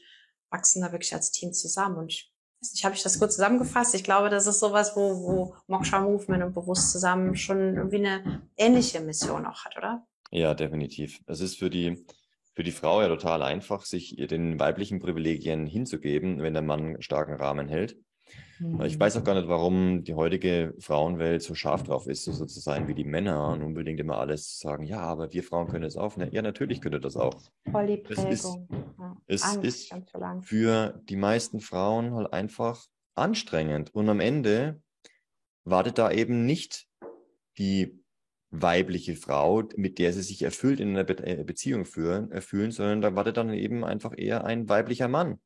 wachsen 0.50 0.82
da 0.82 0.92
wirklich 0.92 1.14
als 1.14 1.32
Team 1.32 1.54
zusammen. 1.54 1.98
Und 1.98 2.14
ich 2.14 2.34
nicht, 2.62 2.84
habe 2.84 2.96
ich 2.96 3.04
das 3.04 3.20
gut 3.20 3.32
zusammengefasst? 3.32 3.96
Ich 3.96 4.04
glaube, 4.04 4.30
das 4.30 4.48
ist 4.48 4.60
sowas, 4.60 4.96
wo, 4.96 5.24
wo 5.24 5.56
Moksha 5.68 6.00
Movement 6.00 6.44
und 6.44 6.54
Bewusst 6.54 6.92
zusammen 6.92 7.36
schon 7.36 7.76
irgendwie 7.76 8.06
eine 8.06 8.42
ähnliche 8.58 9.00
Mission 9.02 9.46
auch 9.46 9.66
hat, 9.66 9.78
oder? 9.78 10.06
Ja, 10.32 10.54
definitiv. 10.54 11.22
Es 11.26 11.40
ist 11.40 11.58
für 11.58 11.70
die, 11.70 12.06
für 12.54 12.64
die 12.64 12.72
Frau 12.72 13.02
ja 13.02 13.08
total 13.08 13.42
einfach, 13.42 13.86
sich 13.86 14.16
den 14.18 14.60
weiblichen 14.60 15.00
Privilegien 15.00 15.66
hinzugeben, 15.66 16.42
wenn 16.42 16.54
der 16.54 16.62
Mann 16.62 17.02
starken 17.02 17.36
Rahmen 17.36 17.68
hält. 17.68 17.98
Mhm. 18.60 18.82
Ich 18.82 19.00
weiß 19.00 19.18
auch 19.18 19.24
gar 19.24 19.36
nicht, 19.36 19.48
warum 19.48 20.04
die 20.04 20.14
heutige 20.14 20.74
Frauenwelt 20.80 21.42
so 21.42 21.56
scharf 21.56 21.84
drauf 21.84 22.08
ist, 22.08 22.26
so 22.26 22.46
zu 22.46 22.60
sein 22.60 22.88
wie 22.88 22.94
die 22.94 23.04
Männer 23.04 23.50
und 23.50 23.64
unbedingt 23.64 24.00
immer 24.00 24.18
alles 24.18 24.60
sagen, 24.60 24.84
ja, 24.84 25.00
aber 25.00 25.34
wir 25.34 25.44
Frauen 25.44 25.68
können 25.68 25.84
das 25.84 25.98
auch. 25.98 26.18
Ja, 26.32 26.42
natürlich 26.42 26.82
könnt 26.82 26.96
ihr 26.96 27.00
das 27.00 27.18
auch. 27.18 27.40
Voll 27.72 27.88
die 27.88 27.98
Prägung. 27.98 28.28
Es 28.28 28.46
ist, 28.46 28.60
ja. 29.00 29.18
es 29.28 29.44
Angst, 29.44 29.64
ist 29.64 29.94
für 30.42 31.02
die 31.08 31.16
meisten 31.16 31.60
Frauen 31.60 32.14
halt 32.14 32.34
einfach 32.34 32.86
anstrengend. 33.16 33.94
Und 33.94 34.10
am 34.10 34.20
Ende 34.20 34.82
wartet 35.64 35.98
da 35.98 36.12
eben 36.12 36.46
nicht 36.46 36.88
die 37.58 38.00
weibliche 38.52 39.16
Frau, 39.16 39.64
mit 39.76 40.00
der 40.00 40.12
sie 40.12 40.24
sich 40.24 40.42
erfüllt 40.42 40.80
in 40.80 40.90
einer 40.90 41.04
Be 41.04 41.24
äh, 41.26 41.44
Beziehung 41.44 41.86
führen, 41.86 42.32
erfüllen, 42.32 42.72
sondern 42.72 43.02
da 43.02 43.16
wartet 43.16 43.38
dann 43.38 43.54
eben 43.54 43.84
einfach 43.84 44.14
eher 44.18 44.44
ein 44.44 44.68
weiblicher 44.68 45.08
Mann 45.08 45.40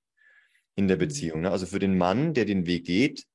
in 0.76 0.88
der 0.88 0.97
mhm. 0.97 1.01
Beziehung. 1.01 1.41
Ne? 1.41 1.51
Also 1.51 1.65
für 1.65 1.80
den 1.80 1.97
Mann, 1.97 2.34
der 2.34 2.45
den 2.45 2.65
Weg 2.65 2.86
geht, 2.86 3.26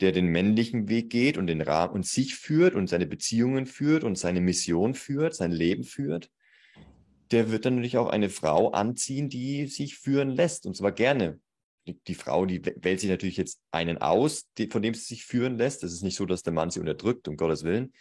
der 0.00 0.12
den 0.12 0.26
männlichen 0.26 0.88
Weg 0.88 1.10
geht 1.10 1.38
und 1.38 1.46
den 1.46 1.60
Rahmen 1.60 1.94
und 1.94 2.06
sich 2.06 2.34
führt 2.34 2.74
und 2.74 2.88
seine 2.88 3.06
Beziehungen 3.06 3.66
führt 3.66 4.04
und 4.04 4.18
seine 4.18 4.40
Mission 4.40 4.94
führt, 4.94 5.34
sein 5.34 5.52
Leben 5.52 5.84
führt, 5.84 6.30
der 7.30 7.50
wird 7.50 7.64
dann 7.64 7.76
natürlich 7.76 7.98
auch 7.98 8.08
eine 8.08 8.28
Frau 8.28 8.70
anziehen, 8.70 9.28
die 9.28 9.66
sich 9.66 9.96
führen 9.96 10.30
lässt 10.30 10.66
und 10.66 10.76
zwar 10.76 10.92
gerne. 10.92 11.40
Die, 11.86 11.98
die 12.06 12.14
Frau, 12.14 12.46
die 12.46 12.64
wählt 12.64 13.00
sich 13.00 13.10
natürlich 13.10 13.36
jetzt 13.36 13.60
einen 13.70 13.98
aus, 13.98 14.46
die, 14.56 14.68
von 14.68 14.82
dem 14.82 14.94
sie 14.94 15.04
sich 15.04 15.26
führen 15.26 15.58
lässt. 15.58 15.84
Es 15.84 15.92
ist 15.92 16.02
nicht 16.02 16.16
so, 16.16 16.24
dass 16.24 16.42
der 16.42 16.54
Mann 16.54 16.70
sie 16.70 16.80
unterdrückt, 16.80 17.28
um 17.28 17.36
Gottes 17.36 17.62
Willen, 17.62 17.92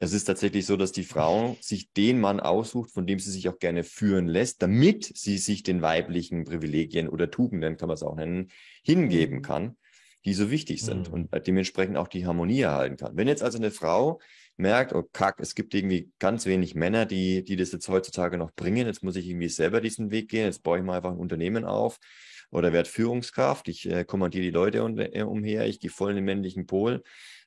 es 0.00 0.12
ist 0.12 0.24
tatsächlich 0.24 0.66
so, 0.66 0.76
dass 0.76 0.92
die 0.92 1.04
Frau 1.04 1.56
sich 1.60 1.92
den 1.92 2.20
Mann 2.20 2.40
aussucht, 2.40 2.90
von 2.90 3.06
dem 3.06 3.18
sie 3.18 3.30
sich 3.30 3.48
auch 3.48 3.58
gerne 3.58 3.84
führen 3.84 4.26
lässt, 4.26 4.62
damit 4.62 5.10
sie 5.16 5.38
sich 5.38 5.62
den 5.62 5.82
weiblichen 5.82 6.44
Privilegien 6.44 7.08
oder 7.08 7.30
Tugenden, 7.30 7.76
kann 7.76 7.88
man 7.88 7.94
es 7.94 8.02
auch 8.02 8.16
nennen, 8.16 8.50
hingeben 8.82 9.36
mhm. 9.36 9.42
kann, 9.42 9.76
die 10.24 10.34
so 10.34 10.50
wichtig 10.50 10.82
sind 10.82 11.08
mhm. 11.08 11.14
und 11.14 11.46
dementsprechend 11.46 11.96
auch 11.96 12.08
die 12.08 12.26
Harmonie 12.26 12.60
erhalten 12.60 12.96
kann. 12.96 13.16
Wenn 13.16 13.28
jetzt 13.28 13.42
also 13.42 13.58
eine 13.58 13.70
Frau 13.70 14.20
merkt, 14.56 14.94
oh 14.94 15.02
kack, 15.12 15.40
es 15.40 15.54
gibt 15.54 15.74
irgendwie 15.74 16.10
ganz 16.18 16.46
wenig 16.46 16.74
Männer, 16.74 17.06
die, 17.06 17.44
die 17.44 17.56
das 17.56 17.72
jetzt 17.72 17.88
heutzutage 17.88 18.36
noch 18.36 18.52
bringen, 18.52 18.86
jetzt 18.86 19.02
muss 19.02 19.16
ich 19.16 19.28
irgendwie 19.28 19.48
selber 19.48 19.80
diesen 19.80 20.10
Weg 20.10 20.28
gehen, 20.28 20.44
jetzt 20.44 20.62
baue 20.62 20.78
ich 20.78 20.84
mal 20.84 20.96
einfach 20.96 21.12
ein 21.12 21.18
Unternehmen 21.18 21.64
auf 21.64 21.98
oder 22.50 22.72
werde 22.72 22.88
Führungskraft, 22.88 23.68
ich 23.68 23.90
äh, 23.90 24.04
kommandiere 24.04 24.44
die 24.44 24.50
Leute 24.50 24.84
um, 24.84 24.98
äh, 24.98 25.22
umher, 25.22 25.66
ich 25.66 25.80
gehe 25.80 25.90
voll 25.90 26.10
in 26.10 26.16
den 26.16 26.24
männlichen 26.24 26.66
Pol, 26.66 27.02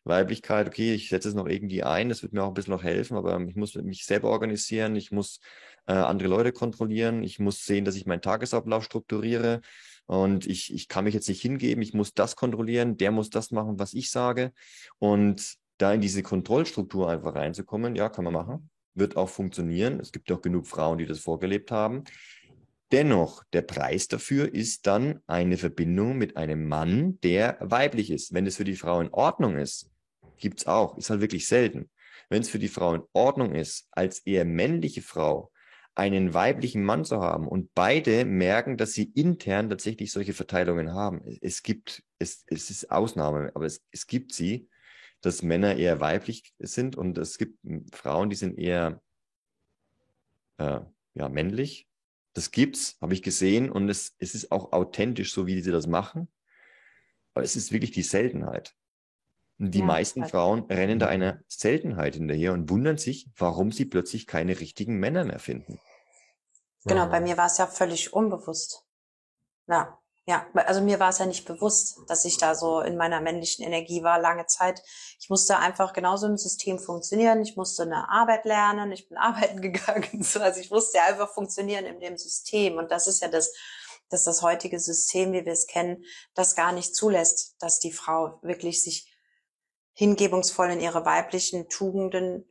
Weiblichkeit, 0.08 0.68
okay, 0.68 0.94
ich 0.94 1.10
setze 1.10 1.30
es 1.30 1.36
noch 1.36 1.48
irgendwie 1.48 1.84
ein, 1.84 2.10
das 2.10 2.24
wird 2.24 2.34
mir 2.34 2.44
auch 2.44 2.50
ein 2.50 2.54
bisschen 2.54 2.74
noch 2.74 2.84
helfen, 2.84 3.18
aber 3.18 3.40
ich 3.48 3.56
muss 3.56 3.76
mich 3.76 4.06
selber 4.06 4.30
organisieren, 4.30 4.96
ich 4.96 5.12
muss 5.12 5.40
äh, 5.88 5.94
andere 5.94 6.30
Leute 6.30 6.52
kontrollieren, 6.52 7.24
ich 7.24 7.40
muss 7.40 7.66
sehen, 7.66 7.86
dass 7.86 7.96
ich 7.96 8.06
meinen 8.06 8.22
Tagesablauf 8.22 8.84
strukturiere 8.84 9.62
und 10.06 10.46
ich, 10.48 10.74
ich 10.74 10.88
kann 10.88 11.04
mich 11.04 11.14
jetzt 11.14 11.30
nicht 11.30 11.42
hingeben, 11.42 11.82
ich 11.82 11.94
muss 11.94 12.14
das 12.14 12.36
kontrollieren, 12.36 12.98
der 12.98 13.12
muss 13.12 13.30
das 13.30 13.52
machen, 13.52 13.80
was 13.80 13.94
ich 13.94 14.12
sage 14.12 14.52
und 15.00 15.58
da 15.78 15.94
in 15.94 16.02
diese 16.02 16.24
Kontrollstruktur 16.24 17.10
einfach 17.10 17.36
reinzukommen, 17.36 17.96
ja, 17.96 18.10
kann 18.10 18.24
man 18.24 18.34
machen, 18.34 18.70
wird 18.96 19.16
auch 19.16 19.30
funktionieren. 19.30 20.00
Es 20.00 20.12
gibt 20.12 20.32
auch 20.32 20.42
genug 20.42 20.68
Frauen, 20.68 20.98
die 20.98 21.06
das 21.06 21.20
vorgelebt 21.20 21.72
haben. 21.72 22.04
Dennoch, 22.92 23.44
der 23.52 23.64
Preis 23.64 24.08
dafür 24.08 24.54
ist 24.54 24.88
dann 24.88 25.20
eine 25.28 25.58
Verbindung 25.58 26.18
mit 26.18 26.38
einem 26.38 26.68
Mann, 26.68 27.20
der 27.22 27.58
weiblich 27.60 28.10
ist. 28.12 28.34
Wenn 28.34 28.48
es 28.48 28.56
für 28.56 28.64
die 28.64 28.78
Frau 28.78 29.02
in 29.02 29.10
Ordnung 29.14 29.58
ist, 29.58 29.90
Gibt 30.38 30.60
es 30.60 30.68
auch, 30.68 30.98
ist 30.98 31.10
halt 31.10 31.22
wirklich 31.22 31.48
selten. 31.48 31.90
Wenn 32.30 32.42
es 32.42 32.50
für 32.50 32.60
die 32.60 32.68
Frau 32.68 32.94
in 32.94 33.04
Ordnung 33.14 33.56
ist, 33.56 33.88
als 33.92 34.20
eher 34.20 34.46
männliche 34.46 35.02
Frau 35.02 35.52
einen 35.96 36.34
weiblichen 36.34 36.84
Mann 36.84 37.06
zu 37.06 37.22
haben 37.22 37.48
und 37.48 37.74
beide 37.74 38.24
merken, 38.24 38.78
dass 38.78 38.94
sie 38.94 39.12
intern 39.16 39.70
tatsächlich 39.70 40.12
solche 40.12 40.34
Verteilungen 40.34 40.94
haben. 40.94 41.22
Es 41.42 41.64
gibt, 41.64 42.04
es, 42.20 42.44
es 42.48 42.70
ist 42.70 42.92
Ausnahme, 42.92 43.52
aber 43.56 43.66
es, 43.66 43.84
es 43.92 44.06
gibt 44.06 44.32
sie, 44.34 44.70
dass 45.22 45.42
Männer 45.42 45.76
eher 45.76 46.00
weiblich 46.00 46.54
sind 46.60 46.96
und 46.96 47.18
es 47.18 47.40
gibt 47.40 47.58
Frauen, 47.94 48.30
die 48.30 48.36
sind 48.36 48.60
eher 48.60 49.02
äh, 50.58 50.82
ja, 51.16 51.30
männlich. 51.30 51.88
Das 52.34 52.52
gibt's, 52.52 52.98
habe 53.02 53.16
ich 53.16 53.24
gesehen 53.24 53.72
und 53.72 53.90
es, 53.90 54.16
es 54.20 54.36
ist 54.36 54.52
auch 54.52 54.74
authentisch, 54.74 55.34
so 55.34 55.48
wie 55.48 55.60
sie 55.62 55.72
das 55.72 55.88
machen. 55.88 56.28
Aber 57.34 57.44
es 57.44 57.56
ist 57.56 57.72
wirklich 57.72 57.92
die 57.92 58.04
Seltenheit. 58.04 58.76
Die 59.60 59.80
ja, 59.80 59.86
meisten. 59.86 60.26
Frauen 60.26 60.66
rennen 60.66 61.00
da 61.00 61.08
einer 61.08 61.40
Seltenheit 61.48 62.16
hinterher 62.16 62.54
und 62.54 62.70
wundern 62.70 62.98
sich, 62.98 63.28
warum 63.36 63.72
sie 63.72 63.86
plötzlich 63.86 64.28
keine 64.28 64.60
richtigen 64.60 65.00
Männer 65.00 65.24
mehr 65.24 65.40
finden. 65.40 65.80
Genau, 66.86 67.02
ja. 67.02 67.08
bei 67.08 67.22
mir 67.22 67.38
war 67.38 67.48
es 67.48 67.58
ja 67.58 67.66
völlig 67.66 68.14
unbewusst. 68.14 68.86
Ja, 69.68 70.00
ja, 70.30 70.46
also 70.54 70.82
mir 70.82 71.00
war 71.00 71.10
es 71.10 71.20
ja 71.20 71.26
nicht 71.26 71.46
bewusst, 71.46 72.00
dass 72.08 72.26
ich 72.26 72.38
da 72.38 72.54
so 72.54 72.82
in 72.82 72.98
meiner 72.98 73.22
männlichen 73.22 73.64
Energie 73.64 74.04
war 74.04 74.20
lange 74.20 74.46
Zeit. 74.46 74.84
Ich 75.20 75.30
musste 75.30 75.58
einfach 75.58 75.94
genauso 75.94 76.28
im 76.28 76.38
System 76.38 76.80
funktionieren. 76.80 77.42
Ich 77.42 77.56
musste 77.56 77.84
eine 77.84 78.10
Arbeit 78.10 78.44
lernen. 78.44 78.92
Ich 78.92 79.08
bin 79.08 79.18
arbeiten 79.18 79.62
gegangen. 79.62 80.26
Also 80.40 80.60
ich 80.60 80.70
musste 80.70 81.02
einfach 81.02 81.34
funktionieren 81.34 81.86
in 81.86 82.02
dem 82.02 82.18
System. 82.18 82.78
Und 82.78 82.92
das 82.92 83.08
ist 83.08 83.22
ja 83.22 83.30
das, 83.30 83.54
dass 84.10 84.26
das 84.26 84.42
heutige 84.42 84.82
System, 84.82 85.32
wie 85.32 85.46
wir 85.46 85.54
es 85.54 85.66
kennen, 85.66 86.04
das 86.36 86.56
gar 86.56 86.74
nicht 86.74 86.94
zulässt, 86.94 87.56
dass 87.60 87.80
die 87.80 87.94
Frau 87.94 88.38
wirklich 88.42 88.84
sich 88.84 89.17
hingebungsvoll 89.98 90.70
in 90.70 90.80
ihre 90.80 91.06
weiblichen 91.06 91.70
Tugenden 91.70 92.48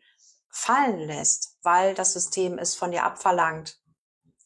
fallen 0.50 0.98
lässt, 0.98 1.58
weil 1.62 1.94
das 1.94 2.12
System 2.12 2.58
es 2.58 2.74
von 2.74 2.90
dir 2.90 3.04
abverlangt. 3.04 3.78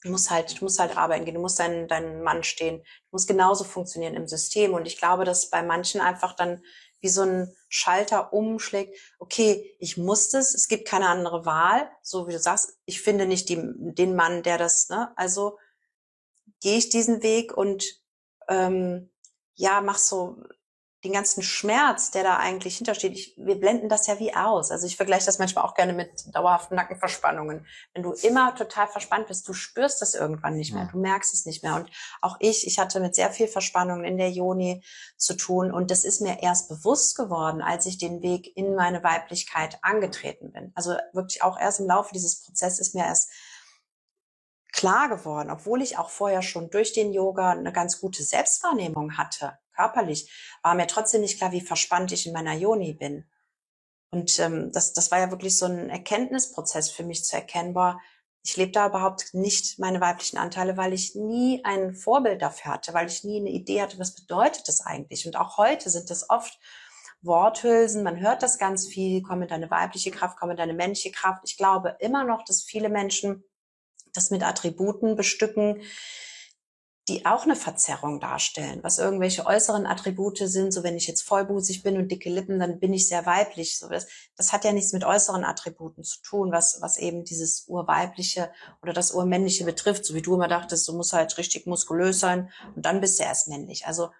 Du 0.03 0.11
musst 0.11 0.30
halt, 0.30 0.61
du 0.61 0.64
musst 0.64 0.78
halt 0.78 0.96
arbeiten 0.98 1.24
gehen, 1.24 1.34
du 1.34 1.40
musst 1.40 1.59
deinen, 1.59 1.88
deinen 1.88 2.22
Mann 2.22 2.42
stehen, 2.42 2.78
du 2.78 3.09
musst 3.12 3.26
genauso 3.26 3.64
funktionieren 3.64 4.14
im 4.14 4.28
System. 4.28 4.74
Und 4.74 4.86
ich 4.86 4.98
glaube, 4.98 5.24
dass 5.24 5.48
bei 5.48 5.62
manchen 5.62 6.03
einfach 6.03 6.36
dann 6.36 6.62
wie 7.01 7.09
so 7.09 7.22
ein 7.22 7.57
Schalter 7.70 8.34
umschlägt, 8.34 8.94
okay, 9.18 9.74
ich 9.78 9.96
muss 9.96 10.28
das, 10.28 10.55
es 10.55 10.68
gibt 10.68 10.86
keine 10.86 11.09
andere 11.09 11.46
Wahl, 11.46 11.90
so 12.03 12.28
wie 12.28 12.32
du 12.32 12.38
sagst, 12.38 12.78
ich 12.84 13.01
finde 13.01 13.24
nicht 13.24 13.48
die, 13.48 13.59
den 13.76 14.14
Mann, 14.14 14.42
der 14.42 14.59
das, 14.59 14.90
ne, 14.90 15.11
also 15.16 15.57
gehe 16.61 16.76
ich 16.76 16.90
diesen 16.90 17.22
Weg 17.22 17.57
und 17.57 17.82
ähm, 18.48 19.11
ja, 19.55 19.80
mach 19.80 19.96
so 19.96 20.42
den 21.05 21.12
ganzen 21.12 21.42
Schmerz, 21.42 22.11
der 22.11 22.24
da 22.24 22.36
eigentlich 22.36 22.76
hintersteht, 22.76 23.12
ich, 23.12 23.34
wir 23.38 23.59
blenden 23.59 23.88
das 23.88 24.07
ja 24.07 24.18
wie 24.18 24.34
aus. 24.34 24.70
Also 24.70 24.86
ich 24.86 24.96
vergleiche 24.96 25.24
das 25.24 25.38
manchmal 25.38 25.64
auch 25.64 25.74
gerne 25.74 25.94
mit 25.94 26.11
dauerhaften 26.34 26.74
Nackenverspannungen. 26.76 27.66
Wenn 27.94 28.03
du 28.03 28.12
immer 28.12 28.55
total 28.55 28.86
verspannt 28.86 29.26
bist, 29.28 29.48
du 29.48 29.55
spürst 29.55 30.03
das 30.03 30.14
irgendwann 30.14 30.57
nicht 30.57 30.74
mehr, 30.74 30.84
ja. 30.84 30.88
du 30.90 30.98
merkst 30.98 31.32
es 31.32 31.46
nicht 31.46 31.62
mehr. 31.62 31.76
Und 31.76 31.90
auch 32.20 32.36
ich, 32.40 32.66
ich 32.66 32.78
hatte 32.78 33.01
mit 33.01 33.14
sehr 33.14 33.30
viel 33.30 33.48
Verspannungen 33.48 34.05
in 34.05 34.18
der 34.18 34.30
Joni 34.30 34.84
zu 35.16 35.34
tun 35.34 35.72
und 35.72 35.90
das 35.90 36.05
ist 36.05 36.20
mir 36.20 36.42
erst 36.42 36.68
bewusst 36.68 37.16
geworden, 37.16 37.62
als 37.62 37.86
ich 37.86 37.96
den 37.96 38.20
Weg 38.20 38.55
in 38.55 38.74
meine 38.74 39.02
Weiblichkeit 39.02 39.78
angetreten 39.81 40.52
bin. 40.52 40.70
Also 40.74 40.97
wirklich 41.14 41.43
auch 41.43 41.59
erst 41.59 41.81
im 41.81 41.86
Laufe 41.86 42.12
dieses 42.12 42.43
Prozesses 42.43 42.78
ist 42.78 42.94
mir 42.94 43.05
erst 43.05 43.31
klar 44.72 45.09
geworden, 45.09 45.51
obwohl 45.51 45.81
ich 45.81 45.97
auch 45.97 46.10
vorher 46.10 46.43
schon 46.43 46.68
durch 46.68 46.93
den 46.93 47.12
Yoga 47.12 47.52
eine 47.52 47.72
ganz 47.72 48.01
gute 48.01 48.22
Selbstwahrnehmung 48.22 49.16
hatte 49.16 49.59
körperlich, 49.81 50.31
war 50.62 50.74
mir 50.74 50.86
trotzdem 50.86 51.23
nicht 51.23 51.39
klar, 51.39 51.52
wie 51.52 51.61
verspannt 51.61 52.12
ich 52.12 52.27
in 52.27 52.32
meiner 52.32 52.55
Joni 52.55 52.94
bin. 52.94 53.24
Und 54.11 54.39
ähm, 54.40 54.73
das, 54.73 54.93
das 54.93 55.11
war 55.11 55.20
ja 55.20 55.31
wirklich 55.31 55.57
so 55.57 55.66
ein 55.66 55.89
Erkenntnisprozess 55.89 56.90
für 56.90 57.05
mich 57.05 57.24
zu 57.24 57.36
erkennen, 57.36 57.74
boah, 57.74 57.98
ich 58.43 58.57
lebe 58.57 58.73
da 58.73 58.86
überhaupt 58.86 59.35
nicht 59.35 59.78
meine 59.78 60.01
weiblichen 60.01 60.39
Anteile, 60.39 60.77
weil 60.77 60.93
ich 60.93 61.15
nie 61.15 61.62
ein 61.65 61.94
Vorbild 61.94 62.40
dafür 62.40 62.73
hatte, 62.73 62.94
weil 62.94 63.07
ich 63.07 63.23
nie 63.23 63.39
eine 63.39 63.51
Idee 63.51 63.82
hatte, 63.82 63.98
was 63.98 64.15
bedeutet 64.15 64.66
das 64.66 64.81
eigentlich. 64.81 65.27
Und 65.27 65.36
auch 65.36 65.59
heute 65.59 65.90
sind 65.90 66.11
das 66.11 66.28
oft 66.31 66.59
Worthülsen, 67.23 68.02
man 68.02 68.19
hört 68.19 68.43
das 68.43 68.59
ganz 68.59 68.89
viel, 68.89 69.23
komm 69.23 69.43
in 69.43 69.48
deine 69.48 69.70
weibliche 69.70 70.11
Kraft, 70.11 70.39
komm 70.40 70.51
in 70.51 70.57
deine 70.57 70.73
männliche 70.73 71.12
Kraft. 71.12 71.43
Ich 71.44 71.59
glaube 71.59 71.97
immer 72.01 72.24
noch, 72.24 72.44
dass 72.44 72.62
viele 72.62 72.89
Menschen 72.89 73.44
das 74.15 74.31
mit 74.31 74.43
Attributen 74.43 75.16
bestücken, 75.16 75.82
die 77.11 77.27
auch 77.27 77.43
eine 77.43 77.57
Verzerrung 77.57 78.20
darstellen, 78.20 78.78
was 78.82 78.99
irgendwelche 78.99 79.45
äußeren 79.45 79.85
Attribute 79.85 80.39
sind, 80.39 80.70
so 80.70 80.85
wenn 80.85 80.97
ich 80.97 81.09
jetzt 81.09 81.23
vollbusig 81.23 81.82
bin 81.82 81.97
und 81.97 82.09
dicke 82.09 82.31
Lippen, 82.31 82.61
dann 82.61 82.78
bin 82.78 82.93
ich 82.93 83.09
sehr 83.09 83.27
weiblich. 83.27 83.78
So 83.78 83.89
das, 83.89 84.07
das 84.37 84.53
hat 84.53 84.65
ja 84.65 84.73
nichts 84.73 84.93
mit 84.93 85.03
äußeren 85.03 85.45
Attributen 85.45 86.05
zu 86.05 86.23
tun, 86.23 86.53
was, 86.53 86.81
was 86.82 86.99
eben 86.99 87.24
dieses 87.24 87.65
urweibliche 87.66 88.53
oder 88.81 88.93
das 88.93 89.11
urmännliche 89.11 89.65
betrifft, 89.65 90.05
so 90.05 90.15
wie 90.15 90.23
du 90.23 90.37
immer 90.37 90.47
dachtest, 90.47 90.87
du 90.87 90.93
musst 90.93 91.12
halt 91.12 91.37
richtig 91.37 91.66
muskulös 91.66 92.20
sein 92.20 92.53
und 92.77 92.87
dann 92.87 93.01
bist 93.01 93.19
du 93.19 93.24
erst 93.24 93.49
männlich. 93.49 93.87
Also 93.87 94.11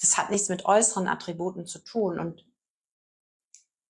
das 0.00 0.18
hat 0.18 0.30
nichts 0.30 0.48
mit 0.48 0.64
äußeren 0.64 1.06
Attributen 1.06 1.66
zu 1.66 1.78
tun 1.78 2.18
und 2.18 2.44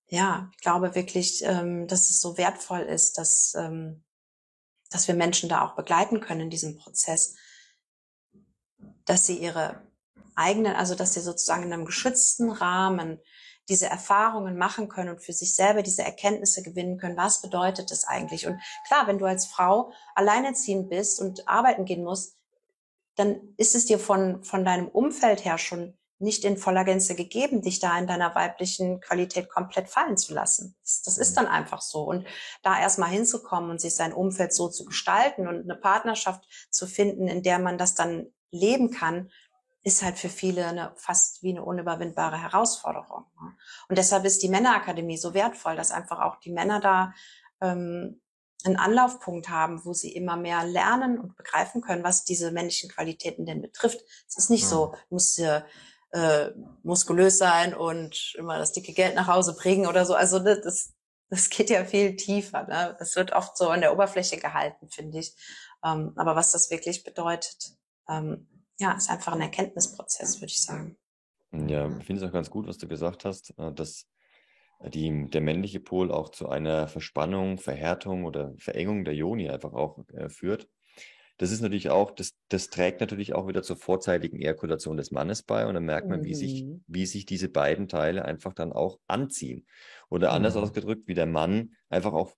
ja, 0.07 0.51
ich 0.53 0.61
glaube 0.61 0.93
wirklich, 0.93 1.43
ähm, 1.43 1.87
dass 1.87 2.11
es 2.11 2.21
so 2.21 2.37
wertvoll 2.37 2.81
ist, 2.81 3.17
dass, 3.17 3.55
ähm, 3.57 4.03
dass 4.91 5.07
wir 5.07 5.15
Menschen 5.15 5.49
da 5.49 5.65
auch 5.65 5.75
begleiten 5.75 6.21
können 6.21 6.41
in 6.41 6.49
diesem 6.51 6.77
Prozess 6.77 7.35
dass 9.05 9.25
sie 9.25 9.37
ihre 9.37 9.81
eigenen, 10.35 10.75
also 10.75 10.95
dass 10.95 11.13
sie 11.13 11.21
sozusagen 11.21 11.63
in 11.63 11.73
einem 11.73 11.85
geschützten 11.85 12.51
Rahmen 12.51 13.19
diese 13.69 13.87
Erfahrungen 13.87 14.57
machen 14.57 14.89
können 14.89 15.09
und 15.09 15.23
für 15.23 15.33
sich 15.33 15.55
selber 15.55 15.81
diese 15.81 16.03
Erkenntnisse 16.03 16.61
gewinnen 16.61 16.97
können. 16.97 17.17
Was 17.17 17.41
bedeutet 17.41 17.89
das 17.89 18.03
eigentlich? 18.03 18.45
Und 18.45 18.59
klar, 18.87 19.07
wenn 19.07 19.17
du 19.17 19.25
als 19.25 19.47
Frau 19.47 19.91
alleinerziehend 20.13 20.89
bist 20.89 21.19
und 21.19 21.47
arbeiten 21.47 21.85
gehen 21.85 22.03
musst, 22.03 22.37
dann 23.15 23.39
ist 23.57 23.75
es 23.75 23.85
dir 23.85 23.97
von, 23.97 24.43
von 24.43 24.65
deinem 24.65 24.87
Umfeld 24.87 25.45
her 25.45 25.57
schon 25.57 25.97
nicht 26.17 26.45
in 26.45 26.57
voller 26.57 26.85
Gänze 26.85 27.13
gegeben, 27.15 27.61
dich 27.61 27.79
da 27.79 27.97
in 27.97 28.07
deiner 28.07 28.33
weiblichen 28.35 29.01
Qualität 29.01 29.49
komplett 29.49 29.89
fallen 29.89 30.17
zu 30.17 30.33
lassen. 30.33 30.75
Das, 30.81 31.01
das 31.01 31.17
ist 31.17 31.31
mhm. 31.31 31.35
dann 31.35 31.47
einfach 31.47 31.81
so. 31.81 32.03
Und 32.03 32.25
da 32.63 32.79
erstmal 32.79 33.09
hinzukommen 33.09 33.69
und 33.69 33.81
sich 33.81 33.95
sein 33.95 34.13
Umfeld 34.13 34.53
so 34.53 34.69
zu 34.69 34.85
gestalten 34.85 35.47
und 35.47 35.63
eine 35.63 35.75
Partnerschaft 35.75 36.47
zu 36.69 36.87
finden, 36.87 37.27
in 37.27 37.43
der 37.43 37.59
man 37.59 37.77
das 37.77 37.95
dann 37.95 38.27
leben 38.51 38.91
kann, 38.91 39.29
ist 39.83 40.01
halt 40.01 40.17
für 40.17 40.29
viele 40.29 40.65
eine, 40.65 40.93
fast 40.95 41.43
wie 41.43 41.51
eine 41.51 41.63
unüberwindbare 41.63 42.41
Herausforderung. 42.41 43.25
Ne? 43.39 43.55
Und 43.87 43.97
deshalb 43.97 44.25
ist 44.25 44.41
die 44.41 44.49
Männerakademie 44.49 45.17
so 45.17 45.33
wertvoll, 45.33 45.75
dass 45.75 45.91
einfach 45.91 46.21
auch 46.21 46.39
die 46.39 46.51
Männer 46.51 46.79
da 46.79 47.13
ähm, 47.61 48.19
einen 48.63 48.77
Anlaufpunkt 48.77 49.49
haben, 49.49 49.85
wo 49.85 49.93
sie 49.93 50.11
immer 50.15 50.37
mehr 50.37 50.65
lernen 50.65 51.19
und 51.19 51.35
begreifen 51.35 51.81
können, 51.81 52.03
was 52.03 52.23
diese 52.23 52.51
männlichen 52.51 52.89
Qualitäten 52.89 53.45
denn 53.45 53.61
betrifft. 53.61 54.01
Es 54.27 54.37
ist 54.37 54.49
nicht 54.49 54.67
so, 54.67 54.95
muss 55.09 55.37
äh, 56.15 56.51
muskulös 56.81 57.37
sein 57.37 57.75
und 57.75 58.33
immer 58.37 58.57
das 58.57 58.71
dicke 58.71 58.93
Geld 58.93 59.15
nach 59.15 59.27
Hause 59.27 59.55
bringen 59.55 59.85
oder 59.85 60.05
so. 60.05 60.15
Also 60.15 60.39
ne, 60.39 60.59
das, 60.59 60.93
das 61.29 61.49
geht 61.49 61.69
ja 61.69 61.83
viel 61.85 62.15
tiefer. 62.15 62.63
Ne? 62.63 62.95
Das 62.97 63.15
wird 63.15 63.33
oft 63.33 63.57
so 63.57 63.69
an 63.69 63.81
der 63.81 63.93
Oberfläche 63.93 64.37
gehalten, 64.37 64.89
finde 64.89 65.19
ich. 65.19 65.35
Ähm, 65.83 66.13
aber 66.15 66.35
was 66.35 66.51
das 66.51 66.71
wirklich 66.71 67.03
bedeutet, 67.03 67.75
ähm, 68.09 68.47
ja, 68.79 68.93
ist 68.93 69.09
einfach 69.09 69.33
ein 69.33 69.41
Erkenntnisprozess, 69.41 70.41
würde 70.41 70.51
ich 70.51 70.61
sagen. 70.61 70.97
Ja, 71.51 71.87
ich 71.97 72.05
finde 72.05 72.21
es 72.21 72.27
auch 72.27 72.33
ganz 72.33 72.49
gut, 72.49 72.67
was 72.67 72.77
du 72.77 72.87
gesagt 72.87 73.25
hast, 73.25 73.57
äh, 73.57 73.71
dass 73.73 74.07
die, 74.83 75.29
der 75.29 75.41
männliche 75.41 75.79
Pol 75.79 76.11
auch 76.11 76.29
zu 76.29 76.49
einer 76.49 76.87
Verspannung, 76.87 77.57
Verhärtung 77.57 78.25
oder 78.25 78.53
Verengung 78.57 79.05
der 79.05 79.15
Joni 79.15 79.49
einfach 79.49 79.73
auch 79.73 80.03
äh, 80.09 80.29
führt. 80.29 80.67
Das 81.37 81.51
ist 81.51 81.61
natürlich 81.61 81.89
auch, 81.89 82.11
das, 82.11 82.33
das 82.47 82.69
trägt 82.69 83.01
natürlich 83.01 83.35
auch 83.35 83.47
wieder 83.47 83.61
zur 83.61 83.75
vorzeitigen 83.75 84.39
Ejakulation 84.39 84.95
des 84.95 85.11
Mannes 85.11 85.43
bei 85.43 85.65
und 85.65 85.73
dann 85.73 85.85
merkt 85.85 86.07
man, 86.07 86.21
mhm. 86.21 86.25
wie, 86.25 86.33
sich, 86.33 86.63
mhm. 86.63 86.83
wie 86.87 87.05
sich 87.05 87.25
diese 87.25 87.49
beiden 87.49 87.87
Teile 87.87 88.23
einfach 88.23 88.53
dann 88.53 88.71
auch 88.71 88.99
anziehen. 89.07 89.65
Oder 90.09 90.31
anders 90.31 90.55
mhm. 90.55 90.61
ausgedrückt, 90.61 91.07
wie 91.07 91.13
der 91.13 91.25
Mann 91.25 91.75
einfach 91.89 92.13
auch 92.13 92.33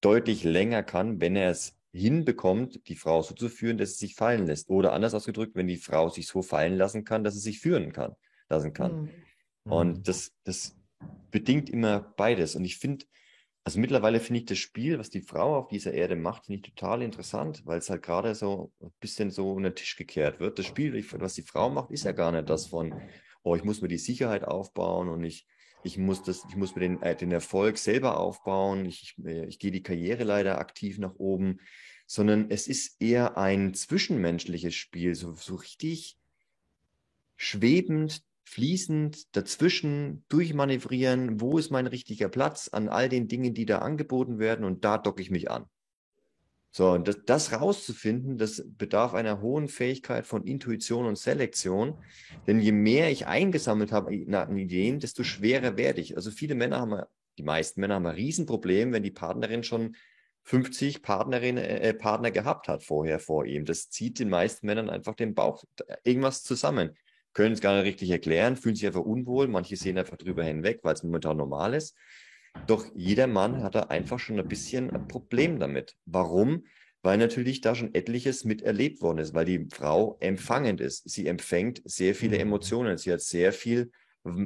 deutlich 0.00 0.44
länger 0.44 0.82
kann, 0.82 1.20
wenn 1.20 1.36
er 1.36 1.50
es 1.50 1.77
hinbekommt, 1.92 2.86
die 2.88 2.96
Frau 2.96 3.22
so 3.22 3.34
zu 3.34 3.48
führen, 3.48 3.78
dass 3.78 3.92
sie 3.92 4.06
sich 4.06 4.14
fallen 4.14 4.46
lässt. 4.46 4.68
Oder 4.68 4.92
anders 4.92 5.14
ausgedrückt, 5.14 5.54
wenn 5.54 5.66
die 5.66 5.76
Frau 5.76 6.08
sich 6.08 6.26
so 6.26 6.42
fallen 6.42 6.76
lassen 6.76 7.04
kann, 7.04 7.24
dass 7.24 7.34
sie 7.34 7.40
sich 7.40 7.60
führen 7.60 7.92
kann, 7.92 8.14
lassen 8.48 8.72
kann. 8.72 9.02
Mhm. 9.64 9.72
Und 9.72 9.98
mhm. 9.98 10.02
das, 10.02 10.32
das 10.44 10.76
bedingt 11.30 11.70
immer 11.70 12.00
beides. 12.16 12.56
Und 12.56 12.64
ich 12.64 12.78
finde, 12.78 13.06
also 13.64 13.80
mittlerweile 13.80 14.20
finde 14.20 14.40
ich 14.40 14.46
das 14.46 14.58
Spiel, 14.58 14.98
was 14.98 15.10
die 15.10 15.20
Frau 15.20 15.56
auf 15.56 15.68
dieser 15.68 15.92
Erde 15.92 16.16
macht, 16.16 16.46
finde 16.46 16.60
ich 16.60 16.74
total 16.74 17.02
interessant, 17.02 17.62
weil 17.66 17.78
es 17.78 17.90
halt 17.90 18.02
gerade 18.02 18.34
so 18.34 18.72
ein 18.80 18.92
bisschen 19.00 19.30
so 19.30 19.52
unter 19.52 19.70
den 19.70 19.76
Tisch 19.76 19.96
gekehrt 19.96 20.40
wird. 20.40 20.58
Das 20.58 20.66
Spiel, 20.66 21.04
was 21.20 21.34
die 21.34 21.42
Frau 21.42 21.68
macht, 21.68 21.90
ist 21.90 22.04
ja 22.04 22.12
gar 22.12 22.32
nicht 22.32 22.48
das 22.48 22.66
von, 22.66 22.94
oh, 23.42 23.56
ich 23.56 23.64
muss 23.64 23.82
mir 23.82 23.88
die 23.88 23.98
Sicherheit 23.98 24.44
aufbauen 24.44 25.08
und 25.08 25.22
ich, 25.22 25.46
ich 25.82 25.98
muss 25.98 26.22
das, 26.22 26.44
ich 26.48 26.56
muss 26.56 26.74
mir 26.74 26.80
den, 26.82 27.02
äh, 27.02 27.16
den 27.16 27.32
Erfolg 27.32 27.78
selber 27.78 28.18
aufbauen, 28.18 28.84
ich, 28.84 29.02
ich, 29.18 29.24
äh, 29.24 29.46
ich 29.46 29.58
gehe 29.58 29.70
die 29.70 29.82
Karriere 29.82 30.24
leider 30.24 30.58
aktiv 30.58 30.98
nach 30.98 31.14
oben 31.16 31.60
sondern 32.08 32.50
es 32.50 32.66
ist 32.66 33.00
eher 33.00 33.36
ein 33.36 33.74
zwischenmenschliches 33.74 34.74
Spiel, 34.74 35.14
so, 35.14 35.34
so 35.34 35.56
richtig 35.56 36.18
schwebend, 37.36 38.22
fließend, 38.44 39.36
dazwischen 39.36 40.24
durchmanövrieren, 40.30 41.38
wo 41.38 41.58
ist 41.58 41.70
mein 41.70 41.86
richtiger 41.86 42.30
Platz 42.30 42.68
an 42.68 42.88
all 42.88 43.10
den 43.10 43.28
Dingen, 43.28 43.52
die 43.52 43.66
da 43.66 43.80
angeboten 43.80 44.38
werden? 44.38 44.64
Und 44.64 44.86
da 44.86 44.96
docke 44.96 45.20
ich 45.20 45.30
mich 45.30 45.50
an. 45.50 45.66
So, 46.70 46.90
und 46.90 47.08
das, 47.08 47.24
das 47.24 47.52
rauszufinden, 47.52 48.36
das 48.36 48.62
bedarf 48.66 49.14
einer 49.14 49.40
hohen 49.40 49.68
Fähigkeit 49.68 50.26
von 50.26 50.44
Intuition 50.44 51.06
und 51.06 51.18
Selektion. 51.18 51.96
Denn 52.46 52.60
je 52.60 52.72
mehr 52.72 53.10
ich 53.10 53.26
eingesammelt 53.26 53.90
habe 53.90 54.10
an 54.10 54.56
Ideen, 54.56 55.00
desto 55.00 55.24
schwerer 55.24 55.76
werde 55.76 56.00
ich. 56.00 56.16
Also 56.16 56.30
viele 56.30 56.54
Männer 56.54 56.78
haben, 56.80 57.02
die 57.38 57.42
meisten 57.42 57.80
Männer 57.80 57.94
haben 57.94 58.06
ein 58.06 58.14
Riesenproblem, 58.14 58.92
wenn 58.92 59.02
die 59.02 59.10
Partnerin 59.10 59.64
schon 59.64 59.96
50 60.44 61.02
Partnerinnen, 61.02 61.62
äh, 61.62 61.94
Partner 61.94 62.30
gehabt 62.30 62.68
hat 62.68 62.82
vorher 62.82 63.18
vor 63.18 63.44
ihm. 63.44 63.64
Das 63.64 63.90
zieht 63.90 64.18
den 64.18 64.30
meisten 64.30 64.66
Männern 64.66 64.88
einfach 64.88 65.14
den 65.14 65.34
Bauch 65.34 65.64
irgendwas 66.04 66.42
zusammen. 66.42 66.96
Können 67.34 67.52
es 67.52 67.60
gar 67.60 67.74
nicht 67.74 67.84
richtig 67.84 68.10
erklären, 68.10 68.56
fühlen 68.56 68.74
sich 68.74 68.86
einfach 68.86 69.02
unwohl. 69.02 69.46
Manche 69.48 69.76
sehen 69.76 69.98
einfach 69.98 70.16
drüber 70.16 70.44
hinweg, 70.44 70.80
weil 70.82 70.94
es 70.94 71.02
momentan 71.02 71.36
normal 71.36 71.74
ist. 71.74 71.94
Doch 72.66 72.86
jeder 72.94 73.26
Mann 73.26 73.62
hat 73.62 73.74
da 73.74 73.80
einfach 73.84 74.18
schon 74.18 74.38
ein 74.38 74.48
bisschen 74.48 74.90
ein 74.90 75.08
Problem 75.08 75.58
damit. 75.58 75.96
Warum? 76.04 76.64
Weil 77.02 77.18
natürlich 77.18 77.60
da 77.60 77.74
schon 77.74 77.94
etliches 77.94 78.44
miterlebt 78.44 79.00
worden 79.00 79.18
ist, 79.18 79.34
weil 79.34 79.44
die 79.44 79.66
Frau 79.70 80.16
empfangend 80.20 80.80
ist. 80.80 81.08
Sie 81.08 81.26
empfängt 81.26 81.80
sehr 81.84 82.14
viele 82.14 82.36
mhm. 82.36 82.42
Emotionen. 82.42 82.98
Sie 82.98 83.12
hat 83.12 83.20
sehr 83.20 83.52
viel 83.52 83.90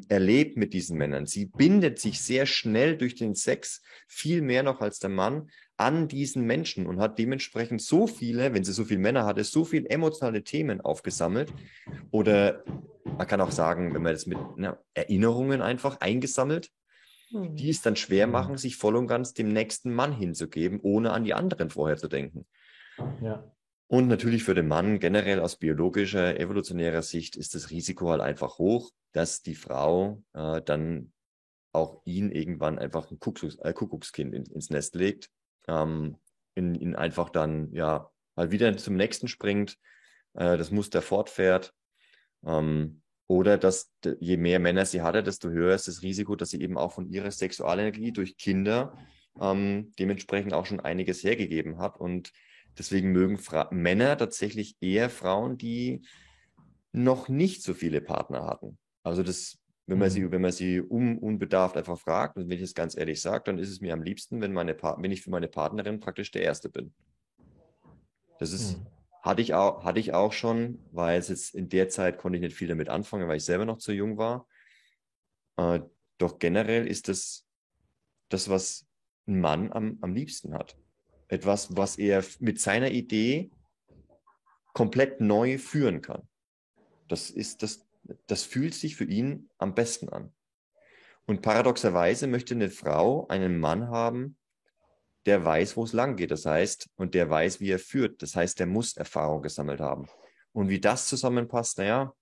erlebt 0.09 0.57
mit 0.57 0.75
diesen 0.75 0.99
Männern. 0.99 1.27
Sie 1.27 1.47
bindet 1.47 1.99
sich 1.99 2.21
sehr 2.21 2.47
schnell 2.47 2.97
durch 2.97 3.15
den 3.15 3.35
Sex, 3.35 3.83
viel 4.07 4.43
mehr 4.43 4.63
noch 4.63 4.81
als 4.81 4.99
der 4.99 5.11
Mann, 5.11 5.51
an 5.77 6.09
diesen 6.09 6.45
Menschen 6.45 6.87
und 6.87 7.01
hat 7.01 7.19
dementsprechend 7.19 7.83
so 7.83 8.07
viele, 8.07 8.55
wenn 8.55 8.65
sie 8.65 8.73
so 8.73 8.85
viele 8.85 9.01
Männer 9.01 9.25
hatte, 9.25 9.43
so 9.45 9.65
viele 9.65 9.89
emotionale 9.89 10.45
Themen 10.45 10.81
aufgesammelt. 10.81 11.53
Oder 12.11 12.63
man 13.05 13.27
kann 13.27 13.41
auch 13.41 13.51
sagen, 13.51 13.95
wenn 13.95 14.03
man 14.03 14.13
das 14.13 14.27
mit 14.27 14.39
na, 14.57 14.79
Erinnerungen 14.95 15.63
einfach 15.63 16.01
eingesammelt, 16.01 16.71
hm. 17.33 17.57
die 17.57 17.71
es 17.71 17.83
dann 17.83 17.97
schwer 17.97 18.27
machen, 18.27 18.57
sich 18.57 18.77
voll 18.77 18.97
und 18.97 19.07
ganz 19.07 19.35
dem 19.35 19.49
nächsten 19.49 19.93
Mann 19.93 20.13
hinzugeben, 20.13 20.81
ohne 20.81 21.13
an 21.13 21.25
die 21.25 21.35
anderen 21.35 21.71
vorher 21.71 21.97
zu 21.97 22.09
denken. 22.09 22.47
Ja. 23.21 23.51
Und 23.89 24.09
natürlich 24.09 24.45
für 24.45 24.55
den 24.55 24.69
Mann 24.69 25.01
generell 25.01 25.41
aus 25.41 25.57
biologischer, 25.57 26.39
evolutionärer 26.39 27.03
Sicht 27.03 27.37
ist 27.37 27.55
das 27.55 27.71
Risiko 27.71 28.11
halt 28.11 28.23
einfach 28.23 28.59
hoch, 28.59 28.91
dass 29.13 29.43
die 29.43 29.55
Frau 29.55 30.23
äh, 30.33 30.63
dann 30.63 31.13
auch 31.73 32.03
ihn 32.05 32.31
irgendwann 32.31 32.79
einfach 32.79 33.11
ein 33.11 33.19
Kuckucks, 33.19 33.57
äh, 33.57 33.73
Kuckuckskind 33.73 34.35
in, 34.35 34.45
ins 34.45 34.71
Nest 34.71 34.95
legt 34.95 35.31
ähm, 35.69 36.17
in, 36.55 36.75
in 36.75 36.97
einfach 36.97 37.31
dann 37.31 37.73
ja 37.73 38.11
mal 38.35 38.51
wieder 38.51 38.75
zum 38.77 38.97
nächsten 38.97 39.29
springt, 39.29 39.79
äh, 40.35 40.57
das 40.57 40.71
Muster 40.71 41.03
fortfährt. 41.03 41.75
Ähm, 42.45 43.02
oder 43.33 43.57
dass 43.57 43.91
je 44.21 44.37
mehr 44.37 44.59
Männer 44.59 44.85
sie 44.85 45.01
hatte, 45.01 45.23
desto 45.23 45.49
höher 45.49 45.75
ist 45.75 45.89
das 45.89 46.03
Risiko, 46.03 46.37
dass 46.37 46.51
sie 46.51 46.61
eben 46.61 46.77
auch 46.77 46.93
von 46.93 47.09
ihrer 47.09 47.31
Sexualenergie 47.31 48.13
durch 48.13 48.37
Kinder 48.37 48.93
ähm, 49.41 49.91
dementsprechend 49.99 50.53
auch 50.53 50.67
schon 50.67 50.81
einiges 50.81 51.25
hergegeben 51.25 51.79
hat. 51.79 51.99
Und 51.99 52.31
deswegen 52.77 53.11
mögen 53.11 53.39
Fra 53.39 53.69
Männer 53.71 54.19
tatsächlich 54.19 54.77
eher 54.83 55.09
Frauen, 55.09 55.57
die 55.57 56.03
noch 56.93 57.31
nicht 57.31 57.63
so 57.63 57.73
viele 57.73 58.03
Partner 58.03 58.45
hatten. 58.45 58.77
Also 59.03 59.23
das 59.23 59.59
wenn 59.87 59.99
man, 59.99 60.09
mhm. 60.11 60.13
sie, 60.13 60.31
wenn 60.31 60.43
man 60.43 60.53
sie 60.53 60.81
um, 60.81 61.19
unbedarft 61.19 61.79
einfach 61.79 61.99
fragt, 61.99 62.37
und 62.37 62.51
wenn 62.51 62.57
ich 62.57 62.63
es 62.63 62.75
ganz 62.75 62.97
ehrlich 62.97 63.21
sage, 63.23 63.45
dann 63.47 63.59
ist 63.59 63.71
es 63.71 63.81
mir 63.81 63.95
am 63.95 64.03
liebsten, 64.03 64.43
wenn, 64.43 64.53
meine 64.53 64.77
wenn 64.77 65.11
ich 65.11 65.23
für 65.23 65.31
meine 65.31 65.49
Partnerin 65.49 66.01
praktisch 66.01 66.31
der 66.31 66.43
Erste 66.43 66.69
bin. 66.69 66.93
Das 68.39 68.53
ist, 68.53 68.79
mhm. 68.79 68.87
Hatte, 69.23 69.41
ich 69.41 69.55
auch, 69.55 69.85
hatte 69.85 70.01
ich 70.01 70.13
auch 70.13 70.33
schon, 70.33 70.85
weil 70.93 71.19
es 71.19 71.29
jetzt 71.29 71.55
in 71.55 71.69
der 71.69 71.89
Zeit 71.89 72.19
konnte 72.19 72.37
ich 72.37 72.43
nicht 72.43 72.57
viel 72.57 72.69
damit 72.69 72.89
anfangen, 72.89 73.29
weil 73.29 73.39
ich 73.39 73.45
selber 73.45 73.65
noch 73.65 73.79
zu 73.79 73.93
jung 73.93 74.19
war. 74.19 74.47
Äh, 75.57 75.81
doch 76.19 76.39
generell 76.39 76.87
ist 76.87 77.09
das 77.09 77.47
das, 78.29 78.49
was 78.49 78.87
ein 79.27 79.41
Mann 79.41 79.73
am, 79.73 79.99
am 80.01 80.15
liebsten 80.15 80.55
hat. 80.55 80.77
Etwas, 81.29 81.77
was 81.77 81.97
er 81.97 82.25
mit 82.41 82.61
seiner 82.61 82.91
Idee 82.91 83.51
komplett 84.75 85.21
neu 85.21 85.59
führen 85.59 86.03
kann. 86.03 86.29
Das 87.09 87.31
ist 87.31 87.63
das, 87.63 87.87
das 88.27 88.43
fühlt 88.43 88.75
sich 88.75 88.97
für 88.97 89.05
ihn 89.05 89.51
am 89.59 89.75
besten 89.75 90.09
an. 90.09 90.33
Und 91.27 91.43
paradoxerweise 91.43 92.27
möchte 92.27 92.55
eine 92.55 92.71
Frau 92.71 93.29
einen 93.29 93.59
Mann 93.61 93.89
haben, 93.89 94.37
der 95.27 95.45
weiß, 95.45 95.77
wo 95.77 95.85
es 95.85 95.93
lang 95.93 96.17
geht. 96.17 96.31
Das 96.31 96.47
heißt, 96.47 96.89
und 96.97 97.15
der 97.15 97.29
weiß, 97.31 97.61
wie 97.61 97.71
er 97.71 97.79
führt. 97.79 98.23
Das 98.23 98.37
heißt, 98.37 98.59
der 98.59 98.67
muss 98.67 98.97
Erfahrung 98.97 99.43
gesammelt 99.43 99.81
haben. 99.81 100.07
Und 100.53 100.69
wie 100.69 100.81
das 100.81 101.09
zusammenpasst, 101.09 101.79
naja, 101.79 102.15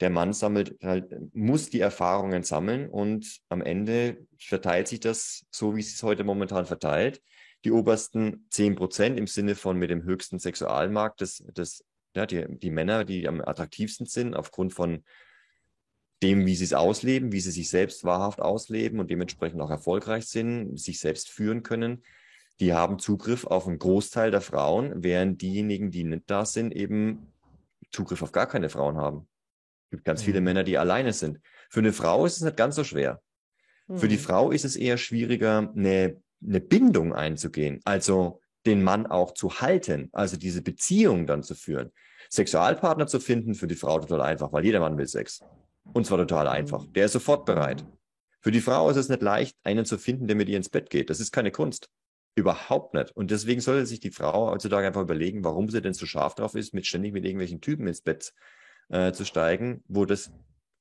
der 0.00 0.10
Mann 0.10 0.32
sammelt 0.32 0.78
halt, 0.82 1.14
muss 1.34 1.68
die 1.68 1.80
Erfahrungen 1.80 2.42
sammeln 2.42 2.88
und 2.88 3.40
am 3.50 3.60
Ende 3.60 4.26
verteilt 4.38 4.88
sich 4.88 5.00
das 5.00 5.44
so, 5.50 5.76
wie 5.76 5.80
es 5.80 5.92
sich 5.92 6.02
heute 6.02 6.24
momentan 6.24 6.64
verteilt. 6.64 7.22
Die 7.64 7.70
obersten 7.70 8.46
zehn 8.48 8.74
Prozent 8.74 9.18
im 9.18 9.26
Sinne 9.26 9.54
von 9.54 9.76
mit 9.76 9.90
dem 9.90 10.02
höchsten 10.02 10.38
Sexualmarkt 10.38 11.20
des, 11.20 11.44
des 11.54 11.84
ja, 12.16 12.24
die, 12.24 12.46
die 12.48 12.70
Männer, 12.70 13.04
die 13.04 13.28
am 13.28 13.42
attraktivsten 13.42 14.06
sind, 14.06 14.34
aufgrund 14.34 14.72
von 14.72 15.04
dem, 16.22 16.46
wie 16.46 16.54
sie 16.54 16.64
es 16.64 16.74
ausleben, 16.74 17.32
wie 17.32 17.40
sie 17.40 17.50
sich 17.50 17.70
selbst 17.70 18.04
wahrhaft 18.04 18.40
ausleben 18.40 19.00
und 19.00 19.10
dementsprechend 19.10 19.60
auch 19.60 19.70
erfolgreich 19.70 20.26
sind, 20.26 20.78
sich 20.78 21.00
selbst 21.00 21.30
führen 21.30 21.62
können, 21.62 22.02
die 22.60 22.74
haben 22.74 22.98
Zugriff 22.98 23.46
auf 23.46 23.66
einen 23.66 23.78
Großteil 23.78 24.30
der 24.30 24.42
Frauen, 24.42 25.02
während 25.02 25.40
diejenigen, 25.40 25.90
die 25.90 26.04
nicht 26.04 26.24
da 26.26 26.44
sind, 26.44 26.74
eben 26.74 27.32
Zugriff 27.90 28.22
auf 28.22 28.32
gar 28.32 28.46
keine 28.46 28.68
Frauen 28.68 28.98
haben. 28.98 29.26
Es 29.86 29.90
gibt 29.92 30.04
ganz 30.04 30.20
mhm. 30.20 30.24
viele 30.26 30.40
Mhm. 30.40 30.44
Männer, 30.44 30.64
die 30.64 30.76
alleine 30.76 31.14
sind. 31.14 31.40
Für 31.70 31.80
eine 31.80 31.94
Frau 31.94 32.26
ist 32.26 32.36
es 32.36 32.42
nicht 32.42 32.56
ganz 32.56 32.76
so 32.76 32.84
schwer. 32.84 33.22
Für 33.96 34.06
die 34.06 34.16
Mhm. 34.16 34.20
Frau 34.20 34.50
ist 34.52 34.64
es 34.64 34.76
eher 34.76 34.98
schwieriger, 34.98 35.72
eine, 35.74 36.22
eine 36.46 36.60
Bindung 36.60 37.12
einzugehen, 37.12 37.80
also 37.84 38.40
den 38.66 38.82
Mann 38.82 39.06
auch 39.06 39.32
zu 39.32 39.60
halten, 39.60 40.10
also 40.12 40.36
diese 40.36 40.62
Beziehung 40.62 41.26
dann 41.26 41.42
zu 41.42 41.54
führen. 41.54 41.90
Sexualpartner 42.28 43.06
zu 43.06 43.18
finden, 43.18 43.54
für 43.54 43.66
die 43.66 43.74
Frau 43.74 43.98
total 43.98 44.20
einfach, 44.20 44.52
weil 44.52 44.64
jeder 44.64 44.80
Mann 44.80 44.96
will 44.96 45.08
Sex. 45.08 45.42
Und 45.84 46.06
zwar 46.06 46.18
total 46.18 46.48
einfach. 46.48 46.86
Der 46.86 47.06
ist 47.06 47.12
sofort 47.12 47.44
bereit. 47.46 47.84
Für 48.40 48.50
die 48.50 48.60
Frau 48.60 48.88
ist 48.90 48.96
es 48.96 49.08
nicht 49.08 49.22
leicht, 49.22 49.56
einen 49.64 49.84
zu 49.84 49.98
finden, 49.98 50.26
der 50.26 50.36
mit 50.36 50.48
ihr 50.48 50.56
ins 50.56 50.68
Bett 50.70 50.88
geht. 50.90 51.10
Das 51.10 51.20
ist 51.20 51.32
keine 51.32 51.50
Kunst. 51.50 51.88
Überhaupt 52.36 52.94
nicht. 52.94 53.10
Und 53.16 53.30
deswegen 53.30 53.60
sollte 53.60 53.86
sich 53.86 54.00
die 54.00 54.12
Frau 54.12 54.50
heutzutage 54.50 54.86
einfach 54.86 55.02
überlegen, 55.02 55.44
warum 55.44 55.68
sie 55.68 55.82
denn 55.82 55.94
so 55.94 56.06
scharf 56.06 56.34
drauf 56.36 56.54
ist, 56.54 56.72
mit 56.72 56.86
ständig 56.86 57.12
mit 57.12 57.24
irgendwelchen 57.24 57.60
Typen 57.60 57.86
ins 57.86 58.00
Bett 58.02 58.32
äh, 58.88 59.12
zu 59.12 59.24
steigen, 59.24 59.82
wo 59.88 60.04
das 60.04 60.30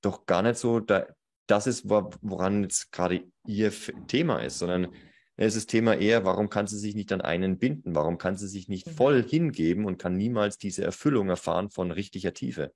doch 0.01 0.25
gar 0.25 0.41
nicht 0.43 0.57
so 0.57 0.79
da, 0.79 1.07
das 1.47 1.65
ist, 1.67 1.89
wo- 1.89 2.11
woran 2.21 2.63
jetzt 2.63 2.91
gerade 2.91 3.23
ihr 3.45 3.73
Thema 4.07 4.39
ist, 4.39 4.59
sondern 4.59 4.93
es 5.35 5.55
ist 5.55 5.67
Thema 5.69 5.95
eher, 5.95 6.23
warum 6.25 6.49
kann 6.49 6.67
sie 6.67 6.77
sich 6.77 6.95
nicht 6.95 7.11
an 7.11 7.21
einen 7.21 7.57
binden? 7.57 7.95
Warum 7.95 8.17
kann 8.17 8.37
sie 8.37 8.47
sich 8.47 8.67
nicht 8.69 8.87
Mhm. 8.87 8.91
voll 8.91 9.23
hingeben 9.23 9.85
und 9.85 9.97
kann 9.97 10.15
niemals 10.15 10.57
diese 10.57 10.83
Erfüllung 10.83 11.29
erfahren 11.29 11.71
von 11.71 11.91
richtiger 11.91 12.33
Tiefe? 12.33 12.73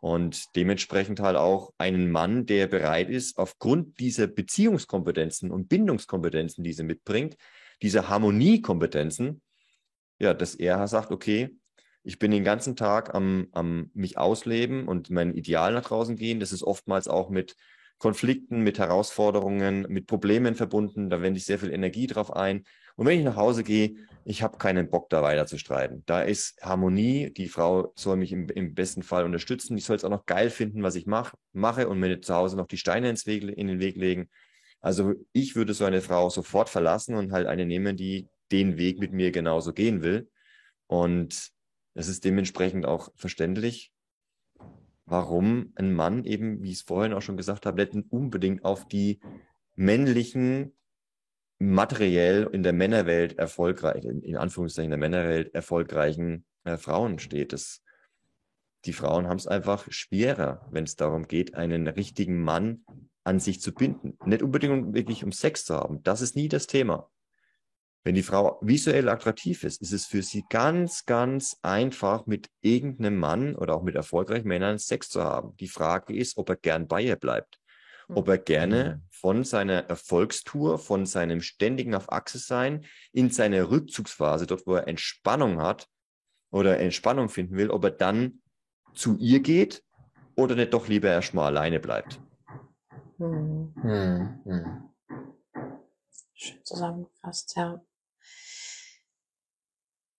Und 0.00 0.54
dementsprechend 0.54 1.20
halt 1.20 1.36
auch 1.36 1.72
einen 1.76 2.10
Mann, 2.10 2.46
der 2.46 2.68
bereit 2.68 3.10
ist, 3.10 3.36
aufgrund 3.36 3.98
dieser 3.98 4.28
Beziehungskompetenzen 4.28 5.50
und 5.50 5.68
Bindungskompetenzen, 5.68 6.62
die 6.62 6.72
sie 6.72 6.84
mitbringt, 6.84 7.36
diese 7.82 8.08
Harmoniekompetenzen, 8.08 9.42
ja, 10.20 10.34
dass 10.34 10.54
er 10.54 10.86
sagt, 10.86 11.10
okay, 11.10 11.56
ich 12.04 12.18
bin 12.18 12.30
den 12.30 12.44
ganzen 12.44 12.76
Tag 12.76 13.14
am, 13.14 13.48
am 13.52 13.90
mich 13.92 14.18
ausleben 14.18 14.88
und 14.88 15.10
mein 15.10 15.34
Ideal 15.34 15.72
nach 15.72 15.84
draußen 15.84 16.16
gehen. 16.16 16.40
Das 16.40 16.52
ist 16.52 16.62
oftmals 16.62 17.08
auch 17.08 17.28
mit 17.28 17.56
Konflikten, 17.98 18.62
mit 18.62 18.78
Herausforderungen, 18.78 19.86
mit 19.88 20.06
Problemen 20.06 20.54
verbunden. 20.54 21.10
Da 21.10 21.20
wende 21.20 21.38
ich 21.38 21.44
sehr 21.44 21.58
viel 21.58 21.72
Energie 21.72 22.06
drauf 22.06 22.34
ein. 22.34 22.64
Und 22.98 23.06
wenn 23.06 23.16
ich 23.16 23.24
nach 23.24 23.36
Hause 23.36 23.62
gehe, 23.62 23.94
ich 24.24 24.42
habe 24.42 24.58
keinen 24.58 24.90
Bock, 24.90 25.08
da 25.08 25.22
weiter 25.22 25.46
zu 25.46 25.56
streiten. 25.56 26.02
Da 26.06 26.22
ist 26.22 26.60
Harmonie. 26.62 27.32
Die 27.32 27.46
Frau 27.46 27.92
soll 27.94 28.16
mich 28.16 28.32
im, 28.32 28.48
im 28.48 28.74
besten 28.74 29.04
Fall 29.04 29.24
unterstützen. 29.24 29.78
Ich 29.78 29.84
soll 29.84 29.94
es 29.94 30.02
auch 30.02 30.10
noch 30.10 30.26
geil 30.26 30.50
finden, 30.50 30.82
was 30.82 30.96
ich 30.96 31.06
mach, 31.06 31.32
mache 31.52 31.88
und 31.88 32.00
mir 32.00 32.20
zu 32.20 32.34
Hause 32.34 32.56
noch 32.56 32.66
die 32.66 32.76
Steine 32.76 33.08
ins 33.08 33.24
Weg, 33.24 33.44
in 33.44 33.68
den 33.68 33.78
Weg 33.78 33.94
legen. 33.94 34.28
Also 34.80 35.14
ich 35.32 35.54
würde 35.54 35.74
so 35.74 35.84
eine 35.84 36.00
Frau 36.00 36.28
sofort 36.28 36.68
verlassen 36.68 37.14
und 37.14 37.30
halt 37.30 37.46
eine 37.46 37.66
nehmen, 37.66 37.96
die 37.96 38.26
den 38.50 38.78
Weg 38.78 38.98
mit 38.98 39.12
mir 39.12 39.30
genauso 39.30 39.72
gehen 39.72 40.02
will. 40.02 40.28
Und 40.88 41.52
es 41.94 42.08
ist 42.08 42.24
dementsprechend 42.24 42.84
auch 42.84 43.12
verständlich, 43.14 43.92
warum 45.06 45.72
ein 45.76 45.92
Mann 45.92 46.24
eben, 46.24 46.64
wie 46.64 46.70
ich 46.70 46.78
es 46.78 46.82
vorhin 46.82 47.12
auch 47.12 47.22
schon 47.22 47.36
gesagt 47.36 47.64
habe, 47.64 47.80
nicht 47.80 48.10
unbedingt 48.10 48.64
auf 48.64 48.88
die 48.88 49.20
männlichen, 49.76 50.74
materiell 51.58 52.48
in 52.52 52.62
der 52.62 52.72
Männerwelt 52.72 53.38
erfolgreich, 53.38 54.04
in, 54.04 54.22
in 54.22 54.36
Anführungszeichen 54.36 54.90
der 54.90 54.98
Männerwelt 54.98 55.54
erfolgreichen 55.54 56.44
äh, 56.64 56.76
Frauen 56.76 57.18
steht. 57.18 57.52
Das, 57.52 57.82
die 58.84 58.92
Frauen 58.92 59.26
haben 59.26 59.38
es 59.38 59.46
einfach 59.46 59.90
schwerer, 59.90 60.66
wenn 60.70 60.84
es 60.84 60.96
darum 60.96 61.26
geht, 61.26 61.54
einen 61.54 61.88
richtigen 61.88 62.42
Mann 62.42 62.84
an 63.24 63.40
sich 63.40 63.60
zu 63.60 63.72
binden. 63.72 64.16
Nicht 64.24 64.42
unbedingt 64.42 64.72
um, 64.72 64.94
wirklich 64.94 65.24
um 65.24 65.32
Sex 65.32 65.64
zu 65.64 65.74
haben. 65.74 66.02
Das 66.02 66.20
ist 66.20 66.36
nie 66.36 66.48
das 66.48 66.66
Thema. 66.66 67.10
Wenn 68.04 68.14
die 68.14 68.22
Frau 68.22 68.58
visuell 68.62 69.08
attraktiv 69.08 69.64
ist, 69.64 69.82
ist 69.82 69.92
es 69.92 70.06
für 70.06 70.22
sie 70.22 70.44
ganz, 70.48 71.04
ganz 71.04 71.58
einfach, 71.62 72.26
mit 72.26 72.48
irgendeinem 72.60 73.18
Mann 73.18 73.56
oder 73.56 73.74
auch 73.74 73.82
mit 73.82 73.96
erfolgreichen 73.96 74.48
Männern 74.48 74.78
Sex 74.78 75.10
zu 75.10 75.22
haben. 75.22 75.56
Die 75.56 75.68
Frage 75.68 76.16
ist, 76.16 76.38
ob 76.38 76.48
er 76.48 76.56
gern 76.56 76.86
bei 76.86 77.02
ihr 77.02 77.16
bleibt. 77.16 77.58
Ob 78.14 78.28
er 78.28 78.38
gerne 78.38 79.02
von 79.10 79.44
seiner 79.44 79.84
Erfolgstour, 79.88 80.78
von 80.78 81.04
seinem 81.04 81.42
ständigen 81.42 81.94
auf 81.94 82.10
Achse 82.10 82.38
sein, 82.38 82.86
in 83.12 83.30
seiner 83.30 83.70
Rückzugsphase, 83.70 84.46
dort 84.46 84.66
wo 84.66 84.74
er 84.74 84.88
Entspannung 84.88 85.60
hat 85.60 85.88
oder 86.50 86.78
Entspannung 86.78 87.28
finden 87.28 87.56
will, 87.56 87.70
ob 87.70 87.84
er 87.84 87.90
dann 87.90 88.40
zu 88.94 89.16
ihr 89.18 89.40
geht 89.40 89.84
oder 90.36 90.54
nicht 90.54 90.72
doch 90.72 90.88
lieber 90.88 91.08
erstmal 91.08 91.46
alleine 91.46 91.80
bleibt. 91.80 92.20
Mhm. 93.18 93.74
Hm, 93.82 94.40
hm. 94.44 94.90
Schön 96.34 96.64
zusammengefasst, 96.64 97.56
ja. 97.56 97.80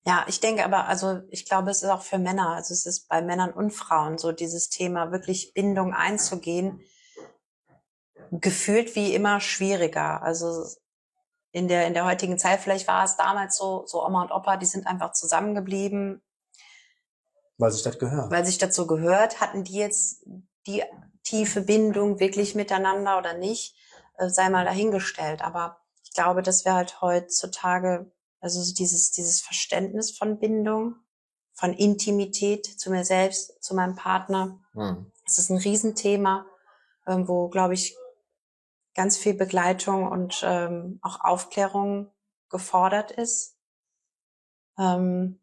Ja, 0.04 0.24
ich 0.26 0.40
denke 0.40 0.64
aber, 0.64 0.86
also 0.86 1.20
ich 1.28 1.44
glaube, 1.46 1.70
es 1.70 1.82
ist 1.82 1.90
auch 1.90 2.02
für 2.02 2.18
Männer, 2.18 2.54
also 2.54 2.72
es 2.72 2.86
ist 2.86 3.08
bei 3.08 3.22
Männern 3.22 3.52
und 3.52 3.72
Frauen 3.72 4.18
so 4.18 4.32
dieses 4.32 4.68
Thema, 4.68 5.12
wirklich 5.12 5.52
Bindung 5.54 5.92
einzugehen, 5.92 6.80
gefühlt 8.32 8.94
wie 8.94 9.14
immer 9.14 9.40
schwieriger. 9.40 10.22
Also 10.22 10.64
in 11.52 11.68
der, 11.68 11.86
in 11.86 11.94
der 11.94 12.04
heutigen 12.04 12.38
Zeit, 12.38 12.60
vielleicht 12.60 12.86
war 12.88 13.04
es 13.04 13.16
damals 13.16 13.56
so, 13.56 13.84
so 13.86 14.04
Oma 14.04 14.22
und 14.22 14.32
Opa, 14.32 14.56
die 14.56 14.66
sind 14.66 14.86
einfach 14.86 15.12
zusammengeblieben, 15.12 16.22
Weil 17.56 17.70
sich 17.72 17.82
das 17.82 17.98
gehört. 17.98 18.30
weil 18.30 18.44
sich 18.44 18.58
dazu 18.58 18.86
gehört, 18.86 19.40
hatten 19.40 19.64
die 19.64 19.74
jetzt 19.76 20.24
die 20.66 20.82
tiefe 21.24 21.62
Bindung 21.62 22.20
wirklich 22.20 22.54
miteinander 22.54 23.18
oder 23.18 23.34
nicht, 23.34 23.74
äh, 24.18 24.28
sei 24.28 24.48
mal 24.50 24.64
dahingestellt. 24.64 25.42
Aber 25.42 25.78
ich 26.04 26.12
glaube, 26.12 26.42
dass 26.42 26.64
wir 26.64 26.74
halt 26.74 27.00
heutzutage, 27.00 28.10
also 28.40 28.60
so 28.62 28.74
dieses, 28.74 29.10
dieses 29.10 29.40
Verständnis 29.40 30.16
von 30.16 30.38
Bindung, 30.38 30.96
von 31.54 31.72
Intimität 31.72 32.66
zu 32.66 32.90
mir 32.90 33.04
selbst, 33.04 33.62
zu 33.62 33.74
meinem 33.74 33.96
Partner, 33.96 34.60
Hm. 34.74 35.10
es 35.26 35.38
ist 35.38 35.50
ein 35.50 35.56
Riesenthema, 35.58 36.46
ähm, 37.06 37.26
wo, 37.26 37.48
glaube 37.48 37.74
ich, 37.74 37.96
ganz 38.98 39.16
viel 39.16 39.34
Begleitung 39.34 40.08
und 40.08 40.42
ähm, 40.44 40.98
auch 41.02 41.20
Aufklärung 41.20 42.10
gefordert 42.48 43.12
ist. 43.12 43.56
Ähm, 44.76 45.38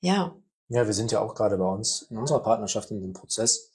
ja, 0.00 0.36
Ja, 0.68 0.86
wir 0.86 0.94
sind 0.94 1.10
ja 1.10 1.18
auch 1.20 1.34
gerade 1.34 1.58
bei 1.58 1.64
uns 1.64 2.02
in 2.02 2.18
unserer 2.18 2.40
Partnerschaft 2.40 2.92
in 2.92 3.00
dem 3.00 3.14
Prozess, 3.14 3.72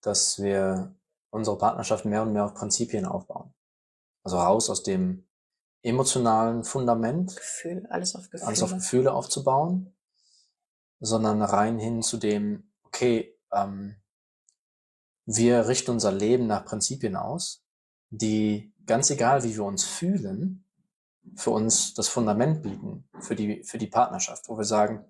dass 0.00 0.40
wir 0.40 0.96
unsere 1.28 1.58
Partnerschaft 1.58 2.06
mehr 2.06 2.22
und 2.22 2.32
mehr 2.32 2.46
auf 2.46 2.54
Prinzipien 2.54 3.04
aufbauen. 3.04 3.52
Also 4.22 4.38
raus 4.38 4.70
aus 4.70 4.82
dem 4.82 5.28
emotionalen 5.82 6.64
Fundament, 6.64 7.36
Gefühl, 7.36 7.86
alles 7.90 8.14
auf 8.14 8.30
Gefühle. 8.30 8.46
alles 8.46 8.62
auf 8.62 8.72
Gefühle 8.72 9.12
aufzubauen, 9.12 9.94
sondern 10.98 11.42
rein 11.42 11.78
hin 11.78 12.02
zu 12.02 12.16
dem, 12.16 12.72
okay, 12.84 13.38
ähm, 13.52 13.96
wir 15.26 15.68
richten 15.68 15.92
unser 15.92 16.12
Leben 16.12 16.46
nach 16.46 16.64
Prinzipien 16.64 17.16
aus, 17.16 17.64
die 18.10 18.72
ganz 18.86 19.10
egal, 19.10 19.44
wie 19.44 19.54
wir 19.54 19.64
uns 19.64 19.84
fühlen, 19.84 20.64
für 21.36 21.50
uns 21.50 21.94
das 21.94 22.08
Fundament 22.08 22.62
bieten 22.62 23.08
für 23.20 23.36
die, 23.36 23.62
für 23.62 23.78
die 23.78 23.86
Partnerschaft, 23.86 24.48
wo 24.48 24.56
wir 24.56 24.64
sagen, 24.64 25.04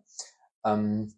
ähm, 0.65 1.15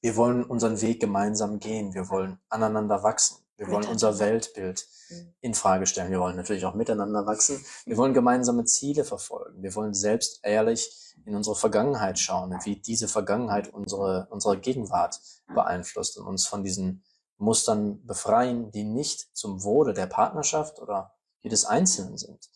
wir 0.00 0.16
wollen 0.16 0.44
unseren 0.44 0.80
Weg 0.80 1.00
gemeinsam 1.00 1.58
gehen, 1.58 1.92
wir 1.92 2.08
wollen 2.08 2.38
aneinander 2.48 3.02
wachsen, 3.02 3.38
wir 3.56 3.68
wollen 3.68 3.86
unser. 3.86 4.18
Weltbild 4.18 4.86
Mhm. 5.10 5.34
in 5.40 5.54
Frage 5.54 5.86
stellen, 5.86 6.10
wir 6.10 6.20
wollen 6.20 6.36
natürlich 6.36 6.64
auch 6.64 6.74
miteinander 6.74 7.26
wachsen, 7.26 7.64
wir 7.84 7.96
wollen 7.96 8.14
gemeinsame 8.14 8.64
Ziele 8.64 9.04
verfolgen, 9.04 9.62
wir 9.62 9.74
wollen 9.74 9.94
selbst 9.94 10.40
ehrlich 10.42 11.14
in 11.24 11.34
unsere 11.34 11.56
Vergangenheit 11.56 12.18
schauen 12.18 12.52
und 12.52 12.64
wie 12.64 12.76
diese 12.76 13.08
Vergangenheit 13.08 13.72
unsere, 13.72 14.28
unsere 14.30 14.58
Gegenwart 14.58 15.20
beeinflusst 15.54 16.18
und 16.18 16.26
uns 16.26 16.46
von 16.46 16.64
diesen 16.64 17.02
Mustern 17.40 18.04
befreien, 18.06 18.70
die 18.70 18.84
nicht 18.84 19.34
zum 19.36 19.64
Wohle 19.64 19.94
der 19.94 20.06
Partnerschaft 20.06 20.78
oder 20.78 21.14
jedes 21.40 21.64
Einzelnen 21.64 22.18
sind. 22.18 22.50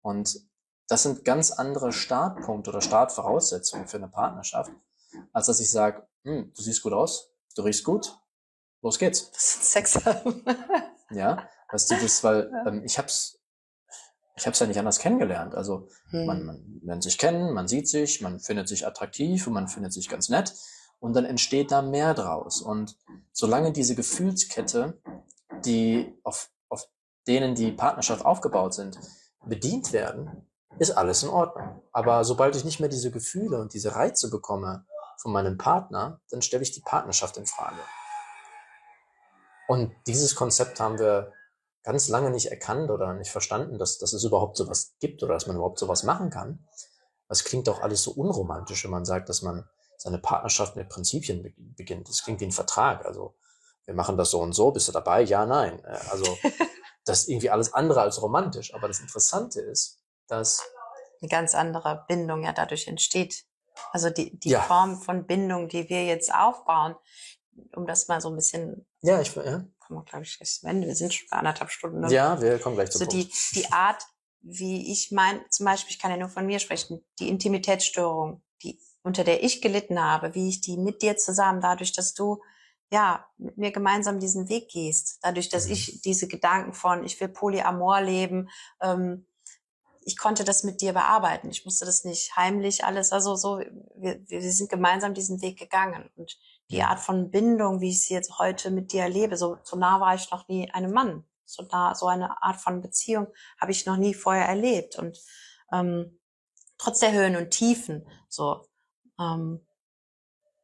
Und 0.00 0.40
das 0.86 1.02
sind 1.02 1.24
ganz 1.24 1.50
andere 1.50 1.92
Startpunkte 1.92 2.70
oder 2.70 2.80
Startvoraussetzungen 2.80 3.88
für 3.88 3.96
eine 3.96 4.08
Partnerschaft, 4.08 4.70
als 5.32 5.46
dass 5.46 5.60
ich 5.60 5.70
sage, 5.70 6.06
hm, 6.22 6.52
du 6.54 6.62
siehst 6.62 6.82
gut 6.82 6.92
aus, 6.92 7.32
du 7.56 7.62
riechst 7.62 7.84
gut, 7.84 8.16
los 8.80 8.98
geht's. 8.98 9.30
Das 9.32 9.56
ist 9.56 9.72
Sex 9.72 10.04
haben. 10.06 10.44
Ja, 11.10 11.48
weißt 11.72 11.90
du, 11.90 11.96
das, 11.96 12.22
weil 12.22 12.50
ähm, 12.66 12.84
ich 12.84 12.96
hab's, 12.98 13.40
ich 14.36 14.46
hab's 14.46 14.60
ja 14.60 14.66
nicht 14.66 14.78
anders 14.78 15.00
kennengelernt. 15.00 15.54
Also 15.54 15.88
man, 16.12 16.38
Hm. 16.38 16.46
man 16.46 16.80
lernt 16.84 17.02
sich 17.02 17.18
kennen, 17.18 17.52
man 17.52 17.66
sieht 17.66 17.88
sich, 17.88 18.20
man 18.20 18.38
findet 18.38 18.68
sich 18.68 18.86
attraktiv 18.86 19.46
und 19.48 19.54
man 19.54 19.68
findet 19.68 19.92
sich 19.92 20.08
ganz 20.08 20.28
nett 20.28 20.54
und 21.00 21.14
dann 21.14 21.24
entsteht 21.24 21.70
da 21.70 21.82
mehr 21.82 22.14
draus. 22.14 22.60
Und 22.60 22.96
solange 23.32 23.72
diese 23.72 23.94
Gefühlskette, 23.94 25.00
die 25.64 26.18
auf, 26.24 26.50
auf 26.68 26.88
denen 27.26 27.54
die 27.54 27.72
Partnerschaft 27.72 28.24
aufgebaut 28.24 28.74
sind, 28.74 28.98
bedient 29.44 29.92
werden, 29.92 30.46
ist 30.78 30.92
alles 30.92 31.22
in 31.22 31.28
Ordnung. 31.28 31.82
Aber 31.92 32.24
sobald 32.24 32.56
ich 32.56 32.64
nicht 32.64 32.80
mehr 32.80 32.88
diese 32.88 33.10
Gefühle 33.10 33.60
und 33.60 33.74
diese 33.74 33.94
Reize 33.94 34.30
bekomme 34.30 34.86
von 35.18 35.32
meinem 35.32 35.58
Partner, 35.58 36.20
dann 36.30 36.42
stelle 36.42 36.62
ich 36.62 36.72
die 36.72 36.80
Partnerschaft 36.80 37.36
in 37.36 37.46
Frage. 37.46 37.78
Und 39.66 39.92
dieses 40.06 40.34
Konzept 40.34 40.80
haben 40.80 40.98
wir 40.98 41.32
ganz 41.82 42.08
lange 42.08 42.30
nicht 42.30 42.50
erkannt 42.50 42.90
oder 42.90 43.14
nicht 43.14 43.30
verstanden, 43.30 43.78
dass, 43.78 43.98
dass 43.98 44.12
es 44.12 44.24
überhaupt 44.24 44.56
sowas 44.56 44.94
gibt 45.00 45.22
oder 45.22 45.34
dass 45.34 45.46
man 45.46 45.56
überhaupt 45.56 45.78
sowas 45.78 46.02
machen 46.02 46.30
kann. 46.30 46.66
Das 47.28 47.44
klingt 47.44 47.68
doch 47.68 47.82
alles 47.82 48.02
so 48.02 48.12
unromantisch, 48.12 48.84
wenn 48.84 48.90
man 48.90 49.04
sagt, 49.04 49.28
dass 49.28 49.42
man 49.42 49.68
seine 49.98 50.18
Partnerschaft 50.18 50.76
mit 50.76 50.88
Prinzipien 50.88 51.54
beginnt. 51.76 52.08
Das 52.08 52.22
klingt 52.22 52.40
wie 52.40 52.46
ein 52.46 52.52
Vertrag. 52.52 53.04
Also 53.04 53.34
wir 53.84 53.94
machen 53.94 54.16
das 54.16 54.30
so 54.30 54.40
und 54.40 54.52
so, 54.52 54.70
bist 54.70 54.88
du 54.88 54.92
dabei? 54.92 55.22
Ja, 55.22 55.44
nein. 55.44 55.84
Äh, 55.84 55.98
also 56.10 56.38
das 57.04 57.20
ist 57.20 57.28
irgendwie 57.28 57.50
alles 57.50 57.74
andere 57.74 58.00
als 58.00 58.22
romantisch. 58.22 58.72
Aber 58.74 58.88
das 58.88 59.00
Interessante 59.00 59.60
ist, 59.60 60.00
dass 60.28 60.62
eine 61.20 61.28
ganz 61.28 61.54
andere 61.54 62.04
Bindung 62.06 62.44
ja 62.44 62.52
dadurch 62.52 62.86
entsteht. 62.86 63.44
Also 63.92 64.10
die, 64.10 64.38
die 64.38 64.50
ja. 64.50 64.62
Form 64.62 65.00
von 65.00 65.26
Bindung, 65.26 65.68
die 65.68 65.88
wir 65.88 66.04
jetzt 66.04 66.32
aufbauen, 66.32 66.94
um 67.74 67.86
das 67.86 68.08
mal 68.08 68.20
so 68.20 68.28
ein 68.28 68.36
bisschen. 68.36 68.86
Ja, 69.00 69.20
ich, 69.20 69.34
ja. 69.34 69.64
Kommen 69.78 70.00
wir, 70.00 70.04
glaube 70.04 70.24
ich, 70.24 70.36
gleich 70.36 70.60
zum 70.60 70.68
Ende. 70.68 70.86
Wir 70.86 70.94
sind 70.94 71.14
schon 71.14 71.28
bei 71.30 71.38
anderthalb 71.38 71.70
Stunden. 71.70 72.00
Ne? 72.00 72.12
Ja, 72.12 72.40
wir 72.40 72.58
kommen 72.58 72.76
gleich 72.76 72.90
zum 72.90 73.00
so 73.00 73.06
Punkt. 73.06 73.32
Die, 73.32 73.60
die 73.60 73.72
Art, 73.72 74.02
wie 74.40 74.92
ich 74.92 75.10
mein, 75.10 75.40
zum 75.50 75.66
Beispiel, 75.66 75.92
ich 75.92 75.98
kann 75.98 76.10
ja 76.10 76.16
nur 76.16 76.28
von 76.28 76.46
mir 76.46 76.58
sprechen, 76.58 77.04
die 77.18 77.28
Intimitätsstörung, 77.28 78.42
die, 78.62 78.80
unter 79.02 79.24
der 79.24 79.42
ich 79.42 79.62
gelitten 79.62 80.00
habe, 80.00 80.34
wie 80.34 80.48
ich 80.48 80.60
die 80.60 80.76
mit 80.76 81.02
dir 81.02 81.16
zusammen, 81.16 81.60
dadurch, 81.60 81.92
dass 81.92 82.14
du, 82.14 82.42
ja, 82.90 83.26
mit 83.36 83.58
mir 83.58 83.70
gemeinsam 83.70 84.18
diesen 84.18 84.48
Weg 84.48 84.68
gehst, 84.70 85.18
dadurch, 85.22 85.48
dass 85.48 85.66
mhm. 85.66 85.72
ich 85.72 86.00
diese 86.02 86.28
Gedanken 86.28 86.72
von, 86.72 87.04
ich 87.04 87.20
will 87.20 87.28
Polyamor 87.28 88.00
leben, 88.00 88.48
ähm, 88.80 89.26
ich 90.08 90.16
konnte 90.16 90.42
das 90.42 90.64
mit 90.64 90.80
dir 90.80 90.94
bearbeiten. 90.94 91.50
Ich 91.50 91.66
musste 91.66 91.84
das 91.84 92.04
nicht 92.04 92.34
heimlich 92.34 92.82
alles, 92.82 93.12
also 93.12 93.36
so, 93.36 93.58
wir, 93.58 94.18
wir 94.26 94.52
sind 94.52 94.70
gemeinsam 94.70 95.12
diesen 95.12 95.42
Weg 95.42 95.58
gegangen. 95.58 96.08
Und 96.16 96.38
die 96.70 96.82
Art 96.82 97.00
von 97.00 97.30
Bindung, 97.30 97.82
wie 97.82 97.90
ich 97.90 98.06
sie 98.06 98.14
jetzt 98.14 98.38
heute 98.38 98.70
mit 98.70 98.92
dir 98.92 99.02
erlebe, 99.02 99.36
so, 99.36 99.58
so 99.64 99.76
nah 99.76 100.00
war 100.00 100.14
ich 100.14 100.30
noch 100.30 100.48
nie 100.48 100.70
einem 100.70 100.92
Mann. 100.92 101.24
So 101.44 101.62
nah, 101.62 101.94
so 101.94 102.06
eine 102.06 102.42
Art 102.42 102.56
von 102.56 102.80
Beziehung 102.80 103.26
habe 103.60 103.72
ich 103.72 103.84
noch 103.84 103.98
nie 103.98 104.14
vorher 104.14 104.46
erlebt. 104.46 104.96
Und 104.96 105.18
ähm, 105.72 106.18
trotz 106.78 107.00
der 107.00 107.12
Höhen 107.12 107.36
und 107.36 107.50
Tiefen, 107.50 108.06
so, 108.28 108.66
ähm, 109.18 109.66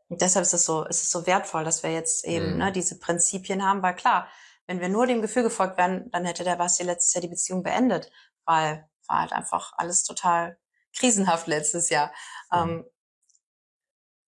und 0.08 0.20
deshalb 0.20 0.44
ist 0.44 0.54
es 0.54 0.64
so, 0.64 0.84
ist 0.84 1.02
es 1.02 1.10
so 1.10 1.26
wertvoll, 1.26 1.64
dass 1.64 1.82
wir 1.82 1.92
jetzt 1.92 2.24
eben 2.24 2.52
mhm. 2.52 2.58
ne, 2.58 2.72
diese 2.72 2.98
Prinzipien 2.98 3.64
haben, 3.64 3.82
weil 3.82 3.94
klar, 3.94 4.28
wenn 4.66 4.80
wir 4.80 4.88
nur 4.88 5.06
dem 5.06 5.22
Gefühl 5.22 5.42
gefolgt 5.42 5.76
wären, 5.76 6.10
dann 6.10 6.24
hätte 6.24 6.44
der 6.44 6.56
Basti 6.56 6.82
letztes 6.82 7.14
Jahr 7.14 7.22
die 7.22 7.28
Beziehung 7.28 7.62
beendet, 7.62 8.10
weil 8.44 8.88
war 9.08 9.20
halt 9.20 9.32
einfach 9.32 9.72
alles 9.76 10.04
total 10.04 10.58
krisenhaft 10.94 11.46
letztes 11.46 11.90
Jahr. 11.90 12.12
Mhm. 12.50 12.58
Ähm, 12.58 12.84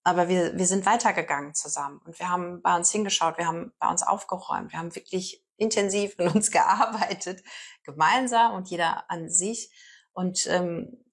aber 0.05 0.28
wir, 0.28 0.57
wir 0.57 0.66
sind 0.66 0.86
weitergegangen 0.86 1.55
zusammen 1.55 2.01
und 2.05 2.19
wir 2.19 2.28
haben 2.28 2.62
bei 2.62 2.77
uns 2.77 2.93
hingeschaut, 2.93 3.39
wir 3.39 3.47
haben 3.47 3.73
bei 3.78 3.89
uns 3.89 4.03
aufgeräumt, 4.03 4.73
wir 4.73 4.78
haben 4.78 4.94
wirklich 4.94 5.44
intensiv 5.57 6.15
in 6.19 6.28
uns 6.28 6.51
gearbeitet, 6.51 7.43
gemeinsam 7.82 8.55
und 8.55 8.69
jeder 8.69 9.11
an 9.11 9.28
sich 9.28 9.73
und 10.12 10.47
ähm, 10.47 11.05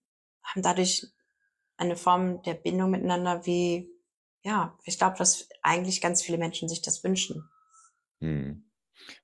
haben 0.44 0.61
dadurch 0.61 1.12
eine 1.84 1.95
Form 1.95 2.41
der 2.43 2.53
Bindung 2.55 2.91
miteinander, 2.91 3.45
wie, 3.45 3.89
ja, 4.43 4.77
ich 4.84 4.97
glaube, 4.97 5.18
dass 5.18 5.47
eigentlich 5.61 6.01
ganz 6.01 6.22
viele 6.22 6.38
Menschen 6.38 6.69
sich 6.69 6.81
das 6.81 7.03
wünschen. 7.03 7.49
Hm. 8.19 8.69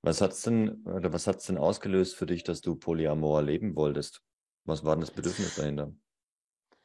Was 0.02 0.22
hat's 0.22 0.42
denn, 0.42 0.84
oder 0.86 1.14
was 1.14 1.28
hat's 1.28 1.46
denn 1.46 1.58
ausgelöst 1.58 2.16
für 2.16 2.26
dich, 2.26 2.44
dass 2.44 2.62
du 2.62 2.76
Polyamor 2.76 3.42
leben 3.42 3.76
wolltest? 3.76 4.22
Was 4.66 4.84
war 4.84 4.96
denn 4.96 5.02
das 5.02 5.12
Bedürfnis 5.12 5.56
dahinter? 5.56 5.94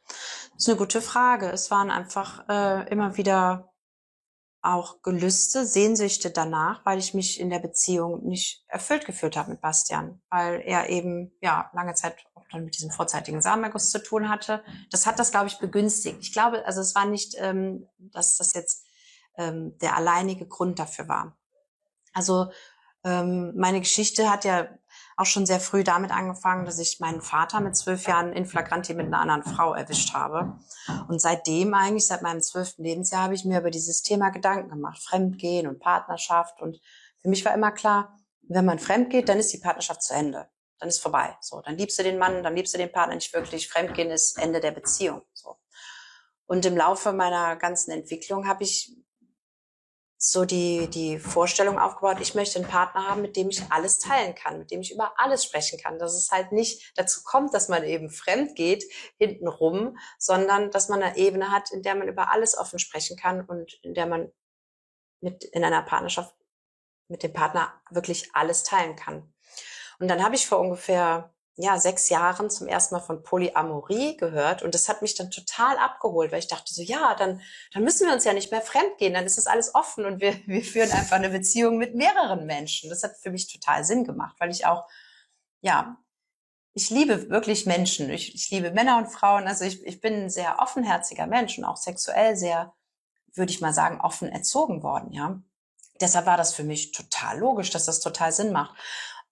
Das 0.06 0.62
ist 0.62 0.68
eine 0.68 0.78
gute 0.78 1.00
Frage. 1.00 1.50
Es 1.50 1.70
waren 1.70 1.90
einfach 1.90 2.48
äh, 2.48 2.88
immer 2.90 3.16
wieder 3.16 3.73
auch 4.64 5.02
Gelüste, 5.02 5.66
Sehnsüchte 5.66 6.30
danach, 6.30 6.84
weil 6.86 6.98
ich 6.98 7.14
mich 7.14 7.38
in 7.38 7.50
der 7.50 7.58
Beziehung 7.58 8.26
nicht 8.26 8.64
erfüllt 8.68 9.04
gefühlt 9.04 9.36
habe 9.36 9.50
mit 9.50 9.60
Bastian, 9.60 10.22
weil 10.30 10.62
er 10.64 10.88
eben 10.88 11.32
ja 11.40 11.70
lange 11.74 11.94
Zeit 11.94 12.16
auch 12.34 12.46
dann 12.50 12.64
mit 12.64 12.76
diesem 12.76 12.90
vorzeitigen 12.90 13.42
Samenerguss 13.42 13.90
zu 13.90 14.02
tun 14.02 14.28
hatte. 14.28 14.64
Das 14.90 15.06
hat 15.06 15.18
das, 15.18 15.30
glaube 15.30 15.48
ich, 15.48 15.58
begünstigt. 15.58 16.18
Ich 16.20 16.32
glaube, 16.32 16.64
also 16.66 16.80
es 16.80 16.94
war 16.94 17.04
nicht, 17.04 17.34
ähm, 17.38 17.86
dass 17.98 18.36
das 18.36 18.54
jetzt 18.54 18.86
ähm, 19.36 19.76
der 19.78 19.96
alleinige 19.96 20.46
Grund 20.46 20.78
dafür 20.78 21.08
war. 21.08 21.36
Also 22.12 22.50
ähm, 23.04 23.52
meine 23.56 23.80
Geschichte 23.80 24.30
hat 24.30 24.44
ja 24.44 24.68
auch 25.16 25.26
schon 25.26 25.46
sehr 25.46 25.60
früh 25.60 25.84
damit 25.84 26.10
angefangen, 26.10 26.64
dass 26.64 26.78
ich 26.78 27.00
meinen 27.00 27.20
Vater 27.20 27.60
mit 27.60 27.76
zwölf 27.76 28.06
Jahren 28.06 28.32
in 28.32 28.46
Flagranti 28.46 28.94
mit 28.94 29.06
einer 29.06 29.20
anderen 29.20 29.42
Frau 29.42 29.74
erwischt 29.74 30.12
habe. 30.12 30.58
Und 31.08 31.20
seitdem 31.20 31.74
eigentlich, 31.74 32.06
seit 32.06 32.22
meinem 32.22 32.42
zwölften 32.42 32.82
Lebensjahr, 32.82 33.22
habe 33.22 33.34
ich 33.34 33.44
mir 33.44 33.60
über 33.60 33.70
dieses 33.70 34.02
Thema 34.02 34.30
Gedanken 34.30 34.70
gemacht. 34.70 35.02
Fremdgehen 35.02 35.66
und 35.66 35.78
Partnerschaft. 35.78 36.60
Und 36.60 36.80
für 37.22 37.28
mich 37.28 37.44
war 37.44 37.54
immer 37.54 37.72
klar, 37.72 38.18
wenn 38.42 38.64
man 38.64 38.78
fremd 38.78 39.10
geht, 39.10 39.28
dann 39.28 39.38
ist 39.38 39.52
die 39.52 39.58
Partnerschaft 39.58 40.02
zu 40.02 40.14
Ende. 40.14 40.48
Dann 40.78 40.88
ist 40.88 40.98
vorbei. 40.98 41.36
So, 41.40 41.60
dann 41.60 41.78
liebst 41.78 41.98
du 41.98 42.02
den 42.02 42.18
Mann, 42.18 42.42
dann 42.42 42.56
liebst 42.56 42.74
du 42.74 42.78
den 42.78 42.92
Partner 42.92 43.14
nicht 43.14 43.32
wirklich. 43.32 43.68
Fremdgehen 43.68 44.10
ist 44.10 44.38
Ende 44.38 44.60
der 44.60 44.72
Beziehung. 44.72 45.22
So. 45.32 45.56
Und 46.46 46.66
im 46.66 46.76
Laufe 46.76 47.12
meiner 47.12 47.56
ganzen 47.56 47.92
Entwicklung 47.92 48.46
habe 48.46 48.64
ich 48.64 48.96
so 50.26 50.46
die, 50.46 50.88
die 50.88 51.18
Vorstellung 51.18 51.78
aufgebaut, 51.78 52.16
ich 52.18 52.34
möchte 52.34 52.58
einen 52.58 52.66
Partner 52.66 53.06
haben, 53.06 53.20
mit 53.20 53.36
dem 53.36 53.50
ich 53.50 53.62
alles 53.68 53.98
teilen 53.98 54.34
kann, 54.34 54.58
mit 54.58 54.70
dem 54.70 54.80
ich 54.80 54.90
über 54.90 55.12
alles 55.20 55.44
sprechen 55.44 55.78
kann. 55.78 55.98
Dass 55.98 56.14
es 56.14 56.30
halt 56.30 56.50
nicht 56.50 56.92
dazu 56.96 57.20
kommt, 57.24 57.52
dass 57.52 57.68
man 57.68 57.84
eben 57.84 58.08
fremd 58.08 58.56
geht, 58.56 58.84
hintenrum, 59.18 59.98
sondern 60.18 60.70
dass 60.70 60.88
man 60.88 61.02
eine 61.02 61.18
Ebene 61.18 61.50
hat, 61.50 61.70
in 61.72 61.82
der 61.82 61.94
man 61.94 62.08
über 62.08 62.30
alles 62.30 62.56
offen 62.56 62.78
sprechen 62.78 63.18
kann 63.18 63.44
und 63.44 63.74
in 63.82 63.92
der 63.92 64.06
man 64.06 64.32
mit, 65.20 65.44
in 65.44 65.62
einer 65.62 65.82
Partnerschaft 65.82 66.34
mit 67.08 67.22
dem 67.22 67.34
Partner 67.34 67.78
wirklich 67.90 68.30
alles 68.32 68.62
teilen 68.62 68.96
kann. 68.96 69.30
Und 69.98 70.08
dann 70.08 70.24
habe 70.24 70.36
ich 70.36 70.46
vor 70.46 70.58
ungefähr 70.58 71.33
ja, 71.56 71.78
sechs 71.78 72.08
Jahren 72.08 72.50
zum 72.50 72.66
ersten 72.66 72.96
Mal 72.96 73.00
von 73.00 73.22
Polyamorie 73.22 74.16
gehört 74.16 74.62
und 74.62 74.74
das 74.74 74.88
hat 74.88 75.02
mich 75.02 75.14
dann 75.14 75.30
total 75.30 75.76
abgeholt, 75.78 76.32
weil 76.32 76.40
ich 76.40 76.48
dachte 76.48 76.74
so, 76.74 76.82
ja, 76.82 77.14
dann, 77.14 77.40
dann 77.72 77.84
müssen 77.84 78.06
wir 78.08 78.14
uns 78.14 78.24
ja 78.24 78.32
nicht 78.32 78.50
mehr 78.50 78.60
fremd 78.60 78.98
gehen, 78.98 79.14
dann 79.14 79.24
ist 79.24 79.38
das 79.38 79.46
alles 79.46 79.74
offen 79.74 80.04
und 80.04 80.20
wir, 80.20 80.34
wir 80.46 80.64
führen 80.64 80.90
einfach 80.90 81.16
eine 81.16 81.30
Beziehung 81.30 81.78
mit 81.78 81.94
mehreren 81.94 82.46
Menschen. 82.46 82.90
Das 82.90 83.04
hat 83.04 83.16
für 83.20 83.30
mich 83.30 83.52
total 83.52 83.84
Sinn 83.84 84.04
gemacht, 84.04 84.34
weil 84.40 84.50
ich 84.50 84.66
auch, 84.66 84.88
ja, 85.60 85.96
ich 86.74 86.90
liebe 86.90 87.30
wirklich 87.30 87.66
Menschen. 87.66 88.10
Ich, 88.10 88.34
ich 88.34 88.50
liebe 88.50 88.72
Männer 88.72 88.98
und 88.98 89.06
Frauen. 89.06 89.46
Also 89.46 89.64
ich, 89.64 89.84
ich 89.86 90.00
bin 90.00 90.24
ein 90.24 90.30
sehr 90.30 90.58
offenherziger 90.58 91.28
Mensch 91.28 91.56
und 91.56 91.64
auch 91.64 91.76
sexuell 91.76 92.36
sehr, 92.36 92.74
würde 93.32 93.52
ich 93.52 93.60
mal 93.60 93.72
sagen, 93.72 94.00
offen 94.00 94.28
erzogen 94.28 94.82
worden, 94.82 95.12
ja. 95.12 95.40
Deshalb 96.00 96.26
war 96.26 96.36
das 96.36 96.52
für 96.52 96.64
mich 96.64 96.90
total 96.90 97.38
logisch, 97.38 97.70
dass 97.70 97.86
das 97.86 98.00
total 98.00 98.32
Sinn 98.32 98.50
macht. 98.50 98.76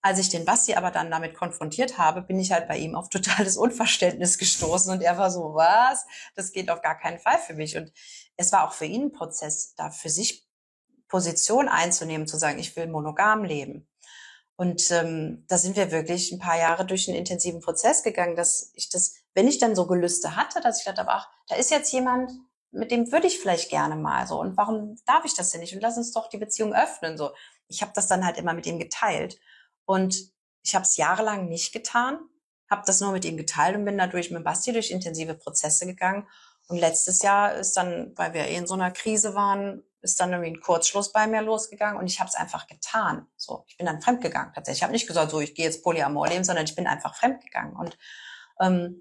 Als 0.02 0.18
ich 0.18 0.28
den 0.28 0.44
Basti 0.44 0.74
aber 0.74 0.90
dann 0.90 1.10
damit 1.10 1.34
konfrontiert 1.34 1.96
habe, 1.96 2.22
bin 2.22 2.40
ich 2.40 2.50
halt 2.50 2.66
bei 2.66 2.76
ihm 2.76 2.96
auf 2.96 3.08
totales 3.08 3.56
Unverständnis 3.56 4.36
gestoßen 4.38 4.92
und 4.92 5.00
er 5.00 5.16
war 5.16 5.30
so, 5.30 5.54
was? 5.54 6.04
Das 6.34 6.52
geht 6.52 6.70
auf 6.70 6.82
gar 6.82 6.98
keinen 6.98 7.20
Fall 7.20 7.38
für 7.38 7.54
mich. 7.54 7.76
Und 7.76 7.92
es 8.36 8.52
war 8.52 8.66
auch 8.66 8.72
für 8.72 8.84
ihn 8.84 9.04
ein 9.04 9.12
Prozess, 9.12 9.74
da 9.76 9.90
für 9.90 10.10
sich 10.10 10.46
Position 11.08 11.68
einzunehmen, 11.68 12.26
zu 12.26 12.36
sagen, 12.36 12.58
ich 12.58 12.74
will 12.74 12.88
monogam 12.88 13.44
leben. 13.44 13.86
Und 14.56 14.90
ähm, 14.90 15.44
da 15.48 15.58
sind 15.58 15.76
wir 15.76 15.90
wirklich 15.90 16.32
ein 16.32 16.38
paar 16.38 16.58
Jahre 16.58 16.84
durch 16.84 17.08
einen 17.08 17.18
intensiven 17.18 17.60
Prozess 17.60 18.02
gegangen, 18.02 18.36
dass 18.36 18.72
ich 18.74 18.88
das, 18.88 19.14
wenn 19.34 19.48
ich 19.48 19.58
dann 19.58 19.74
so 19.74 19.86
Gelüste 19.86 20.36
hatte, 20.36 20.60
dass 20.60 20.78
ich 20.78 20.84
dachte, 20.84 21.04
ach, 21.08 21.28
da 21.48 21.56
ist 21.56 21.70
jetzt 21.70 21.92
jemand, 21.92 22.32
mit 22.70 22.90
dem 22.90 23.12
würde 23.12 23.26
ich 23.26 23.38
vielleicht 23.38 23.70
gerne 23.70 23.96
mal 23.96 24.26
so. 24.26 24.40
Und 24.40 24.56
warum 24.56 24.96
darf 25.06 25.24
ich 25.24 25.34
das 25.34 25.50
denn 25.50 25.60
nicht? 25.60 25.74
Und 25.74 25.80
lass 25.80 25.96
uns 25.96 26.12
doch 26.12 26.28
die 26.28 26.38
Beziehung 26.38 26.74
öffnen. 26.74 27.18
So, 27.18 27.30
ich 27.68 27.82
habe 27.82 27.92
das 27.94 28.08
dann 28.08 28.24
halt 28.24 28.38
immer 28.38 28.54
mit 28.54 28.66
ihm 28.66 28.78
geteilt. 28.78 29.38
Und 29.84 30.32
ich 30.62 30.74
habe 30.74 30.84
es 30.84 30.96
jahrelang 30.96 31.48
nicht 31.48 31.72
getan, 31.72 32.18
habe 32.70 32.82
das 32.86 33.00
nur 33.00 33.12
mit 33.12 33.24
ihm 33.24 33.36
geteilt 33.36 33.76
und 33.76 33.84
bin 33.84 33.98
dadurch 33.98 34.30
mit 34.30 34.44
Basti 34.44 34.72
durch 34.72 34.90
intensive 34.90 35.34
Prozesse 35.34 35.86
gegangen. 35.86 36.26
Und 36.68 36.78
letztes 36.78 37.22
Jahr 37.22 37.54
ist 37.54 37.76
dann, 37.76 38.12
weil 38.16 38.32
wir 38.32 38.46
eh 38.46 38.56
in 38.56 38.66
so 38.66 38.74
einer 38.74 38.90
Krise 38.90 39.34
waren, 39.34 39.82
ist 40.00 40.18
dann 40.20 40.32
irgendwie 40.32 40.50
ein 40.50 40.60
Kurzschluss 40.60 41.12
bei 41.12 41.26
mir 41.26 41.42
losgegangen 41.42 41.98
und 41.98 42.06
ich 42.06 42.18
habe 42.18 42.28
es 42.28 42.34
einfach 42.34 42.66
getan. 42.66 43.26
So, 43.36 43.64
ich 43.68 43.76
bin 43.76 43.86
dann 43.86 44.00
fremdgegangen 44.00 44.52
tatsächlich. 44.52 44.78
Ich 44.78 44.82
habe 44.82 44.92
nicht 44.92 45.06
gesagt, 45.06 45.30
so 45.30 45.40
ich 45.40 45.54
gehe 45.54 45.64
jetzt 45.64 45.82
Polyamor 45.82 46.28
leben, 46.28 46.44
sondern 46.44 46.64
ich 46.64 46.74
bin 46.74 46.86
einfach 46.86 47.14
fremdgegangen. 47.14 47.76
Und 47.76 47.96
ähm, 48.60 49.00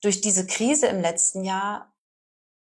durch 0.00 0.20
diese 0.20 0.46
Krise 0.46 0.86
im 0.86 1.00
letzten 1.00 1.44
Jahr 1.44 1.91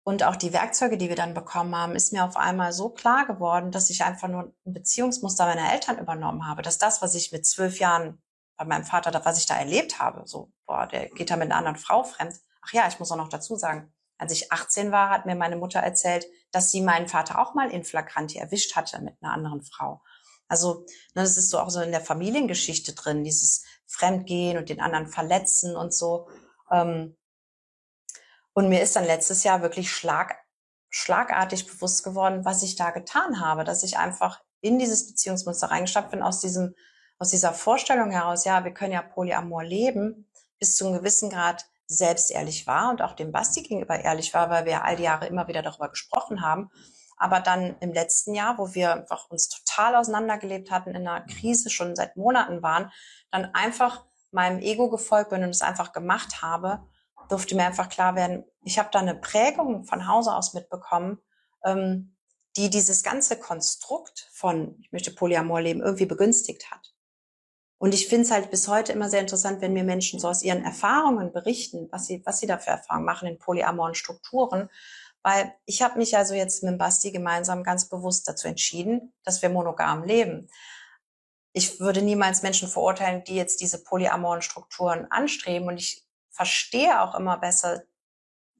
und 0.07 0.23
auch 0.23 0.37
die 0.37 0.53
Werkzeuge, 0.53 0.97
die 0.97 1.09
wir 1.09 1.17
dann 1.17 1.33
bekommen 1.33 1.75
haben, 1.75 1.93
ist 1.93 2.13
mir 2.13 2.23
auf 2.23 2.37
einmal 2.37 2.71
so 2.71 2.87
klar 2.87 3.25
geworden, 3.25 3.71
dass 3.71 3.89
ich 3.89 4.05
einfach 4.05 4.29
nur 4.29 4.53
ein 4.65 4.73
Beziehungsmuster 4.73 5.45
meiner 5.45 5.73
Eltern 5.73 5.99
übernommen 5.99 6.47
habe. 6.47 6.61
Dass 6.61 6.77
das, 6.77 7.01
was 7.01 7.13
ich 7.13 7.33
mit 7.33 7.45
zwölf 7.45 7.77
Jahren 7.79 8.23
bei 8.55 8.63
meinem 8.63 8.85
Vater, 8.85 9.11
was 9.25 9.37
ich 9.37 9.47
da 9.47 9.57
erlebt 9.57 9.99
habe, 9.99 10.21
so, 10.23 10.49
boah, 10.65 10.87
der 10.87 11.09
geht 11.09 11.29
da 11.29 11.35
mit 11.35 11.51
einer 11.51 11.57
anderen 11.57 11.75
Frau 11.75 12.05
fremd. 12.05 12.35
Ach 12.61 12.71
ja, 12.71 12.87
ich 12.87 12.99
muss 12.99 13.11
auch 13.11 13.17
noch 13.17 13.27
dazu 13.27 13.57
sagen, 13.57 13.93
als 14.17 14.31
ich 14.31 14.49
18 14.49 14.93
war, 14.93 15.09
hat 15.09 15.25
mir 15.25 15.35
meine 15.35 15.57
Mutter 15.57 15.81
erzählt, 15.81 16.25
dass 16.53 16.71
sie 16.71 16.81
meinen 16.81 17.09
Vater 17.09 17.37
auch 17.37 17.53
mal 17.53 17.69
in 17.69 17.83
Flagranti 17.83 18.37
erwischt 18.37 18.77
hatte 18.77 19.01
mit 19.01 19.15
einer 19.21 19.33
anderen 19.33 19.61
Frau. 19.61 20.01
Also, 20.47 20.85
ne, 21.15 21.23
das 21.23 21.35
ist 21.35 21.49
so 21.49 21.59
auch 21.59 21.69
so 21.69 21.81
in 21.81 21.91
der 21.91 21.99
Familiengeschichte 21.99 22.95
drin, 22.95 23.25
dieses 23.25 23.65
Fremdgehen 23.87 24.57
und 24.57 24.69
den 24.69 24.79
anderen 24.79 25.07
verletzen 25.07 25.75
und 25.75 25.93
so. 25.93 26.29
Ähm, 26.71 27.16
und 28.57 28.69
mir 28.69 28.81
ist 28.81 28.95
dann 28.95 29.05
letztes 29.05 29.43
Jahr 29.43 29.61
wirklich 29.61 29.91
schlag, 29.91 30.35
schlagartig 30.89 31.67
bewusst 31.67 32.03
geworden, 32.03 32.43
was 32.43 32.63
ich 32.63 32.75
da 32.75 32.89
getan 32.89 33.39
habe, 33.39 33.63
dass 33.63 33.83
ich 33.83 33.99
einfach 33.99 34.41
in 34.61 34.79
dieses 34.79 35.05
Beziehungsmuster 35.05 35.69
reingestapft 35.69 36.09
bin, 36.09 36.23
aus 36.23 36.39
diesem, 36.39 36.73
aus 37.19 37.29
dieser 37.29 37.53
Vorstellung 37.53 38.09
heraus, 38.09 38.45
ja, 38.45 38.63
wir 38.63 38.73
können 38.73 38.93
ja 38.93 39.03
Polyamor 39.03 39.63
leben, 39.63 40.27
bis 40.57 40.75
zu 40.75 40.87
einem 40.87 40.97
gewissen 40.97 41.29
Grad 41.29 41.67
selbst 41.85 42.31
ehrlich 42.31 42.65
war 42.65 42.89
und 42.89 43.03
auch 43.03 43.13
dem 43.13 43.31
Basti 43.31 43.61
gegenüber 43.61 43.99
ehrlich 43.99 44.33
war, 44.33 44.49
weil 44.49 44.65
wir 44.65 44.83
all 44.83 44.95
die 44.95 45.03
Jahre 45.03 45.27
immer 45.27 45.47
wieder 45.47 45.61
darüber 45.61 45.89
gesprochen 45.89 46.41
haben. 46.41 46.71
Aber 47.15 47.41
dann 47.41 47.75
im 47.79 47.93
letzten 47.93 48.33
Jahr, 48.33 48.57
wo 48.57 48.73
wir 48.73 48.91
einfach 48.91 49.29
uns 49.29 49.49
total 49.49 49.95
auseinandergelebt 49.95 50.71
hatten, 50.71 50.95
in 50.95 51.07
einer 51.07 51.27
Krise 51.27 51.69
schon 51.69 51.95
seit 51.95 52.17
Monaten 52.17 52.63
waren, 52.63 52.91
dann 53.29 53.53
einfach 53.53 54.03
meinem 54.31 54.57
Ego 54.61 54.89
gefolgt 54.89 55.29
bin 55.29 55.43
und 55.43 55.51
es 55.51 55.61
einfach 55.61 55.93
gemacht 55.93 56.41
habe, 56.41 56.87
durfte 57.29 57.55
mir 57.55 57.65
einfach 57.65 57.89
klar 57.89 58.15
werden, 58.15 58.45
ich 58.63 58.79
habe 58.79 58.89
da 58.91 58.99
eine 58.99 59.15
Prägung 59.15 59.85
von 59.85 60.07
Hause 60.07 60.33
aus 60.35 60.53
mitbekommen, 60.53 61.19
ähm, 61.63 62.15
die 62.57 62.69
dieses 62.69 63.03
ganze 63.03 63.39
Konstrukt 63.39 64.29
von, 64.33 64.77
ich 64.81 64.91
möchte 64.91 65.11
Polyamor 65.11 65.61
leben, 65.61 65.81
irgendwie 65.81 66.05
begünstigt 66.05 66.71
hat. 66.71 66.93
Und 67.79 67.93
ich 67.93 68.07
finde 68.07 68.23
es 68.23 68.31
halt 68.31 68.49
bis 68.49 68.67
heute 68.67 68.91
immer 68.91 69.09
sehr 69.09 69.21
interessant, 69.21 69.61
wenn 69.61 69.73
mir 69.73 69.83
Menschen 69.83 70.19
so 70.19 70.27
aus 70.27 70.41
ihren 70.41 70.63
Erfahrungen 70.63 71.31
berichten, 71.31 71.87
was 71.91 72.07
sie, 72.07 72.23
was 72.25 72.39
sie 72.39 72.47
da 72.47 72.57
für 72.57 72.71
Erfahrungen 72.71 73.05
machen 73.05 73.27
in 73.27 73.37
polyamoren 73.37 73.93
Strukturen. 73.93 74.69
Weil 75.21 75.53
ich 75.65 75.83
habe 75.83 75.99
mich 75.99 76.17
also 76.17 76.33
jetzt 76.33 76.63
mit 76.63 76.79
Basti 76.79 77.11
gemeinsam 77.11 77.63
ganz 77.63 77.87
bewusst 77.87 78.27
dazu 78.27 78.47
entschieden, 78.47 79.13
dass 79.23 79.41
wir 79.43 79.49
monogam 79.49 80.03
leben. 80.03 80.49
Ich 81.53 81.79
würde 81.79 82.01
niemals 82.01 82.41
Menschen 82.41 82.67
verurteilen, 82.67 83.23
die 83.23 83.35
jetzt 83.35 83.61
diese 83.61 83.83
polyamoren 83.83 84.41
Strukturen 84.41 85.05
anstreben. 85.11 85.67
Und 85.67 85.77
ich 85.77 86.06
verstehe 86.37 87.01
auch 87.01 87.15
immer 87.15 87.37
besser 87.37 87.83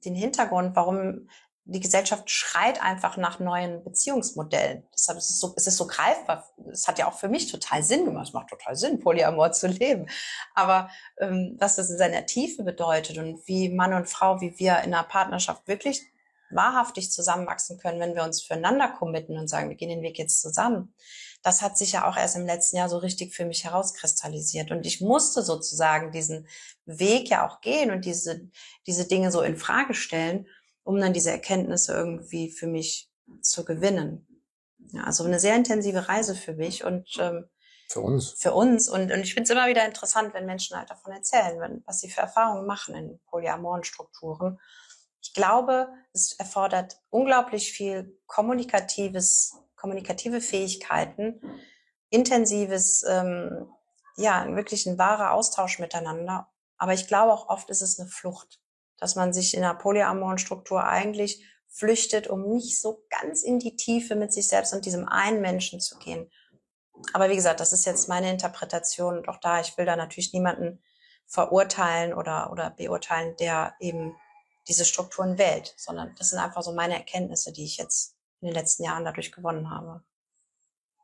den 0.04 0.14
Hintergrund, 0.14 0.76
warum 0.76 1.28
die 1.64 1.80
Gesellschaft 1.80 2.30
schreit 2.30 2.82
einfach 2.82 3.18
nach 3.18 3.40
neuen 3.40 3.84
Beziehungsmodellen. 3.84 4.84
Deshalb 4.94 5.18
ist 5.18 5.28
es 5.28 5.38
so, 5.38 5.52
es 5.54 5.66
ist 5.66 5.76
so 5.76 5.86
greifbar. 5.86 6.48
Es 6.72 6.88
hat 6.88 6.98
ja 6.98 7.06
auch 7.06 7.18
für 7.18 7.28
mich 7.28 7.50
total 7.50 7.82
Sinn 7.82 8.06
gemacht. 8.06 8.28
Es 8.28 8.32
macht 8.32 8.48
total 8.48 8.74
Sinn, 8.74 9.00
Polyamor 9.00 9.52
zu 9.52 9.68
leben. 9.68 10.06
Aber 10.54 10.88
ähm, 11.18 11.56
was 11.60 11.76
das 11.76 11.90
in 11.90 11.98
seiner 11.98 12.24
Tiefe 12.24 12.62
bedeutet 12.62 13.18
und 13.18 13.46
wie 13.46 13.68
Mann 13.68 13.92
und 13.92 14.08
Frau, 14.08 14.40
wie 14.40 14.58
wir 14.58 14.78
in 14.78 14.94
einer 14.94 15.02
Partnerschaft 15.02 15.68
wirklich 15.68 16.02
wahrhaftig 16.50 17.12
zusammenwachsen 17.12 17.78
können, 17.78 18.00
wenn 18.00 18.14
wir 18.14 18.24
uns 18.24 18.42
füreinander 18.42 18.88
committen 18.88 19.36
und 19.36 19.48
sagen, 19.48 19.68
wir 19.68 19.76
gehen 19.76 19.90
den 19.90 20.02
Weg 20.02 20.18
jetzt 20.18 20.40
zusammen. 20.40 20.94
Das 21.42 21.62
hat 21.62 21.78
sich 21.78 21.92
ja 21.92 22.08
auch 22.08 22.16
erst 22.16 22.36
im 22.36 22.46
letzten 22.46 22.76
Jahr 22.76 22.88
so 22.88 22.98
richtig 22.98 23.34
für 23.34 23.44
mich 23.44 23.64
herauskristallisiert. 23.64 24.70
Und 24.70 24.86
ich 24.86 25.00
musste 25.00 25.42
sozusagen 25.42 26.10
diesen 26.10 26.48
Weg 26.84 27.30
ja 27.30 27.48
auch 27.48 27.60
gehen 27.60 27.90
und 27.90 28.04
diese, 28.04 28.48
diese 28.86 29.06
Dinge 29.06 29.30
so 29.30 29.42
in 29.42 29.56
Frage 29.56 29.94
stellen 29.94 30.46
um 30.88 30.98
dann 30.98 31.12
diese 31.12 31.30
Erkenntnisse 31.30 31.92
irgendwie 31.92 32.50
für 32.50 32.66
mich 32.66 33.10
zu 33.42 33.66
gewinnen. 33.66 34.26
Ja, 34.92 35.04
also 35.04 35.22
eine 35.22 35.38
sehr 35.38 35.54
intensive 35.54 36.08
Reise 36.08 36.34
für 36.34 36.54
mich 36.54 36.82
und 36.82 37.06
ähm, 37.20 37.46
für 37.90 38.00
uns. 38.00 38.30
Für 38.38 38.54
uns. 38.54 38.88
Und, 38.88 39.12
und 39.12 39.20
ich 39.20 39.34
finde 39.34 39.42
es 39.42 39.50
immer 39.50 39.68
wieder 39.68 39.84
interessant, 39.84 40.32
wenn 40.32 40.46
Menschen 40.46 40.78
halt 40.78 40.88
davon 40.88 41.12
erzählen, 41.12 41.60
wenn, 41.60 41.82
was 41.84 42.00
sie 42.00 42.08
für 42.08 42.22
Erfahrungen 42.22 42.66
machen 42.66 42.94
in 42.94 43.20
polyamoren 43.26 43.84
Strukturen. 43.84 44.58
Ich 45.20 45.34
glaube, 45.34 45.88
es 46.14 46.32
erfordert 46.32 46.98
unglaublich 47.10 47.70
viel 47.70 48.18
kommunikatives, 48.26 49.56
kommunikative 49.80 50.40
Fähigkeiten, 50.40 51.40
intensives, 52.10 53.04
ähm, 53.08 53.68
ja, 54.16 54.46
wirklich 54.54 54.86
ein 54.86 54.98
wahrer 54.98 55.32
Austausch 55.32 55.78
miteinander. 55.78 56.48
Aber 56.76 56.92
ich 56.92 57.06
glaube 57.06 57.32
auch 57.32 57.48
oft 57.48 57.70
ist 57.70 57.82
es 57.82 57.98
eine 57.98 58.08
Flucht 58.08 58.60
dass 58.98 59.14
man 59.14 59.32
sich 59.32 59.54
in 59.54 59.64
einer 59.64 59.74
polyamoren 59.74 60.38
Struktur 60.38 60.84
eigentlich 60.84 61.42
flüchtet, 61.68 62.26
um 62.26 62.48
nicht 62.48 62.80
so 62.80 63.04
ganz 63.08 63.42
in 63.42 63.58
die 63.58 63.76
Tiefe 63.76 64.16
mit 64.16 64.32
sich 64.32 64.48
selbst 64.48 64.74
und 64.74 64.84
diesem 64.84 65.08
einen 65.08 65.40
Menschen 65.40 65.80
zu 65.80 65.98
gehen. 65.98 66.30
Aber 67.12 67.30
wie 67.30 67.36
gesagt, 67.36 67.60
das 67.60 67.72
ist 67.72 67.86
jetzt 67.86 68.08
meine 68.08 68.30
Interpretation 68.30 69.18
und 69.18 69.28
auch 69.28 69.38
da, 69.38 69.60
ich 69.60 69.78
will 69.78 69.86
da 69.86 69.94
natürlich 69.94 70.32
niemanden 70.32 70.82
verurteilen 71.26 72.12
oder, 72.12 72.50
oder 72.50 72.70
beurteilen, 72.70 73.36
der 73.36 73.74
eben 73.78 74.16
diese 74.66 74.84
Strukturen 74.84 75.38
wählt, 75.38 75.74
sondern 75.76 76.14
das 76.18 76.30
sind 76.30 76.40
einfach 76.40 76.62
so 76.62 76.72
meine 76.72 76.94
Erkenntnisse, 76.94 77.52
die 77.52 77.64
ich 77.64 77.76
jetzt 77.76 78.16
in 78.40 78.48
den 78.48 78.54
letzten 78.54 78.84
Jahren 78.84 79.04
dadurch 79.04 79.32
gewonnen 79.32 79.70
habe. 79.70 80.02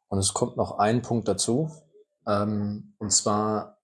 Und 0.09 0.19
es 0.19 0.35
kommt 0.35 0.57
noch 0.57 0.79
ein 0.79 1.03
Punkt 1.03 1.29
dazu, 1.29 1.71
ähm, 2.27 2.95
und 2.99 3.11
zwar 3.11 3.81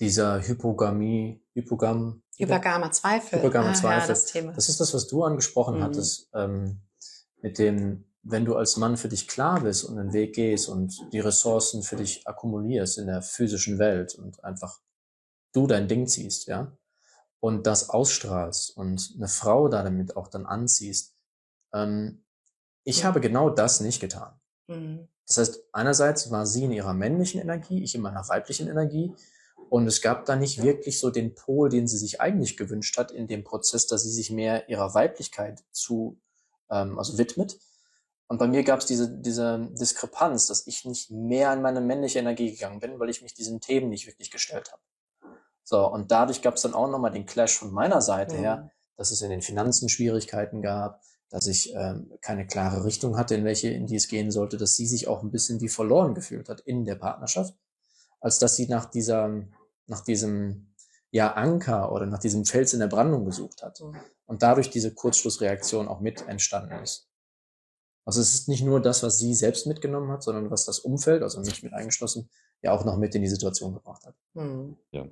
dieser 0.00 0.46
Hypogamie, 0.46 1.44
Hypogam, 1.54 2.22
Hypergame 2.36 2.90
Zweifel. 2.90 3.38
Hypergame 3.38 3.68
ah, 3.68 3.74
Zweifel. 3.74 4.00
Ja, 4.00 4.06
das, 4.06 4.24
Thema. 4.24 4.52
das 4.52 4.68
ist 4.68 4.80
das, 4.80 4.94
was 4.94 5.06
du 5.06 5.22
angesprochen 5.22 5.78
mhm. 5.78 5.82
hattest, 5.82 6.28
ähm, 6.34 6.80
mit 7.40 7.58
dem, 7.58 8.04
wenn 8.22 8.44
du 8.44 8.56
als 8.56 8.76
Mann 8.76 8.96
für 8.96 9.08
dich 9.08 9.28
klar 9.28 9.60
bist 9.60 9.84
und 9.84 9.96
den 9.96 10.12
Weg 10.12 10.34
gehst 10.34 10.68
und 10.68 10.94
die 11.12 11.20
Ressourcen 11.20 11.82
für 11.82 11.96
dich 11.96 12.26
akkumulierst 12.26 12.98
in 12.98 13.06
der 13.06 13.22
physischen 13.22 13.78
Welt 13.78 14.14
und 14.14 14.42
einfach 14.44 14.80
du 15.52 15.66
dein 15.66 15.88
Ding 15.88 16.06
ziehst, 16.06 16.46
ja, 16.48 16.76
und 17.40 17.66
das 17.66 17.90
ausstrahlst 17.90 18.76
und 18.76 19.12
eine 19.16 19.28
Frau 19.28 19.68
da 19.68 19.82
damit 19.82 20.16
auch 20.16 20.28
dann 20.28 20.46
anziehst. 20.46 21.14
Ähm, 21.74 22.21
ich 22.84 23.02
mhm. 23.02 23.06
habe 23.06 23.20
genau 23.20 23.50
das 23.50 23.80
nicht 23.80 24.00
getan. 24.00 24.32
Mhm. 24.68 25.08
Das 25.26 25.38
heißt, 25.38 25.64
einerseits 25.72 26.30
war 26.30 26.46
sie 26.46 26.64
in 26.64 26.72
ihrer 26.72 26.94
männlichen 26.94 27.40
Energie, 27.40 27.82
ich 27.82 27.94
in 27.94 28.02
meiner 28.02 28.28
weiblichen 28.28 28.68
Energie. 28.68 29.14
Und 29.70 29.86
es 29.86 30.02
gab 30.02 30.26
da 30.26 30.36
nicht 30.36 30.62
wirklich 30.62 30.98
so 30.98 31.10
den 31.10 31.34
Pol, 31.34 31.70
den 31.70 31.88
sie 31.88 31.96
sich 31.96 32.20
eigentlich 32.20 32.56
gewünscht 32.56 32.98
hat 32.98 33.10
in 33.10 33.26
dem 33.26 33.44
Prozess, 33.44 33.86
dass 33.86 34.02
sie 34.02 34.10
sich 34.10 34.30
mehr 34.30 34.68
ihrer 34.68 34.92
Weiblichkeit 34.94 35.64
zu, 35.70 36.20
ähm, 36.70 36.98
also 36.98 37.16
widmet. 37.16 37.58
Und 38.28 38.38
bei 38.38 38.46
mir 38.46 38.64
gab 38.64 38.80
es 38.80 38.86
diese, 38.86 39.10
diese 39.10 39.68
Diskrepanz, 39.72 40.46
dass 40.46 40.66
ich 40.66 40.84
nicht 40.84 41.10
mehr 41.10 41.52
in 41.52 41.62
meine 41.62 41.80
männliche 41.80 42.18
Energie 42.18 42.50
gegangen 42.50 42.80
bin, 42.80 42.98
weil 42.98 43.10
ich 43.10 43.22
mich 43.22 43.34
diesen 43.34 43.60
Themen 43.60 43.88
nicht 43.88 44.06
wirklich 44.06 44.30
gestellt 44.30 44.72
habe. 44.72 44.82
So, 45.64 45.86
und 45.86 46.10
dadurch 46.10 46.42
gab 46.42 46.56
es 46.56 46.62
dann 46.62 46.74
auch 46.74 46.88
nochmal 46.88 47.12
den 47.12 47.26
Clash 47.26 47.56
von 47.56 47.72
meiner 47.72 48.02
Seite 48.02 48.36
mhm. 48.36 48.40
her, 48.40 48.70
dass 48.96 49.10
es 49.10 49.22
in 49.22 49.30
den 49.30 49.42
Finanzen 49.42 49.88
Schwierigkeiten 49.88 50.60
gab, 50.60 51.00
dass 51.32 51.46
ich 51.46 51.74
ähm, 51.74 52.12
keine 52.20 52.46
klare 52.46 52.84
Richtung 52.84 53.16
hatte, 53.16 53.34
in 53.34 53.44
welche, 53.44 53.70
in 53.70 53.86
die 53.86 53.96
es 53.96 54.06
gehen 54.06 54.30
sollte, 54.30 54.58
dass 54.58 54.76
sie 54.76 54.86
sich 54.86 55.08
auch 55.08 55.22
ein 55.22 55.30
bisschen 55.30 55.60
wie 55.60 55.68
verloren 55.68 56.14
gefühlt 56.14 56.48
hat 56.48 56.60
in 56.60 56.84
der 56.84 56.94
Partnerschaft, 56.94 57.54
als 58.20 58.38
dass 58.38 58.54
sie 58.54 58.68
nach 58.68 58.84
dieser 58.84 59.42
nach 59.86 60.04
diesem 60.04 60.72
ja, 61.10 61.32
Anker 61.32 61.92
oder 61.92 62.06
nach 62.06 62.18
diesem 62.18 62.44
Fels 62.44 62.72
in 62.72 62.80
der 62.80 62.86
Brandung 62.86 63.24
gesucht 63.24 63.62
hat. 63.62 63.80
Mhm. 63.80 63.96
Und 64.26 64.42
dadurch 64.42 64.70
diese 64.70 64.94
Kurzschlussreaktion 64.94 65.88
auch 65.88 66.00
mit 66.00 66.26
entstanden 66.26 66.82
ist. 66.82 67.08
Also 68.04 68.20
es 68.20 68.34
ist 68.34 68.48
nicht 68.48 68.64
nur 68.64 68.80
das, 68.80 69.02
was 69.02 69.18
sie 69.18 69.34
selbst 69.34 69.66
mitgenommen 69.66 70.10
hat, 70.10 70.22
sondern 70.22 70.50
was 70.50 70.64
das 70.64 70.80
Umfeld, 70.80 71.22
also 71.22 71.40
mich 71.40 71.62
mit 71.62 71.72
eingeschlossen, 71.72 72.30
ja 72.62 72.72
auch 72.72 72.84
noch 72.84 72.96
mit 72.96 73.14
in 73.14 73.22
die 73.22 73.28
Situation 73.28 73.74
gebracht 73.74 74.04
hat. 74.06 74.14
Mhm. 74.34 74.76
Ja. 74.90 75.06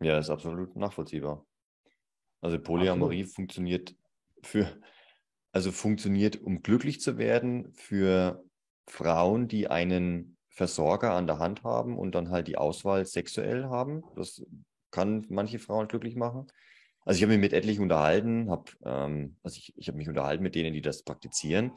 ja, 0.00 0.18
ist 0.18 0.30
absolut 0.30 0.76
nachvollziehbar. 0.76 1.44
Also 2.40 2.58
Polyamorie 2.58 3.22
absolut. 3.22 3.34
funktioniert 3.34 3.94
für, 4.42 4.80
also 5.52 5.72
funktioniert, 5.72 6.40
um 6.40 6.62
glücklich 6.62 7.00
zu 7.00 7.18
werden, 7.18 7.72
für 7.72 8.44
Frauen, 8.86 9.48
die 9.48 9.68
einen 9.68 10.36
Versorger 10.48 11.14
an 11.14 11.26
der 11.26 11.38
Hand 11.38 11.64
haben 11.64 11.98
und 11.98 12.14
dann 12.14 12.30
halt 12.30 12.48
die 12.48 12.56
Auswahl 12.56 13.06
sexuell 13.06 13.64
haben. 13.64 14.02
Das 14.16 14.42
kann 14.90 15.26
manche 15.28 15.58
Frauen 15.58 15.88
glücklich 15.88 16.16
machen. 16.16 16.46
Also 17.04 17.16
ich 17.16 17.22
habe 17.22 17.32
mich 17.32 17.40
mit 17.40 17.52
etlichen 17.52 17.82
unterhalten, 17.82 18.50
hab, 18.50 18.70
ähm, 18.84 19.36
also 19.42 19.56
ich, 19.56 19.72
ich 19.76 19.88
habe 19.88 19.96
mich 19.96 20.08
unterhalten 20.08 20.42
mit 20.42 20.54
denen, 20.54 20.74
die 20.74 20.82
das 20.82 21.02
praktizieren. 21.02 21.72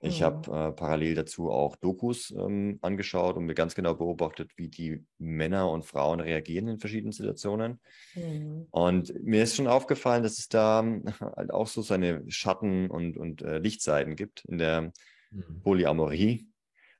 Ich 0.00 0.20
mhm. 0.20 0.24
habe 0.24 0.68
äh, 0.68 0.72
parallel 0.72 1.16
dazu 1.16 1.50
auch 1.50 1.74
Dokus 1.76 2.30
ähm, 2.30 2.78
angeschaut 2.82 3.36
und 3.36 3.46
mir 3.46 3.54
ganz 3.54 3.74
genau 3.74 3.94
beobachtet, 3.94 4.52
wie 4.56 4.68
die 4.68 5.04
Männer 5.18 5.70
und 5.70 5.84
Frauen 5.84 6.20
reagieren 6.20 6.68
in 6.68 6.78
verschiedenen 6.78 7.12
Situationen. 7.12 7.80
Mhm. 8.14 8.68
Und 8.70 9.12
mir 9.24 9.42
ist 9.42 9.56
schon 9.56 9.66
aufgefallen, 9.66 10.22
dass 10.22 10.38
es 10.38 10.48
da 10.48 10.84
halt 11.36 11.50
auch 11.50 11.66
so 11.66 11.82
seine 11.82 12.22
Schatten 12.30 12.90
und, 12.90 13.16
und 13.16 13.42
äh, 13.42 13.58
Lichtseiten 13.58 14.14
gibt 14.14 14.44
in 14.44 14.58
der 14.58 14.92
mhm. 15.30 15.60
Polyamorie. 15.62 16.46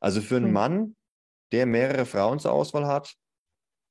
Also 0.01 0.21
für 0.21 0.37
einen 0.37 0.47
mhm. 0.47 0.53
Mann 0.53 0.97
der 1.53 1.67
mehrere 1.67 2.05
Frauen 2.05 2.41
zur 2.41 2.53
Auswahl 2.53 2.87
hat, 2.87 3.15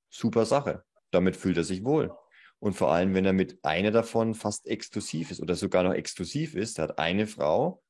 super 0.10 0.46
Sache. 0.46 0.84
Damit 1.12 1.38
fühlt 1.38 1.58
er 1.58 1.64
sich 1.64 1.86
wohl. 1.86 2.12
Und 2.60 2.74
vor 2.74 2.92
allem, 2.92 3.14
wenn 3.14 3.26
er 3.26 3.34
mit 3.34 3.64
einer 3.64 3.92
davon 3.92 4.34
fast 4.34 4.68
exklusiv 4.68 5.32
ist 5.32 5.42
oder 5.42 5.56
sogar 5.56 5.84
noch 5.84 5.94
exklusiv 5.94 6.56
ist, 6.56 6.80
hat 6.80 7.00
eine 7.00 7.28
Frau 7.28 7.82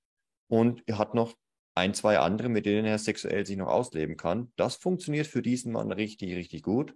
und 0.48 0.84
er 0.88 0.98
hat 0.98 1.14
noch 1.14 1.36
ein, 1.76 1.94
zwei 1.94 2.18
andere, 2.20 2.50
mit 2.50 2.66
denen 2.66 2.86
er 2.86 2.98
sexuell 2.98 3.46
sich 3.46 3.58
noch 3.58 3.68
ausleben 3.68 4.18
kann. 4.18 4.52
Das 4.56 4.76
funktioniert 4.76 5.28
für 5.28 5.42
diesen 5.42 5.72
Mann 5.72 5.92
richtig, 5.92 6.36
richtig 6.36 6.64
gut. 6.64 6.96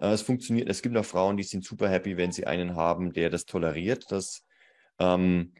Äh, 0.00 0.12
es 0.12 0.22
funktioniert, 0.22 0.68
es 0.68 0.82
gibt 0.82 0.96
auch 0.96 1.04
Frauen, 1.04 1.36
die 1.36 1.42
sind 1.42 1.64
super 1.64 1.88
happy, 1.88 2.16
wenn 2.16 2.32
sie 2.32 2.46
einen 2.46 2.74
haben, 2.74 3.12
der 3.12 3.30
das 3.30 3.44
toleriert, 3.44 4.10
dass, 4.10 4.44
ähm, 4.98 5.54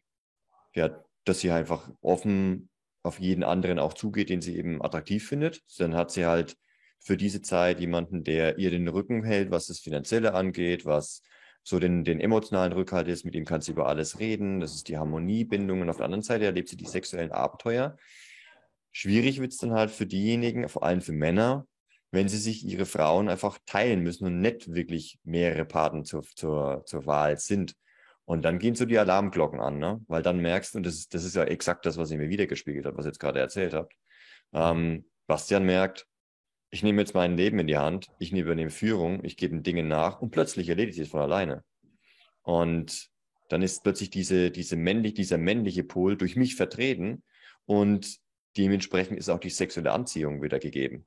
ja, 0.74 1.04
dass 1.24 1.40
sie 1.40 1.50
einfach 1.50 1.90
offen 2.00 2.70
auf 3.02 3.20
jeden 3.20 3.44
anderen 3.44 3.78
auch 3.78 3.92
zugeht, 3.92 4.30
den 4.30 4.40
sie 4.40 4.56
eben 4.56 4.82
attraktiv 4.82 5.28
findet. 5.28 5.62
Dann 5.78 5.94
hat 5.94 6.10
sie 6.10 6.24
halt 6.24 6.56
für 7.00 7.18
diese 7.18 7.42
Zeit 7.42 7.80
jemanden, 7.80 8.24
der 8.24 8.58
ihr 8.58 8.70
den 8.70 8.88
Rücken 8.88 9.24
hält, 9.24 9.50
was 9.50 9.66
das 9.66 9.78
Finanzielle 9.78 10.32
angeht, 10.32 10.86
was 10.86 11.22
so 11.64 11.78
den, 11.78 12.04
den 12.04 12.20
emotionalen 12.20 12.74
Rückhalt 12.74 13.08
ist, 13.08 13.24
mit 13.24 13.34
dem 13.34 13.46
kann 13.46 13.62
sie 13.62 13.72
über 13.72 13.88
alles 13.88 14.20
reden. 14.20 14.60
Das 14.60 14.74
ist 14.74 14.88
die 14.88 14.98
Harmoniebindung. 14.98 15.80
Und 15.80 15.88
auf 15.88 15.96
der 15.96 16.04
anderen 16.04 16.22
Seite 16.22 16.44
erlebt 16.44 16.68
sie 16.68 16.76
die 16.76 16.86
sexuellen 16.86 17.32
Abenteuer. 17.32 17.96
Schwierig 18.92 19.40
wird 19.40 19.52
es 19.52 19.58
dann 19.58 19.72
halt 19.72 19.90
für 19.90 20.06
diejenigen, 20.06 20.68
vor 20.68 20.84
allem 20.84 21.00
für 21.00 21.12
Männer, 21.12 21.66
wenn 22.12 22.28
sie 22.28 22.36
sich 22.36 22.64
ihre 22.64 22.84
Frauen 22.84 23.30
einfach 23.30 23.58
teilen 23.64 24.02
müssen 24.02 24.26
und 24.26 24.40
nicht 24.40 24.72
wirklich 24.72 25.18
mehrere 25.24 25.64
Paten 25.64 26.04
zur, 26.04 26.22
zur, 26.22 26.84
zur 26.84 27.06
Wahl 27.06 27.38
sind. 27.38 27.74
Und 28.26 28.44
dann 28.44 28.58
gehen 28.58 28.74
so 28.74 28.84
die 28.84 28.98
Alarmglocken 28.98 29.58
an, 29.58 29.78
ne? 29.78 30.00
weil 30.06 30.22
dann 30.22 30.38
merkst, 30.40 30.76
und 30.76 30.84
das 30.84 30.94
ist, 30.94 31.14
das 31.14 31.24
ist 31.24 31.34
ja 31.34 31.44
exakt 31.44 31.86
das, 31.86 31.96
was 31.96 32.10
ihr 32.10 32.18
mir 32.18 32.28
wiedergespiegelt 32.28 32.84
habt, 32.86 32.96
was 32.96 33.06
ihr 33.06 33.10
jetzt 33.10 33.18
gerade 33.20 33.40
erzählt 33.40 33.72
habt. 33.72 33.94
Ähm, 34.52 35.06
Bastian 35.26 35.64
merkt, 35.64 36.06
ich 36.74 36.82
nehme 36.82 37.00
jetzt 37.00 37.14
mein 37.14 37.36
Leben 37.36 37.60
in 37.60 37.68
die 37.68 37.76
Hand, 37.76 38.08
ich 38.18 38.32
übernehme 38.32 38.68
Führung, 38.68 39.24
ich 39.24 39.36
gebe 39.36 39.56
Dinge 39.60 39.84
nach 39.84 40.20
und 40.20 40.32
plötzlich 40.32 40.68
erledigt 40.68 40.98
es 40.98 41.08
von 41.08 41.20
alleine. 41.20 41.62
Und 42.42 43.10
dann 43.48 43.62
ist 43.62 43.84
plötzlich 43.84 44.10
diese, 44.10 44.50
diese 44.50 44.74
männlich, 44.74 45.14
dieser 45.14 45.38
männliche 45.38 45.84
Pol 45.84 46.16
durch 46.16 46.34
mich 46.34 46.56
vertreten 46.56 47.22
und 47.64 48.18
dementsprechend 48.56 49.18
ist 49.18 49.28
auch 49.28 49.38
die 49.38 49.50
sexuelle 49.50 49.92
Anziehung 49.92 50.42
wieder 50.42 50.58
gegeben, 50.58 51.06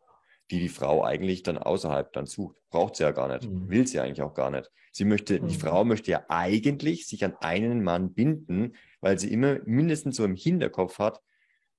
die 0.52 0.60
die 0.60 0.70
Frau 0.70 1.04
eigentlich 1.04 1.44
dann 1.44 1.58
außerhalb 1.58 2.14
dann 2.14 2.28
sucht. 2.28 2.56
Braucht 2.70 2.96
sie 2.96 3.04
ja 3.04 3.12
gar 3.12 3.28
nicht, 3.28 3.52
mhm. 3.52 3.70
will 3.70 3.86
sie 3.86 4.00
eigentlich 4.00 4.22
auch 4.22 4.34
gar 4.34 4.52
nicht. 4.52 4.72
Sie 4.94 5.04
möchte, 5.04 5.42
mhm. 5.42 5.50
die 5.50 5.56
Frau 5.56 5.84
möchte 5.84 6.12
ja 6.12 6.24
eigentlich 6.30 7.08
sich 7.08 7.26
an 7.26 7.36
einen 7.42 7.84
Mann 7.84 8.14
binden, 8.14 8.74
weil 9.02 9.20
sie 9.20 9.34
immer 9.34 9.60
mindestens 9.66 10.16
so 10.16 10.24
im 10.24 10.36
Hinterkopf 10.36 10.98
hat, 10.98 11.20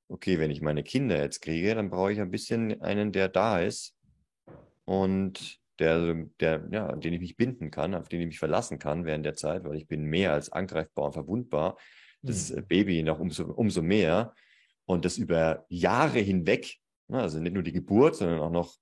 okay, 0.08 0.38
wenn 0.38 0.50
ich 0.50 0.62
meine 0.62 0.82
Kinder 0.82 1.20
jetzt 1.20 1.40
kriege, 1.40 1.74
dann 1.74 1.90
brauche 1.90 2.12
ich 2.12 2.20
ein 2.20 2.30
bisschen 2.30 2.80
einen, 2.82 3.12
der 3.12 3.28
da 3.28 3.60
ist 3.60 3.94
und 4.84 5.58
der, 5.78 6.26
der, 6.40 6.66
ja, 6.72 6.86
an 6.88 7.00
den 7.00 7.12
ich 7.14 7.20
mich 7.20 7.36
binden 7.36 7.70
kann, 7.70 7.94
auf 7.94 8.08
den 8.08 8.20
ich 8.20 8.26
mich 8.26 8.38
verlassen 8.38 8.78
kann 8.78 9.04
während 9.04 9.24
der 9.24 9.34
Zeit, 9.34 9.64
weil 9.64 9.76
ich 9.76 9.86
bin 9.86 10.04
mehr 10.04 10.32
als 10.32 10.50
angreifbar 10.50 11.06
und 11.06 11.12
verwundbar. 11.12 11.76
Das 12.22 12.50
mhm. 12.50 12.66
Baby 12.66 13.02
noch 13.02 13.20
umso, 13.20 13.44
umso 13.44 13.82
mehr. 13.82 14.34
Und 14.86 15.04
das 15.04 15.18
über 15.18 15.66
Jahre 15.68 16.18
hinweg, 16.18 16.78
ne, 17.06 17.20
also 17.20 17.38
nicht 17.38 17.52
nur 17.52 17.62
die 17.62 17.72
Geburt, 17.72 18.16
sondern 18.16 18.40
auch 18.40 18.50
noch, 18.50 18.74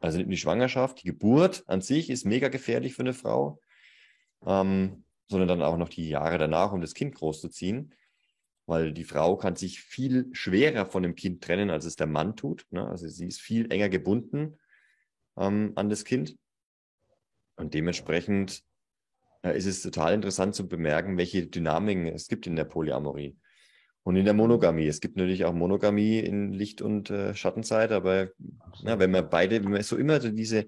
also 0.00 0.18
nicht 0.18 0.26
nur 0.26 0.34
die 0.34 0.40
Schwangerschaft, 0.40 1.02
die 1.02 1.08
Geburt 1.08 1.64
an 1.66 1.80
sich 1.80 2.10
ist 2.10 2.24
mega 2.24 2.48
gefährlich 2.48 2.94
für 2.94 3.02
eine 3.02 3.14
Frau, 3.14 3.58
ähm, 4.46 5.04
sondern 5.28 5.48
dann 5.48 5.62
auch 5.62 5.78
noch 5.78 5.88
die 5.88 6.08
Jahre 6.08 6.38
danach, 6.38 6.72
um 6.72 6.82
das 6.82 6.94
Kind 6.94 7.14
großzuziehen 7.14 7.94
weil 8.66 8.92
die 8.92 9.04
Frau 9.04 9.36
kann 9.36 9.56
sich 9.56 9.80
viel 9.80 10.28
schwerer 10.32 10.86
von 10.86 11.02
dem 11.02 11.14
Kind 11.14 11.42
trennen, 11.42 11.70
als 11.70 11.84
es 11.84 11.96
der 11.96 12.06
Mann 12.06 12.36
tut. 12.36 12.66
Ne? 12.70 12.86
Also 12.86 13.08
sie 13.08 13.26
ist 13.26 13.40
viel 13.40 13.70
enger 13.70 13.88
gebunden 13.88 14.58
ähm, 15.36 15.72
an 15.74 15.88
das 15.88 16.04
Kind. 16.04 16.36
Und 17.56 17.74
dementsprechend 17.74 18.62
äh, 19.42 19.56
ist 19.56 19.66
es 19.66 19.82
total 19.82 20.14
interessant 20.14 20.54
zu 20.54 20.66
bemerken, 20.66 21.18
welche 21.18 21.46
Dynamiken 21.46 22.06
es 22.06 22.28
gibt 22.28 22.46
in 22.46 22.56
der 22.56 22.64
Polyamorie. 22.64 23.36
Und 24.02 24.16
in 24.16 24.26
der 24.26 24.34
Monogamie. 24.34 24.86
Es 24.86 25.00
gibt 25.00 25.16
natürlich 25.16 25.46
auch 25.46 25.54
Monogamie 25.54 26.18
in 26.18 26.52
Licht- 26.52 26.82
und 26.82 27.08
äh, 27.10 27.34
Schattenzeit, 27.34 27.90
aber 27.90 28.28
na, 28.82 28.98
wenn 28.98 29.10
man 29.10 29.30
beide, 29.30 29.64
wenn 29.64 29.70
man 29.70 29.82
so 29.82 29.96
immer 29.96 30.20
so 30.20 30.30
diese, 30.30 30.66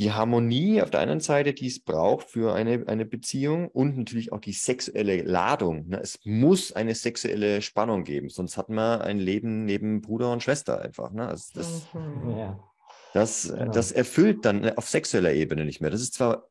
die 0.00 0.12
Harmonie 0.12 0.80
auf 0.80 0.88
der 0.88 1.00
einen 1.00 1.20
Seite, 1.20 1.52
die 1.52 1.66
es 1.66 1.78
braucht 1.78 2.30
für 2.30 2.54
eine, 2.54 2.84
eine 2.86 3.04
Beziehung 3.04 3.68
und 3.68 3.98
natürlich 3.98 4.32
auch 4.32 4.40
die 4.40 4.54
sexuelle 4.54 5.20
Ladung. 5.22 5.88
Ne? 5.88 6.00
Es 6.00 6.18
muss 6.24 6.72
eine 6.72 6.94
sexuelle 6.94 7.60
Spannung 7.60 8.04
geben, 8.04 8.30
sonst 8.30 8.56
hat 8.56 8.70
man 8.70 9.02
ein 9.02 9.18
Leben 9.18 9.66
neben 9.66 10.00
Bruder 10.00 10.32
und 10.32 10.42
Schwester 10.42 10.80
einfach. 10.80 11.10
Ne? 11.10 11.28
Also 11.28 11.52
das, 11.54 11.86
mhm. 11.92 12.30
ja. 12.30 12.58
das, 13.12 13.52
genau. 13.54 13.72
das 13.72 13.92
erfüllt 13.92 14.46
dann 14.46 14.70
auf 14.78 14.88
sexueller 14.88 15.34
Ebene 15.34 15.66
nicht 15.66 15.82
mehr. 15.82 15.90
Das 15.90 16.00
ist 16.00 16.14
zwar 16.14 16.48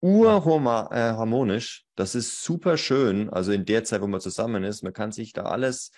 urharmonisch, 0.00 1.84
das 1.96 2.14
ist 2.14 2.44
super 2.44 2.76
schön, 2.76 3.30
also 3.30 3.50
in 3.50 3.64
der 3.64 3.82
Zeit, 3.82 4.00
wo 4.00 4.06
man 4.06 4.20
zusammen 4.20 4.62
ist, 4.62 4.84
man 4.84 4.92
kann 4.92 5.10
sich 5.10 5.32
da 5.32 5.42
alles, 5.42 5.90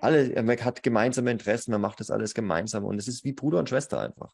alle, 0.00 0.40
man 0.44 0.56
hat 0.64 0.84
gemeinsame 0.84 1.32
Interessen, 1.32 1.72
man 1.72 1.80
macht 1.80 1.98
das 1.98 2.12
alles 2.12 2.32
gemeinsam 2.32 2.84
und 2.84 2.96
es 2.96 3.08
ist 3.08 3.24
wie 3.24 3.32
Bruder 3.32 3.58
und 3.58 3.68
Schwester 3.68 4.00
einfach. 4.00 4.32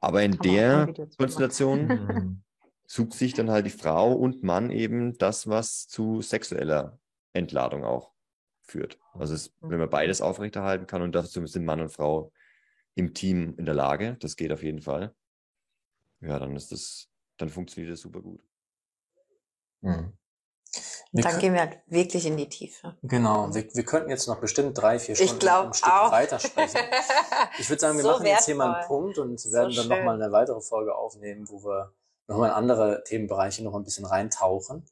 Aber 0.00 0.22
in 0.22 0.38
der 0.38 0.92
Konstellation 1.18 1.86
mhm. 1.86 2.42
sucht 2.86 3.14
sich 3.14 3.34
dann 3.34 3.50
halt 3.50 3.66
die 3.66 3.70
Frau 3.70 4.12
und 4.12 4.42
Mann 4.42 4.70
eben 4.70 5.16
das, 5.18 5.48
was 5.48 5.88
zu 5.88 6.22
sexueller 6.22 6.98
Entladung 7.32 7.84
auch 7.84 8.12
führt. 8.62 8.98
Also 9.14 9.34
es, 9.34 9.54
mhm. 9.60 9.70
wenn 9.70 9.78
man 9.78 9.90
beides 9.90 10.20
aufrechterhalten 10.20 10.86
kann 10.86 11.02
und 11.02 11.14
dazu 11.14 11.44
sind 11.46 11.64
Mann 11.64 11.80
und 11.80 11.90
Frau 11.90 12.32
im 12.94 13.14
Team 13.14 13.54
in 13.58 13.64
der 13.64 13.74
Lage, 13.74 14.16
das 14.20 14.36
geht 14.36 14.52
auf 14.52 14.62
jeden 14.62 14.80
Fall. 14.80 15.14
Ja, 16.20 16.38
dann 16.38 16.56
ist 16.56 16.72
das, 16.72 17.08
dann 17.36 17.48
funktioniert 17.48 17.92
das 17.92 18.00
super 18.00 18.22
gut. 18.22 18.42
Mhm. 19.82 20.12
Wir 21.16 21.22
dann 21.22 21.38
gehen 21.38 21.54
wir 21.54 21.60
halt 21.60 21.78
wirklich 21.86 22.26
in 22.26 22.36
die 22.36 22.48
Tiefe. 22.48 22.96
Genau, 23.02 23.54
wir, 23.54 23.66
wir 23.72 23.84
könnten 23.84 24.10
jetzt 24.10 24.28
noch 24.28 24.38
bestimmt 24.38 24.76
drei, 24.76 24.98
vier 24.98 25.16
Stunden 25.16 25.34
ich 25.34 25.38
glaub, 25.38 25.66
ein 25.66 25.74
Stück 25.74 25.92
auch. 25.92 26.12
weitersprechen. 26.12 26.80
Ich 27.58 27.70
würde 27.70 27.80
sagen, 27.80 27.96
wir 27.96 28.02
so 28.02 28.10
machen 28.10 28.24
wertvoll. 28.24 28.36
jetzt 28.36 28.44
hier 28.44 28.54
mal 28.54 28.74
einen 28.74 28.86
Punkt 28.86 29.18
und 29.18 29.52
werden 29.52 29.72
so 29.72 29.82
dann 29.82 29.98
nochmal 29.98 30.20
eine 30.20 30.30
weitere 30.30 30.60
Folge 30.60 30.94
aufnehmen, 30.94 31.48
wo 31.48 31.64
wir 31.64 31.94
nochmal 32.26 32.50
in 32.50 32.54
andere 32.54 33.02
Themenbereiche 33.04 33.64
noch 33.64 33.74
ein 33.74 33.84
bisschen 33.84 34.04
reintauchen. 34.04 34.84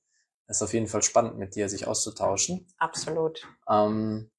Es 0.46 0.56
ist 0.56 0.62
auf 0.62 0.72
jeden 0.72 0.86
Fall 0.86 1.02
spannend, 1.02 1.36
mit 1.38 1.56
dir 1.56 1.68
sich 1.68 1.86
auszutauschen. 1.86 2.66
Absolut. 2.78 3.46
Ähm, 3.68 4.30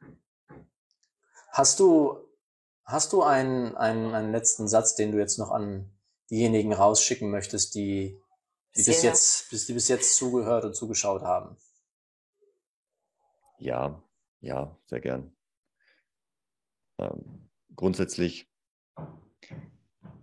hast 1.51 1.79
du, 1.79 2.17
hast 2.83 3.13
du 3.13 3.21
einen, 3.21 3.75
einen, 3.75 4.13
einen 4.13 4.31
letzten 4.31 4.67
Satz, 4.67 4.95
den 4.95 5.11
du 5.11 5.19
jetzt 5.19 5.37
noch 5.37 5.51
an 5.51 5.91
diejenigen 6.31 6.73
rausschicken 6.73 7.29
möchtest, 7.29 7.75
die 7.75 8.19
die 8.75 8.83
bis 8.83 9.03
jetzt, 9.03 9.49
bis, 9.49 9.65
die 9.67 9.73
bis 9.73 9.87
jetzt 9.87 10.15
zugehört 10.15 10.65
und 10.65 10.75
zugeschaut 10.75 11.21
haben. 11.21 11.57
Ja, 13.59 14.03
ja, 14.41 14.77
sehr 14.85 15.01
gern. 15.01 15.35
Ähm, 16.97 17.49
grundsätzlich 17.75 18.49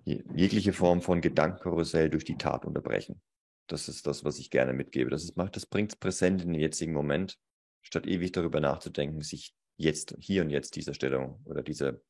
jegliche 0.04 0.72
Form 0.72 1.00
von 1.00 1.20
Gedankenkarussell 1.20 2.10
durch 2.10 2.24
die 2.24 2.36
Tat 2.36 2.64
unterbrechen. 2.64 3.20
Das 3.68 3.88
ist 3.88 4.06
das, 4.06 4.24
was 4.24 4.38
ich 4.38 4.50
gerne 4.50 4.72
mitgebe. 4.72 5.10
Das 5.10 5.32
das 5.34 5.66
bringt 5.66 5.92
es 5.92 5.96
präsent 5.96 6.42
in 6.42 6.52
den 6.52 6.60
jetzigen 6.60 6.92
Moment, 6.92 7.38
statt 7.82 8.06
ewig 8.06 8.32
darüber 8.32 8.60
nachzudenken, 8.60 9.22
sich 9.22 9.54
jetzt, 9.76 10.14
hier 10.18 10.42
und 10.42 10.50
jetzt 10.50 10.76
dieser 10.76 10.94
Stellung 10.94 11.40
oder 11.44 11.62
dieser 11.62 12.00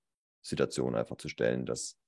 Situation 0.41 0.95
einfach 0.95 1.17
zu 1.17 1.29
stellen. 1.29 1.67
Das, 1.67 1.99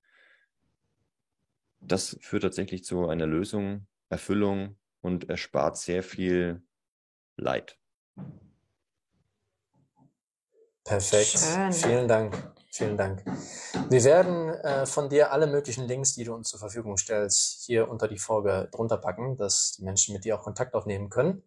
das 1.81 2.19
führt 2.21 2.43
tatsächlich 2.43 2.85
zu 2.85 3.09
einer 3.09 3.27
Lösung, 3.27 3.87
Erfüllung 4.09 4.79
und 5.01 5.29
erspart 5.29 5.77
sehr 5.77 6.03
viel 6.03 6.63
Leid. 7.37 7.79
Perfekt. 10.85 11.39
Schön. 11.39 11.73
Vielen 11.73 12.09
Dank. 12.09 12.55
Vielen 12.71 12.97
Dank. 12.97 13.25
Wir 13.89 14.05
werden 14.05 14.49
äh, 14.49 14.85
von 14.85 15.09
dir 15.09 15.33
alle 15.33 15.47
möglichen 15.47 15.87
Links, 15.87 16.15
die 16.15 16.25
du 16.25 16.35
uns 16.35 16.49
zur 16.51 16.59
Verfügung 16.59 16.97
stellst, 16.97 17.65
hier 17.65 17.89
unter 17.89 18.09
die 18.09 18.19
Folge 18.19 18.69
drunter 18.73 18.99
packen, 18.99 19.37
dass 19.37 19.73
die 19.73 19.85
Menschen 19.85 20.13
mit 20.13 20.25
dir 20.25 20.37
auch 20.37 20.43
Kontakt 20.43 20.75
aufnehmen 20.75 21.09
können. 21.09 21.43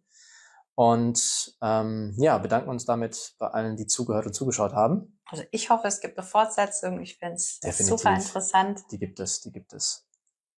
Und 0.75 1.57
ähm, 1.61 2.13
ja, 2.17 2.37
bedanken 2.37 2.69
uns 2.69 2.85
damit 2.85 3.35
bei 3.39 3.47
allen, 3.47 3.75
die 3.75 3.87
zugehört 3.87 4.25
und 4.27 4.33
zugeschaut 4.33 4.73
haben. 4.73 5.19
Also 5.25 5.43
ich 5.51 5.69
hoffe, 5.69 5.87
es 5.87 5.99
gibt 5.99 6.17
eine 6.17 6.25
Fortsetzung. 6.25 7.01
Ich 7.01 7.17
finde 7.17 7.35
es 7.35 7.59
super 7.79 8.15
interessant. 8.15 8.83
Die 8.91 8.99
gibt 8.99 9.19
es, 9.19 9.41
die 9.41 9.51
gibt 9.51 9.73
es. 9.73 10.07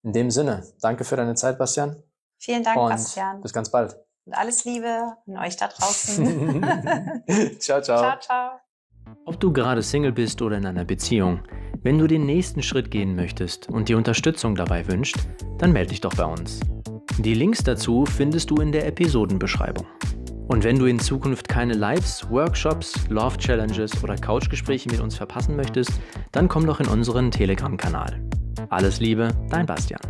In 0.04 0.14
dem 0.14 0.30
Sinne, 0.30 0.68
danke 0.82 1.04
für 1.04 1.16
deine 1.16 1.36
Zeit, 1.36 1.58
Bastian. 1.58 2.04
Vielen 2.38 2.64
Dank, 2.64 2.78
und 2.78 2.90
Bastian. 2.90 3.42
Bis 3.42 3.54
ganz 3.54 3.72
bald. 3.72 3.98
Und 4.26 4.34
alles 4.34 4.66
Liebe 4.66 5.18
an 5.26 5.38
euch 5.38 5.58
da 5.58 5.68
draußen. 5.68 6.62
ciao, 7.60 7.82
ciao. 7.82 8.00
Ciao, 8.00 8.20
ciao. 8.20 8.60
Ob 9.30 9.40
du 9.40 9.54
gerade 9.54 9.84
Single 9.84 10.12
bist 10.12 10.42
oder 10.42 10.58
in 10.58 10.66
einer 10.66 10.86
Beziehung, 10.86 11.42
wenn 11.84 12.00
du 12.00 12.08
den 12.08 12.26
nächsten 12.26 12.64
Schritt 12.64 12.90
gehen 12.90 13.16
möchtest 13.16 13.70
und 13.70 13.88
dir 13.88 13.96
Unterstützung 13.96 14.56
dabei 14.56 14.88
wünscht, 14.88 15.18
dann 15.60 15.72
melde 15.72 15.92
dich 15.92 16.02
doch 16.02 16.16
bei 16.16 16.26
uns. 16.26 16.60
Die 17.20 17.36
Links 17.36 17.64
dazu 17.64 18.06
findest 18.06 18.50
du 18.50 18.56
in 18.56 18.72
der 18.72 18.88
Episodenbeschreibung. 18.88 19.86
Und 20.48 20.64
wenn 20.64 20.80
du 20.80 20.86
in 20.88 20.98
Zukunft 20.98 21.48
keine 21.48 21.76
Lives, 21.76 22.28
Workshops, 22.32 23.08
Love 23.10 23.38
Challenges 23.38 24.04
oder 24.04 24.16
Couchgespräche 24.16 24.90
mit 24.90 25.00
uns 25.00 25.16
verpassen 25.16 25.56
möchtest, 25.56 25.92
dann 26.32 26.48
komm 26.48 26.66
doch 26.66 26.80
in 26.80 26.88
unseren 26.88 27.30
Telegram-Kanal. 27.30 28.28
Alles 28.70 29.00
Liebe, 29.00 29.30
dein 29.52 29.68
Bastian. 29.68 30.02